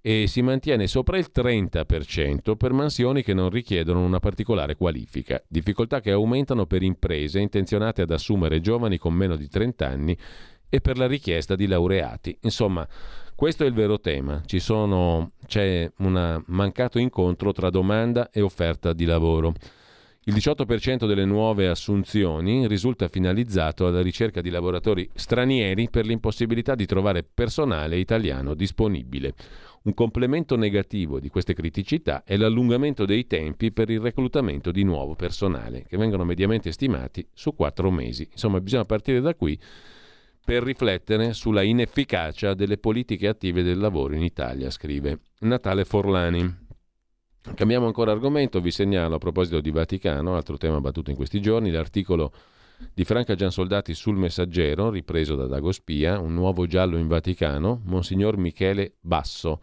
e 0.00 0.26
si 0.26 0.40
mantiene 0.42 0.86
sopra 0.86 1.18
il 1.18 1.30
30% 1.32 2.56
per 2.56 2.72
mansioni 2.72 3.22
che 3.22 3.34
non 3.34 3.50
richiedono 3.50 4.02
una 4.02 4.18
particolare 4.18 4.74
qualifica, 4.74 5.42
difficoltà 5.46 6.00
che 6.00 6.10
aumentano 6.10 6.66
per 6.66 6.82
imprese 6.82 7.38
intenzionate 7.38 8.02
ad 8.02 8.10
assumere 8.10 8.60
giovani 8.60 8.98
con 8.98 9.12
meno 9.12 9.36
di 9.36 9.46
30 9.46 9.86
anni 9.86 10.16
e 10.68 10.80
per 10.80 10.96
la 10.96 11.06
richiesta 11.06 11.54
di 11.54 11.66
laureati. 11.66 12.36
Insomma, 12.42 12.86
questo 13.34 13.64
è 13.64 13.66
il 13.66 13.74
vero 13.74 14.00
tema. 14.00 14.42
Sono, 14.46 15.32
c'è 15.46 15.90
un 15.98 16.42
mancato 16.46 16.98
incontro 16.98 17.52
tra 17.52 17.70
domanda 17.70 18.30
e 18.30 18.40
offerta 18.40 18.92
di 18.92 19.04
lavoro. 19.04 19.52
Il 20.30 20.36
18% 20.36 21.08
delle 21.08 21.24
nuove 21.24 21.66
assunzioni 21.66 22.68
risulta 22.68 23.08
finalizzato 23.08 23.88
alla 23.88 24.00
ricerca 24.00 24.40
di 24.40 24.48
lavoratori 24.48 25.10
stranieri 25.12 25.90
per 25.90 26.06
l'impossibilità 26.06 26.76
di 26.76 26.86
trovare 26.86 27.24
personale 27.24 27.98
italiano 27.98 28.54
disponibile. 28.54 29.34
Un 29.82 29.92
complemento 29.92 30.54
negativo 30.54 31.18
di 31.18 31.30
queste 31.30 31.52
criticità 31.52 32.22
è 32.22 32.36
l'allungamento 32.36 33.06
dei 33.06 33.26
tempi 33.26 33.72
per 33.72 33.90
il 33.90 33.98
reclutamento 33.98 34.70
di 34.70 34.84
nuovo 34.84 35.16
personale, 35.16 35.84
che 35.88 35.96
vengono 35.96 36.22
mediamente 36.22 36.70
stimati 36.70 37.26
su 37.32 37.56
quattro 37.56 37.90
mesi. 37.90 38.28
Insomma, 38.30 38.60
bisogna 38.60 38.84
partire 38.84 39.20
da 39.20 39.34
qui 39.34 39.58
per 40.44 40.62
riflettere 40.62 41.32
sulla 41.32 41.62
inefficacia 41.62 42.54
delle 42.54 42.78
politiche 42.78 43.26
attive 43.26 43.64
del 43.64 43.78
lavoro 43.78 44.14
in 44.14 44.22
Italia, 44.22 44.70
scrive 44.70 45.22
Natale 45.40 45.84
Forlani. 45.84 46.59
Cambiamo 47.54 47.86
ancora 47.86 48.12
argomento, 48.12 48.60
vi 48.60 48.70
segnalo 48.70 49.14
a 49.14 49.18
proposito 49.18 49.60
di 49.60 49.70
Vaticano, 49.70 50.36
altro 50.36 50.58
tema 50.58 50.78
battuto 50.80 51.08
in 51.08 51.16
questi 51.16 51.40
giorni, 51.40 51.70
l'articolo 51.70 52.32
di 52.92 53.04
Franca 53.04 53.34
Giansoldati 53.34 53.94
sul 53.94 54.16
Messaggero, 54.16 54.90
ripreso 54.90 55.36
da 55.36 55.46
Dago 55.46 55.72
Spia, 55.72 56.18
un 56.18 56.34
nuovo 56.34 56.66
giallo 56.66 56.98
in 56.98 57.06
Vaticano, 57.06 57.80
Monsignor 57.84 58.36
Michele 58.36 58.92
Basso 59.00 59.60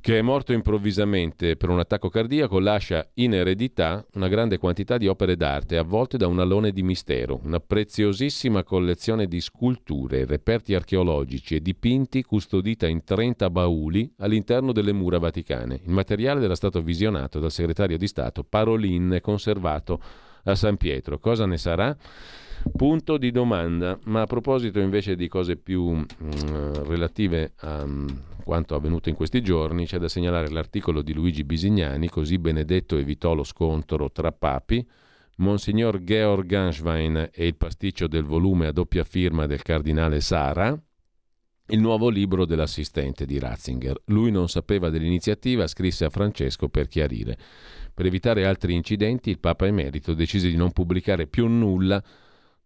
che 0.00 0.18
è 0.18 0.22
morto 0.22 0.52
improvvisamente 0.52 1.56
per 1.56 1.68
un 1.68 1.78
attacco 1.78 2.08
cardiaco, 2.08 2.58
lascia 2.58 3.08
in 3.14 3.34
eredità 3.34 4.04
una 4.14 4.28
grande 4.28 4.58
quantità 4.58 4.96
di 4.98 5.08
opere 5.08 5.36
d'arte 5.36 5.76
avvolte 5.76 6.16
da 6.16 6.26
un 6.26 6.38
alone 6.38 6.72
di 6.72 6.82
mistero, 6.82 7.40
una 7.42 7.60
preziosissima 7.60 8.62
collezione 8.62 9.26
di 9.26 9.40
sculture, 9.40 10.24
reperti 10.24 10.74
archeologici 10.74 11.56
e 11.56 11.60
dipinti 11.60 12.22
custodita 12.22 12.86
in 12.86 13.04
30 13.04 13.50
bauli 13.50 14.12
all'interno 14.18 14.72
delle 14.72 14.92
mura 14.92 15.18
vaticane. 15.18 15.80
Il 15.84 15.92
materiale 15.92 16.44
era 16.44 16.54
stato 16.54 16.82
visionato 16.82 17.40
dal 17.40 17.50
segretario 17.50 17.98
di 17.98 18.06
Stato 18.06 18.44
Parolin 18.44 19.14
e 19.14 19.20
conservato 19.20 20.00
a 20.44 20.54
San 20.54 20.76
Pietro. 20.76 21.18
Cosa 21.18 21.46
ne 21.46 21.58
sarà? 21.58 21.96
Punto 22.76 23.16
di 23.16 23.30
domanda. 23.30 23.98
Ma 24.04 24.22
a 24.22 24.26
proposito 24.26 24.80
invece 24.80 25.16
di 25.16 25.28
cose 25.28 25.56
più 25.56 25.90
mh, 25.90 26.06
mm, 26.22 26.72
relative 26.84 27.52
a 27.56 27.82
um, 27.82 28.22
quanto 28.44 28.74
avvenuto 28.76 29.08
in 29.08 29.16
questi 29.16 29.42
giorni, 29.42 29.86
c'è 29.86 29.98
da 29.98 30.08
segnalare 30.08 30.48
l'articolo 30.50 31.02
di 31.02 31.12
Luigi 31.12 31.42
Bisignani, 31.42 32.08
così 32.08 32.38
Benedetto 32.38 32.96
evitò 32.96 33.34
lo 33.34 33.42
scontro 33.42 34.10
tra 34.12 34.30
papi. 34.30 34.86
Monsignor 35.38 36.02
Georg 36.02 36.46
Ganschwein 36.46 37.30
e 37.32 37.46
il 37.46 37.56
pasticcio 37.56 38.06
del 38.06 38.22
volume 38.22 38.68
a 38.68 38.72
doppia 38.72 39.04
firma 39.04 39.46
del 39.46 39.62
cardinale 39.62 40.20
Sara, 40.20 40.80
il 41.68 41.80
nuovo 41.80 42.08
libro 42.08 42.46
dell'assistente 42.46 43.26
di 43.26 43.38
Ratzinger. 43.38 44.02
Lui 44.06 44.30
non 44.30 44.48
sapeva 44.48 44.88
dell'iniziativa, 44.88 45.66
scrisse 45.66 46.04
a 46.04 46.10
Francesco 46.10 46.68
per 46.68 46.86
chiarire. 46.86 47.36
Per 47.92 48.06
evitare 48.06 48.46
altri 48.46 48.74
incidenti, 48.74 49.28
il 49.28 49.40
Papa 49.40 49.66
Emerito 49.66 50.14
decise 50.14 50.48
di 50.48 50.56
non 50.56 50.70
pubblicare 50.70 51.26
più 51.26 51.48
nulla 51.48 52.02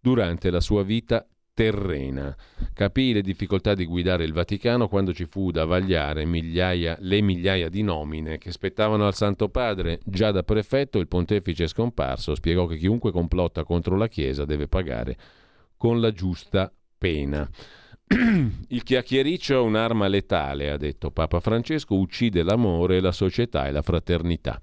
durante 0.01 0.51
la 0.51 0.61
sua 0.61 0.83
vita 0.83 1.27
terrena. 1.53 2.35
Capì 2.73 3.13
le 3.13 3.21
difficoltà 3.21 3.75
di 3.75 3.85
guidare 3.85 4.25
il 4.25 4.33
Vaticano 4.33 4.89
quando 4.89 5.13
ci 5.13 5.27
fu 5.27 5.51
da 5.51 5.67
vagliare 5.67 6.25
migliaia, 6.25 6.97
le 7.01 7.21
migliaia 7.21 7.69
di 7.69 7.83
nomine 7.83 8.39
che 8.39 8.51
spettavano 8.51 9.07
al 9.07 9.15
Santo 9.15 9.51
Padre. 9.51 10.01
Già 10.05 10.31
da 10.31 10.43
prefetto 10.43 10.99
il 10.99 11.09
pontefice 11.09 11.67
scomparso 11.67 12.35
spiegò 12.35 12.67
che 12.67 12.77
chiunque 12.77 13.13
complotta 13.13 13.65
contro 13.65 13.97
la 13.97 14.09
Chiesa 14.09 14.45
deve 14.45 14.69
pagare 14.69 15.17
con 15.77 16.01
la 16.01 16.13
giusta 16.13 16.73
pena. 16.97 17.49
Il 18.69 18.83
chiacchiericcio 18.83 19.55
è 19.55 19.61
un'arma 19.61 20.09
letale, 20.09 20.71
ha 20.71 20.77
detto 20.77 21.11
Papa 21.11 21.41
Francesco, 21.41 21.95
uccide 21.95 22.43
l'amore, 22.43 23.01
la 23.01 23.13
società 23.13 23.67
e 23.67 23.71
la 23.71 23.83
fraternità. 23.83 24.61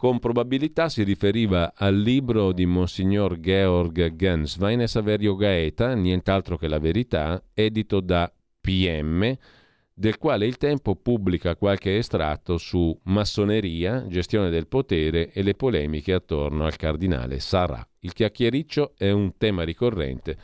Con 0.00 0.18
probabilità 0.18 0.88
si 0.88 1.02
riferiva 1.02 1.74
al 1.76 1.94
libro 1.94 2.52
di 2.52 2.64
Monsignor 2.64 3.38
Georg 3.38 4.16
Genswein 4.16 4.80
e 4.80 4.86
Saverio 4.86 5.36
Gaeta, 5.36 5.92
Nient'altro 5.92 6.56
che 6.56 6.68
la 6.68 6.78
verità, 6.78 7.44
edito 7.52 8.00
da 8.00 8.32
PM, 8.62 9.36
del 9.92 10.16
quale 10.16 10.46
il 10.46 10.56
tempo 10.56 10.96
pubblica 10.96 11.54
qualche 11.54 11.98
estratto 11.98 12.56
su 12.56 12.98
massoneria, 13.02 14.06
gestione 14.08 14.48
del 14.48 14.68
potere 14.68 15.32
e 15.32 15.42
le 15.42 15.52
polemiche 15.52 16.14
attorno 16.14 16.64
al 16.64 16.76
cardinale 16.76 17.38
Sarà. 17.38 17.86
Il 17.98 18.14
chiacchiericcio 18.14 18.94
è 18.96 19.10
un 19.10 19.36
tema 19.36 19.64
ricorrente 19.64 20.34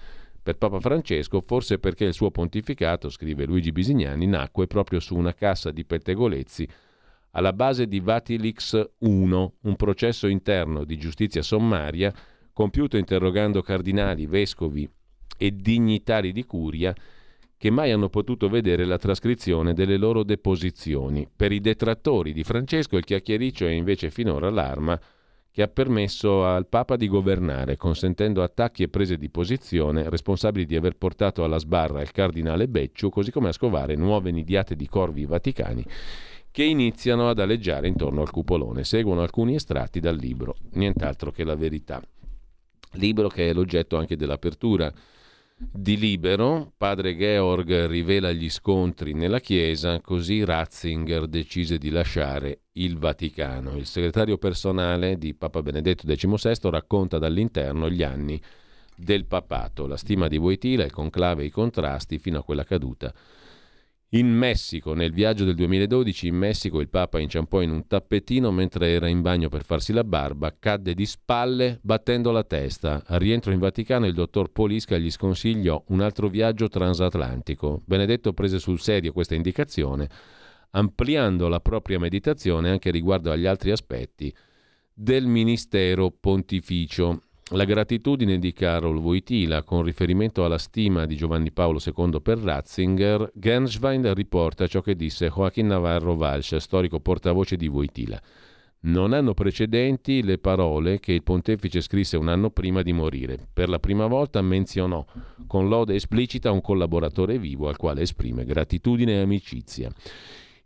per 0.42 0.58
Papa 0.58 0.80
Francesco, 0.80 1.40
forse 1.40 1.78
perché 1.78 2.04
il 2.04 2.12
suo 2.12 2.30
pontificato, 2.30 3.08
scrive 3.08 3.46
Luigi 3.46 3.72
Bisignani, 3.72 4.26
nacque 4.26 4.66
proprio 4.66 5.00
su 5.00 5.16
una 5.16 5.32
cassa 5.32 5.70
di 5.70 5.86
pettegolezzi 5.86 6.68
alla 7.36 7.52
base 7.52 7.86
di 7.86 8.00
Vatilix 8.00 8.82
1, 8.98 9.52
un 9.60 9.76
processo 9.76 10.26
interno 10.26 10.84
di 10.84 10.96
giustizia 10.96 11.42
sommaria 11.42 12.12
compiuto 12.52 12.96
interrogando 12.96 13.60
cardinali, 13.60 14.26
vescovi 14.26 14.88
e 15.36 15.54
dignitari 15.54 16.32
di 16.32 16.46
curia 16.46 16.94
che 17.58 17.70
mai 17.70 17.90
hanno 17.90 18.08
potuto 18.08 18.48
vedere 18.48 18.86
la 18.86 18.96
trascrizione 18.96 19.74
delle 19.74 19.98
loro 19.98 20.22
deposizioni. 20.22 21.28
Per 21.34 21.52
i 21.52 21.60
detrattori 21.60 22.32
di 22.32 22.42
Francesco 22.42 22.96
il 22.96 23.04
chiacchiericcio 23.04 23.66
è 23.66 23.70
invece 23.70 24.10
finora 24.10 24.48
l'arma 24.48 24.98
che 25.50 25.62
ha 25.62 25.68
permesso 25.68 26.46
al 26.46 26.66
Papa 26.66 26.96
di 26.96 27.08
governare, 27.08 27.76
consentendo 27.76 28.42
attacchi 28.42 28.82
e 28.82 28.88
prese 28.88 29.18
di 29.18 29.28
posizione 29.28 30.08
responsabili 30.08 30.64
di 30.64 30.76
aver 30.76 30.96
portato 30.96 31.44
alla 31.44 31.58
sbarra 31.58 32.00
il 32.00 32.12
cardinale 32.12 32.68
Becciu, 32.68 33.10
così 33.10 33.30
come 33.30 33.48
a 33.48 33.52
scovare 33.52 33.94
nuove 33.94 34.30
nidiate 34.30 34.74
di 34.74 34.88
corvi 34.88 35.26
vaticani 35.26 35.84
che 36.56 36.64
iniziano 36.64 37.28
ad 37.28 37.38
aleggiare 37.38 37.86
intorno 37.86 38.22
al 38.22 38.30
cupolone. 38.30 38.82
Seguono 38.82 39.20
alcuni 39.20 39.56
estratti 39.56 40.00
dal 40.00 40.16
libro, 40.16 40.56
nient'altro 40.72 41.30
che 41.30 41.44
la 41.44 41.54
verità. 41.54 42.00
Libro 42.92 43.28
che 43.28 43.50
è 43.50 43.52
l'oggetto 43.52 43.98
anche 43.98 44.16
dell'apertura 44.16 44.90
di 45.54 45.98
Libero, 45.98 46.72
padre 46.74 47.14
Georg 47.14 47.84
rivela 47.84 48.32
gli 48.32 48.48
scontri 48.48 49.12
nella 49.12 49.38
Chiesa, 49.38 50.00
così 50.00 50.44
Ratzinger 50.44 51.26
decise 51.26 51.76
di 51.76 51.90
lasciare 51.90 52.60
il 52.72 52.96
Vaticano. 52.96 53.76
Il 53.76 53.84
segretario 53.84 54.38
personale 54.38 55.18
di 55.18 55.34
Papa 55.34 55.60
Benedetto 55.60 56.06
XVI 56.06 56.70
racconta 56.70 57.18
dall'interno 57.18 57.90
gli 57.90 58.02
anni 58.02 58.40
del 58.96 59.26
papato, 59.26 59.86
la 59.86 59.98
stima 59.98 60.26
di 60.26 60.38
Voitila, 60.38 60.84
il 60.84 60.90
conclave 60.90 61.42
e 61.42 61.46
i 61.48 61.50
contrasti 61.50 62.18
fino 62.18 62.38
a 62.38 62.42
quella 62.42 62.64
caduta 62.64 63.12
in 64.16 64.32
Messico, 64.32 64.94
nel 64.94 65.12
viaggio 65.12 65.44
del 65.44 65.54
2012, 65.54 66.28
in 66.28 66.36
Messico 66.36 66.80
il 66.80 66.88
Papa 66.88 67.18
inciampò 67.18 67.60
in 67.60 67.70
un 67.70 67.86
tappetino 67.86 68.50
mentre 68.50 68.88
era 68.88 69.08
in 69.08 69.20
bagno 69.20 69.48
per 69.48 69.62
farsi 69.62 69.92
la 69.92 70.04
barba, 70.04 70.54
cadde 70.58 70.94
di 70.94 71.04
spalle 71.04 71.78
battendo 71.82 72.30
la 72.30 72.42
testa. 72.42 73.02
Al 73.06 73.18
rientro 73.18 73.52
in 73.52 73.58
Vaticano 73.58 74.06
il 74.06 74.14
dottor 74.14 74.50
Polisca 74.52 74.96
gli 74.96 75.10
sconsigliò 75.10 75.82
un 75.88 76.00
altro 76.00 76.28
viaggio 76.28 76.68
transatlantico. 76.68 77.82
Benedetto 77.84 78.32
prese 78.32 78.58
sul 78.58 78.80
serio 78.80 79.12
questa 79.12 79.34
indicazione, 79.34 80.08
ampliando 80.70 81.48
la 81.48 81.60
propria 81.60 81.98
meditazione 81.98 82.70
anche 82.70 82.90
riguardo 82.90 83.30
agli 83.30 83.46
altri 83.46 83.70
aspetti 83.70 84.34
del 84.94 85.26
ministero 85.26 86.10
pontificio. 86.10 87.20
La 87.50 87.64
gratitudine 87.64 88.40
di 88.40 88.52
Carol 88.52 88.96
Wojtyla 88.96 89.62
con 89.62 89.84
riferimento 89.84 90.44
alla 90.44 90.58
stima 90.58 91.06
di 91.06 91.14
Giovanni 91.14 91.52
Paolo 91.52 91.78
II 91.78 92.20
per 92.20 92.38
Ratzinger, 92.38 93.30
Genswein 93.34 94.12
riporta 94.14 94.66
ciò 94.66 94.80
che 94.80 94.96
disse 94.96 95.28
Joaquin 95.28 95.68
Navarro 95.68 96.14
Walsh, 96.14 96.56
storico 96.56 96.98
portavoce 96.98 97.54
di 97.54 97.68
Wojtyla. 97.68 98.20
Non 98.80 99.12
hanno 99.12 99.32
precedenti 99.32 100.24
le 100.24 100.38
parole 100.38 100.98
che 100.98 101.12
il 101.12 101.22
pontefice 101.22 101.80
scrisse 101.82 102.16
un 102.16 102.26
anno 102.26 102.50
prima 102.50 102.82
di 102.82 102.92
morire. 102.92 103.38
Per 103.52 103.68
la 103.68 103.78
prima 103.78 104.08
volta 104.08 104.42
menzionò 104.42 105.04
con 105.46 105.68
lode 105.68 105.94
esplicita 105.94 106.50
un 106.50 106.60
collaboratore 106.60 107.38
vivo 107.38 107.68
al 107.68 107.76
quale 107.76 108.02
esprime 108.02 108.44
gratitudine 108.44 109.12
e 109.12 109.20
amicizia. 109.20 109.88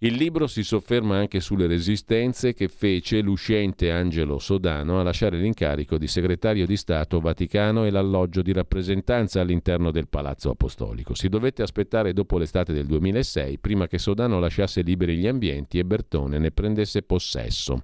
Il 0.03 0.15
libro 0.15 0.47
si 0.47 0.63
sofferma 0.63 1.19
anche 1.19 1.41
sulle 1.41 1.67
resistenze 1.67 2.55
che 2.55 2.69
fece 2.69 3.21
l'uscente 3.21 3.91
Angelo 3.91 4.39
Sodano 4.39 4.99
a 4.99 5.03
lasciare 5.03 5.37
l'incarico 5.37 5.99
di 5.99 6.07
segretario 6.07 6.65
di 6.65 6.79
Stato 6.79 7.21
Vaticano 7.21 7.85
e 7.85 7.91
l'alloggio 7.91 8.41
di 8.41 8.51
rappresentanza 8.55 9.43
all'interno 9.43 9.91
del 9.91 10.09
Palazzo 10.09 10.49
Apostolico. 10.49 11.15
Si 11.15 11.29
dovette 11.29 11.61
aspettare 11.61 12.15
dopo 12.15 12.39
l'estate 12.39 12.73
del 12.73 12.87
2006 12.87 13.59
prima 13.59 13.89
che 13.89 13.99
Sodano 13.99 14.41
lasciasse 14.41 14.81
liberi 14.81 15.19
gli 15.19 15.27
ambienti 15.27 15.79
e 15.79 15.85
Bertone 15.85 16.39
ne 16.39 16.51
prendesse 16.51 17.03
possesso. 17.03 17.83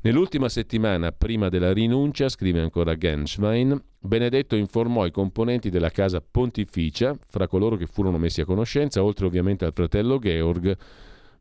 Nell'ultima 0.00 0.48
settimana 0.48 1.12
prima 1.12 1.50
della 1.50 1.74
rinuncia, 1.74 2.30
scrive 2.30 2.60
ancora 2.60 2.96
Genschwein, 2.96 3.78
Benedetto 3.98 4.56
informò 4.56 5.04
i 5.04 5.10
componenti 5.10 5.68
della 5.68 5.90
casa 5.90 6.22
pontificia, 6.22 7.14
fra 7.28 7.46
coloro 7.46 7.76
che 7.76 7.86
furono 7.86 8.16
messi 8.16 8.40
a 8.40 8.46
conoscenza, 8.46 9.02
oltre 9.02 9.26
ovviamente 9.26 9.66
al 9.66 9.72
fratello 9.74 10.18
Georg, 10.18 10.78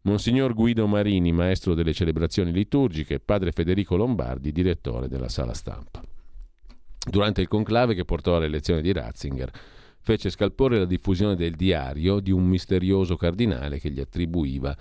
Monsignor 0.05 0.53
Guido 0.53 0.85
Marini, 0.85 1.31
maestro 1.31 1.73
delle 1.73 1.91
celebrazioni 1.91 2.51
liturgiche, 2.51 3.19
padre 3.19 3.51
Federico 3.51 3.95
Lombardi, 3.95 4.51
direttore 4.51 5.07
della 5.07 5.29
sala 5.29 5.55
stampa. 5.55 5.99
Durante 7.09 7.41
il 7.41 7.47
conclave 7.47 7.95
che 7.95 8.05
portò 8.05 8.35
all'elezione 8.35 8.83
di 8.83 8.93
Ratzinger, 8.93 9.49
fece 10.01 10.29
scalpore 10.29 10.77
la 10.77 10.85
diffusione 10.85 11.35
del 11.35 11.55
diario 11.55 12.19
di 12.19 12.29
un 12.29 12.45
misterioso 12.45 13.15
cardinale 13.15 13.79
che 13.79 13.89
gli 13.89 13.99
attribuiva 13.99 14.77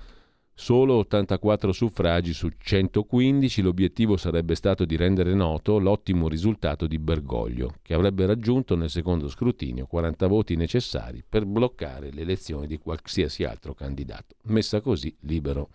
Solo 0.56 0.94
84 0.98 1.72
suffragi 1.72 2.32
su 2.32 2.48
115, 2.56 3.60
l'obiettivo 3.60 4.16
sarebbe 4.16 4.54
stato 4.54 4.84
di 4.84 4.94
rendere 4.94 5.34
noto 5.34 5.80
l'ottimo 5.80 6.28
risultato 6.28 6.86
di 6.86 7.00
Bergoglio, 7.00 7.74
che 7.82 7.92
avrebbe 7.92 8.24
raggiunto 8.24 8.76
nel 8.76 8.88
secondo 8.88 9.28
scrutinio 9.28 9.86
40 9.86 10.26
voti 10.28 10.54
necessari 10.54 11.24
per 11.28 11.44
bloccare 11.44 12.12
le 12.12 12.20
elezioni 12.20 12.68
di 12.68 12.78
qualsiasi 12.78 13.42
altro 13.42 13.74
candidato. 13.74 14.36
Messa 14.42 14.80
così, 14.80 15.14
libero. 15.22 15.70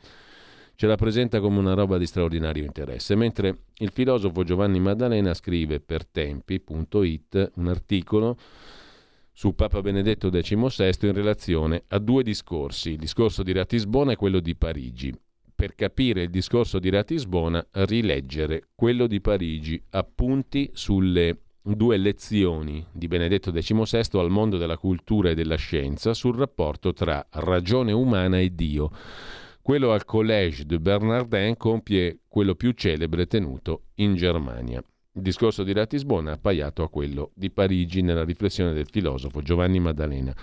Ce 0.76 0.88
la 0.88 0.96
presenta 0.96 1.42
come 1.42 1.60
una 1.60 1.74
roba 1.74 1.98
di 1.98 2.06
straordinario 2.06 2.64
interesse, 2.64 3.16
mentre 3.16 3.64
il 3.80 3.92
filosofo 3.92 4.46
Giovanni 4.46 4.80
Maddalena 4.80 5.34
scrive 5.34 5.82
per 5.82 6.06
tempi.it 6.06 7.52
un 7.56 7.68
articolo 7.68 8.38
su 9.40 9.56
Papa 9.56 9.80
Benedetto 9.80 10.30
XVI 10.30 11.08
in 11.08 11.14
relazione 11.14 11.84
a 11.88 12.00
due 12.00 12.24
discorsi, 12.24 12.90
il 12.90 12.98
discorso 12.98 13.42
di 13.42 13.54
Ratisbona 13.54 14.12
e 14.12 14.16
quello 14.18 14.42
di 14.42 14.54
Parigi. 14.54 15.18
Per 15.56 15.76
capire 15.76 16.24
il 16.24 16.30
discorso 16.30 16.78
di 16.78 16.90
Ratisbona, 16.90 17.66
rileggere 17.72 18.68
quello 18.76 19.08
di 19.08 19.22
Parigi, 19.22 19.82
appunti 19.92 20.70
sulle 20.74 21.38
due 21.62 21.96
lezioni 21.96 22.86
di 22.92 23.08
Benedetto 23.08 23.54
XVI 23.54 24.20
al 24.20 24.30
mondo 24.30 24.58
della 24.58 24.78
cultura 24.78 25.30
e 25.30 25.36
della 25.36 25.56
scienza 25.56 26.14
sul 26.14 26.36
rapporto 26.36 26.92
tra 26.92 27.26
ragione 27.32 27.94
umana 27.94 28.40
e 28.40 28.54
Dio. 28.54 28.92
Quello 29.62 29.94
al 29.94 30.04
Collège 30.04 30.66
de 30.66 30.82
Bernardin 30.82 31.56
compie 31.56 32.24
quello 32.28 32.56
più 32.56 32.74
celebre 32.74 33.26
tenuto 33.26 33.84
in 33.96 34.16
Germania. 34.16 34.84
Il 35.20 35.26
discorso 35.26 35.64
di 35.64 35.74
Ratisbona 35.74 36.32
ha 36.32 36.36
appaiato 36.36 36.82
a 36.82 36.90
quello 36.90 37.32
di 37.34 37.52
Parigi 37.52 38.02
nella 38.02 38.24
riflessione 38.24 38.72
del 38.72 38.88
filosofo 38.90 39.42
Giovanni 39.42 39.78
Maddalena 39.78 40.34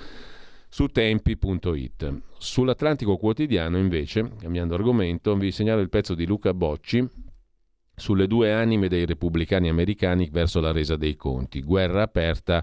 su 0.69 0.89
tempi.it. 0.89 2.20
Sull'Atlantico 2.36 3.16
Quotidiano, 3.16 3.78
invece, 3.78 4.32
cambiando 4.39 4.74
argomento, 4.74 5.35
vi 5.35 5.51
segnalo 5.51 5.81
il 5.81 5.89
pezzo 5.89 6.15
di 6.15 6.27
Luca 6.27 6.53
Bocci 6.53 7.09
sulle 7.94 8.27
due 8.27 8.53
anime 8.53 8.89
dei 8.89 9.07
repubblicani 9.07 9.70
americani 9.70 10.28
verso 10.31 10.61
la 10.61 10.73
resa 10.73 10.97
dei 10.97 11.16
conti. 11.16 11.62
Guerra 11.62 12.03
aperta 12.03 12.62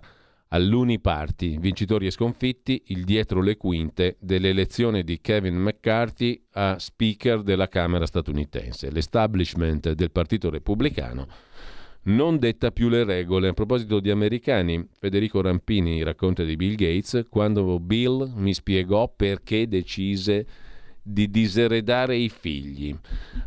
all'Uniparty, 0.50 1.58
vincitori 1.58 2.06
e 2.06 2.12
sconfitti, 2.12 2.84
il 2.90 3.06
dietro 3.06 3.42
le 3.42 3.58
quinte 3.58 4.18
dell'elezione 4.20 5.04
di 5.04 5.20
Kevin 5.20 5.56
McCarthy 5.56 6.46
a 6.52 6.78
Speaker 6.78 7.42
della 7.42 7.68
Camera 7.68 8.06
statunitense. 8.06 8.92
L'establishment 8.92 9.94
del 9.94 10.12
Partito 10.12 10.52
Repubblicano 10.52 11.28
non 12.04 12.38
detta 12.38 12.72
più 12.72 12.90
le 12.90 13.04
regole. 13.04 13.50
A 13.50 13.54
proposito 13.54 14.00
di 14.00 14.10
americani, 14.10 14.88
Federico 15.00 15.42
Rampini 15.42 16.04
racconta 16.04 16.44
di 16.44 16.56
Bill 16.56 16.76
Gates 16.76 17.26
quando 17.30 17.80
Bill 17.80 18.34
mi 18.36 18.54
spiegò 18.54 19.12
perché 19.16 19.68
decise 19.68 20.46
di 21.02 21.30
diseredare 21.30 22.16
i 22.16 22.30
figli. 22.30 22.96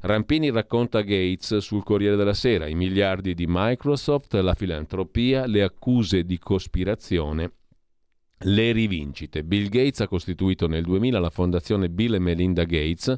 Rampini 0.03 0.51
racconta 0.51 1.01
Gates 1.01 1.57
sul 1.59 1.83
Corriere 1.83 2.17
della 2.17 2.35
Sera, 2.35 2.67
i 2.67 2.75
miliardi 2.75 3.35
di 3.35 3.47
Microsoft, 3.49 4.35
la 4.35 4.55
filantropia, 4.55 5.47
le 5.47 5.63
accuse 5.63 6.25
di 6.25 6.39
cospirazione, 6.39 7.53
le 8.41 8.73
rivincite. 8.73 9.43
Bill 9.43 9.69
Gates 9.69 10.01
ha 10.01 10.09
costituito 10.09 10.67
nel 10.67 10.85
2000 10.85 11.19
la 11.19 11.31
fondazione 11.31 11.89
Bill 11.89 12.15
e 12.15 12.19
Melinda 12.19 12.65
Gates, 12.65 13.17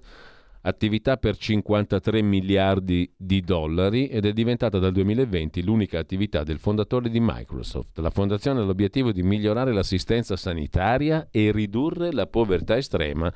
attività 0.69 1.17
per 1.17 1.37
53 1.37 2.23
miliardi 2.23 3.11
di 3.17 3.41
dollari 3.41 4.09
ed 4.09 4.27
è 4.27 4.33
diventata 4.33 4.79
dal 4.79 4.93
2020 4.93 5.63
l'unica 5.63 5.99
attività 5.99 6.45
del 6.45 6.59
fondatore 6.59 7.09
di 7.09 7.19
Microsoft. 7.21 7.99
La 7.99 8.11
fondazione 8.11 8.61
ha 8.61 8.65
l'obiettivo 8.65 9.11
di 9.11 9.23
migliorare 9.23 9.73
l'assistenza 9.73 10.37
sanitaria 10.37 11.29
e 11.31 11.51
ridurre 11.51 12.13
la 12.13 12.27
povertà 12.27 12.77
estrema 12.77 13.33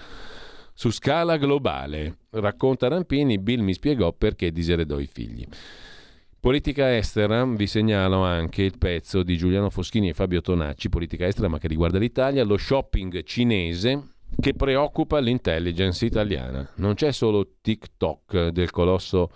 su 0.75 0.91
scala 0.91 1.37
globale. 1.39 2.19
Racconta 2.31 2.89
Rampini, 2.89 3.39
Bill 3.39 3.63
mi 3.63 3.75
spiegò 3.75 4.13
perché 4.13 4.53
diseredò 4.53 4.99
i 4.99 5.09
figli. 5.11 5.47
Politica 6.39 6.97
estera, 6.97 7.45
vi 7.47 7.67
segnalo 7.67 8.25
anche 8.25 8.63
il 8.63 8.77
pezzo 8.77 9.23
di 9.23 9.37
Giuliano 9.37 9.71
Foschini 9.71 10.09
e 10.09 10.13
Fabio 10.13 10.41
Tonacci, 10.41 10.89
politica 10.89 11.27
estera 11.27 11.49
ma 11.49 11.59
che 11.59 11.69
riguarda 11.69 11.99
l'Italia, 11.99 12.45
lo 12.45 12.57
shopping 12.57 13.23
cinese 13.23 14.12
che 14.39 14.55
preoccupa 14.55 15.19
l'intelligence 15.19 16.05
italiana. 16.05 16.69
Non 16.77 16.95
c'è 16.95 17.13
solo 17.13 17.57
TikTok 17.61 18.49
del 18.49 18.71
colosso 18.71 19.31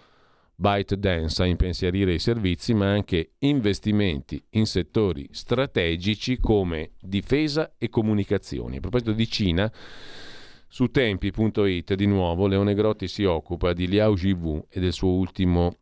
ByteDance 0.54 1.42
a 1.42 1.46
impensierire 1.46 2.14
i 2.14 2.18
servizi, 2.18 2.72
ma 2.72 2.90
anche 2.90 3.32
investimenti 3.40 4.42
in 4.50 4.66
settori 4.66 5.28
strategici 5.30 6.38
come 6.38 6.92
difesa 7.00 7.74
e 7.76 7.88
comunicazioni. 7.88 8.78
A 8.78 8.80
proposito 8.80 9.12
di 9.12 9.28
Cina, 9.28 9.70
su 10.66 10.86
tempi.it 10.86 11.94
di 11.94 12.06
nuovo 12.06 12.46
Leone 12.46 12.74
Grotti 12.74 13.06
si 13.06 13.24
occupa 13.24 13.72
di 13.72 13.86
Liao 13.86 14.14
Jivu 14.14 14.66
e 14.68 14.80
del 14.80 14.92
suo 14.92 15.10
ultimo 15.10 15.76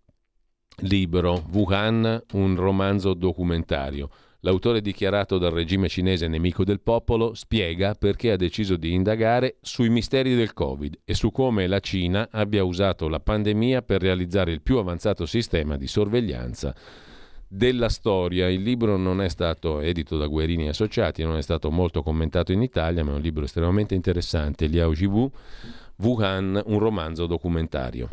libro 0.79 1.45
Wuhan, 1.53 2.23
un 2.33 2.57
romanzo 2.57 3.15
documentario. 3.15 4.11
L'autore 4.45 4.83
dichiarato 4.83 5.39
dal 5.39 5.53
regime 5.53 5.89
cinese 5.89 6.29
nemico 6.29 6.65
del 6.65 6.83
popolo 6.83 7.33
spiega 7.33 7.95
perché 7.95 8.31
ha 8.31 8.37
deciso 8.37 8.77
di 8.77 8.93
indagare 8.93 9.57
sui 9.63 9.89
misteri 9.89 10.35
del 10.35 10.53
Covid 10.53 10.99
e 11.03 11.15
su 11.15 11.33
come 11.33 11.67
la 11.67 11.81
Cina 11.81 12.29
abbia 12.31 12.63
usato 12.63 13.09
la 13.09 13.21
pandemia 13.21 13.81
per 13.81 14.03
realizzare 14.03 14.53
il 14.53 14.61
più 14.61 14.77
avanzato 14.77 15.25
sistema 15.25 15.79
di 15.79 15.87
sorveglianza 15.87 16.75
della 17.49 17.89
storia. 17.89 18.51
Il 18.51 18.61
libro 18.61 18.99
non 18.99 19.23
è 19.23 19.31
stato 19.31 19.81
edito 19.81 20.19
da 20.19 20.27
Guerini 20.27 20.69
Associati, 20.69 21.23
non 21.23 21.39
è 21.39 21.43
stato 21.43 21.71
molto 21.71 22.03
commentato 22.03 22.53
in 22.53 22.61
Italia, 22.61 23.03
ma 23.03 23.13
è 23.13 23.15
un 23.15 23.23
libro 23.23 23.45
estremamente 23.45 23.95
interessante, 23.95 24.67
Liao 24.67 24.93
Jivu, 24.93 25.31
Wuhan, 25.97 26.61
un 26.67 26.79
romanzo 26.79 27.25
documentario. 27.25 28.11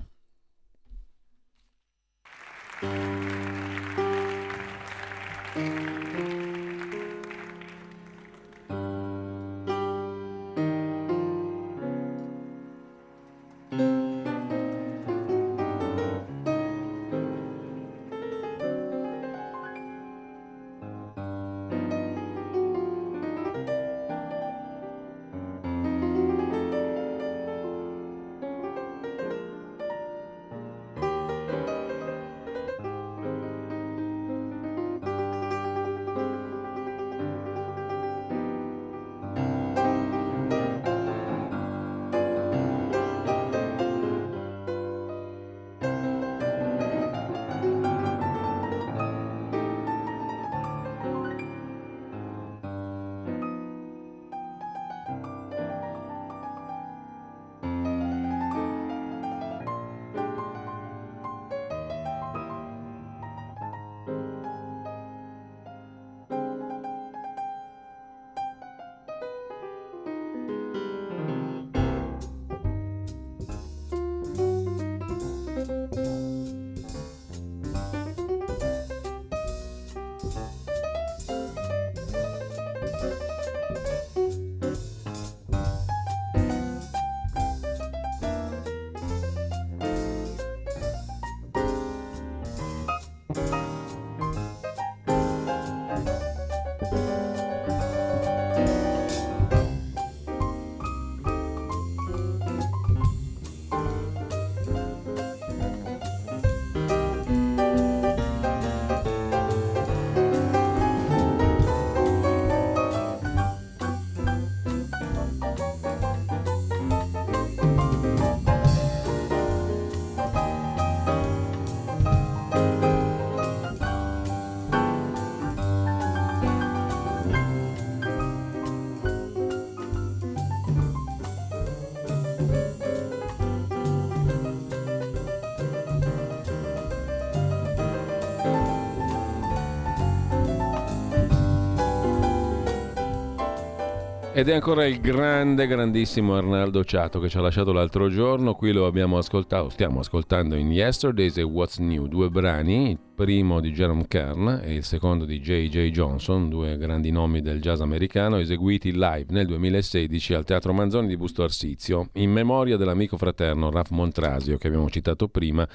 Ed 144.41 144.49
è 144.49 144.55
ancora 144.55 144.87
il 144.87 144.99
grande, 144.99 145.67
grandissimo 145.67 146.35
Arnaldo 146.35 146.83
Ciato 146.83 147.19
che 147.19 147.29
ci 147.29 147.37
ha 147.37 147.41
lasciato 147.41 147.71
l'altro 147.71 148.09
giorno. 148.09 148.55
Qui 148.55 148.71
lo 148.71 148.87
abbiamo 148.87 149.19
ascoltato, 149.19 149.69
stiamo 149.69 149.99
ascoltando 149.99 150.55
in 150.55 150.71
Yesterdays 150.71 151.37
e 151.37 151.43
What's 151.43 151.77
New, 151.77 152.07
due 152.07 152.27
brani, 152.31 152.89
il 152.89 152.99
primo 153.13 153.59
di 153.59 153.71
Jerome 153.71 154.07
Kern 154.07 154.61
e 154.63 154.73
il 154.73 154.83
secondo 154.83 155.25
di 155.25 155.39
J.J. 155.39 155.91
Johnson, 155.91 156.49
due 156.49 156.75
grandi 156.77 157.11
nomi 157.11 157.41
del 157.41 157.61
jazz 157.61 157.81
americano, 157.81 158.37
eseguiti 158.37 158.93
live 158.93 159.27
nel 159.29 159.45
2016 159.45 160.33
al 160.33 160.43
Teatro 160.43 160.73
Manzoni 160.73 161.05
di 161.05 161.17
Busto 161.17 161.43
Arsizio, 161.43 162.09
in 162.13 162.31
memoria 162.31 162.77
dell'amico 162.77 163.17
fraterno 163.17 163.69
Raf 163.69 163.91
Montrasio 163.91 164.57
che 164.57 164.65
abbiamo 164.65 164.89
citato 164.89 165.27
prima 165.27 165.67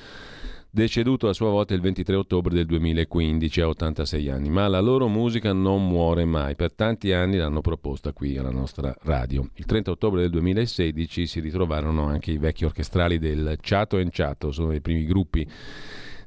deceduto 0.76 1.26
a 1.30 1.32
sua 1.32 1.48
volta 1.48 1.72
il 1.72 1.80
23 1.80 2.16
ottobre 2.16 2.54
del 2.54 2.66
2015 2.66 3.60
a 3.62 3.68
86 3.68 4.28
anni, 4.28 4.50
ma 4.50 4.68
la 4.68 4.80
loro 4.80 5.08
musica 5.08 5.54
non 5.54 5.88
muore 5.88 6.26
mai, 6.26 6.54
per 6.54 6.74
tanti 6.74 7.12
anni 7.12 7.38
l'hanno 7.38 7.62
proposta 7.62 8.12
qui 8.12 8.36
alla 8.36 8.50
nostra 8.50 8.94
radio. 9.04 9.48
Il 9.54 9.64
30 9.64 9.92
ottobre 9.92 10.20
del 10.20 10.28
2016 10.28 11.26
si 11.26 11.40
ritrovarono 11.40 12.04
anche 12.04 12.30
i 12.30 12.36
vecchi 12.36 12.66
orchestrali 12.66 13.18
del 13.18 13.56
Chato 13.58 13.98
Chato, 14.10 14.52
sono 14.52 14.74
i 14.74 14.82
primi 14.82 15.06
gruppi 15.06 15.48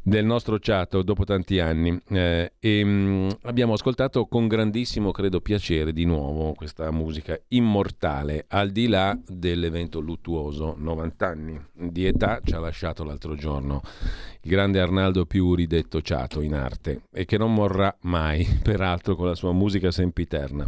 del 0.01 0.26
nostro 0.26 0.57
chat 0.59 0.99
dopo 1.01 1.23
tanti 1.23 1.59
anni. 1.59 1.99
Eh, 2.09 2.53
e 2.59 2.84
mh, 2.84 2.89
mm, 2.89 3.30
abbiamo 3.43 3.73
ascoltato 3.73 4.26
con 4.26 4.47
grandissimo 4.47 5.11
credo 5.11 5.41
piacere 5.41 5.93
di 5.93 6.05
nuovo 6.05 6.53
questa 6.53 6.91
musica 6.91 7.39
immortale 7.49 8.45
al 8.47 8.71
di 8.71 8.88
là 8.88 9.17
dell'evento 9.27 9.99
luttuoso 9.99 10.76
90 10.77 11.27
anni 11.27 11.61
di 11.73 12.05
età 12.05 12.39
ci 12.43 12.53
ha 12.53 12.59
lasciato 12.59 13.03
l'altro 13.03 13.35
giorno 13.35 13.81
il 14.41 14.49
grande 14.51 14.80
Arnaldo 14.80 15.26
Piuri 15.26 15.67
detto 15.67 16.01
Ciato 16.01 16.41
in 16.41 16.53
arte 16.53 17.03
e 17.11 17.26
che 17.26 17.38
non 17.38 17.53
morrà 17.53 17.95
mai 18.01 18.45
peraltro 18.61 19.15
con 19.15 19.27
la 19.27 19.35
sua 19.35 19.51
musica 19.51 19.91
sempiterna 19.91 20.65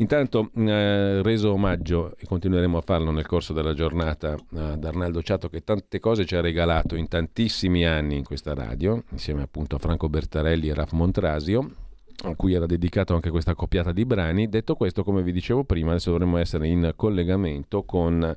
Intanto 0.00 0.50
eh, 0.54 1.22
reso 1.22 1.52
omaggio, 1.52 2.16
e 2.16 2.24
continueremo 2.24 2.78
a 2.78 2.80
farlo 2.82 3.10
nel 3.10 3.26
corso 3.26 3.52
della 3.52 3.74
giornata, 3.74 4.36
ad 4.54 4.84
Arnaldo 4.84 5.22
Ciato 5.22 5.48
che 5.48 5.64
tante 5.64 5.98
cose 5.98 6.24
ci 6.24 6.36
ha 6.36 6.40
regalato 6.40 6.94
in 6.94 7.08
tantissimi 7.08 7.84
anni 7.84 8.16
in 8.16 8.22
questa 8.22 8.54
radio, 8.54 9.02
insieme 9.10 9.42
appunto 9.42 9.74
a 9.74 9.80
Franco 9.80 10.08
Bertarelli 10.08 10.68
e 10.68 10.74
Raf 10.74 10.92
Montrasio, 10.92 11.74
a 12.22 12.36
cui 12.36 12.52
era 12.52 12.66
dedicato 12.66 13.14
anche 13.14 13.30
questa 13.30 13.56
coppiata 13.56 13.90
di 13.90 14.04
brani. 14.04 14.48
Detto 14.48 14.76
questo, 14.76 15.02
come 15.02 15.24
vi 15.24 15.32
dicevo 15.32 15.64
prima, 15.64 15.90
adesso 15.90 16.12
dovremmo 16.12 16.36
essere 16.36 16.68
in 16.68 16.92
collegamento 16.94 17.82
con 17.82 18.36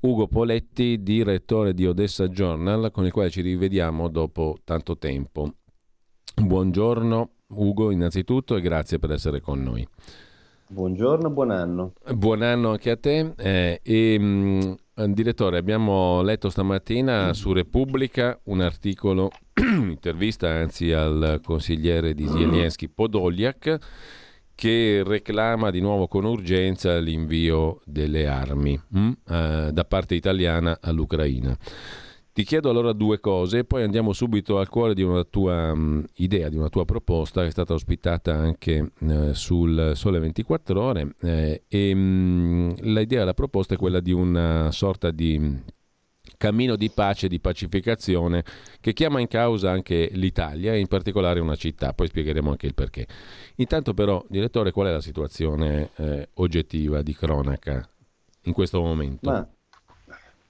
Ugo 0.00 0.26
Poletti, 0.26 1.02
direttore 1.02 1.74
di 1.74 1.86
Odessa 1.86 2.28
Journal, 2.28 2.90
con 2.92 3.04
il 3.04 3.12
quale 3.12 3.28
ci 3.28 3.42
rivediamo 3.42 4.08
dopo 4.08 4.56
tanto 4.64 4.96
tempo. 4.96 5.52
Buongiorno 6.34 7.30
Ugo 7.48 7.90
innanzitutto 7.90 8.56
e 8.56 8.62
grazie 8.62 8.98
per 8.98 9.10
essere 9.10 9.42
con 9.42 9.62
noi. 9.62 9.86
Buongiorno, 10.70 11.30
buon 11.30 11.50
anno. 11.50 11.92
Buon 12.14 12.42
anno 12.42 12.72
anche 12.72 12.90
a 12.90 12.96
te. 12.98 13.32
Eh, 13.38 13.80
e, 13.82 14.18
mh, 14.18 14.76
mm, 15.00 15.12
direttore, 15.12 15.56
abbiamo 15.56 16.20
letto 16.20 16.50
stamattina 16.50 17.32
su 17.32 17.54
Repubblica 17.54 18.38
un 18.44 18.60
articolo, 18.60 19.30
un'intervista 19.56 20.50
anzi 20.50 20.92
al 20.92 21.40
consigliere 21.42 22.12
di 22.12 22.26
Zelensky 22.26 22.88
Podoliak, 22.88 23.78
che 24.54 25.02
reclama 25.06 25.70
di 25.70 25.80
nuovo 25.80 26.06
con 26.06 26.26
urgenza 26.26 26.98
l'invio 26.98 27.80
delle 27.86 28.26
armi 28.26 28.78
mh, 28.88 29.00
mm, 29.00 29.10
eh, 29.26 29.70
da 29.72 29.84
parte 29.84 30.16
italiana 30.16 30.76
all'Ucraina. 30.82 31.56
Ti 32.38 32.44
chiedo 32.44 32.70
allora 32.70 32.92
due 32.92 33.18
cose 33.18 33.58
e 33.58 33.64
poi 33.64 33.82
andiamo 33.82 34.12
subito 34.12 34.60
al 34.60 34.68
cuore 34.68 34.94
di 34.94 35.02
una 35.02 35.24
tua 35.24 35.72
um, 35.72 36.04
idea, 36.18 36.48
di 36.48 36.56
una 36.56 36.68
tua 36.68 36.84
proposta 36.84 37.40
che 37.40 37.48
è 37.48 37.50
stata 37.50 37.74
ospitata 37.74 38.32
anche 38.32 38.92
uh, 38.96 39.32
sul 39.32 39.90
Sole 39.96 40.20
24 40.20 40.80
Ore 40.80 41.16
eh, 41.20 41.64
e 41.66 41.92
um, 41.92 42.72
l'idea, 42.78 43.24
la 43.24 43.34
proposta 43.34 43.74
è 43.74 43.76
quella 43.76 43.98
di 43.98 44.12
una 44.12 44.70
sorta 44.70 45.10
di 45.10 45.60
cammino 46.36 46.76
di 46.76 46.90
pace 46.90 47.26
di 47.26 47.40
pacificazione 47.40 48.44
che 48.80 48.92
chiama 48.92 49.18
in 49.18 49.26
causa 49.26 49.72
anche 49.72 50.08
l'Italia 50.12 50.74
e 50.74 50.78
in 50.78 50.86
particolare 50.86 51.40
una 51.40 51.56
città, 51.56 51.92
poi 51.92 52.06
spiegheremo 52.06 52.50
anche 52.50 52.66
il 52.66 52.74
perché. 52.74 53.08
Intanto 53.56 53.94
però, 53.94 54.24
direttore, 54.28 54.70
qual 54.70 54.86
è 54.86 54.92
la 54.92 55.00
situazione 55.00 55.90
eh, 55.96 56.28
oggettiva 56.34 57.02
di 57.02 57.14
cronaca 57.16 57.84
in 58.42 58.52
questo 58.52 58.80
momento? 58.80 59.28
Ma 59.28 59.48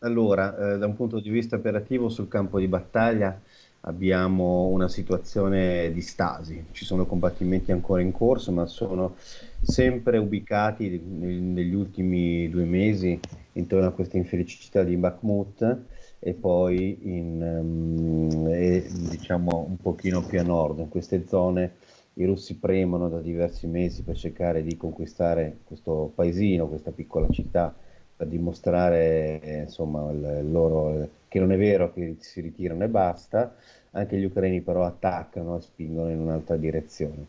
allora, 0.01 0.75
eh, 0.75 0.79
da 0.79 0.87
un 0.87 0.95
punto 0.95 1.21
di 1.21 1.31
vista 1.31 1.57
operativo 1.57 2.09
sul 2.09 2.29
campo 2.29 2.59
di 2.59 2.69
battaglia 2.69 3.41
abbiamo 3.83 4.67
una 4.67 4.89
situazione 4.89 5.93
di 5.93 6.01
stasi, 6.01 6.67
ci 6.73 6.85
sono 6.85 7.07
combattimenti 7.07 7.73
ancora 7.73 8.03
in 8.03 8.13
corso, 8.13 8.53
ma 8.53 8.67
sono 8.67 9.15
sempre 9.61 10.19
ubicati 10.19 11.01
negli 11.01 11.75
ultimi 11.75 12.49
due 12.49 12.65
mesi 12.65 13.19
intorno 13.53 13.87
a 13.89 13.93
questa 13.93 14.17
infelicità 14.17 14.83
di 14.83 14.97
Bakhmut 14.97 15.85
e 16.21 16.35
poi 16.35 16.99
in, 17.03 17.41
um, 17.41 18.47
e, 18.49 18.85
diciamo 19.11 19.67
un 19.69 19.77
pochino 19.77 20.23
più 20.23 20.41
a 20.41 20.43
nord, 20.43 20.81
in 20.81 20.89
queste 20.89 21.27
zone 21.27 21.75
i 22.15 22.25
russi 22.25 22.57
premono 22.59 23.09
da 23.09 23.21
diversi 23.21 23.67
mesi 23.69 24.03
per 24.03 24.17
cercare 24.17 24.63
di 24.63 24.77
conquistare 24.77 25.59
questo 25.65 26.11
paesino, 26.15 26.69
questa 26.69 26.91
piccola 26.91 27.29
città 27.31 27.75
per 28.19 28.27
dimostrare 28.27 29.63
insomma, 29.65 30.11
loro, 30.43 31.09
che 31.29 31.39
non 31.39 31.53
è 31.53 31.57
vero 31.57 31.93
che 31.93 32.17
si 32.19 32.41
ritirano 32.41 32.83
e 32.83 32.89
basta, 32.89 33.55
anche 33.93 34.17
gli 34.17 34.25
ucraini 34.25 34.61
però 34.61 34.85
attaccano 34.85 35.57
e 35.57 35.61
spingono 35.61 36.11
in 36.11 36.19
un'altra 36.19 36.57
direzione. 36.57 37.27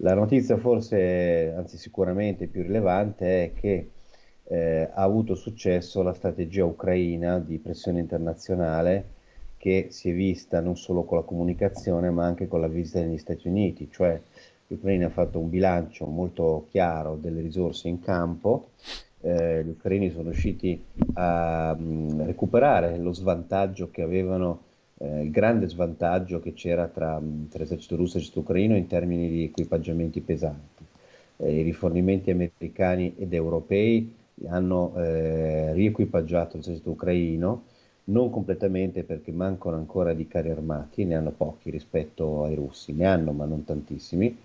La 0.00 0.12
notizia 0.12 0.58
forse, 0.58 1.54
anzi 1.56 1.78
sicuramente 1.78 2.48
più 2.48 2.62
rilevante, 2.62 3.44
è 3.44 3.52
che 3.58 3.88
eh, 4.48 4.90
ha 4.92 5.02
avuto 5.02 5.34
successo 5.34 6.02
la 6.02 6.12
strategia 6.12 6.66
ucraina 6.66 7.38
di 7.38 7.56
pressione 7.56 8.00
internazionale 8.00 9.14
che 9.56 9.86
si 9.88 10.10
è 10.10 10.12
vista 10.12 10.60
non 10.60 10.76
solo 10.76 11.04
con 11.04 11.16
la 11.16 11.24
comunicazione 11.24 12.10
ma 12.10 12.26
anche 12.26 12.46
con 12.46 12.60
la 12.60 12.68
visita 12.68 13.00
negli 13.00 13.16
Stati 13.16 13.48
Uniti, 13.48 13.88
cioè 13.90 14.20
l'Ucraina 14.66 15.06
ha 15.06 15.10
fatto 15.10 15.38
un 15.38 15.48
bilancio 15.48 16.04
molto 16.04 16.66
chiaro 16.70 17.16
delle 17.16 17.40
risorse 17.40 17.88
in 17.88 18.00
campo 18.00 18.68
eh, 19.20 19.64
gli 19.64 19.70
ucraini 19.70 20.10
sono 20.10 20.24
riusciti 20.30 20.82
a 21.14 21.74
mh, 21.74 21.82
mm, 21.82 22.20
recuperare 22.22 22.96
lo 22.98 23.12
svantaggio 23.12 23.90
che 23.90 24.02
avevano, 24.02 24.62
eh, 24.98 25.22
il 25.22 25.30
grande 25.30 25.68
svantaggio 25.68 26.40
che 26.40 26.52
c'era 26.52 26.86
tra, 26.88 27.18
mm, 27.20 27.46
tra 27.48 27.60
l'esercito 27.60 27.96
russo 27.96 28.16
e 28.16 28.20
l'esercito 28.20 28.40
ucraino 28.40 28.76
in 28.76 28.86
termini 28.86 29.28
di 29.28 29.44
equipaggiamenti 29.44 30.20
pesanti. 30.20 30.84
Eh, 31.38 31.60
I 31.60 31.62
rifornimenti 31.62 32.30
americani 32.30 33.14
ed 33.16 33.32
europei 33.32 34.14
hanno 34.48 34.94
eh, 34.96 35.72
riequipaggiato 35.72 36.56
l'esercito 36.56 36.90
ucraino, 36.90 37.64
non 38.04 38.30
completamente 38.30 39.02
perché 39.02 39.32
mancano 39.32 39.76
ancora 39.76 40.12
di 40.14 40.28
carri 40.28 40.50
armati, 40.50 41.04
ne 41.04 41.16
hanno 41.16 41.30
pochi 41.32 41.70
rispetto 41.70 42.44
ai 42.44 42.54
russi, 42.54 42.92
ne 42.92 43.06
hanno 43.06 43.32
ma 43.32 43.46
non 43.46 43.64
tantissimi, 43.64 44.36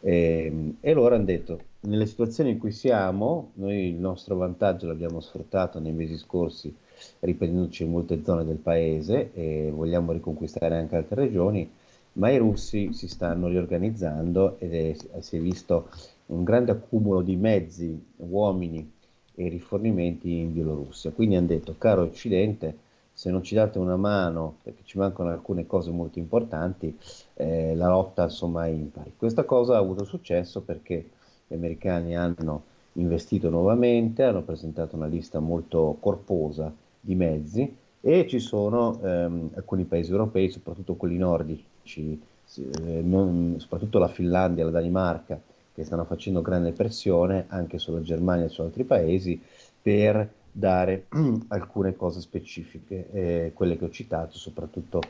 e, 0.00 0.44
ehm, 0.46 0.76
e 0.80 0.92
loro 0.92 1.14
hanno 1.14 1.24
detto 1.24 1.60
nelle 1.82 2.06
situazioni 2.06 2.50
in 2.50 2.58
cui 2.58 2.72
siamo, 2.72 3.50
noi 3.54 3.88
il 3.88 3.96
nostro 3.96 4.36
vantaggio 4.36 4.86
l'abbiamo 4.86 5.20
sfruttato 5.20 5.78
nei 5.80 5.92
mesi 5.92 6.16
scorsi 6.16 6.74
riprendendoci 7.20 7.82
in 7.82 7.90
molte 7.90 8.22
zone 8.22 8.44
del 8.44 8.58
paese 8.58 9.32
e 9.32 9.72
vogliamo 9.74 10.12
riconquistare 10.12 10.76
anche 10.76 10.96
altre 10.96 11.22
regioni, 11.22 11.68
ma 12.14 12.30
i 12.30 12.38
russi 12.38 12.92
si 12.92 13.08
stanno 13.08 13.48
riorganizzando 13.48 14.58
ed 14.58 14.74
è, 14.74 14.94
si 15.20 15.36
è 15.36 15.40
visto 15.40 15.88
un 16.26 16.44
grande 16.44 16.70
accumulo 16.70 17.20
di 17.20 17.36
mezzi, 17.36 18.00
uomini 18.16 18.92
e 19.34 19.48
rifornimenti 19.48 20.38
in 20.38 20.52
Bielorussia. 20.52 21.10
Quindi 21.10 21.34
hanno 21.34 21.46
detto, 21.48 21.74
caro 21.78 22.02
Occidente, 22.02 22.76
se 23.12 23.30
non 23.30 23.42
ci 23.42 23.54
date 23.54 23.78
una 23.78 23.96
mano, 23.96 24.56
perché 24.62 24.82
ci 24.84 24.98
mancano 24.98 25.30
alcune 25.30 25.66
cose 25.66 25.90
molto 25.90 26.18
importanti, 26.18 26.96
eh, 27.34 27.74
la 27.74 27.88
lotta 27.88 28.24
insomma 28.24 28.66
è 28.66 28.70
impari. 28.70 29.14
Questa 29.16 29.44
cosa 29.44 29.74
ha 29.74 29.78
avuto 29.78 30.04
successo 30.04 30.60
perché 30.60 31.08
gli 31.52 31.56
americani 31.56 32.16
hanno 32.16 32.64
investito 32.94 33.50
nuovamente, 33.50 34.22
hanno 34.22 34.42
presentato 34.42 34.96
una 34.96 35.06
lista 35.06 35.38
molto 35.38 35.98
corposa 36.00 36.72
di 36.98 37.14
mezzi 37.14 37.76
e 38.00 38.26
ci 38.26 38.38
sono 38.38 38.98
ehm, 39.02 39.50
alcuni 39.54 39.84
paesi 39.84 40.10
europei, 40.10 40.50
soprattutto 40.50 40.94
quelli 40.94 41.18
nordici, 41.18 42.20
eh, 42.56 43.00
non, 43.02 43.56
soprattutto 43.58 43.98
la 43.98 44.08
Finlandia, 44.08 44.64
la 44.64 44.70
Danimarca, 44.70 45.40
che 45.74 45.84
stanno 45.84 46.04
facendo 46.04 46.42
grande 46.42 46.72
pressione 46.72 47.44
anche 47.48 47.78
sulla 47.78 48.02
Germania 48.02 48.46
e 48.46 48.48
su 48.48 48.62
altri 48.62 48.84
paesi 48.84 49.40
per 49.80 50.28
dare 50.50 51.06
alcune 51.48 51.96
cose 51.96 52.20
specifiche, 52.20 53.08
eh, 53.10 53.52
quelle 53.54 53.76
che 53.76 53.84
ho 53.84 53.90
citato, 53.90 54.36
soprattutto 54.36 55.00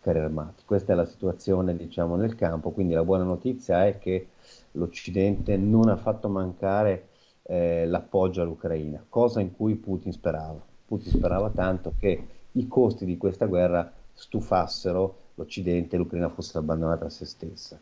carri 0.00 0.18
armati. 0.18 0.62
Questa 0.64 0.92
è 0.92 0.96
la 0.96 1.06
situazione 1.06 1.76
diciamo, 1.76 2.16
nel 2.16 2.34
campo, 2.34 2.70
quindi 2.70 2.94
la 2.94 3.04
buona 3.04 3.24
notizia 3.24 3.86
è 3.86 3.98
che 3.98 4.26
l'Occidente 4.72 5.56
non 5.56 5.88
ha 5.88 5.96
fatto 5.96 6.28
mancare 6.28 7.08
eh, 7.42 7.86
l'appoggio 7.86 8.42
all'Ucraina, 8.42 9.04
cosa 9.08 9.40
in 9.40 9.54
cui 9.54 9.74
Putin 9.74 10.12
sperava. 10.12 10.60
Putin 10.86 11.12
sperava 11.12 11.50
tanto 11.50 11.94
che 11.98 12.26
i 12.52 12.68
costi 12.68 13.04
di 13.04 13.16
questa 13.16 13.46
guerra 13.46 13.90
stufassero 14.12 15.16
l'Occidente 15.34 15.96
e 15.96 15.98
l'Ucraina 15.98 16.28
fosse 16.28 16.58
abbandonata 16.58 17.06
a 17.06 17.10
se 17.10 17.24
stessa. 17.24 17.78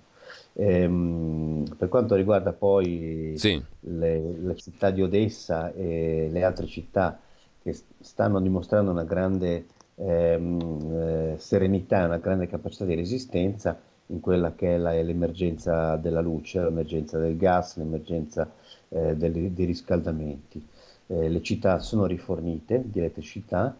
Ehm, 0.55 1.65
per 1.77 1.89
quanto 1.89 2.15
riguarda 2.15 2.53
poi 2.53 3.35
sì. 3.37 3.61
le, 3.81 4.39
la 4.41 4.55
città 4.55 4.91
di 4.91 5.03
Odessa 5.03 5.73
e 5.73 6.29
le 6.31 6.45
altre 6.45 6.67
città 6.67 7.21
che 7.63 7.77
stanno 8.01 8.41
dimostrando 8.41 8.91
una 8.91 9.05
grande 9.05 9.67
ehm, 9.97 10.93
eh, 10.93 11.35
serenità, 11.39 12.05
una 12.05 12.19
grande 12.19 12.47
capacità 12.47 12.85
di 12.85 12.95
resistenza 12.95 13.79
in 14.11 14.21
quella 14.21 14.55
che 14.55 14.75
è 14.75 14.77
la, 14.77 14.93
l'emergenza 14.93 15.97
della 15.97 16.21
luce, 16.21 16.63
l'emergenza 16.63 17.19
del 17.19 17.37
gas, 17.37 17.77
l'emergenza 17.77 18.51
eh, 18.89 19.17
dei, 19.17 19.53
dei, 19.53 19.65
riscaldamenti. 19.65 20.65
Eh, 21.07 21.29
le 21.29 21.43
città 21.43 21.79
sono 21.79 22.07
rifornite 22.07 22.83
di 22.85 22.99
elettricità, 22.99 23.77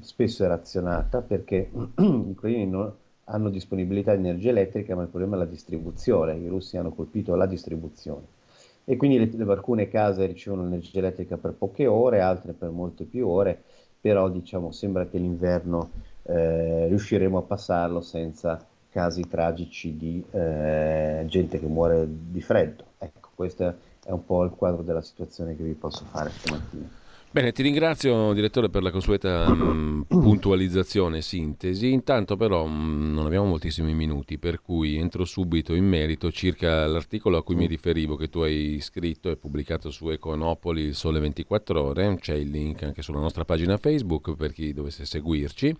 spesso 0.00 0.44
è 0.44 0.48
razionata 0.48 1.20
perché 1.20 1.70
i 1.98 2.02
ucraini 2.04 2.66
non 2.66 2.92
hanno 3.24 3.50
disponibilità 3.50 4.14
di 4.14 4.20
energia 4.20 4.50
elettrica, 4.50 4.94
ma 4.94 5.02
il 5.02 5.08
problema 5.08 5.36
è 5.36 5.38
la 5.38 5.44
distribuzione. 5.44 6.36
I 6.36 6.48
russi 6.48 6.76
hanno 6.76 6.92
colpito 6.92 7.34
la 7.34 7.46
distribuzione. 7.46 8.40
E 8.84 8.96
quindi 8.96 9.18
le, 9.18 9.30
le, 9.32 9.52
alcune 9.52 9.88
case 9.88 10.26
ricevono 10.26 10.64
l'energia 10.64 10.98
elettrica 10.98 11.36
per 11.36 11.52
poche 11.52 11.86
ore, 11.86 12.20
altre 12.20 12.52
per 12.52 12.70
molte 12.70 13.04
più 13.04 13.28
ore, 13.28 13.62
però 14.00 14.28
diciamo, 14.28 14.72
sembra 14.72 15.06
che 15.06 15.18
l'inverno 15.18 15.90
eh, 16.24 16.88
riusciremo 16.88 17.38
a 17.38 17.42
passarlo 17.42 18.00
senza 18.00 18.66
casi 18.92 19.26
tragici 19.26 19.96
di 19.96 20.22
eh, 20.30 21.24
gente 21.26 21.58
che 21.58 21.66
muore 21.66 22.06
di 22.06 22.42
freddo. 22.42 22.84
Ecco, 22.98 23.30
questo 23.34 23.74
è 24.04 24.10
un 24.10 24.24
po' 24.24 24.44
il 24.44 24.50
quadro 24.50 24.82
della 24.82 25.00
situazione 25.00 25.56
che 25.56 25.62
vi 25.62 25.72
posso 25.72 26.04
fare 26.04 26.30
stamattina. 26.30 26.88
Bene, 27.30 27.52
ti 27.52 27.62
ringrazio 27.62 28.34
direttore 28.34 28.68
per 28.68 28.82
la 28.82 28.90
consueta 28.90 29.48
mh, 29.48 30.04
puntualizzazione 30.42 31.18
e 31.18 31.22
sintesi. 31.22 31.92
Intanto 31.92 32.36
però 32.36 32.66
mh, 32.66 33.12
non 33.12 33.26
abbiamo 33.26 33.46
moltissimi 33.46 33.94
minuti, 33.94 34.38
per 34.38 34.60
cui 34.60 34.96
entro 34.96 35.24
subito 35.24 35.74
in 35.74 35.86
merito 35.86 36.32
circa 36.32 36.84
l'articolo 36.86 37.36
a 37.36 37.44
cui 37.44 37.54
mi 37.54 37.66
riferivo 37.66 38.16
che 38.16 38.28
tu 38.28 38.40
hai 38.40 38.78
scritto 38.80 39.30
e 39.30 39.36
pubblicato 39.36 39.90
su 39.90 40.10
Econopoli 40.10 40.82
il 40.82 40.94
Sole 40.96 41.20
24 41.20 41.80
ore, 41.80 42.16
c'è 42.20 42.34
il 42.34 42.50
link 42.50 42.82
anche 42.82 43.02
sulla 43.02 43.20
nostra 43.20 43.44
pagina 43.44 43.76
Facebook 43.76 44.34
per 44.34 44.52
chi 44.52 44.72
dovesse 44.72 45.04
seguirci 45.04 45.76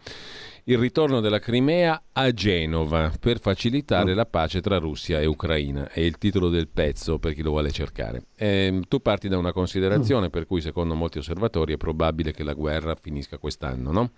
il 0.64 0.78
ritorno 0.78 1.20
della 1.20 1.40
Crimea 1.40 2.00
a 2.12 2.32
Genova 2.32 3.12
per 3.18 3.40
facilitare 3.40 4.12
mm. 4.12 4.16
la 4.16 4.26
pace 4.26 4.60
tra 4.60 4.78
Russia 4.78 5.20
e 5.20 5.26
Ucraina. 5.26 5.88
È 5.88 5.98
il 5.98 6.18
titolo 6.18 6.48
del 6.48 6.68
pezzo 6.68 7.18
per 7.18 7.34
chi 7.34 7.42
lo 7.42 7.50
vuole 7.50 7.72
cercare. 7.72 8.26
Eh, 8.36 8.80
tu 8.88 9.00
parti 9.00 9.28
da 9.28 9.38
una 9.38 9.52
considerazione 9.52 10.26
mm. 10.26 10.30
per 10.30 10.46
cui 10.46 10.60
secondo 10.60 10.94
molti 10.94 11.18
osservatori 11.18 11.72
è 11.72 11.76
probabile 11.76 12.32
che 12.32 12.44
la 12.44 12.52
guerra 12.52 12.94
finisca 12.94 13.38
quest'anno, 13.38 13.90
no? 13.90 14.10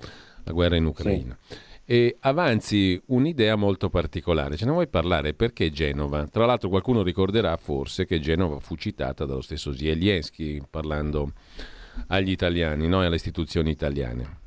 La 0.45 0.53
guerra 0.53 0.77
in 0.77 0.85
Ucraina. 0.85 1.37
Sì. 1.41 1.57
E 1.87 2.17
avanzi 2.21 3.01
un'idea 3.07 3.57
molto 3.57 3.91
particolare. 3.91 4.57
Ce 4.57 4.65
ne 4.65 4.71
vuoi 4.71 4.89
parlare? 4.89 5.35
Perché 5.35 5.71
Genova? 5.71 6.27
Tra 6.27 6.47
l'altro 6.47 6.71
qualcuno 6.71 7.03
ricorderà 7.03 7.57
forse 7.57 8.07
che 8.07 8.21
Genova 8.21 8.59
fu 8.59 8.77
citata 8.77 9.27
dallo 9.27 9.43
stesso 9.43 9.75
Zelensky 9.75 10.63
parlando 10.69 11.33
agli 12.09 12.31
italiani, 12.31 12.89
no? 12.89 13.01
alle 13.01 13.17
istituzioni 13.17 13.71
italiane. 13.71 14.39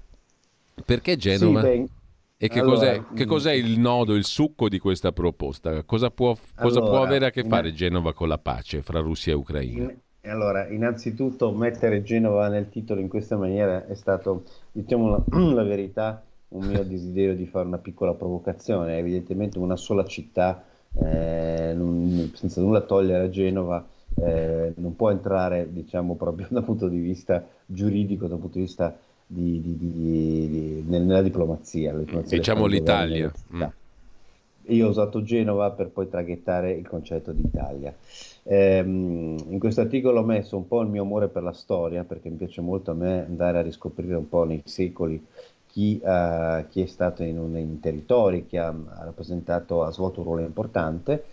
Perché 0.83 1.15
Genova? 1.15 1.61
Sì, 1.61 1.85
e 2.39 2.49
che, 2.49 2.59
allora, 2.59 2.75
cos'è, 2.75 3.03
che, 3.15 3.25
mm, 3.25 3.27
cos'è, 3.27 3.51
il 3.53 3.79
nodo, 3.79 4.13
il 4.13 4.23
succo 4.23 4.69
di 4.69 4.77
questa 4.77 5.11
proposta? 5.11 5.83
Cosa 5.83 6.11
può, 6.11 6.35
cosa 6.55 6.77
allora, 6.77 6.91
può 6.91 7.03
avere 7.03 7.25
a 7.25 7.29
che 7.31 7.43
fare 7.43 7.73
Genova 7.73 8.13
con 8.13 8.27
la 8.27 8.37
pace 8.37 8.83
fra 8.83 8.99
Russia 8.99 9.33
e 9.33 9.35
Ucraina? 9.35 9.91
In, 9.91 9.97
allora, 10.23 10.67
innanzitutto 10.67 11.51
mettere 11.51 12.03
Genova 12.03 12.47
nel 12.47 12.69
titolo 12.69 12.99
in 12.99 13.07
questa 13.07 13.37
maniera 13.37 13.85
è 13.85 13.95
stato, 13.95 14.43
diciamo 14.71 15.09
la, 15.09 15.23
la 15.53 15.63
verità, 15.63 16.23
un 16.49 16.65
mio 16.65 16.83
desiderio 16.83 17.35
di 17.35 17.45
fare 17.45 17.65
una 17.65 17.77
piccola 17.77 18.13
provocazione. 18.13 18.97
Evidentemente 18.97 19.57
una 19.57 19.75
sola 19.75 20.05
città, 20.05 20.63
eh, 20.93 21.73
non, 21.75 22.31
senza 22.33 22.61
nulla 22.61 22.81
togliere 22.81 23.25
a 23.25 23.29
Genova, 23.29 23.85
eh, 24.15 24.73
non 24.75 24.95
può 24.95 25.11
entrare, 25.11 25.71
diciamo, 25.71 26.15
proprio 26.15 26.47
dal 26.51 26.63
punto 26.63 26.87
di 26.87 26.99
vista 26.99 27.45
giuridico, 27.65 28.27
dal 28.27 28.39
punto 28.39 28.57
di 28.57 28.63
vista 28.63 28.97
di, 29.25 29.61
di, 29.61 29.77
di, 29.77 30.83
nella 30.87 31.21
diplomazia. 31.21 31.93
diplomazia 31.93 32.37
diciamo 32.37 32.65
l'Italia. 32.65 33.31
Mm. 33.53 33.63
Io 34.69 34.87
ho 34.87 34.89
usato 34.89 35.23
Genova 35.23 35.71
per 35.71 35.87
poi 35.87 36.09
traghettare 36.09 36.71
il 36.71 36.87
concetto 36.87 37.31
di 37.31 37.41
Italia. 37.41 37.93
Ehm, 38.49 39.35
in 39.49 39.59
questo 39.59 39.81
articolo 39.81 40.21
ho 40.21 40.23
messo 40.23 40.55
un 40.55 40.67
po' 40.67 40.81
il 40.81 40.87
mio 40.87 41.01
amore 41.01 41.27
per 41.27 41.43
la 41.43 41.53
storia, 41.53 42.03
perché 42.03 42.29
mi 42.29 42.37
piace 42.37 42.61
molto 42.61 42.91
a 42.91 42.93
me 42.93 43.25
andare 43.25 43.57
a 43.59 43.61
riscoprire 43.61 44.15
un 44.15 44.29
po' 44.29 44.45
nei 44.45 44.61
secoli 44.65 45.23
chi, 45.67 45.99
uh, 46.01 46.65
chi 46.69 46.81
è 46.81 46.85
stato 46.85 47.23
in, 47.23 47.37
un, 47.37 47.57
in 47.57 47.79
territori, 47.79 48.45
chi 48.45 48.57
ha, 48.57 48.67
ha 48.67 49.03
rappresentato, 49.03 49.83
ha 49.83 49.91
svolto 49.91 50.21
un 50.21 50.25
ruolo 50.25 50.41
importante, 50.41 51.25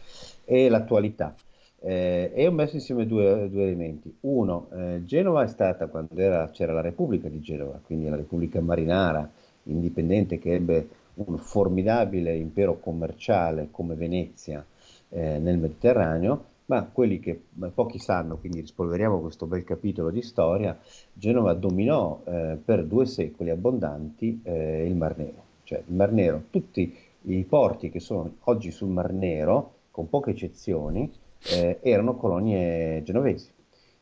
e 0.44 0.68
l'attualità. 0.68 1.34
Eh, 1.80 2.32
e 2.34 2.46
ho 2.46 2.50
messo 2.50 2.76
insieme 2.76 3.06
due, 3.06 3.48
due 3.50 3.64
elementi. 3.64 4.14
Uno, 4.20 4.68
eh, 4.72 5.02
Genova 5.04 5.44
è 5.44 5.48
stata, 5.48 5.86
quando 5.86 6.14
era, 6.16 6.48
c'era 6.50 6.72
la 6.72 6.80
Repubblica 6.80 7.28
di 7.28 7.40
Genova, 7.40 7.78
quindi 7.84 8.08
la 8.08 8.16
Repubblica 8.16 8.60
Marinara 8.60 9.28
indipendente 9.64 10.38
che 10.38 10.54
ebbe 10.54 10.88
un 11.14 11.38
formidabile 11.38 12.34
impero 12.34 12.78
commerciale 12.80 13.68
come 13.70 13.94
Venezia 13.94 14.64
eh, 15.10 15.38
nel 15.38 15.58
Mediterraneo, 15.58 16.52
ma 16.66 16.84
quelli 16.84 17.20
che 17.20 17.38
pochi 17.74 17.98
sanno, 17.98 18.38
quindi 18.38 18.60
rispolveriamo 18.60 19.20
questo 19.20 19.46
bel 19.46 19.64
capitolo 19.64 20.10
di 20.10 20.22
storia, 20.22 20.78
Genova 21.12 21.52
dominò 21.54 22.22
eh, 22.24 22.58
per 22.62 22.84
due 22.84 23.06
secoli 23.06 23.50
abbondanti 23.50 24.40
eh, 24.42 24.86
il 24.86 24.96
Mar 24.96 25.16
Nero. 25.18 25.42
Cioè 25.64 25.82
il 25.86 25.94
Mar 25.94 26.12
Nero, 26.12 26.44
tutti 26.50 26.94
i 27.22 27.44
porti 27.44 27.90
che 27.90 28.00
sono 28.00 28.36
oggi 28.44 28.70
sul 28.70 28.88
Mar 28.88 29.12
Nero, 29.12 29.72
con 29.90 30.08
poche 30.08 30.30
eccezioni, 30.30 31.10
eh, 31.52 31.78
erano 31.82 32.16
colonie 32.16 33.02
genovesi. 33.04 33.50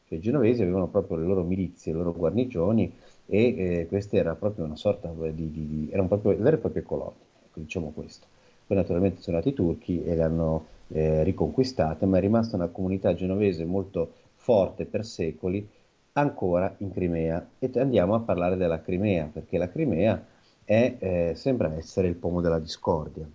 Cioè, 0.09 0.19
I 0.19 0.21
genovesi 0.21 0.63
avevano 0.63 0.87
proprio 0.87 1.17
le 1.17 1.27
loro 1.27 1.43
milizie, 1.43 1.93
le 1.93 1.99
loro 1.99 2.13
guarnigioni 2.13 2.93
e 3.27 3.55
eh, 3.57 3.87
queste 3.89 4.19
erano 4.19 4.37
proprio 4.37 4.65
una 4.65 4.77
sorta 4.77 5.09
di, 5.09 5.51
di, 5.51 5.67
di 5.67 5.89
erano 5.91 6.09
proprio 6.09 6.37
vere 6.37 6.57
e 6.57 6.59
proprie 6.61 6.83
colonie, 6.83 7.19
ecco, 7.45 7.61
diciamo 7.61 7.91
questo. 7.95 8.27
Poi 8.67 8.77
naturalmente 8.77 9.21
sono 9.21 9.37
nati 9.37 9.49
i 9.51 9.55
turchi 9.55 10.03
e 10.05 10.15
le 10.15 10.23
hanno 10.23 10.67
eh, 10.93 11.23
riconquistate, 11.23 12.07
ma 12.07 12.19
è 12.19 12.21
rimasta 12.21 12.57
una 12.57 12.69
comunità 12.69 13.15
genovese 13.15 13.65
molto 13.65 14.13
forte 14.35 14.85
per 14.85 15.05
secoli 15.05 15.67
ancora 16.13 16.75
in 16.79 16.93
Crimea. 16.93 17.47
E 17.59 17.71
andiamo 17.77 18.15
a 18.15 18.21
parlare 18.21 18.57
della 18.57 18.81
Crimea, 18.81 19.29
perché 19.33 19.59
la 19.59 19.69
Crimea 19.69 20.25
è, 20.65 20.97
eh, 20.99 21.33
sembra 21.35 21.75
essere 21.75 22.09
il 22.09 22.15
pomo 22.15 22.41
della 22.41 22.59
discordia 22.59 23.27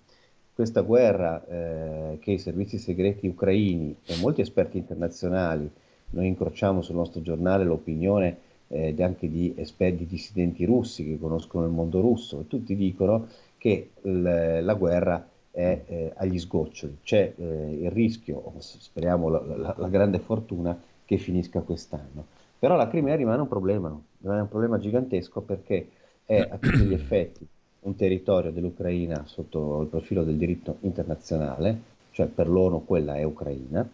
questa 0.58 0.82
guerra 0.82 1.46
eh, 1.46 2.18
che 2.20 2.32
i 2.32 2.40
servizi 2.40 2.80
segreti 2.80 3.28
ucraini 3.28 3.96
e 4.04 4.16
molti 4.16 4.42
esperti 4.42 4.80
internazionali, 4.80 5.70
noi 6.10 6.26
incrociamo 6.26 6.82
sul 6.82 6.96
nostro 6.96 7.22
giornale 7.22 7.64
l'opinione 7.64 8.38
eh, 8.70 8.96
anche 8.98 9.30
di 9.30 9.54
esperti 9.56 10.08
dissidenti 10.08 10.66
russi 10.66 11.06
che 11.06 11.20
conoscono 11.20 11.64
il 11.66 11.72
mondo 11.72 12.02
russo 12.02 12.40
e 12.40 12.48
tutti 12.48 12.76
dicono 12.76 13.28
che 13.60 13.92
l- 14.02 14.58
la 14.64 14.74
guerra 14.74 15.24
è 15.58 15.82
eh, 15.88 16.14
agli 16.18 16.38
sgoccioli, 16.38 17.00
c'è 17.02 17.34
eh, 17.36 17.78
il 17.82 17.90
rischio, 17.90 18.54
speriamo 18.60 19.28
la, 19.28 19.42
la, 19.44 19.76
la, 19.76 19.88
grande 19.88 20.20
fortuna, 20.20 20.80
che 21.04 21.18
finisca 21.18 21.62
quest'anno. 21.62 22.26
Però 22.60 22.76
la 22.76 22.88
Crimea 22.88 23.16
rimane 23.16 23.42
un 23.42 23.48
problema, 23.48 24.00
rimane 24.22 24.42
un 24.42 24.50
problema 24.50 24.78
gigantesco 24.78 25.42
perché 25.42 25.90
è 26.26 26.48
a 26.48 26.58
tutti 26.60 26.84
gli 26.86 26.94
effetti 26.94 27.48
un 27.82 27.96
territorio 27.96 28.52
dell'Ucraina 28.52 29.24
sotto 29.26 29.82
il 29.82 29.88
profilo 29.88 30.24
del 30.24 30.38
diritto 30.38 30.78
internazionale, 30.82 31.82
cioè 32.12 32.28
per 32.28 32.48
loro 32.50 32.82
quella 32.82 33.16
è 33.16 33.24
Ucraina. 33.24 33.90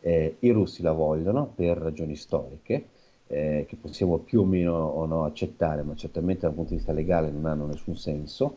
Eh, 0.00 0.36
I 0.40 0.50
russi 0.50 0.82
la 0.82 0.92
vogliono 0.92 1.50
per 1.54 1.78
ragioni 1.78 2.14
storiche, 2.16 2.88
eh, 3.28 3.64
che 3.66 3.76
possiamo 3.76 4.18
più 4.18 4.42
o 4.42 4.44
meno 4.44 4.74
o 4.74 5.06
no 5.06 5.24
accettare, 5.24 5.82
ma 5.82 5.94
certamente 5.94 6.42
dal 6.42 6.52
punto 6.52 6.70
di 6.70 6.76
vista 6.76 6.92
legale 6.92 7.30
non 7.30 7.46
hanno 7.46 7.66
nessun 7.66 7.96
senso. 7.96 8.56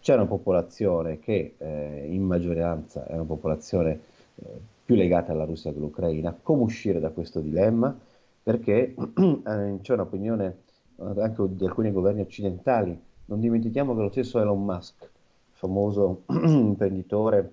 C'è 0.00 0.14
una 0.14 0.26
popolazione 0.26 1.18
che 1.18 1.54
eh, 1.58 2.06
in 2.08 2.22
maggioranza 2.22 3.06
è 3.06 3.14
una 3.14 3.24
popolazione 3.24 4.00
eh, 4.36 4.44
più 4.84 4.94
legata 4.94 5.32
alla 5.32 5.44
Russia 5.44 5.70
che 5.70 5.78
all'Ucraina. 5.78 6.36
Come 6.42 6.62
uscire 6.62 7.00
da 7.00 7.10
questo 7.10 7.40
dilemma? 7.40 7.96
Perché 8.42 8.94
eh, 8.96 9.78
c'è 9.82 9.92
un'opinione 9.92 10.56
eh, 10.96 11.22
anche 11.22 11.54
di 11.54 11.64
alcuni 11.64 11.92
governi 11.92 12.22
occidentali 12.22 12.98
non 13.30 13.38
dimentichiamo 13.38 13.94
che 13.94 14.02
lo 14.02 14.10
stesso 14.10 14.40
Elon 14.40 14.64
Musk, 14.64 15.08
famoso 15.52 16.22
imprenditore 16.28 17.52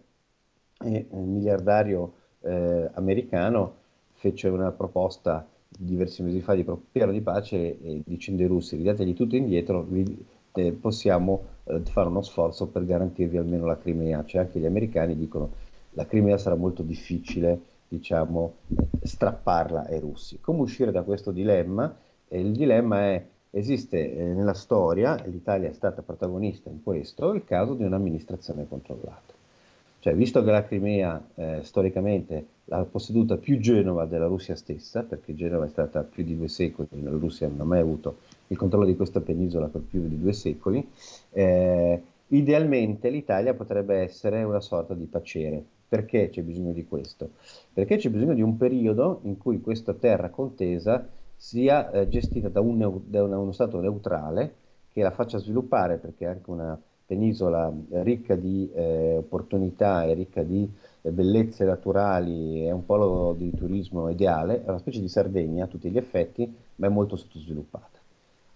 e 0.83 1.07
miliardario 1.11 2.13
eh, 2.41 2.89
americano, 2.93 3.75
fece 4.13 4.47
una 4.47 4.71
proposta 4.71 5.47
diversi 5.67 6.23
mesi 6.23 6.41
fa 6.41 6.55
di 6.55 6.65
piano 6.91 7.11
di 7.11 7.21
pace 7.21 7.79
e 7.79 8.01
dicendo 8.03 8.41
ai 8.41 8.47
russi 8.47 8.75
ridategli 8.75 9.13
tutto 9.13 9.35
indietro, 9.35 9.83
vi, 9.83 10.25
eh, 10.53 10.71
possiamo 10.71 11.55
eh, 11.67 11.81
fare 11.85 12.09
uno 12.09 12.21
sforzo 12.21 12.67
per 12.67 12.85
garantirvi 12.85 13.37
almeno 13.37 13.65
la 13.65 13.77
Crimea. 13.77 14.23
Cioè 14.25 14.41
anche 14.41 14.59
gli 14.59 14.65
americani 14.65 15.15
dicono 15.15 15.51
la 15.91 16.05
Crimea 16.05 16.37
sarà 16.37 16.55
molto 16.55 16.83
difficile 16.83 17.59
diciamo, 17.87 18.53
strapparla 19.01 19.85
ai 19.87 19.99
russi. 19.99 20.39
Come 20.39 20.61
uscire 20.61 20.91
da 20.91 21.03
questo 21.03 21.31
dilemma? 21.31 21.95
il 22.29 22.51
dilemma 22.51 22.99
è 23.03 23.25
esiste 23.51 24.13
eh, 24.13 24.23
nella 24.33 24.53
storia, 24.53 25.15
l'Italia 25.25 25.69
è 25.69 25.73
stata 25.73 26.01
protagonista 26.01 26.69
in 26.69 26.83
questo, 26.83 27.33
il 27.33 27.43
caso 27.43 27.73
di 27.73 27.83
un'amministrazione 27.83 28.67
controllata. 28.67 29.33
Cioè, 29.99 30.15
visto 30.15 30.43
che 30.43 30.51
la 30.51 30.63
Crimea 30.63 31.27
eh, 31.35 31.59
storicamente 31.63 32.45
l'ha 32.65 32.83
posseduta 32.83 33.37
più 33.37 33.57
Genova 33.59 34.05
della 34.05 34.27
Russia 34.27 34.55
stessa, 34.55 35.03
perché 35.03 35.33
Genova 35.33 35.65
è 35.65 35.69
stata 35.69 36.03
più 36.03 36.23
di 36.23 36.37
due 36.37 36.47
secoli, 36.47 36.87
la 37.01 37.09
Russia 37.09 37.47
non 37.47 37.61
ha 37.61 37.63
mai 37.63 37.79
avuto 37.79 38.19
il 38.47 38.57
controllo 38.57 38.85
di 38.85 38.95
questa 38.95 39.21
penisola 39.21 39.67
per 39.67 39.81
più 39.81 40.07
di 40.07 40.19
due 40.19 40.33
secoli, 40.33 40.87
eh, 41.31 42.01
idealmente 42.27 43.09
l'Italia 43.09 43.53
potrebbe 43.53 43.97
essere 43.97 44.43
una 44.43 44.61
sorta 44.61 44.93
di 44.93 45.05
pacere. 45.05 45.63
Perché 45.89 46.29
c'è 46.29 46.41
bisogno 46.41 46.73
di 46.73 46.85
questo? 46.85 47.29
Perché 47.71 47.95
c'è 47.95 48.09
bisogno 48.09 48.33
di 48.33 48.41
un 48.41 48.57
periodo 48.57 49.21
in 49.23 49.37
cui 49.37 49.61
questa 49.61 49.93
terra 49.93 50.29
contesa 50.29 51.07
sia 51.33 51.89
eh, 51.91 52.09
gestita 52.09 52.49
da, 52.49 52.59
un, 52.59 53.01
da 53.05 53.23
uno 53.23 53.51
Stato 53.53 53.79
neutrale 53.79 54.53
che 54.91 55.01
la 55.01 55.11
faccia 55.11 55.37
sviluppare, 55.37 55.97
perché 55.97 56.25
è 56.25 56.29
anche 56.29 56.49
una 56.49 56.77
penisola 57.05 57.71
ricca 58.01 58.35
di 58.35 58.69
eh, 58.73 59.15
opportunità 59.17 60.03
e 60.03 60.13
ricca 60.13 60.43
di 60.43 60.69
eh, 61.03 61.11
bellezze 61.11 61.63
naturali, 61.63 62.63
è 62.63 62.71
un 62.71 62.85
polo 62.85 63.33
di 63.37 63.49
turismo 63.55 64.09
ideale, 64.09 64.65
è 64.65 64.67
una 64.67 64.79
specie 64.79 64.99
di 64.99 65.07
Sardegna 65.07 65.63
a 65.63 65.67
tutti 65.67 65.89
gli 65.89 65.97
effetti, 65.97 66.53
ma 66.75 66.87
è 66.87 66.89
molto 66.89 67.15
sottosviluppata. 67.15 67.96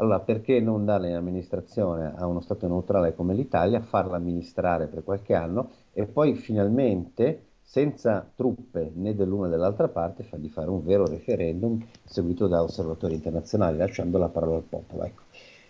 Allora, 0.02 0.20
perché 0.20 0.60
non 0.60 0.84
dare 0.84 1.12
l'amministrazione 1.12 2.12
a 2.16 2.26
uno 2.26 2.42
Stato 2.42 2.68
neutrale 2.68 3.14
come 3.14 3.36
l'Italia, 3.36 3.82
farla 3.82 4.16
amministrare 4.16 4.88
per 4.88 5.04
qualche 5.04 5.36
anno 5.36 5.70
e 5.94 6.08
poi 6.08 6.34
finalmente, 6.34 7.50
senza 7.62 8.28
truppe 8.36 8.92
né 8.96 9.14
dell'una 9.14 9.46
né 9.46 9.52
dell'altra 9.52 9.90
parte, 9.90 10.24
fargli 10.24 10.50
fare 10.50 10.72
un 10.72 10.84
vero 10.84 11.06
referendum 11.06 11.80
seguito 12.04 12.48
da 12.48 12.64
osservatori 12.64 13.14
internazionali, 13.14 13.78
lasciando 13.78 14.18
la 14.18 14.30
parola 14.30 14.56
al 14.56 14.64
popolo. 14.64 15.04
Ecco. 15.04 15.22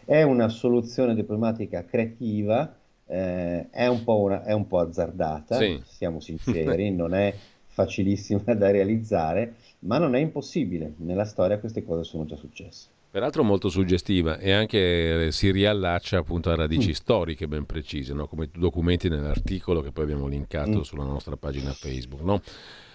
È 0.05 0.21
una 0.23 0.47
soluzione 0.47 1.13
diplomatica 1.13 1.83
creativa, 1.83 2.73
eh, 3.07 3.69
è, 3.69 3.87
un 3.87 4.01
una, 4.05 4.43
è, 4.45 4.53
un 4.53 4.65
po 4.65 4.79
azzardata, 4.79 5.57
sì. 5.57 5.81
siamo 5.83 6.21
sinceri, 6.23 6.89
non 6.89 7.13
è 7.13 7.35
facilissima 7.67 8.43
da 8.55 8.71
realizzare, 8.71 9.55
ma 9.79 9.97
non 9.97 10.15
è 10.15 10.19
impossibile. 10.19 10.93
Nella 10.99 11.25
storia 11.25 11.59
queste 11.59 11.83
cose 11.83 12.05
sono 12.05 12.23
già 12.23 12.37
successe. 12.37 12.90
Peraltro 13.11 13.43
molto 13.43 13.67
suggestiva 13.67 14.37
e 14.37 14.53
anche 14.53 15.25
eh, 15.25 15.31
si 15.33 15.51
riallaccia 15.51 16.19
appunto 16.19 16.49
a 16.49 16.55
radici 16.55 16.91
mm. 16.91 16.93
storiche 16.93 17.45
ben 17.45 17.65
precise, 17.65 18.13
no? 18.13 18.25
come 18.25 18.47
documenti 18.49 19.09
nell'articolo 19.09 19.81
che 19.81 19.91
poi 19.91 20.05
abbiamo 20.05 20.27
linkato 20.27 20.77
mm. 20.77 20.81
sulla 20.81 21.03
nostra 21.03 21.35
pagina 21.35 21.73
Facebook. 21.73 22.21
No? 22.21 22.41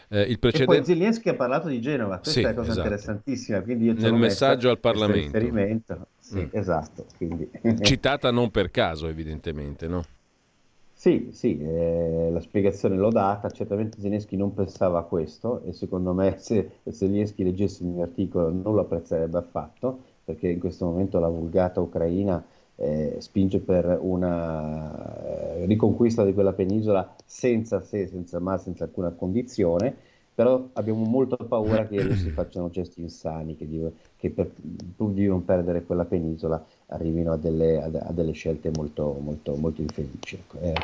Eh, 0.09 0.22
il 0.22 0.38
precedente... 0.38 0.72
E 0.72 0.76
poi 0.78 0.86
Zelensky 0.86 1.28
ha 1.28 1.34
parlato 1.34 1.68
di 1.68 1.82
Genova, 1.82 2.16
questa 2.18 2.30
sì, 2.30 2.40
è 2.40 2.44
una 2.44 2.55
cosa 2.55 2.70
esatto. 2.70 2.86
interessantissima. 2.86 3.62
Nel 3.66 4.14
messaggio 4.14 4.70
al 4.70 4.78
Parlamento. 4.78 6.09
Sì, 6.18 6.38
mm. 6.38 6.48
esatto. 6.52 7.05
Quindi... 7.18 7.51
Citata 7.82 8.30
non 8.30 8.51
per 8.51 8.70
caso, 8.70 9.09
evidentemente, 9.09 9.86
no? 9.86 10.02
Sì, 10.98 11.28
sì, 11.32 11.59
eh, 11.59 12.31
la 12.32 12.40
spiegazione 12.40 12.97
l'ho 12.97 13.10
data, 13.10 13.51
certamente 13.51 14.01
Zelensky 14.01 14.35
non 14.35 14.55
pensava 14.55 14.98
a 15.01 15.02
questo 15.02 15.62
e 15.64 15.73
secondo 15.74 16.14
me 16.14 16.39
se 16.39 16.81
Zelensky 16.85 17.44
leggesse 17.44 17.82
il 17.82 17.90
mio 17.90 18.02
articolo 18.02 18.51
non 18.51 18.74
lo 18.74 18.81
apprezzerebbe 18.81 19.36
affatto 19.36 19.98
perché 20.24 20.48
in 20.48 20.59
questo 20.59 20.86
momento 20.86 21.18
la 21.18 21.28
vulgata 21.28 21.81
ucraina 21.81 22.43
eh, 22.77 23.16
spinge 23.20 23.60
per 23.60 23.98
una 24.01 25.56
eh, 25.59 25.66
riconquista 25.66 26.24
di 26.24 26.32
quella 26.32 26.55
penisola 26.55 27.14
senza 27.27 27.81
se, 27.82 28.06
senza 28.06 28.40
ma, 28.40 28.56
senza 28.56 28.85
alcuna 28.85 29.10
condizione, 29.10 29.94
però 30.35 30.68
abbiamo 30.74 31.05
molto 31.05 31.36
paura 31.36 31.86
che 31.86 31.97
i 31.97 32.02
russi 32.02 32.31
facciano 32.31 32.70
gesti 32.70 33.01
insani, 33.02 33.55
che, 33.56 33.66
di, 33.68 33.82
che 34.16 34.31
per, 34.31 34.51
pur 34.97 35.12
di 35.12 35.27
non 35.27 35.44
perdere 35.44 35.85
quella 35.85 36.05
penisola 36.06 36.62
arrivino 36.88 37.32
a 37.32 37.36
delle, 37.36 37.82
a, 37.82 38.12
delle 38.12 38.32
scelte 38.32 38.70
molto, 38.74 39.18
molto, 39.20 39.56
molto 39.56 39.80
infelici. 39.80 40.36
Ecco. 40.36 40.58
Eh, 40.60 40.74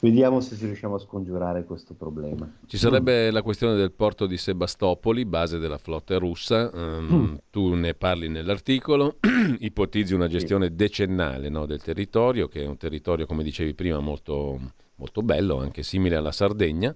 vediamo 0.00 0.40
se 0.40 0.56
riusciamo 0.60 0.96
a 0.96 0.98
scongiurare 0.98 1.64
questo 1.64 1.94
problema. 1.94 2.50
Ci 2.66 2.76
sarebbe 2.76 3.30
la 3.30 3.42
questione 3.42 3.74
del 3.74 3.92
porto 3.92 4.26
di 4.26 4.36
Sebastopoli, 4.36 5.24
base 5.24 5.58
della 5.58 5.78
flotta 5.78 6.18
russa, 6.18 6.70
um, 6.72 7.08
mm. 7.12 7.34
tu 7.50 7.74
ne 7.74 7.94
parli 7.94 8.28
nell'articolo, 8.28 9.16
ipotizzi 9.58 10.14
una 10.14 10.28
gestione 10.28 10.66
sì. 10.66 10.74
decennale 10.74 11.48
no, 11.48 11.66
del 11.66 11.82
territorio, 11.82 12.48
che 12.48 12.62
è 12.62 12.66
un 12.66 12.76
territorio, 12.76 13.26
come 13.26 13.42
dicevi 13.42 13.74
prima, 13.74 13.98
molto, 14.00 14.58
molto 14.96 15.22
bello, 15.22 15.58
anche 15.58 15.82
simile 15.82 16.16
alla 16.16 16.32
Sardegna. 16.32 16.94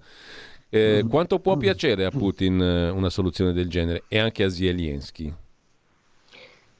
Eh, 0.69 1.01
mm. 1.03 1.07
Quanto 1.07 1.39
può 1.39 1.55
mm. 1.55 1.59
piacere 1.59 2.05
a 2.05 2.11
Putin 2.11 2.61
eh, 2.61 2.89
una 2.89 3.09
soluzione 3.09 3.53
del 3.53 3.69
genere 3.69 4.03
e 4.07 4.19
anche 4.19 4.43
a 4.43 4.49
Zelensky? 4.49 5.33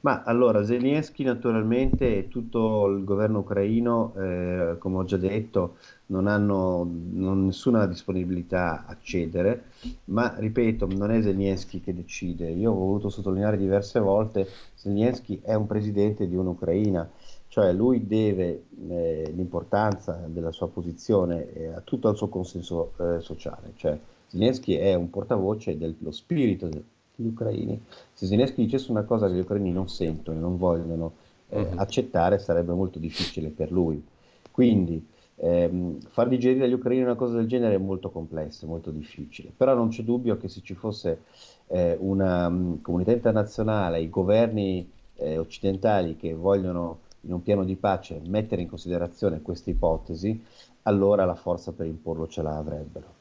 Ma 0.08 0.22
allora, 0.22 0.64
Zelensky 0.64 1.22
naturalmente 1.22 2.16
e 2.16 2.28
tutto 2.28 2.86
il 2.86 3.04
governo 3.04 3.40
ucraino, 3.40 4.14
eh, 4.16 4.76
come 4.78 4.96
ho 4.96 5.04
già 5.04 5.18
detto, 5.18 5.76
non 6.06 6.26
hanno 6.26 6.88
non 7.10 7.44
nessuna 7.44 7.84
disponibilità 7.84 8.86
a 8.86 8.96
cedere, 8.98 9.64
ma 10.04 10.34
ripeto, 10.38 10.88
non 10.96 11.10
è 11.10 11.20
Zelensky 11.20 11.82
che 11.82 11.92
decide. 11.92 12.48
Io 12.48 12.70
ho 12.70 12.74
voluto 12.74 13.10
sottolineare 13.10 13.58
diverse 13.58 14.00
volte, 14.00 14.48
Zelensky 14.72 15.42
è 15.42 15.52
un 15.52 15.66
presidente 15.66 16.26
di 16.26 16.36
un'Ucraina, 16.36 17.06
cioè 17.48 17.70
lui 17.74 18.06
deve 18.06 18.62
eh, 18.88 19.30
l'importanza 19.34 20.24
della 20.26 20.52
sua 20.52 20.68
posizione 20.68 21.52
eh, 21.52 21.66
a 21.66 21.82
tutto 21.82 22.08
il 22.08 22.16
suo 22.16 22.28
consenso 22.28 22.94
eh, 22.96 23.20
sociale, 23.20 23.72
cioè 23.76 23.98
Zelensky 24.28 24.72
è 24.76 24.94
un 24.94 25.10
portavoce 25.10 25.76
dello 25.76 26.12
spirito 26.12 26.66
gli 27.20 27.26
ucraini. 27.26 27.82
Se 28.12 28.26
Zelensky 28.26 28.64
dicesse 28.64 28.90
una 28.92 29.02
cosa 29.02 29.26
che 29.26 29.34
gli 29.34 29.40
ucraini 29.40 29.72
non 29.72 29.88
sentono 29.88 30.38
e 30.38 30.40
non 30.40 30.56
vogliono 30.56 31.12
eh, 31.48 31.60
uh-huh. 31.60 31.78
accettare, 31.78 32.38
sarebbe 32.38 32.72
molto 32.72 33.00
difficile 33.00 33.48
per 33.48 33.72
lui. 33.72 34.02
Quindi 34.52 35.04
ehm, 35.36 36.00
far 36.00 36.28
digerire 36.28 36.64
agli 36.64 36.72
ucraini 36.72 37.02
una 37.02 37.16
cosa 37.16 37.36
del 37.36 37.48
genere 37.48 37.74
è 37.74 37.78
molto 37.78 38.10
complesso, 38.10 38.66
molto 38.66 38.90
difficile. 38.90 39.50
Però 39.56 39.74
non 39.74 39.88
c'è 39.88 40.02
dubbio 40.02 40.36
che 40.36 40.48
se 40.48 40.60
ci 40.62 40.74
fosse 40.74 41.22
eh, 41.66 41.96
una 41.98 42.46
um, 42.46 42.80
comunità 42.80 43.10
internazionale, 43.10 44.00
i 44.00 44.08
governi 44.08 44.88
eh, 45.16 45.38
occidentali 45.38 46.16
che 46.16 46.34
vogliono 46.34 47.00
in 47.22 47.32
un 47.32 47.42
piano 47.42 47.64
di 47.64 47.74
pace 47.74 48.20
mettere 48.26 48.62
in 48.62 48.68
considerazione 48.68 49.42
questa 49.42 49.70
ipotesi, 49.70 50.40
allora 50.82 51.24
la 51.24 51.34
forza 51.34 51.72
per 51.72 51.86
imporlo 51.86 52.28
ce 52.28 52.42
la 52.42 52.56
avrebbero. 52.56 53.17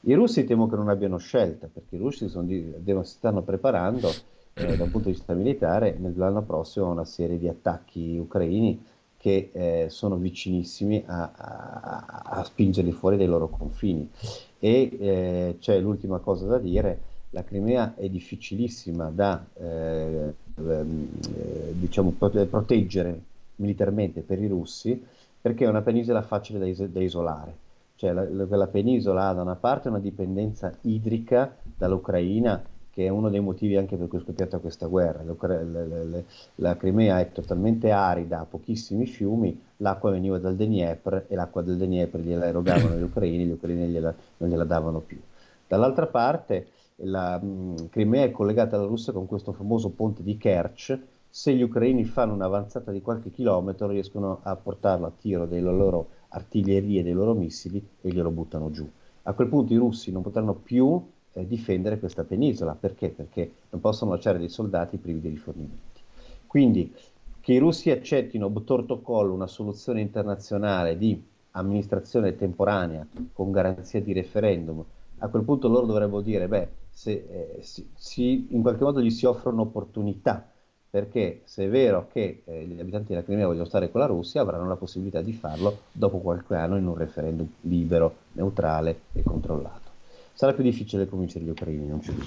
I 0.00 0.14
russi 0.14 0.44
temo 0.44 0.68
che 0.68 0.76
non 0.76 0.88
abbiano 0.88 1.18
scelta, 1.18 1.68
perché 1.72 1.96
i 1.96 1.98
russi 1.98 2.30
di, 2.44 2.72
devono, 2.78 3.04
si 3.04 3.14
stanno 3.14 3.42
preparando 3.42 4.12
eh, 4.54 4.76
da 4.76 4.84
un 4.84 4.90
punto 4.90 5.08
di 5.08 5.14
vista 5.14 5.34
militare 5.34 5.96
nell'anno 5.98 6.42
prossimo 6.42 6.86
a 6.86 6.90
una 6.90 7.04
serie 7.04 7.38
di 7.38 7.48
attacchi 7.48 8.16
ucraini 8.16 8.84
che 9.16 9.50
eh, 9.52 9.86
sono 9.88 10.16
vicinissimi 10.16 11.02
a, 11.06 11.32
a, 11.34 12.22
a, 12.24 12.44
spingerli 12.44 12.92
fuori 12.92 13.16
dai 13.16 13.26
loro 13.26 13.48
confini. 13.48 14.08
E 14.58 14.96
eh, 14.98 15.56
c'è 15.58 15.80
l'ultima 15.80 16.18
cosa 16.18 16.46
da 16.46 16.58
dire, 16.58 17.00
la 17.30 17.42
Crimea 17.42 17.94
è 17.96 18.08
difficilissima 18.08 19.10
da 19.10 19.44
eh, 19.54 20.34
ehm, 20.56 21.08
eh, 21.36 21.72
diciamo, 21.72 22.12
proteggere 22.12 23.20
militarmente 23.56 24.20
per 24.20 24.40
i 24.40 24.46
russi 24.46 25.02
perché 25.40 25.64
è 25.64 25.68
una 25.68 25.82
penisola 25.82 26.22
facile 26.22 26.58
da, 26.58 26.66
is- 26.66 26.84
da 26.84 27.00
isolare 27.00 27.64
cioè 27.96 28.12
la, 28.12 28.26
la, 28.30 28.66
penisola 28.66 29.28
ha 29.28 29.32
da 29.32 29.42
una 29.42 29.56
parte 29.56 29.88
una 29.88 29.98
dipendenza 29.98 30.72
idrica 30.82 31.56
dall'Ucraina, 31.76 32.62
che 32.90 33.06
è 33.06 33.08
uno 33.08 33.28
dei 33.30 33.40
motivi 33.40 33.76
anche 33.76 33.96
per 33.96 34.08
cui 34.08 34.18
è 34.18 34.22
scoppiata 34.22 34.58
questa 34.58 34.86
guerra. 34.86 35.22
La, 36.56 36.76
Crimea 36.76 37.20
è 37.20 37.32
totalmente 37.32 37.90
arida, 37.90 38.40
ha 38.40 38.44
pochissimi 38.44 39.06
fiumi, 39.06 39.60
l'acqua 39.78 40.10
veniva 40.10 40.38
dal 40.38 40.56
Dnieper 40.56 41.24
e 41.28 41.34
l'acqua 41.34 41.62
del 41.62 41.76
Dnieper 41.76 42.20
gliela 42.20 42.46
erogavano 42.46 42.96
gli 42.96 43.02
ucraini, 43.02 43.46
gli 43.46 43.52
ucraini 43.52 43.88
gliela, 43.88 44.14
non 44.38 44.50
gliela 44.50 44.64
davano 44.64 45.00
più. 45.00 45.18
Dall'altra 45.66 46.06
parte 46.06 46.68
la 46.96 47.38
mh, 47.38 47.88
Crimea 47.90 48.24
è 48.24 48.30
collegata 48.30 48.76
alla 48.76 48.86
Russia 48.86 49.12
con 49.12 49.26
questo 49.26 49.52
famoso 49.52 49.90
ponte 49.90 50.22
di 50.22 50.36
Kerch, 50.36 50.98
se 51.28 51.54
gli 51.54 51.62
ucraini 51.62 52.04
fanno 52.04 52.32
un'avanzata 52.32 52.92
di 52.92 53.02
qualche 53.02 53.30
chilometro 53.30 53.88
riescono 53.88 54.40
a 54.42 54.56
portarlo 54.56 55.06
a 55.06 55.12
tiro 55.14 55.44
dei 55.44 55.60
loro 55.60 56.08
artiglierie 56.28 57.02
dei 57.02 57.12
loro 57.12 57.34
missili 57.34 57.84
e 58.00 58.10
glielo 58.10 58.30
buttano 58.30 58.70
giù. 58.70 58.88
A 59.22 59.32
quel 59.32 59.48
punto 59.48 59.72
i 59.72 59.76
russi 59.76 60.12
non 60.12 60.22
potranno 60.22 60.54
più 60.54 61.02
eh, 61.32 61.46
difendere 61.46 61.98
questa 61.98 62.24
penisola. 62.24 62.74
Perché? 62.78 63.08
Perché 63.10 63.52
non 63.70 63.80
possono 63.80 64.12
lasciare 64.12 64.38
dei 64.38 64.48
soldati 64.48 64.96
privi 64.96 65.20
di 65.20 65.28
rifornimenti. 65.28 66.00
Quindi 66.46 66.94
che 67.40 67.52
i 67.52 67.58
russi 67.58 67.90
accettino 67.90 68.52
torto 68.64 69.00
collo 69.00 69.32
una 69.32 69.46
soluzione 69.46 70.00
internazionale 70.00 70.96
di 70.96 71.22
amministrazione 71.52 72.36
temporanea 72.36 73.06
con 73.32 73.50
garanzia 73.50 74.00
di 74.00 74.12
referendum, 74.12 74.84
a 75.18 75.28
quel 75.28 75.44
punto 75.44 75.68
loro 75.68 75.86
dovrebbero 75.86 76.20
dire, 76.20 76.48
beh, 76.48 76.68
se, 76.90 77.12
eh, 77.12 77.62
si, 77.62 77.88
si, 77.94 78.48
in 78.50 78.62
qualche 78.62 78.84
modo 78.84 79.00
gli 79.00 79.10
si 79.10 79.26
offre 79.26 79.50
un'opportunità 79.50 80.50
perché 80.88 81.42
se 81.44 81.64
è 81.64 81.68
vero 81.68 82.08
che 82.12 82.42
eh, 82.44 82.64
gli 82.64 82.80
abitanti 82.80 83.08
della 83.08 83.24
Crimea 83.24 83.46
vogliono 83.46 83.66
stare 83.66 83.90
con 83.90 84.00
la 84.00 84.06
Russia, 84.06 84.40
avranno 84.40 84.68
la 84.68 84.76
possibilità 84.76 85.20
di 85.20 85.32
farlo 85.32 85.80
dopo 85.92 86.18
qualche 86.18 86.54
anno 86.54 86.76
in 86.76 86.86
un 86.86 86.96
referendum 86.96 87.46
libero, 87.62 88.16
neutrale 88.32 89.00
e 89.12 89.22
controllato. 89.22 89.90
sarà 90.32 90.52
più 90.52 90.62
difficile 90.62 91.06
convincere 91.06 91.44
gli 91.44 91.50
ucraini, 91.50 91.86
non 91.86 92.00
c'è 92.00 92.12
dubbio. 92.12 92.26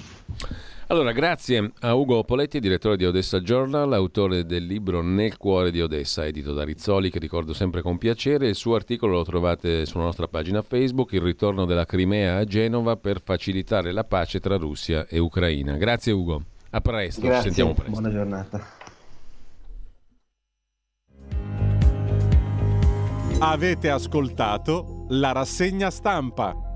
Allora, 0.90 1.12
grazie 1.12 1.70
a 1.82 1.94
Ugo 1.94 2.24
Poletti, 2.24 2.58
direttore 2.58 2.96
di 2.96 3.06
Odessa 3.06 3.38
Journal, 3.38 3.92
autore 3.92 4.44
del 4.44 4.66
libro 4.66 5.02
Nel 5.02 5.36
cuore 5.36 5.70
di 5.70 5.80
Odessa, 5.80 6.26
edito 6.26 6.52
da 6.52 6.64
Rizzoli, 6.64 7.10
che 7.10 7.20
ricordo 7.20 7.52
sempre 7.52 7.80
con 7.80 7.96
piacere. 7.96 8.48
Il 8.48 8.56
suo 8.56 8.74
articolo 8.74 9.12
lo 9.12 9.22
trovate 9.22 9.86
sulla 9.86 10.02
nostra 10.02 10.26
pagina 10.26 10.62
Facebook, 10.62 11.12
Il 11.12 11.20
ritorno 11.20 11.64
della 11.64 11.86
Crimea 11.86 12.38
a 12.38 12.44
Genova 12.44 12.96
per 12.96 13.20
facilitare 13.20 13.92
la 13.92 14.02
pace 14.02 14.40
tra 14.40 14.56
Russia 14.56 15.06
e 15.06 15.20
Ucraina. 15.20 15.76
Grazie 15.76 16.10
Ugo, 16.10 16.42
a 16.70 16.80
presto, 16.80 17.20
Grazie, 17.20 17.36
ci 17.50 17.54
sentiamo 17.54 17.74
presto. 17.74 17.90
Buona 17.90 18.10
giornata. 18.10 18.78
Avete 23.40 23.90
ascoltato 23.90 25.06
la 25.08 25.32
rassegna 25.32 25.90
stampa. 25.90 26.69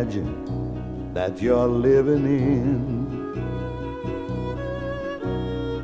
Imagine 0.00 1.12
that 1.12 1.42
you're 1.42 1.68
living 1.68 2.24
in 2.24 3.06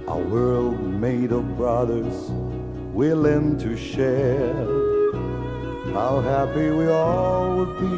a 0.09 0.17
world 0.17 0.81
made 0.81 1.33
of 1.33 1.57
brothers 1.59 2.31
willing 2.95 3.59
to 3.59 3.77
share? 3.77 4.55
How 5.93 6.21
happy 6.21 6.71
we 6.71 6.89
all 6.89 7.57
would 7.59 7.79
be, 7.79 7.97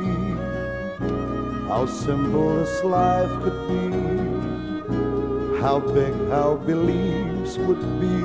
how 1.69 1.87
simple 1.87 2.57
this 2.57 2.83
life 2.83 3.31
could 3.43 3.61
be, 3.69 5.61
how 5.61 5.79
big 5.79 6.15
our 6.33 6.57
beliefs 6.57 7.59
would 7.59 8.01
be, 8.01 8.19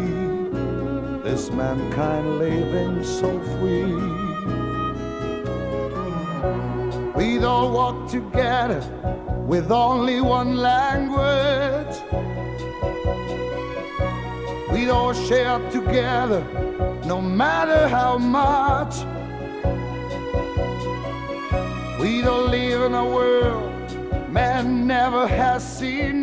this 1.21 1.51
mankind 1.51 2.39
living 2.39 3.03
so 3.03 3.39
free. 3.59 4.22
All 7.43 7.71
walk 7.71 8.09
together 8.09 8.81
with 9.47 9.71
only 9.71 10.21
one 10.21 10.57
language. 10.57 11.95
We'd 14.71 14.89
all 14.89 15.13
share 15.13 15.59
together 15.69 16.41
no 17.05 17.21
matter 17.21 17.87
how 17.87 18.17
much. 18.17 18.95
We'd 21.99 22.25
all 22.25 22.47
live 22.47 22.81
in 22.81 22.93
a 22.93 23.05
world 23.05 23.73
man 24.33 24.87
never 24.87 25.27
has 25.27 25.61
seen 25.77 26.22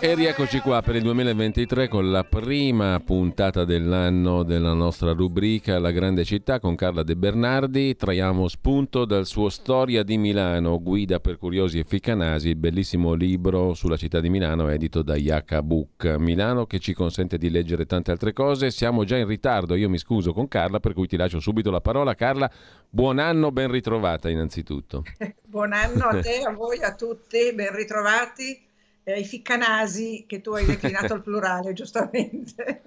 E 0.00 0.14
rieccoci 0.16 0.58
qua 0.58 0.82
per 0.82 0.96
il 0.96 1.02
2023 1.02 1.86
con 1.86 2.10
la 2.10 2.24
prima 2.24 2.98
puntata 2.98 3.64
dell'anno 3.64 4.42
della 4.42 4.72
nostra 4.72 5.12
rubrica 5.12 5.78
La 5.78 5.92
grande 5.92 6.24
città 6.24 6.58
con 6.58 6.74
Carla 6.74 7.04
De 7.04 7.14
Bernardi. 7.14 7.94
Traiamo 7.94 8.48
spunto 8.48 9.04
dal 9.04 9.26
suo 9.26 9.48
Storia 9.48 10.02
di 10.02 10.18
Milano, 10.18 10.82
guida 10.82 11.20
per 11.20 11.38
curiosi 11.38 11.78
e 11.78 11.84
ficcanasi, 11.84 12.48
il 12.48 12.56
bellissimo 12.56 13.12
libro 13.12 13.74
sulla 13.74 13.96
città 13.96 14.18
di 14.18 14.28
Milano 14.28 14.68
edito 14.68 15.02
da 15.02 15.14
Yaka 15.14 15.62
Book. 15.62 16.16
Milano 16.18 16.66
che 16.66 16.80
ci 16.80 16.92
consente 16.92 17.38
di 17.38 17.48
leggere 17.48 17.86
tante 17.86 18.10
altre 18.10 18.32
cose. 18.32 18.72
Siamo 18.72 19.04
già 19.04 19.16
in 19.16 19.28
ritardo, 19.28 19.76
io 19.76 19.88
mi 19.88 19.98
scuso 19.98 20.32
con 20.32 20.48
Carla 20.48 20.80
per 20.80 20.94
cui 20.94 21.06
ti 21.06 21.16
lascio 21.16 21.38
subito 21.38 21.70
la 21.70 21.80
parola. 21.80 22.16
Carla, 22.16 22.50
buon 22.90 23.20
anno, 23.20 23.52
ben 23.52 23.70
ritrovata 23.70 24.28
innanzitutto. 24.28 25.04
Buon 25.54 25.72
anno 25.72 26.06
a 26.06 26.20
te, 26.20 26.40
a 26.40 26.50
voi, 26.50 26.82
a 26.82 26.96
tutti, 26.96 27.52
ben 27.54 27.72
ritrovati. 27.72 28.72
Eh, 29.04 29.12
ai 29.12 29.24
ficcanasi 29.24 30.24
che 30.26 30.40
tu 30.40 30.52
hai 30.52 30.64
declinato 30.64 31.12
al 31.12 31.22
plurale, 31.22 31.72
giustamente. 31.74 32.82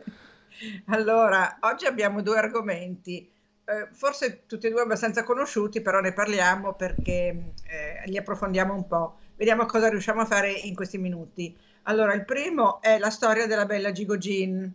Allora, 0.85 1.59
oggi 1.61 1.85
abbiamo 1.85 2.21
due 2.21 2.37
argomenti, 2.37 3.29
eh, 3.65 3.87
forse 3.91 4.45
tutti 4.47 4.67
e 4.67 4.71
due 4.71 4.81
abbastanza 4.81 5.23
conosciuti, 5.23 5.81
però 5.81 5.99
ne 5.99 6.13
parliamo 6.13 6.73
perché 6.73 7.53
eh, 7.63 8.01
li 8.05 8.17
approfondiamo 8.17 8.73
un 8.73 8.87
po'. 8.87 9.17
Vediamo 9.35 9.65
cosa 9.65 9.89
riusciamo 9.89 10.21
a 10.21 10.25
fare 10.25 10.51
in 10.51 10.73
questi 10.73 10.97
minuti. 10.97 11.55
Allora, 11.83 12.13
il 12.13 12.25
primo 12.25 12.81
è 12.81 12.97
la 12.97 13.11
storia 13.11 13.45
della 13.45 13.65
bella 13.65 13.91
Gigogin. 13.91 14.73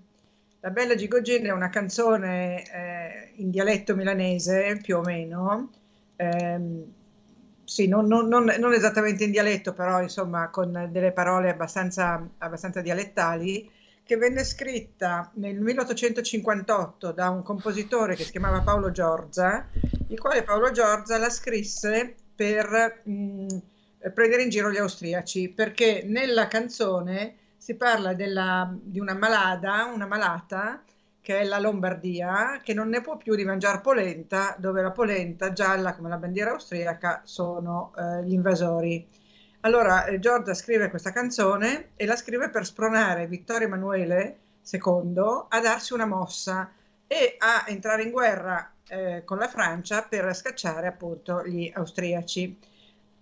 La 0.61 0.71
bella 0.71 0.95
Gigogin 0.95 1.47
è 1.47 1.51
una 1.51 1.71
canzone 1.71 2.63
eh, 2.73 3.33
in 3.37 3.51
dialetto 3.51 3.97
milanese, 3.97 4.79
più 4.81 4.99
o 4.99 5.01
meno, 5.01 5.71
ehm, 6.15 6.85
sì, 7.65 7.87
non, 7.89 8.07
non- 8.07 8.29
non- 8.29 8.53
non 8.59 8.73
esattamente 8.75 9.25
in 9.25 9.31
dialetto, 9.31 9.73
però 9.73 10.03
insomma 10.03 10.49
con 10.51 10.89
delle 10.91 11.13
parole 11.13 11.51
abbastanza, 11.51 12.27
abbastanza 12.39 12.81
dialettali, 12.81 13.71
che 14.05 14.17
venne 14.17 14.45
scritta 14.45 15.31
nel 15.35 15.61
1858 15.61 17.13
da 17.13 17.31
un 17.31 17.43
compositore 17.43 18.17
che 18.17 18.25
si 18.25 18.33
chiamava 18.33 18.63
Paolo 18.63 18.91
Giorgia, 18.91 19.67
il 20.07 20.19
quale 20.19 20.43
Paolo 20.43 20.71
Giorgia 20.73 21.19
la 21.19 21.31
scrisse 21.31 22.15
per 22.35 23.03
mh, 23.05 23.57
prendere 24.13 24.43
in 24.43 24.49
giro 24.51 24.71
gli 24.71 24.77
austriaci, 24.79 25.49
perché 25.51 26.03
nella 26.05 26.49
canzone 26.49 27.37
si 27.57 27.75
parla 27.77 28.13
della- 28.15 28.75
di 28.83 28.99
una 28.99 29.15
malada, 29.15 29.85
una 29.87 30.07
malata, 30.07 30.83
che 31.23 31.39
è 31.39 31.45
la 31.45 31.61
Lombardia, 31.61 32.61
che 32.63 32.75
non 32.75 32.89
ne 32.89 33.01
può 33.01 33.17
più 33.17 33.37
di 33.37 33.45
mangiare 33.45 33.81
polenta, 33.81 34.57
dove 34.59 34.83
la 34.83 34.91
polenta 34.91 35.53
gialla 35.53 35.95
come 35.95 36.09
la 36.09 36.17
bandiera 36.17 36.51
austriaca 36.51 37.23
sono 37.25 37.93
eh, 37.97 38.25
gli 38.25 38.33
invasori. 38.33 39.09
Allora 39.61 40.05
eh, 40.05 40.19
Giorgia 40.19 40.53
scrive 40.53 40.91
questa 40.91 41.13
canzone 41.13 41.91
e 41.95 42.07
la 42.07 42.17
scrive 42.17 42.51
per 42.51 42.67
spronare 42.67 43.29
Vittorio 43.29 43.69
Emanuele 43.69 44.39
II 44.69 45.47
a 45.49 45.61
darsi 45.61 45.93
una 45.93 46.07
mossa 46.07 46.73
e 47.07 47.37
a 47.39 47.65
entrare 47.69 48.03
in 48.03 48.11
guerra 48.11 48.73
eh, 48.89 49.23
con 49.25 49.39
la 49.39 49.47
Francia 49.47 50.03
per 50.03 50.35
scacciare 50.35 50.89
appunto 50.89 51.47
gli 51.47 51.71
austriaci. 51.73 52.59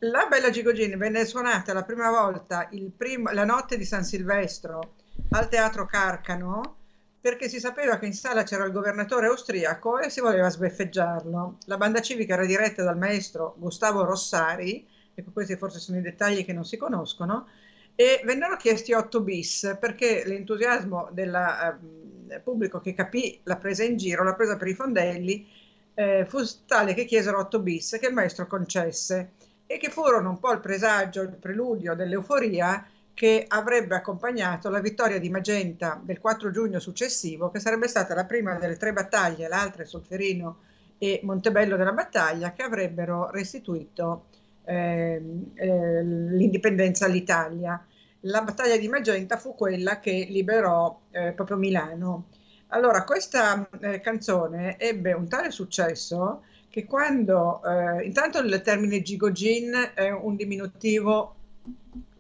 La 0.05 0.27
Bella 0.27 0.49
Gigogin 0.49 0.97
venne 0.97 1.27
suonata 1.27 1.75
la 1.75 1.83
prima 1.83 2.09
volta 2.09 2.67
il 2.71 2.91
primo- 2.91 3.31
la 3.33 3.45
notte 3.45 3.77
di 3.77 3.85
San 3.85 4.05
Silvestro 4.05 4.95
al 5.33 5.51
Teatro 5.51 5.85
Carcano 5.85 6.77
perché 7.21 7.49
si 7.49 7.61
sapeva 7.61 7.99
che 7.99 8.07
in 8.07 8.15
sala 8.15 8.45
c'era 8.45 8.65
il 8.65 8.73
governatore 8.73 9.27
austriaco 9.27 9.99
e 9.99 10.09
si 10.09 10.21
voleva 10.21 10.49
sbeffeggiarlo. 10.49 11.59
La 11.67 11.77
banda 11.77 12.01
civica 12.01 12.35
era 12.35 12.47
diretta 12.47 12.83
dal 12.83 12.97
maestro 12.97 13.55
Gustavo 13.59 14.05
Rossari, 14.05 14.87
ecco 15.15 15.31
questi 15.31 15.57
forse 15.57 15.79
sono 15.79 15.99
i 15.99 16.03
dettagli 16.03 16.45
che 16.45 16.55
non 16.55 16.65
si 16.65 16.79
conoscono, 16.79 17.49
e 17.95 18.23
vennero 18.25 18.57
chiesti 18.57 18.95
8 18.95 19.21
bis 19.21 19.77
perché 19.79 20.23
l'entusiasmo 20.25 21.11
del 21.13 21.35
ehm, 21.35 22.41
pubblico 22.43 22.81
che 22.81 22.95
capì 22.95 23.39
la 23.43 23.57
presa 23.57 23.85
in 23.85 23.99
giro, 23.99 24.25
la 24.25 24.35
presa 24.35 24.57
per 24.57 24.69
i 24.69 24.75
fondelli, 24.75 25.47
eh, 25.93 26.25
fu 26.27 26.39
tale 26.67 26.95
che 26.95 27.05
chiesero 27.05 27.39
8 27.41 27.59
bis 27.61 27.99
che 28.01 28.07
il 28.07 28.15
maestro 28.15 28.47
concesse 28.47 29.33
e 29.67 29.77
che 29.77 29.91
furono 29.91 30.31
un 30.31 30.39
po' 30.39 30.53
il 30.53 30.61
presagio, 30.61 31.21
il 31.21 31.37
preludio 31.39 31.95
dell'euforia 31.95 32.87
che 33.21 33.45
avrebbe 33.47 33.97
accompagnato 33.97 34.71
la 34.71 34.81
vittoria 34.81 35.19
di 35.19 35.29
Magenta 35.29 36.01
del 36.03 36.21
4 36.21 36.51
giugno 36.51 36.79
successivo, 36.79 37.51
che 37.51 37.61
sarebbe 37.61 37.87
stata 37.87 38.15
la 38.15 38.25
prima 38.25 38.55
delle 38.55 38.79
tre 38.79 38.95
battaglie, 38.95 39.47
l'altra 39.47 39.85
Solferino 39.85 40.61
e 40.97 41.21
Montebello 41.23 41.77
della 41.77 41.93
battaglia, 41.93 42.55
che 42.55 42.63
avrebbero 42.63 43.29
restituito 43.31 44.29
ehm, 44.65 45.51
eh, 45.53 46.03
l'indipendenza 46.03 47.05
all'Italia. 47.05 47.85
La 48.21 48.41
battaglia 48.41 48.79
di 48.79 48.89
Magenta 48.89 49.37
fu 49.37 49.55
quella 49.55 50.01
che 50.01 50.27
liberò 50.31 50.99
eh, 51.11 51.33
proprio 51.33 51.59
Milano. 51.59 52.29
Allora, 52.69 53.05
questa 53.05 53.69
eh, 53.81 54.01
canzone 54.01 54.79
ebbe 54.79 55.13
un 55.13 55.29
tale 55.29 55.51
successo 55.51 56.45
che 56.71 56.87
quando, 56.87 57.61
eh, 57.65 58.03
intanto 58.03 58.39
il 58.39 58.63
termine 58.63 59.03
Gigogin 59.03 59.91
è 59.93 60.09
un 60.09 60.37
diminutivo 60.37 61.35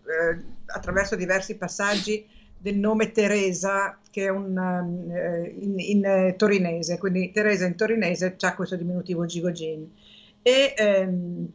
eh, 0.04 0.58
attraverso 0.72 1.16
diversi 1.16 1.56
passaggi 1.56 2.26
del 2.56 2.76
nome 2.76 3.10
Teresa, 3.10 3.98
che 4.10 4.24
è 4.24 4.28
un, 4.28 4.54
uh, 4.56 5.62
in, 5.62 5.78
in, 5.78 6.34
torinese, 6.36 6.98
quindi 6.98 7.30
Teresa 7.30 7.64
in 7.64 7.74
torinese 7.74 8.36
ha 8.38 8.54
questo 8.54 8.76
diminutivo 8.76 9.24
Gigogin. 9.24 9.90
E 10.42 10.74
ehm, 10.76 11.48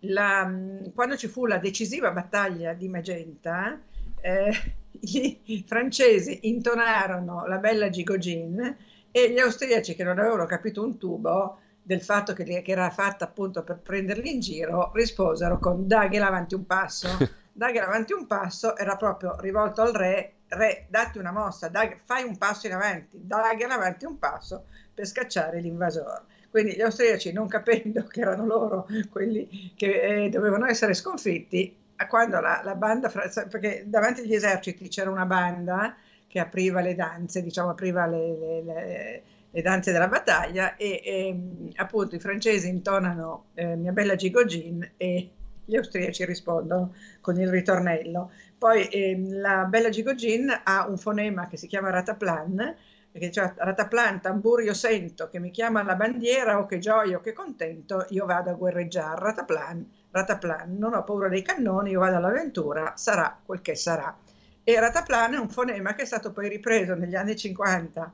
la, 0.00 0.52
quando 0.94 1.16
ci 1.16 1.28
fu 1.28 1.46
la 1.46 1.58
decisiva 1.58 2.10
battaglia 2.10 2.72
di 2.72 2.88
Magenta, 2.88 3.80
eh, 4.20 4.52
i 5.00 5.64
francesi 5.66 6.40
intonarono 6.42 7.46
la 7.46 7.58
bella 7.58 7.88
Gigogin 7.88 8.76
e 9.10 9.30
gli 9.30 9.38
austriaci 9.38 9.94
che 9.94 10.02
non 10.02 10.18
avevano 10.18 10.46
capito 10.46 10.82
un 10.82 10.98
tubo 10.98 11.58
del 11.82 12.00
fatto 12.00 12.32
che, 12.32 12.62
che 12.62 12.72
era 12.72 12.88
fatta 12.90 13.26
appunto 13.26 13.62
per 13.62 13.78
prenderli 13.78 14.32
in 14.32 14.40
giro 14.40 14.90
risposero 14.94 15.58
con 15.58 15.86
daghela 15.86 16.26
avanti 16.26 16.54
un 16.54 16.64
passo 16.64 17.08
daghela 17.54 17.86
avanti 17.86 18.12
un 18.12 18.26
passo 18.26 18.76
era 18.76 18.96
proprio 18.96 19.40
rivolto 19.40 19.80
al 19.80 19.92
re 19.92 20.32
re 20.48 20.86
datti 20.88 21.18
una 21.18 21.32
mossa 21.32 21.68
dag, 21.68 22.00
fai 22.04 22.24
un 22.24 22.36
passo 22.36 22.66
in 22.66 22.74
avanti 22.74 23.18
daghela 23.22 23.74
avanti 23.74 24.04
un 24.04 24.18
passo 24.18 24.66
per 24.92 25.06
scacciare 25.06 25.60
l'invasore. 25.60 26.22
Quindi 26.50 26.74
gli 26.74 26.82
austriaci 26.82 27.32
non 27.32 27.48
capendo 27.48 28.04
che 28.06 28.20
erano 28.20 28.46
loro 28.46 28.86
quelli 29.10 29.72
che 29.76 30.24
eh, 30.24 30.28
dovevano 30.28 30.66
essere 30.66 30.94
sconfitti 30.94 31.82
quando 32.08 32.38
la, 32.40 32.60
la 32.62 32.74
banda, 32.74 33.08
perché 33.08 33.84
davanti 33.86 34.20
agli 34.20 34.34
eserciti 34.34 34.88
c'era 34.88 35.10
una 35.10 35.24
banda 35.24 35.96
che 36.26 36.38
apriva 36.38 36.80
le 36.80 36.94
danze, 36.94 37.42
diciamo 37.42 37.70
apriva 37.70 38.06
le, 38.06 38.36
le, 38.36 38.62
le, 38.62 39.22
le 39.50 39.62
danze 39.62 39.92
della 39.92 40.08
battaglia 40.08 40.76
e, 40.76 41.00
e, 41.02 41.70
appunto 41.76 42.14
i 42.14 42.20
francesi 42.20 42.68
intonano 42.68 43.46
eh, 43.54 43.76
Mia 43.76 43.92
bella 43.92 44.16
Gigogin 44.16 44.92
e 44.96 45.30
gli 45.64 45.76
austriaci 45.76 46.24
rispondono 46.24 46.94
con 47.20 47.38
il 47.38 47.48
ritornello. 47.48 48.30
Poi 48.58 48.88
eh, 48.88 49.18
la 49.28 49.64
bella 49.64 49.88
Gigogin 49.88 50.52
ha 50.64 50.86
un 50.88 50.96
fonema 50.96 51.46
che 51.48 51.56
si 51.56 51.66
chiama 51.66 51.90
rataplan, 51.90 52.74
perché 53.10 53.30
cioè 53.30 53.52
rataplan, 53.56 54.20
tamburio 54.20 54.74
sento 54.74 55.28
che 55.28 55.38
mi 55.38 55.50
chiama 55.50 55.82
la 55.82 55.94
bandiera 55.94 56.58
o 56.58 56.66
che 56.66 56.78
gioia 56.78 57.18
o 57.18 57.20
che 57.20 57.32
contento, 57.32 58.06
io 58.10 58.26
vado 58.26 58.50
a 58.50 58.54
guerreggiare, 58.54 59.20
rataplan, 59.20 59.88
rataplan, 60.10 60.76
non 60.76 60.94
ho 60.94 61.04
paura 61.04 61.28
dei 61.28 61.42
cannoni, 61.42 61.90
io 61.90 62.00
vado 62.00 62.16
all'avventura, 62.16 62.94
sarà 62.96 63.38
quel 63.44 63.60
che 63.60 63.74
sarà. 63.74 64.16
E 64.64 64.80
rataplan 64.80 65.34
è 65.34 65.38
un 65.38 65.50
fonema 65.50 65.94
che 65.94 66.02
è 66.02 66.06
stato 66.06 66.32
poi 66.32 66.48
ripreso 66.48 66.94
negli 66.94 67.14
anni 67.14 67.36
50 67.36 68.12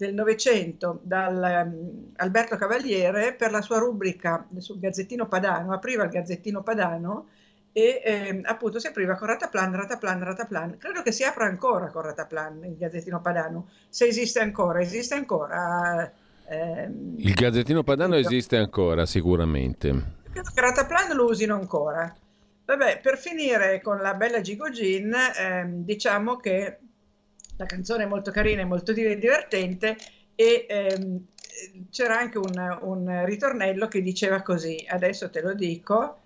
del 0.00 0.14
Novecento 0.14 1.00
da 1.02 1.28
um, 1.28 2.12
Alberto 2.16 2.56
Cavaliere 2.56 3.34
per 3.34 3.50
la 3.50 3.60
sua 3.60 3.78
rubrica 3.78 4.48
sul 4.56 4.78
Gazzettino 4.78 5.28
Padano, 5.28 5.74
apriva 5.74 6.04
il 6.04 6.10
Gazzettino 6.10 6.62
Padano 6.62 7.28
e 7.70 8.00
eh, 8.02 8.40
appunto 8.44 8.78
si 8.78 8.86
apriva 8.86 9.14
con 9.16 9.28
Rataplan, 9.28 9.76
Rataplan, 9.76 10.24
Rataplan. 10.24 10.78
Credo 10.78 11.02
che 11.02 11.12
si 11.12 11.22
apra 11.22 11.44
ancora 11.44 11.88
con 11.90 12.00
Rataplan 12.00 12.64
il 12.64 12.78
Gazzettino 12.78 13.20
Padano, 13.20 13.68
se 13.90 14.06
esiste 14.06 14.40
ancora, 14.40 14.80
esiste 14.80 15.14
ancora. 15.14 16.10
Ehm, 16.48 17.16
il 17.18 17.34
Gazzettino 17.34 17.82
Padano 17.82 18.14
credo. 18.14 18.28
esiste 18.28 18.56
ancora 18.56 19.04
sicuramente. 19.04 19.90
Credo 20.32 20.50
che 20.54 20.60
Rataplan 20.62 21.14
lo 21.14 21.26
usino 21.26 21.56
ancora. 21.56 22.10
Vabbè, 22.64 23.00
per 23.02 23.18
finire 23.18 23.82
con 23.82 24.00
la 24.00 24.14
bella 24.14 24.40
Gigogin, 24.40 25.14
ehm, 25.36 25.84
diciamo 25.84 26.36
che 26.36 26.78
la 27.60 27.66
canzone 27.66 28.04
è 28.04 28.06
molto 28.06 28.30
carina 28.30 28.62
e 28.62 28.64
molto 28.64 28.92
divertente 28.94 29.96
e 30.34 30.64
ehm, 30.66 31.26
c'era 31.90 32.18
anche 32.18 32.38
un, 32.38 32.78
un 32.80 33.24
ritornello 33.26 33.86
che 33.86 34.00
diceva 34.00 34.40
così, 34.40 34.82
adesso 34.88 35.28
te 35.28 35.42
lo 35.42 35.52
dico, 35.52 36.20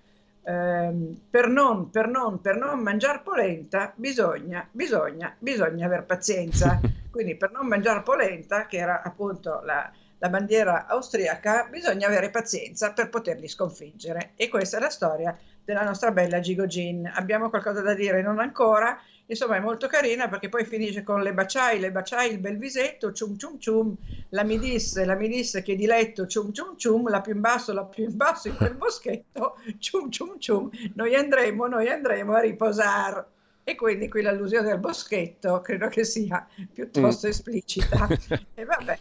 ehm, 0.45 1.23
per, 1.29 1.49
non, 1.49 1.91
per, 1.91 2.07
non, 2.07 2.41
per 2.41 2.57
non 2.57 2.79
mangiare 2.79 3.21
polenta 3.25 3.93
bisogna, 3.97 4.67
bisogna, 4.71 5.35
bisogna 5.37 5.87
aver 5.87 6.05
pazienza. 6.05 6.81
Quindi 7.11 7.37
per 7.37 7.51
non 7.51 7.67
mangiare 7.67 8.03
polenta, 8.03 8.67
che 8.67 8.77
era 8.77 9.03
appunto 9.03 9.61
la, 9.65 9.91
la 10.19 10.29
bandiera 10.29 10.87
austriaca, 10.87 11.67
bisogna 11.69 12.07
avere 12.07 12.31
pazienza 12.31 12.93
per 12.93 13.09
poterli 13.09 13.49
sconfiggere. 13.49 14.33
E 14.37 14.49
questa 14.49 14.77
è 14.77 14.81
la 14.81 14.91
storia 14.91 15.37
della 15.65 15.83
nostra 15.83 16.13
bella 16.13 16.41
Gigogin. 16.41 17.11
Abbiamo 17.13 17.51
qualcosa 17.51 17.81
da 17.83 17.95
dire? 17.95 18.23
Non 18.23 18.39
ancora. 18.39 18.97
Insomma, 19.27 19.57
è 19.57 19.61
molto 19.61 19.87
carina 19.87 20.29
perché 20.29 20.51
poi 20.51 20.67
finisce 20.67 21.03
con 21.03 21.23
le 21.23 21.33
baciai, 21.33 21.81
le 21.81 21.91
baciai, 21.91 22.31
il 22.31 22.39
bel 22.39 22.59
visetto, 22.59 23.13
cium 23.13 23.39
cium 23.39 23.59
cium, 23.59 23.97
la 24.31 24.43
mi 24.43 24.59
disse, 24.59 25.07
la 25.07 25.15
mi 25.15 25.29
disse 25.29 25.63
che 25.63 25.77
di 25.77 25.87
letto, 25.87 26.27
cium 26.27 26.53
cium 26.53 26.77
cium, 26.77 27.09
la 27.09 27.23
più 27.23 27.33
in 27.33 27.41
basso, 27.41 27.73
la 27.73 27.85
più 27.85 28.05
in 28.05 28.17
basso 28.17 28.49
in 28.49 28.57
quel 28.57 28.75
boschetto, 28.75 29.57
cium 29.79 30.11
cium 30.11 30.39
cium, 30.39 30.71
noi 30.95 31.15
andremo, 31.15 31.67
noi 31.67 31.89
andremo 31.89 32.35
a 32.35 32.41
riposare. 32.41 33.27
E 33.67 33.77
quindi 33.77 34.11
qui 34.11 34.21
l'allusione 34.21 34.71
al 34.71 34.79
boschetto 34.79 35.63
credo 35.63 35.89
che 35.89 36.05
sia 36.05 36.47
piuttosto 36.71 37.27
mm. 37.27 37.31
esplicita. 37.31 38.07
e 38.55 38.65
vabbè. 38.65 38.99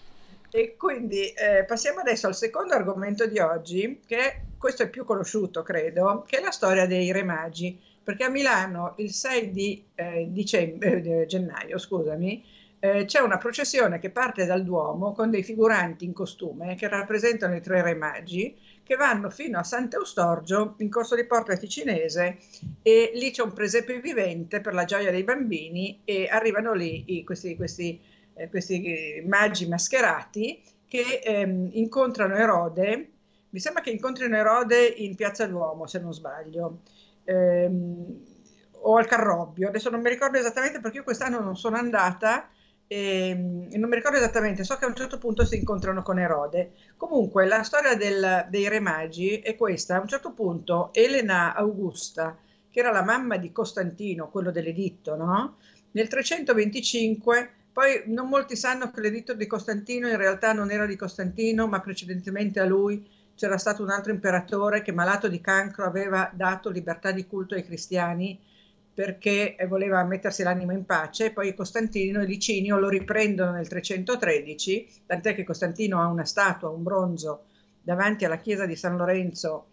E 0.52 0.76
quindi 0.78 1.30
eh, 1.32 1.66
passiamo 1.66 2.00
adesso 2.00 2.28
al 2.28 2.36
secondo 2.36 2.74
argomento 2.76 3.26
di 3.26 3.40
oggi, 3.40 4.00
che 4.06 4.44
questo 4.58 4.84
è 4.84 4.90
più 4.90 5.04
conosciuto, 5.04 5.64
credo, 5.64 6.24
che 6.26 6.38
è 6.38 6.42
la 6.42 6.52
storia 6.52 6.86
dei 6.86 7.12
Re 7.12 7.24
Magi 7.24 7.78
perché 8.04 8.26
a 8.26 8.30
Milano 8.30 8.96
il 8.98 9.12
6 9.12 9.52
di 9.52 9.84
eh, 9.96 10.28
dicembre, 10.30 11.02
eh, 11.02 11.26
gennaio 11.26 11.78
scusami, 11.78 12.44
eh, 12.84 13.06
c'è 13.06 13.22
una 13.22 13.38
processione 13.38 13.98
che 13.98 14.10
parte 14.10 14.46
dal 14.46 14.62
Duomo 14.62 15.14
con 15.14 15.30
dei 15.30 15.42
figuranti 15.42 16.04
in 16.04 16.12
costume 16.12 16.76
che 16.76 16.90
rappresentano 16.90 17.56
i 17.56 17.62
tre 17.62 17.82
re 17.82 17.96
magi 17.96 18.58
che 18.84 18.96
vanno 18.96 19.30
fino 19.30 19.58
a 19.58 19.64
Sant'Eustorgio 19.64 20.76
in 20.80 20.90
corso 20.90 21.16
di 21.16 21.26
Porta 21.26 21.56
Ticinese 21.56 22.40
e 22.82 23.12
lì 23.14 23.32
c'è 23.32 23.42
un 23.42 23.54
presepe 23.54 24.02
vivente 24.02 24.60
per 24.60 24.74
la 24.74 24.84
gioia 24.84 25.12
dei 25.12 25.24
bambini 25.24 26.02
e 26.04 26.28
arrivano 26.30 26.74
lì 26.74 27.20
i, 27.20 27.24
questi, 27.24 27.56
questi, 27.56 28.02
eh, 28.34 28.50
questi, 28.50 29.24
magi 29.26 29.66
mascherati 29.70 30.62
che 30.86 31.22
ehm, 31.24 31.70
incontrano 31.72 32.36
Erode, 32.36 33.12
mi 33.50 33.60
sembra 33.60 33.82
che 33.82 33.92
incontrino 33.92 34.36
Erode 34.36 34.86
in 34.86 35.16
Piazza 35.16 35.46
Duomo 35.46 35.88
se 35.88 36.00
non 36.00 36.14
sbaglio 36.14 36.82
ehm, 37.24 38.22
o 38.86 38.98
al 38.98 39.08
Carrobbio, 39.08 39.70
adesso 39.70 39.90
non 39.90 40.02
mi 40.02 40.10
ricordo 40.10 40.38
esattamente 40.38 40.80
perché 40.80 40.98
io 40.98 41.04
quest'anno 41.04 41.40
non 41.40 41.56
sono 41.56 41.78
andata 41.78 42.50
e, 42.86 43.34
non 43.34 43.90
mi 43.90 43.96
ricordo 43.96 44.18
esattamente, 44.18 44.64
so 44.64 44.76
che 44.76 44.86
a 44.86 44.90
un 44.90 44.96
certo 44.96 45.18
punto 45.18 45.46
si 45.46 45.56
incontrano 45.56 46.02
con 46.04 46.20
Erode. 46.20 46.72
Comunque 46.98 47.46
la 47.46 47.64
storia 47.64 47.96
del, 47.96 48.48
dei 48.50 48.68
Re 48.68 48.80
Magi 48.80 49.38
è 49.38 49.56
questa, 49.56 49.96
a 49.96 50.02
un 50.02 50.08
certo 50.08 50.32
punto 50.34 50.90
Elena 50.94 51.56
Augusta, 51.56 52.38
che 52.70 52.80
era 52.80 52.92
la 52.92 53.04
mamma 53.04 53.38
di 53.38 53.52
Costantino, 53.52 54.30
quello 54.30 54.52
dell'editto, 54.52 55.16
no? 55.16 55.58
nel 55.94 56.08
325 56.08 57.52
poi 57.74 58.04
non 58.06 58.30
molti 58.30 58.56
sanno 58.56 58.92
che 58.92 59.02
l'editto 59.02 59.34
di 59.34 59.48
Costantino 59.48 60.08
in 60.08 60.18
realtà 60.18 60.54
non 60.54 60.70
era 60.70 60.86
di 60.86 60.96
Costantino, 60.96 61.68
ma 61.68 61.80
precedentemente 61.80 62.60
a 62.60 62.66
lui 62.66 63.04
c'era 63.36 63.58
stato 63.58 63.84
un 63.84 63.90
altro 63.90 64.12
imperatore 64.12 64.82
che 64.82 64.92
malato 64.92 65.28
di 65.28 65.42
cancro 65.42 65.86
aveva 65.86 66.30
dato 66.34 66.70
libertà 66.70 67.12
di 67.12 67.26
culto 67.26 67.56
ai 67.56 67.66
cristiani 67.66 68.40
perché 68.94 69.56
voleva 69.68 70.04
mettersi 70.04 70.44
l'anima 70.44 70.74
in 70.74 70.86
pace, 70.86 71.32
poi 71.32 71.56
Costantino 71.56 72.22
e 72.22 72.26
Licinio 72.26 72.78
lo 72.78 72.90
riprendono 72.90 73.52
nel 73.52 73.68
313, 73.68 74.88
tant'è 75.08 75.34
che 75.34 75.44
Costantino 75.44 76.00
ha 76.00 76.06
una 76.06 76.26
statua, 76.26 76.70
un 76.70 76.84
bronzo, 76.84 77.46
davanti 77.82 78.24
alla 78.24 78.38
chiesa 78.38 78.68
di 78.68 78.76
San 78.76 78.96
Lorenzo 78.96 79.66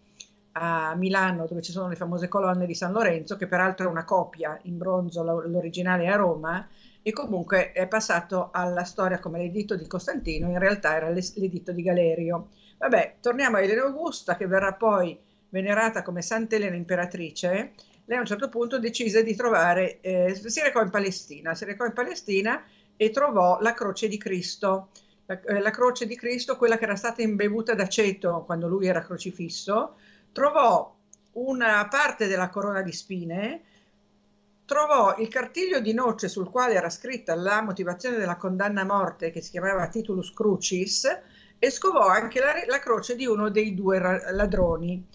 a 0.53 0.95
Milano, 0.95 1.45
dove 1.45 1.61
ci 1.61 1.71
sono 1.71 1.87
le 1.87 1.95
famose 1.95 2.27
colonne 2.27 2.65
di 2.65 2.73
San 2.73 2.93
Lorenzo, 2.93 3.37
che 3.37 3.45
peraltro 3.45 3.85
è 3.85 3.91
una 3.91 4.05
copia 4.05 4.59
in 4.63 4.79
bronzo, 4.79 5.23
l'originale 5.23 6.05
è 6.05 6.07
a 6.07 6.15
Roma, 6.15 6.67
e 7.03 7.11
comunque 7.11 7.71
è 7.73 7.87
passato 7.87 8.49
alla 8.51 8.83
storia 8.83 9.19
come 9.19 9.37
l'editto 9.37 9.75
di 9.75 9.85
Costantino, 9.85 10.49
in 10.49 10.59
realtà 10.59 10.95
era 10.95 11.09
l'editto 11.09 11.71
di 11.71 11.83
Galerio. 11.83 12.47
Vabbè, 12.81 13.17
torniamo 13.21 13.57
a 13.57 13.61
Elena 13.61 13.83
Augusta 13.83 14.35
che 14.35 14.47
verrà 14.47 14.73
poi 14.73 15.15
venerata 15.49 16.01
come 16.01 16.23
Sant'Elena 16.23 16.75
imperatrice. 16.75 17.73
Lei 18.05 18.17
a 18.17 18.21
un 18.21 18.25
certo 18.25 18.49
punto 18.49 18.79
decise 18.79 19.21
di 19.21 19.35
trovare, 19.35 20.01
eh, 20.01 20.33
si 20.33 20.61
recò 20.61 20.81
in 20.81 20.89
Palestina, 20.89 21.53
si 21.53 21.65
recò 21.65 21.85
in 21.85 21.93
Palestina 21.93 22.63
e 22.97 23.11
trovò 23.11 23.59
la 23.61 23.75
croce 23.75 24.07
di 24.07 24.17
Cristo. 24.17 24.89
La, 25.27 25.39
eh, 25.39 25.59
la 25.59 25.69
croce 25.69 26.07
di 26.07 26.15
Cristo, 26.15 26.57
quella 26.57 26.79
che 26.79 26.85
era 26.85 26.95
stata 26.95 27.21
imbevuta 27.21 27.75
d'aceto 27.75 28.41
quando 28.47 28.67
lui 28.67 28.87
era 28.87 29.03
crocifisso, 29.03 29.97
trovò 30.31 30.91
una 31.33 31.87
parte 31.87 32.25
della 32.25 32.49
corona 32.49 32.81
di 32.81 32.91
spine, 32.91 33.61
trovò 34.65 35.17
il 35.19 35.27
cartiglio 35.27 35.79
di 35.79 35.93
noce 35.93 36.27
sul 36.27 36.49
quale 36.49 36.73
era 36.73 36.89
scritta 36.89 37.35
la 37.35 37.61
motivazione 37.61 38.17
della 38.17 38.37
condanna 38.37 38.81
a 38.81 38.85
morte 38.85 39.29
che 39.29 39.41
si 39.41 39.51
chiamava 39.51 39.87
Titulus 39.87 40.33
Crucis 40.33 41.07
e 41.63 41.69
scovò 41.69 42.07
anche 42.07 42.39
la, 42.39 42.53
la 42.65 42.79
croce 42.79 43.15
di 43.15 43.27
uno 43.27 43.51
dei 43.51 43.75
due 43.75 43.99
ladroni. 43.99 45.07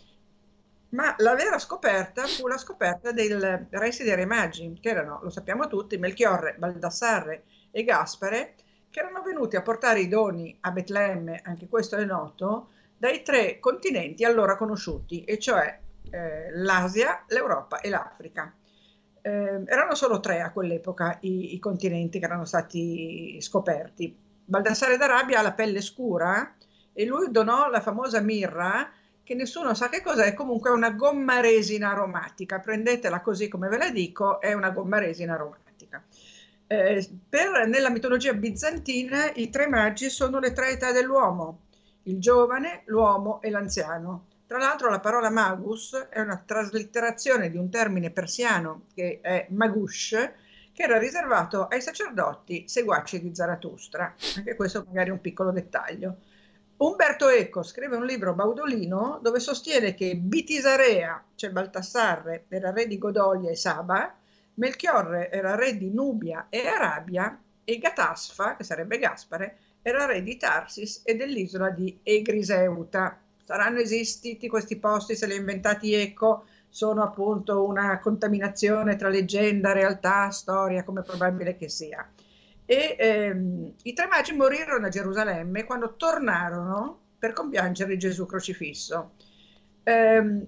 Ma 0.91 1.13
la 1.19 1.35
vera 1.35 1.59
scoperta 1.59 2.25
fu 2.29 2.47
la 2.47 2.57
scoperta 2.57 3.11
dei 3.11 3.37
resti 3.71 4.05
dei 4.05 4.15
re 4.15 4.27
magi, 4.27 4.79
che 4.81 4.91
erano, 4.91 5.19
lo 5.25 5.31
sappiamo 5.31 5.67
tutti, 5.67 5.99
Melchiorre, 5.99 6.55
Baldassarre 6.57 7.43
e 7.73 7.83
Gaspare, 7.83 8.55
che 8.89 9.01
erano 9.01 9.23
venuti 9.23 9.57
a 9.57 9.63
portare 9.63 9.99
i 9.99 10.07
doni 10.07 10.57
a 10.61 10.71
Betlemme, 10.71 11.41
anche 11.43 11.67
questo 11.67 11.97
è 11.97 12.05
noto, 12.05 12.69
dai 12.97 13.23
tre 13.23 13.59
continenti 13.59 14.25
allora 14.25 14.57
conosciuti, 14.57 15.25
e 15.25 15.41
cioè 15.41 15.81
eh, 16.11 16.51
l'Asia, 16.53 17.25
l'Europa 17.27 17.81
e 17.81 17.89
l'Africa. 17.89 18.55
Eh, 19.21 19.65
erano 19.67 19.97
solo 19.97 20.21
tre 20.21 20.43
a 20.43 20.53
quell'epoca 20.53 21.19
i, 21.23 21.55
i, 21.55 21.59
continenti 21.59 22.21
che 22.21 22.25
erano 22.25 22.45
stati 22.45 23.37
scoperti. 23.41 24.26
Baldassare 24.49 24.97
d'Arabia 24.97 25.41
ha 25.41 25.43
la 25.43 25.53
pelle 25.53 25.81
scura 25.81 26.55
e 26.93 27.05
lui 27.05 27.33
donò 27.33 27.69
la 27.69 27.81
famosa 27.81 28.21
mirra 28.21 28.89
che 29.25 29.35
nessuno 29.35 29.75
sa 29.75 29.89
che 29.89 30.03
cos'è, 30.03 30.35
comunque 30.35 30.71
è 30.71 30.73
una 30.73 30.91
gomma 30.91 31.41
resina 31.41 31.91
aromatica, 31.91 32.61
prendetela 32.61 33.21
così 33.21 33.49
come 33.49 33.67
ve 33.67 33.77
la 33.77 33.91
dico, 33.91 34.41
è 34.41 34.53
una 34.53 34.71
gomma 34.71 35.01
resina 35.01 35.35
aromatica. 35.35 36.01
Eh, 36.69 37.09
per, 37.29 37.67
nella 37.67 37.91
mitologia 37.91 38.35
bizantina 38.35 39.33
i 39.35 39.51
tre 39.51 39.67
magi 39.67 40.11
sono 40.11 40.39
le 40.39 40.53
tre 40.53 40.71
età 40.71 40.93
dell'uomo, 40.93 41.63
il 42.05 42.21
giovane, 42.21 42.83
l'uomo 42.87 43.43
e 43.43 43.51
l'anziano. 43.51 44.27
Tra 44.47 44.59
l'altro 44.59 44.89
la 44.91 45.01
parola 45.01 45.29
magus 45.29 45.93
è 46.09 46.21
una 46.21 46.41
traslitterazione 46.47 47.51
di 47.51 47.57
un 47.57 47.69
termine 47.69 48.11
persiano 48.13 48.83
che 48.95 49.19
è 49.21 49.49
magush, 49.51 50.33
che 50.77 50.83
era 50.83 50.99
riservato 50.99 51.69
ai 51.69 51.81
sacerdoti 51.81 52.69
seguaci 52.69 53.23
di 53.23 53.35
Zarathustra. 53.35 54.15
Anche 54.37 54.55
questo 54.57 54.85
magari 54.87 55.09
è 55.09 55.13
un 55.13 55.23
piccolo 55.23 55.51
dettaglio. 55.51 56.19
Umberto 56.77 57.31
Eco 57.31 57.63
scrive 57.63 57.97
un 57.97 58.05
libro 58.05 58.35
Baudolino 58.35 59.19
dove 59.23 59.41
sostiene 59.41 59.95
che 59.95 60.17
Bitisarea, 60.17 61.25
cioè 61.35 61.49
Baltassarre, 61.49 62.45
era 62.49 62.73
re 62.73 62.87
di 62.87 62.99
Godolia 62.99 63.49
e 63.51 63.57
Saba, 63.57 64.15
Melchiorre 64.57 65.31
era 65.31 65.55
re 65.55 65.79
di 65.79 65.91
Nubia 65.91 66.49
e 66.51 66.67
Arabia 66.67 67.41
e 67.65 67.79
Gatasfa, 67.79 68.57
che 68.57 68.65
sarebbe 68.65 68.99
Gaspare, 68.99 69.57
era 69.81 70.05
re 70.05 70.23
di 70.23 70.37
Tarsis 70.37 71.01
e 71.05 71.17
dell'isola 71.17 71.71
di 71.71 72.01
Egriseuta. 72.03 73.19
Saranno 73.43 73.79
esistiti 73.79 74.47
questi 74.47 74.77
posti, 74.77 75.17
se 75.17 75.27
li 75.27 75.33
ha 75.33 75.37
inventati 75.37 75.95
Eco, 75.95 76.45
sono 76.77 77.03
appunto 77.03 77.65
una 77.65 77.99
contaminazione 78.01 78.97
tra 78.97 79.09
leggenda, 79.09 79.73
realtà, 79.73 80.29
storia, 80.31 80.85
come 80.85 81.01
probabile 81.01 81.57
che 81.57 81.71
sia 81.71 82.07
e 82.67 82.97
ehm, 82.99 83.75
i 83.85 83.93
tre 83.93 84.07
magi 84.09 84.35
morirono 84.35 84.87
a 84.87 84.91
Gerusalemme 84.91 85.65
quando 85.65 85.95
tornarono 85.97 86.99
per 87.19 87.33
compiangere 87.33 87.97
Gesù 87.97 88.27
crocifisso. 88.27 89.13
Eh, 89.85 90.47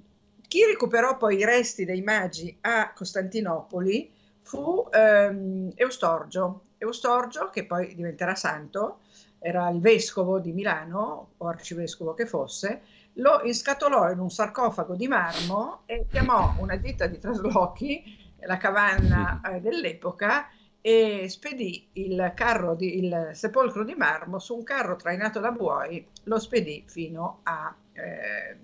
chi 0.48 0.64
recuperò 0.64 1.16
poi 1.16 1.36
i 1.36 1.44
resti 1.44 1.84
dei 1.84 2.02
magi 2.02 2.58
a 2.62 2.92
Costantinopoli 2.92 4.12
fu 4.42 4.86
ehm, 4.92 5.72
Eustorgio. 5.76 6.62
Eustorgio, 6.78 7.50
che 7.50 7.64
poi 7.64 7.94
diventerà 7.94 8.34
santo, 8.34 8.98
era 9.38 9.68
il 9.68 9.80
vescovo 9.80 10.40
di 10.40 10.52
Milano, 10.52 11.34
o 11.36 11.46
arcivescovo 11.46 12.14
che 12.14 12.26
fosse, 12.26 12.82
lo 13.18 13.42
inscatolò 13.42 14.10
in 14.10 14.18
un 14.18 14.30
sarcofago 14.30 14.94
di 14.94 15.08
marmo 15.08 15.82
e 15.86 16.06
chiamò 16.08 16.54
una 16.58 16.76
ditta 16.76 17.06
di 17.06 17.18
traslochi, 17.18 18.36
la 18.40 18.56
cavanna 18.56 19.40
eh, 19.44 19.60
dell'epoca, 19.60 20.48
e 20.80 21.28
spedì 21.28 21.88
il, 21.94 22.32
carro 22.34 22.74
di, 22.74 22.98
il 22.98 23.30
sepolcro 23.32 23.84
di 23.84 23.94
marmo 23.94 24.38
su 24.38 24.54
un 24.54 24.62
carro 24.62 24.96
trainato 24.96 25.40
da 25.40 25.50
buoi, 25.50 26.06
lo 26.24 26.38
spedì 26.38 26.84
fino 26.86 27.40
a, 27.42 27.74
eh, 27.92 28.56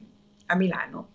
a 0.47 0.55
Milano, 0.55 1.11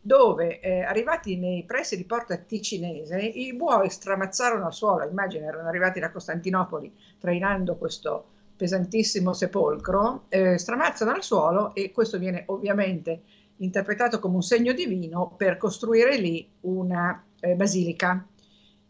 dove 0.00 0.58
eh, 0.60 0.82
arrivati 0.82 1.36
nei 1.36 1.64
pressi 1.64 1.96
di 1.96 2.04
Porta 2.04 2.36
Ticinese 2.36 3.18
i 3.18 3.54
buoi 3.54 3.88
stramazzarono 3.88 4.66
al 4.66 4.74
suolo, 4.74 5.08
immagino 5.08 5.46
erano 5.46 5.68
arrivati 5.68 6.00
da 6.00 6.10
Costantinopoli 6.10 6.92
trainando 7.18 7.76
questo 7.76 8.26
pesantissimo 8.60 9.32
sepolcro, 9.32 10.26
eh, 10.28 10.58
stramazzano 10.58 11.12
al 11.12 11.22
suolo 11.22 11.74
e 11.74 11.92
questo 11.92 12.18
viene 12.18 12.42
ovviamente 12.48 13.22
interpretato 13.56 14.18
come 14.18 14.34
un 14.34 14.42
segno 14.42 14.74
divino 14.74 15.32
per 15.34 15.56
costruire 15.56 16.18
lì 16.18 16.46
una 16.60 17.24
eh, 17.40 17.54
basilica 17.54 18.22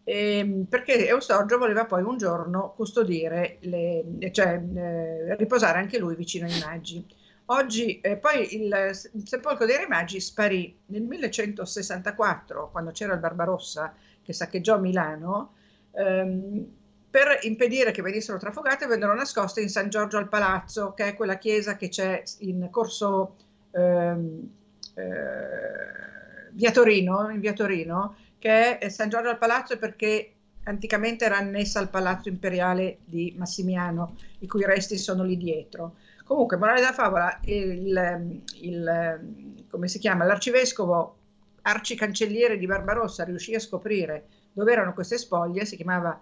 eh, 0.02 0.64
perché 0.68 1.06
Eustorgio 1.06 1.56
voleva 1.56 1.84
poi 1.84 2.02
un 2.02 2.16
giorno 2.16 2.72
custodire, 2.74 3.58
le, 3.60 4.04
cioè 4.32 4.60
eh, 4.60 5.36
riposare 5.36 5.78
anche 5.78 5.98
lui 5.98 6.16
vicino 6.16 6.46
ai 6.46 6.58
Magi. 6.64 7.06
Oggi, 7.46 8.00
eh, 8.00 8.16
poi 8.16 8.56
il, 8.56 8.90
sepolcro 9.24 9.66
dei 9.66 9.76
Re 9.76 9.86
Magi 9.86 10.18
sparì 10.18 10.76
nel 10.86 11.02
1164, 11.02 12.70
quando 12.72 12.90
c'era 12.90 13.14
il 13.14 13.20
Barbarossa 13.20 13.94
che 14.20 14.32
saccheggiò 14.32 14.80
Milano, 14.80 15.52
ehm, 15.92 16.66
per 17.10 17.40
impedire 17.42 17.90
che 17.90 18.02
venissero 18.02 18.38
trafugate 18.38 18.86
vennero 18.86 19.14
nascoste 19.14 19.60
in 19.60 19.68
San 19.68 19.88
Giorgio 19.88 20.16
al 20.16 20.28
Palazzo, 20.28 20.94
che 20.94 21.08
è 21.08 21.14
quella 21.14 21.38
chiesa 21.38 21.76
che 21.76 21.88
c'è 21.88 22.22
in 22.38 22.68
corso 22.70 23.34
ehm, 23.72 24.48
eh, 24.94 26.50
via 26.52 26.70
Torino, 26.70 27.28
in 27.30 27.40
via 27.40 27.52
Torino, 27.52 28.14
che 28.38 28.78
è 28.78 28.88
San 28.88 29.08
Giorgio 29.08 29.28
al 29.28 29.38
Palazzo 29.38 29.76
perché 29.76 30.34
anticamente 30.64 31.24
era 31.24 31.38
annessa 31.38 31.80
al 31.80 31.90
Palazzo 31.90 32.28
Imperiale 32.28 32.98
di 33.04 33.34
Massimiano, 33.36 34.16
i 34.38 34.46
cui 34.46 34.64
resti 34.64 34.96
sono 34.96 35.24
lì 35.24 35.36
dietro. 35.36 35.96
Comunque, 36.24 36.58
morale 36.58 36.78
della 36.78 36.92
favola, 36.92 37.40
il, 37.44 38.40
il, 38.60 39.20
come 39.68 39.88
si 39.88 39.98
chiama, 39.98 40.24
l'arcivescovo 40.24 41.16
arcicancelliere 41.62 42.56
di 42.56 42.66
Barbarossa 42.66 43.24
riuscì 43.24 43.54
a 43.54 43.60
scoprire 43.60 44.26
dove 44.52 44.72
erano 44.72 44.94
queste 44.94 45.18
spoglie, 45.18 45.64
si 45.64 45.76
chiamava 45.76 46.20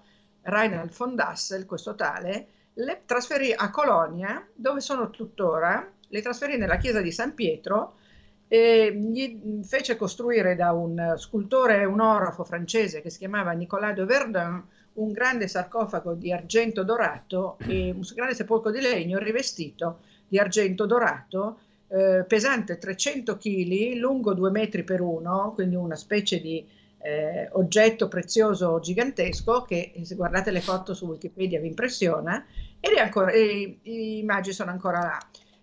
Reinhard 0.48 0.92
von 0.92 1.14
Dassel, 1.14 1.66
questo 1.66 1.94
tale, 1.94 2.46
le 2.74 3.02
trasferì 3.04 3.52
a 3.54 3.70
Colonia, 3.70 4.46
dove 4.54 4.80
sono 4.80 5.10
tuttora, 5.10 5.90
le 6.08 6.22
trasferì 6.22 6.56
nella 6.56 6.76
chiesa 6.76 7.00
di 7.00 7.12
San 7.12 7.34
Pietro, 7.34 7.94
e 8.48 8.94
gli 8.94 9.62
fece 9.62 9.96
costruire 9.96 10.56
da 10.56 10.72
un 10.72 11.14
scultore, 11.18 11.84
un 11.84 12.00
orafo 12.00 12.44
francese 12.44 13.02
che 13.02 13.10
si 13.10 13.18
chiamava 13.18 13.52
Nicolas 13.52 13.94
de 13.94 14.04
Verdun, 14.04 14.64
un 14.94 15.12
grande 15.12 15.48
sarcofago 15.48 16.14
di 16.14 16.32
argento 16.32 16.82
dorato 16.82 17.58
e 17.66 17.90
un 17.94 18.00
grande 18.14 18.34
sepolcro 18.34 18.70
di 18.70 18.80
legno 18.80 19.18
rivestito 19.18 19.98
di 20.26 20.38
argento 20.38 20.86
dorato, 20.86 21.58
eh, 21.88 22.24
pesante 22.26 22.78
300 22.78 23.36
kg, 23.36 23.94
lungo 23.96 24.32
2 24.32 24.50
metri 24.50 24.82
per 24.82 25.00
uno, 25.00 25.52
quindi 25.54 25.74
una 25.74 25.96
specie 25.96 26.40
di 26.40 26.66
eh, 27.00 27.48
oggetto 27.52 28.08
prezioso 28.08 28.80
gigantesco 28.80 29.62
che 29.62 29.92
se 30.02 30.14
guardate 30.14 30.50
le 30.50 30.60
foto 30.60 30.94
su 30.94 31.06
Wikipedia 31.06 31.60
vi 31.60 31.68
impressiona 31.68 32.44
ed 32.80 32.92
è 32.92 33.00
ancora, 33.00 33.30
e, 33.30 33.78
i 33.82 34.18
immagini 34.18 34.54
sono 34.54 34.70
ancora 34.70 35.00
là. 35.00 35.18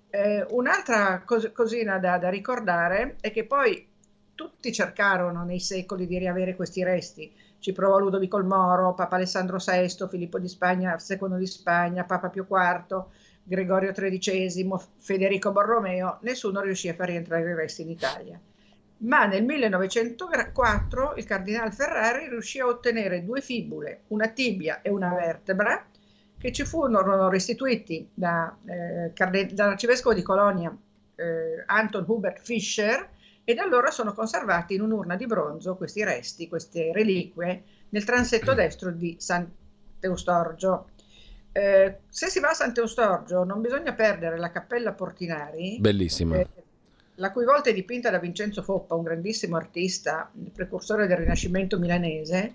Eh, 0.10 0.46
un'altra 0.50 1.24
cos- 1.26 1.52
cosina 1.52 1.98
da, 2.00 2.18
da, 2.18 2.30
ricordare 2.30 3.18
è 3.20 3.32
che 3.32 3.46
poi 3.46 3.86
tutti 4.34 4.72
cercarono 4.72 5.44
nei 5.44 5.60
secoli 5.60 6.08
di 6.08 6.18
riavere 6.18 6.56
questi 6.56 6.84
resti. 6.84 7.34
Ci 7.60 7.72
provò 7.74 7.98
Ludovico 7.98 8.38
il 8.38 8.46
Moro, 8.46 8.94
Papa 8.94 9.16
Alessandro 9.16 9.58
VI, 9.58 10.08
Filippo 10.10 10.40
di 10.40 10.48
Spagna, 10.48 10.98
II 10.98 11.38
di 11.38 11.48
Spagna, 11.48 12.04
Papa 12.04 12.30
Pio 12.30 12.46
IV, 12.50 13.06
Gregorio 13.44 13.92
XIII, 13.92 14.74
Federico 14.98 15.52
Borromeo, 15.52 16.20
nessuno 16.22 16.62
riuscì 16.62 16.90
a 16.90 16.94
far 16.94 17.08
rientrare 17.08 17.50
i 17.50 17.54
resti 17.54 17.82
in 17.82 17.90
Italia. 17.90 18.40
Ma 18.98 19.26
nel 19.26 19.44
1904 19.44 21.16
il 21.18 21.26
cardinale 21.26 21.72
Ferrari 21.72 22.30
riuscì 22.30 22.60
a 22.60 22.68
ottenere 22.68 23.24
due 23.24 23.42
fibule, 23.42 24.04
una 24.08 24.30
tibia 24.30 24.82
e 24.82 24.90
una 24.90 25.14
vertebra, 25.14 25.86
che 26.38 26.52
ci 26.52 26.64
furono 26.64 27.30
restituiti 27.30 28.10
da, 28.14 28.56
eh, 28.66 29.12
dall'arcivescovo 29.52 30.14
di 30.14 30.22
Colonia 30.22 30.76
eh, 31.16 31.64
Anton 31.66 32.06
Hubert 32.08 32.40
Fischer 32.42 33.10
e 33.44 33.54
da 33.54 33.64
allora 33.64 33.92
sono 33.92 34.14
conservati 34.14 34.74
in 34.76 34.82
un'urna 34.82 35.16
di 35.16 35.26
bronzo 35.28 35.76
questi 35.76 36.04
resti, 36.04 36.48
queste 36.48 36.92
reliquie, 36.92 37.64
nel 37.90 38.04
transetto 38.04 38.54
mm. 38.54 38.56
destro 38.56 38.92
di 38.92 39.16
Sant'Eustorgio. 39.20 40.90
Eh, 41.52 42.00
se 42.10 42.28
si 42.28 42.40
va 42.40 42.50
a 42.50 42.54
Sant'Eustorgio 42.54 43.44
non 43.44 43.62
bisogna 43.62 43.94
perdere 43.94 44.38
la 44.38 44.52
cappella 44.52 44.94
Portinari. 44.94 45.78
Bellissima. 45.80 46.38
Eh, 46.38 46.48
la 47.16 47.32
cui 47.32 47.46
volta 47.46 47.70
è 47.70 47.74
dipinta 47.74 48.10
da 48.10 48.20
Vincenzo 48.20 48.62
Foppa, 48.62 48.96
un 48.96 49.04
grandissimo 49.04 49.56
artista, 49.56 50.32
precursore 50.54 51.08
del 51.08 51.18
Rinascimento 51.18 51.80
milanese, 51.80 52.54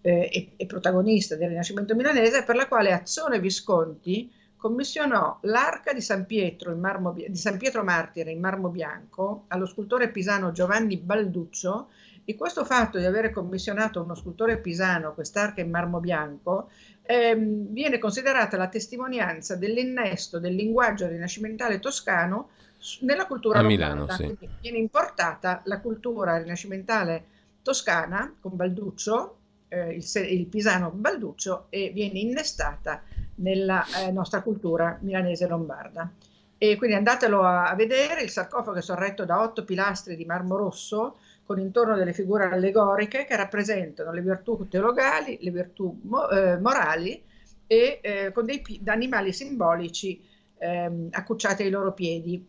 eh, 0.00 0.28
e, 0.32 0.52
e, 0.56 0.66
protagonista 0.66 1.36
del 1.36 1.48
Rinascimento 1.48 1.94
milanese, 1.94 2.44
per 2.44 2.56
la 2.56 2.66
quale 2.66 2.92
Azzone 2.92 3.40
Visconti 3.40 4.32
commissionò 4.56 5.38
l'arca 5.42 5.92
di 5.92 6.00
San 6.00 6.26
Pietro, 6.26 6.74
marmo, 6.74 7.12
di 7.12 7.36
San 7.36 7.58
Pietro 7.58 7.84
Martire 7.84 8.30
in 8.30 8.40
marmo 8.40 8.68
bianco 8.68 9.44
allo 9.48 9.66
scultore 9.66 10.10
pisano 10.10 10.52
Giovanni 10.52 10.96
Balduccio. 10.96 11.88
E 12.24 12.34
questo 12.34 12.66
fatto 12.66 12.98
di 12.98 13.06
avere 13.06 13.30
commissionato 13.30 14.02
uno 14.02 14.14
scultore 14.14 14.58
pisano 14.58 15.14
quest'arca 15.14 15.62
in 15.62 15.70
marmo 15.70 15.98
bianco 15.98 16.68
ehm, 17.00 17.72
viene 17.72 17.98
considerata 17.98 18.58
la 18.58 18.68
testimonianza 18.68 19.56
dell'innesto 19.56 20.38
del 20.38 20.54
linguaggio 20.54 21.06
rinascimentale 21.06 21.78
toscano 21.78 22.50
nella 23.00 23.26
cultura 23.26 23.58
a 23.58 23.62
Milano, 23.62 24.08
sì. 24.10 24.36
viene 24.60 24.78
importata 24.78 25.62
la 25.64 25.80
cultura 25.80 26.38
rinascimentale 26.38 27.24
toscana 27.62 28.34
con 28.40 28.56
Balduccio 28.56 29.38
eh, 29.68 29.94
il, 29.94 30.30
il, 30.30 30.46
pisano 30.46 30.90
Balduccio 30.90 31.66
e 31.68 31.90
viene 31.90 32.18
innestata 32.18 33.02
nella 33.36 33.84
eh, 33.98 34.10
nostra 34.10 34.42
cultura 34.42 34.98
milanese 35.02 35.46
lombarda. 35.46 36.10
E 36.56 36.76
quindi 36.76 36.96
andatelo 36.96 37.42
a, 37.42 37.68
a, 37.68 37.74
vedere, 37.74 38.22
il 38.22 38.30
sarcofago 38.30 38.78
è 38.78 38.82
sorretto 38.82 39.24
da 39.24 39.40
otto 39.42 39.64
pilastri 39.64 40.16
di 40.16 40.24
marmo 40.24 40.56
rosso 40.56 41.18
con 41.44 41.60
intorno 41.60 41.96
delle 41.96 42.12
figure 42.12 42.44
allegoriche 42.44 43.24
che 43.24 43.36
rappresentano 43.36 44.12
le 44.12 44.20
virtù 44.22 44.66
teologali, 44.68 45.38
le 45.40 45.50
virtù 45.50 46.00
mo, 46.02 46.28
eh, 46.28 46.58
morali 46.58 47.22
e 47.66 48.00
eh, 48.02 48.32
con 48.32 48.44
dei 48.44 48.62
animali 48.86 49.32
simbolici 49.32 50.20
ehm, 50.58 51.08
accucciati 51.12 51.62
ai 51.62 51.70
loro 51.70 51.92
piedi. 51.92 52.44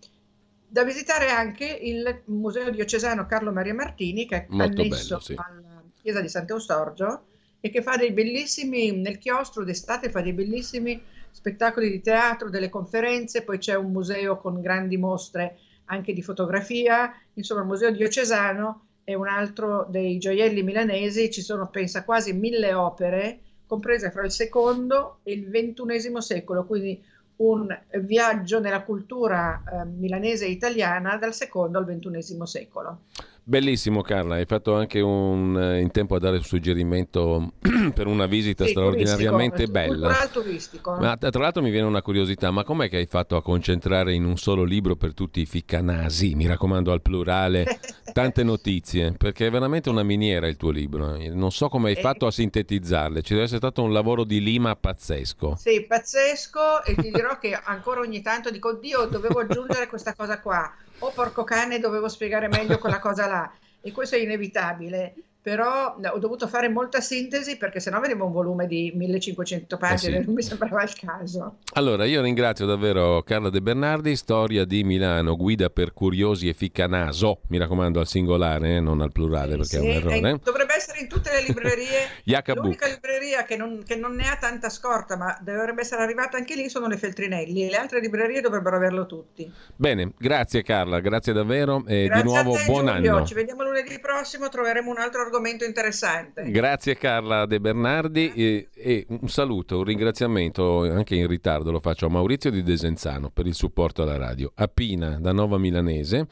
Da 0.71 0.83
visitare 0.83 1.29
anche 1.29 1.65
il 1.65 2.21
Museo 2.25 2.69
Diocesano 2.69 3.25
Carlo 3.25 3.51
Maria 3.51 3.73
Martini, 3.73 4.27
che 4.27 4.35
è 4.35 4.45
Molto 4.49 4.81
annesso 4.81 5.07
bello, 5.15 5.19
sì. 5.19 5.33
alla 5.35 5.83
chiesa 5.99 6.21
di 6.21 6.29
Sant'Eustorgio 6.29 7.23
e 7.59 7.69
che 7.71 7.81
fa 7.81 7.97
dei 7.97 8.11
bellissimi, 8.11 8.91
nel 8.91 9.17
chiostro 9.17 9.63
d'estate 9.63 10.11
fa 10.11 10.21
dei 10.21 10.33
bellissimi 10.33 11.01
spettacoli 11.31 11.89
di 11.89 12.01
teatro, 12.01 12.49
delle 12.49 12.69
conferenze, 12.69 13.43
poi 13.43 13.57
c'è 13.57 13.75
un 13.75 13.91
museo 13.91 14.37
con 14.37 14.61
grandi 14.61 14.97
mostre 14.97 15.57
anche 15.85 16.13
di 16.13 16.21
fotografia, 16.21 17.11
insomma 17.33 17.61
il 17.61 17.67
Museo 17.67 17.91
Diocesano 17.91 18.85
è 19.03 19.15
un 19.15 19.27
altro 19.27 19.87
dei 19.89 20.19
gioielli 20.19 20.61
milanesi, 20.61 21.31
ci 21.31 21.41
sono 21.41 21.67
pensa 21.67 22.03
quasi 22.03 22.31
mille 22.33 22.73
opere, 22.73 23.39
comprese 23.65 24.11
fra 24.11 24.23
il 24.23 24.31
secondo 24.31 25.19
e 25.23 25.33
il 25.33 25.49
ventunesimo 25.49 26.21
secolo, 26.21 26.65
quindi 26.65 27.03
un 27.39 27.67
viaggio 28.01 28.59
nella 28.59 28.83
cultura 28.83 29.63
eh, 29.63 29.85
milanese 29.85 30.45
e 30.45 30.49
italiana 30.49 31.17
dal 31.17 31.33
secondo 31.33 31.77
al 31.77 31.85
ventunesimo 31.85 32.45
secolo. 32.45 33.03
Bellissimo 33.49 34.03
Carla, 34.03 34.35
hai 34.35 34.45
fatto 34.45 34.75
anche 34.75 34.99
un, 34.99 35.59
eh, 35.59 35.79
in 35.79 35.89
tempo 35.89 36.13
a 36.13 36.19
dare 36.19 36.37
un 36.37 36.43
suggerimento 36.43 37.53
per 37.95 38.05
una 38.05 38.27
visita 38.27 38.63
sì, 38.63 38.69
straordinariamente 38.69 39.65
bella. 39.65 40.13
Turistico. 40.31 40.95
Ma 40.99 41.17
tra 41.17 41.39
l'altro 41.39 41.63
mi 41.63 41.71
viene 41.71 41.87
una 41.87 42.03
curiosità, 42.03 42.51
ma 42.51 42.63
com'è 42.63 42.87
che 42.89 42.97
hai 42.97 43.07
fatto 43.07 43.35
a 43.35 43.41
concentrare 43.41 44.13
in 44.13 44.23
un 44.23 44.37
solo 44.37 44.63
libro 44.63 44.95
per 44.95 45.15
tutti 45.15 45.41
i 45.41 45.47
ficcanasi, 45.47 46.35
mi 46.35 46.45
raccomando 46.45 46.91
al 46.91 47.01
plurale, 47.01 47.79
tante 48.13 48.43
notizie? 48.43 49.13
Perché 49.17 49.47
è 49.47 49.49
veramente 49.49 49.89
una 49.89 50.03
miniera 50.03 50.45
il 50.45 50.55
tuo 50.55 50.69
libro. 50.69 51.17
Non 51.17 51.51
so 51.51 51.69
come 51.69 51.89
hai 51.89 51.95
eh. 51.95 52.01
fatto 52.01 52.27
a 52.27 52.31
sintetizzarle, 52.31 53.23
ci 53.23 53.33
deve 53.33 53.45
essere 53.45 53.57
stato 53.57 53.81
un 53.81 53.91
lavoro 53.91 54.25
di 54.25 54.43
lima 54.43 54.75
pazzesco. 54.75 55.55
Sì, 55.57 55.87
pazzesco 55.87 56.83
e 56.83 56.93
ti 56.93 57.09
dirò 57.09 57.39
che 57.39 57.59
ancora 57.59 58.01
ogni 58.01 58.21
tanto 58.21 58.51
dico, 58.51 58.73
Dio, 58.73 59.07
dovevo 59.07 59.39
aggiungere 59.39 59.87
questa 59.87 60.13
cosa 60.13 60.39
qua 60.39 60.71
oh 60.99 61.11
porco 61.11 61.43
cane, 61.43 61.79
dovevo 61.79 62.07
spiegare 62.07 62.47
meglio 62.47 62.77
quella 62.77 62.99
cosa 62.99 63.27
là. 63.27 63.51
E 63.81 63.91
questo 63.91 64.15
è 64.15 64.19
inevitabile 64.19 65.13
però 65.41 65.95
ho 65.95 66.19
dovuto 66.19 66.47
fare 66.47 66.67
molta 66.67 66.99
sintesi 66.99 67.57
perché 67.57 67.79
sennò 67.79 67.99
veniva 67.99 68.25
un 68.25 68.31
volume 68.31 68.67
di 68.67 68.91
1500 68.93 69.77
pagine, 69.77 70.17
eh 70.17 70.19
sì. 70.19 70.25
non 70.25 70.35
mi 70.35 70.41
sembrava 70.41 70.83
il 70.83 70.93
caso. 70.93 71.55
Allora, 71.73 72.03
io 72.05 72.21
ringrazio 72.21 72.65
davvero 72.65 73.21
Carla 73.23 73.49
De 73.49 73.61
Bernardi, 73.61 74.15
Storia 74.17 74.65
di 74.65 74.83
Milano, 74.83 75.37
guida 75.37 75.69
per 75.69 75.93
curiosi 75.93 76.49
e 76.49 76.53
ficcanaso, 76.53 77.41
mi 77.47 77.57
raccomando 77.57 77.99
al 77.99 78.07
singolare, 78.07 78.75
eh, 78.75 78.79
non 78.81 78.99
al 78.99 79.13
plurale 79.13 79.55
perché 79.55 79.65
sì, 79.65 79.75
è 79.77 79.79
un 79.79 79.87
errore. 79.87 80.31
È, 80.31 80.39
dovrebbe 80.43 80.75
essere 80.75 80.99
in 80.99 81.07
tutte 81.07 81.31
le 81.31 81.41
librerie. 81.41 82.07
L'unica 82.59 82.87
libreria 82.87 83.43
che 83.43 83.55
non, 83.55 83.83
che 83.85 83.95
non, 83.95 84.15
ne 84.15 84.29
ha 84.29 84.35
tanta 84.35 84.69
scorta, 84.69 85.15
ma 85.15 85.37
dovrebbe 85.41 85.81
essere 85.81 86.01
arrivata 86.01 86.37
anche 86.37 86.55
lì, 86.55 86.69
sono 86.69 86.87
le 86.87 86.97
Feltrinelli. 86.97 87.69
Le 87.69 87.77
altre 87.77 87.99
librerie 88.01 88.41
dovrebbero 88.41 88.75
averlo 88.75 89.05
tutti. 89.05 89.51
Bene, 89.75 90.11
grazie 90.17 90.63
Carla, 90.63 90.99
grazie 90.99 91.31
davvero 91.31 91.83
e 91.87 92.05
grazie 92.05 92.23
di 92.23 92.29
nuovo 92.29 92.53
te, 92.55 92.65
buon 92.65 92.85
Giulio. 92.87 93.15
anno. 93.15 93.25
Ci 93.25 93.33
vediamo 93.33 93.63
lunedì 93.63 93.99
prossimo, 93.99 94.49
troveremo 94.49 94.89
un 94.89 94.97
altro 94.97 95.21
argomento 95.29 95.63
interessante. 95.63 96.49
Grazie 96.49 96.97
Carla 96.97 97.45
De 97.45 97.59
Bernardi 97.59 98.33
e, 98.33 98.69
e, 98.73 99.05
un 99.07 99.29
saluto, 99.29 99.77
un 99.77 99.83
ringraziamento 99.83 100.81
anche 100.81 101.15
in 101.15 101.27
ritardo 101.27 101.71
lo 101.71 101.79
faccio 101.79 102.07
a 102.07 102.09
Maurizio 102.09 102.49
di 102.49 102.63
Desenzano 102.63 103.29
per 103.29 103.45
il 103.45 103.53
supporto 103.53 104.01
alla 104.01 104.17
radio, 104.17 104.51
a 104.55 104.67
Pina 104.67 105.19
da 105.19 105.31
Nova 105.31 105.59
Milanese, 105.59 106.25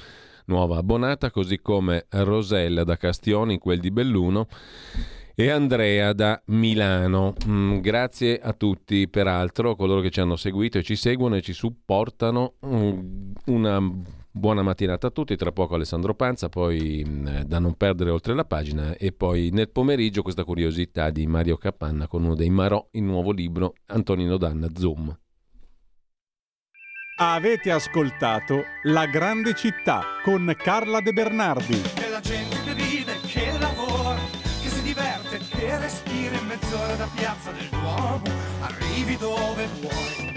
nuova 0.45 0.77
abbonata, 0.77 1.29
così 1.29 1.59
come 1.59 2.07
Rosella 2.09 2.83
da 2.83 2.97
Castioni, 2.97 3.59
quel 3.59 3.79
di 3.79 3.91
Belluno 3.91 4.47
e 5.35 5.51
Andrea 5.51 6.13
da 6.13 6.41
Milano. 6.45 7.35
Mm, 7.47 7.77
grazie 7.77 8.39
a 8.39 8.53
tutti, 8.53 9.07
peraltro, 9.07 9.75
coloro 9.75 10.01
che 10.01 10.09
ci 10.09 10.19
hanno 10.19 10.35
seguito 10.35 10.79
e 10.79 10.83
ci 10.83 10.95
seguono 10.95 11.35
e 11.35 11.41
ci 11.41 11.53
supportano. 11.53 12.53
Mm, 12.65 13.31
una 13.45 13.79
Buona 14.37 14.61
mattinata 14.61 15.07
a 15.07 15.09
tutti, 15.09 15.35
tra 15.35 15.51
poco 15.51 15.73
Alessandro 15.73 16.13
Panza, 16.13 16.47
poi 16.47 17.03
da 17.43 17.57
non 17.57 17.73
perdere 17.73 18.11
oltre 18.11 18.35
la 18.35 18.45
pagina 18.45 18.95
e 18.95 19.11
poi 19.11 19.49
nel 19.51 19.67
pomeriggio 19.67 20.21
questa 20.21 20.43
curiosità 20.43 21.09
di 21.09 21.25
Mario 21.25 21.57
Capanna 21.57 22.07
con 22.07 22.23
uno 22.23 22.35
dei 22.35 22.51
Marò, 22.51 22.87
il 22.91 23.01
nuovo 23.01 23.31
libro 23.31 23.73
Antonino 23.87 24.37
Danna 24.37 24.67
Zoom. 24.75 25.17
Avete 27.17 27.71
ascoltato 27.71 28.61
La 28.83 29.07
grande 29.07 29.55
città 29.55 30.03
con 30.23 30.53
Carla 30.55 31.01
De 31.01 31.13
Bernardi. 31.13 31.81
È 31.95 32.07
la 32.07 32.19
gente 32.19 32.57
che 32.63 32.73
vive, 32.75 33.13
che 33.25 33.57
lavora, 33.57 34.19
che 34.61 34.69
si 34.69 34.83
diverte, 34.83 35.39
che 35.49 35.79
respira 35.79 36.37
in 36.37 36.45
mezz'ora 36.45 36.93
da 36.93 37.09
piazza 37.15 37.51
del 37.51 37.69
Duomo, 37.69 38.21
arrivi 38.59 39.17
dove 39.17 39.67
vuoi 39.79 40.36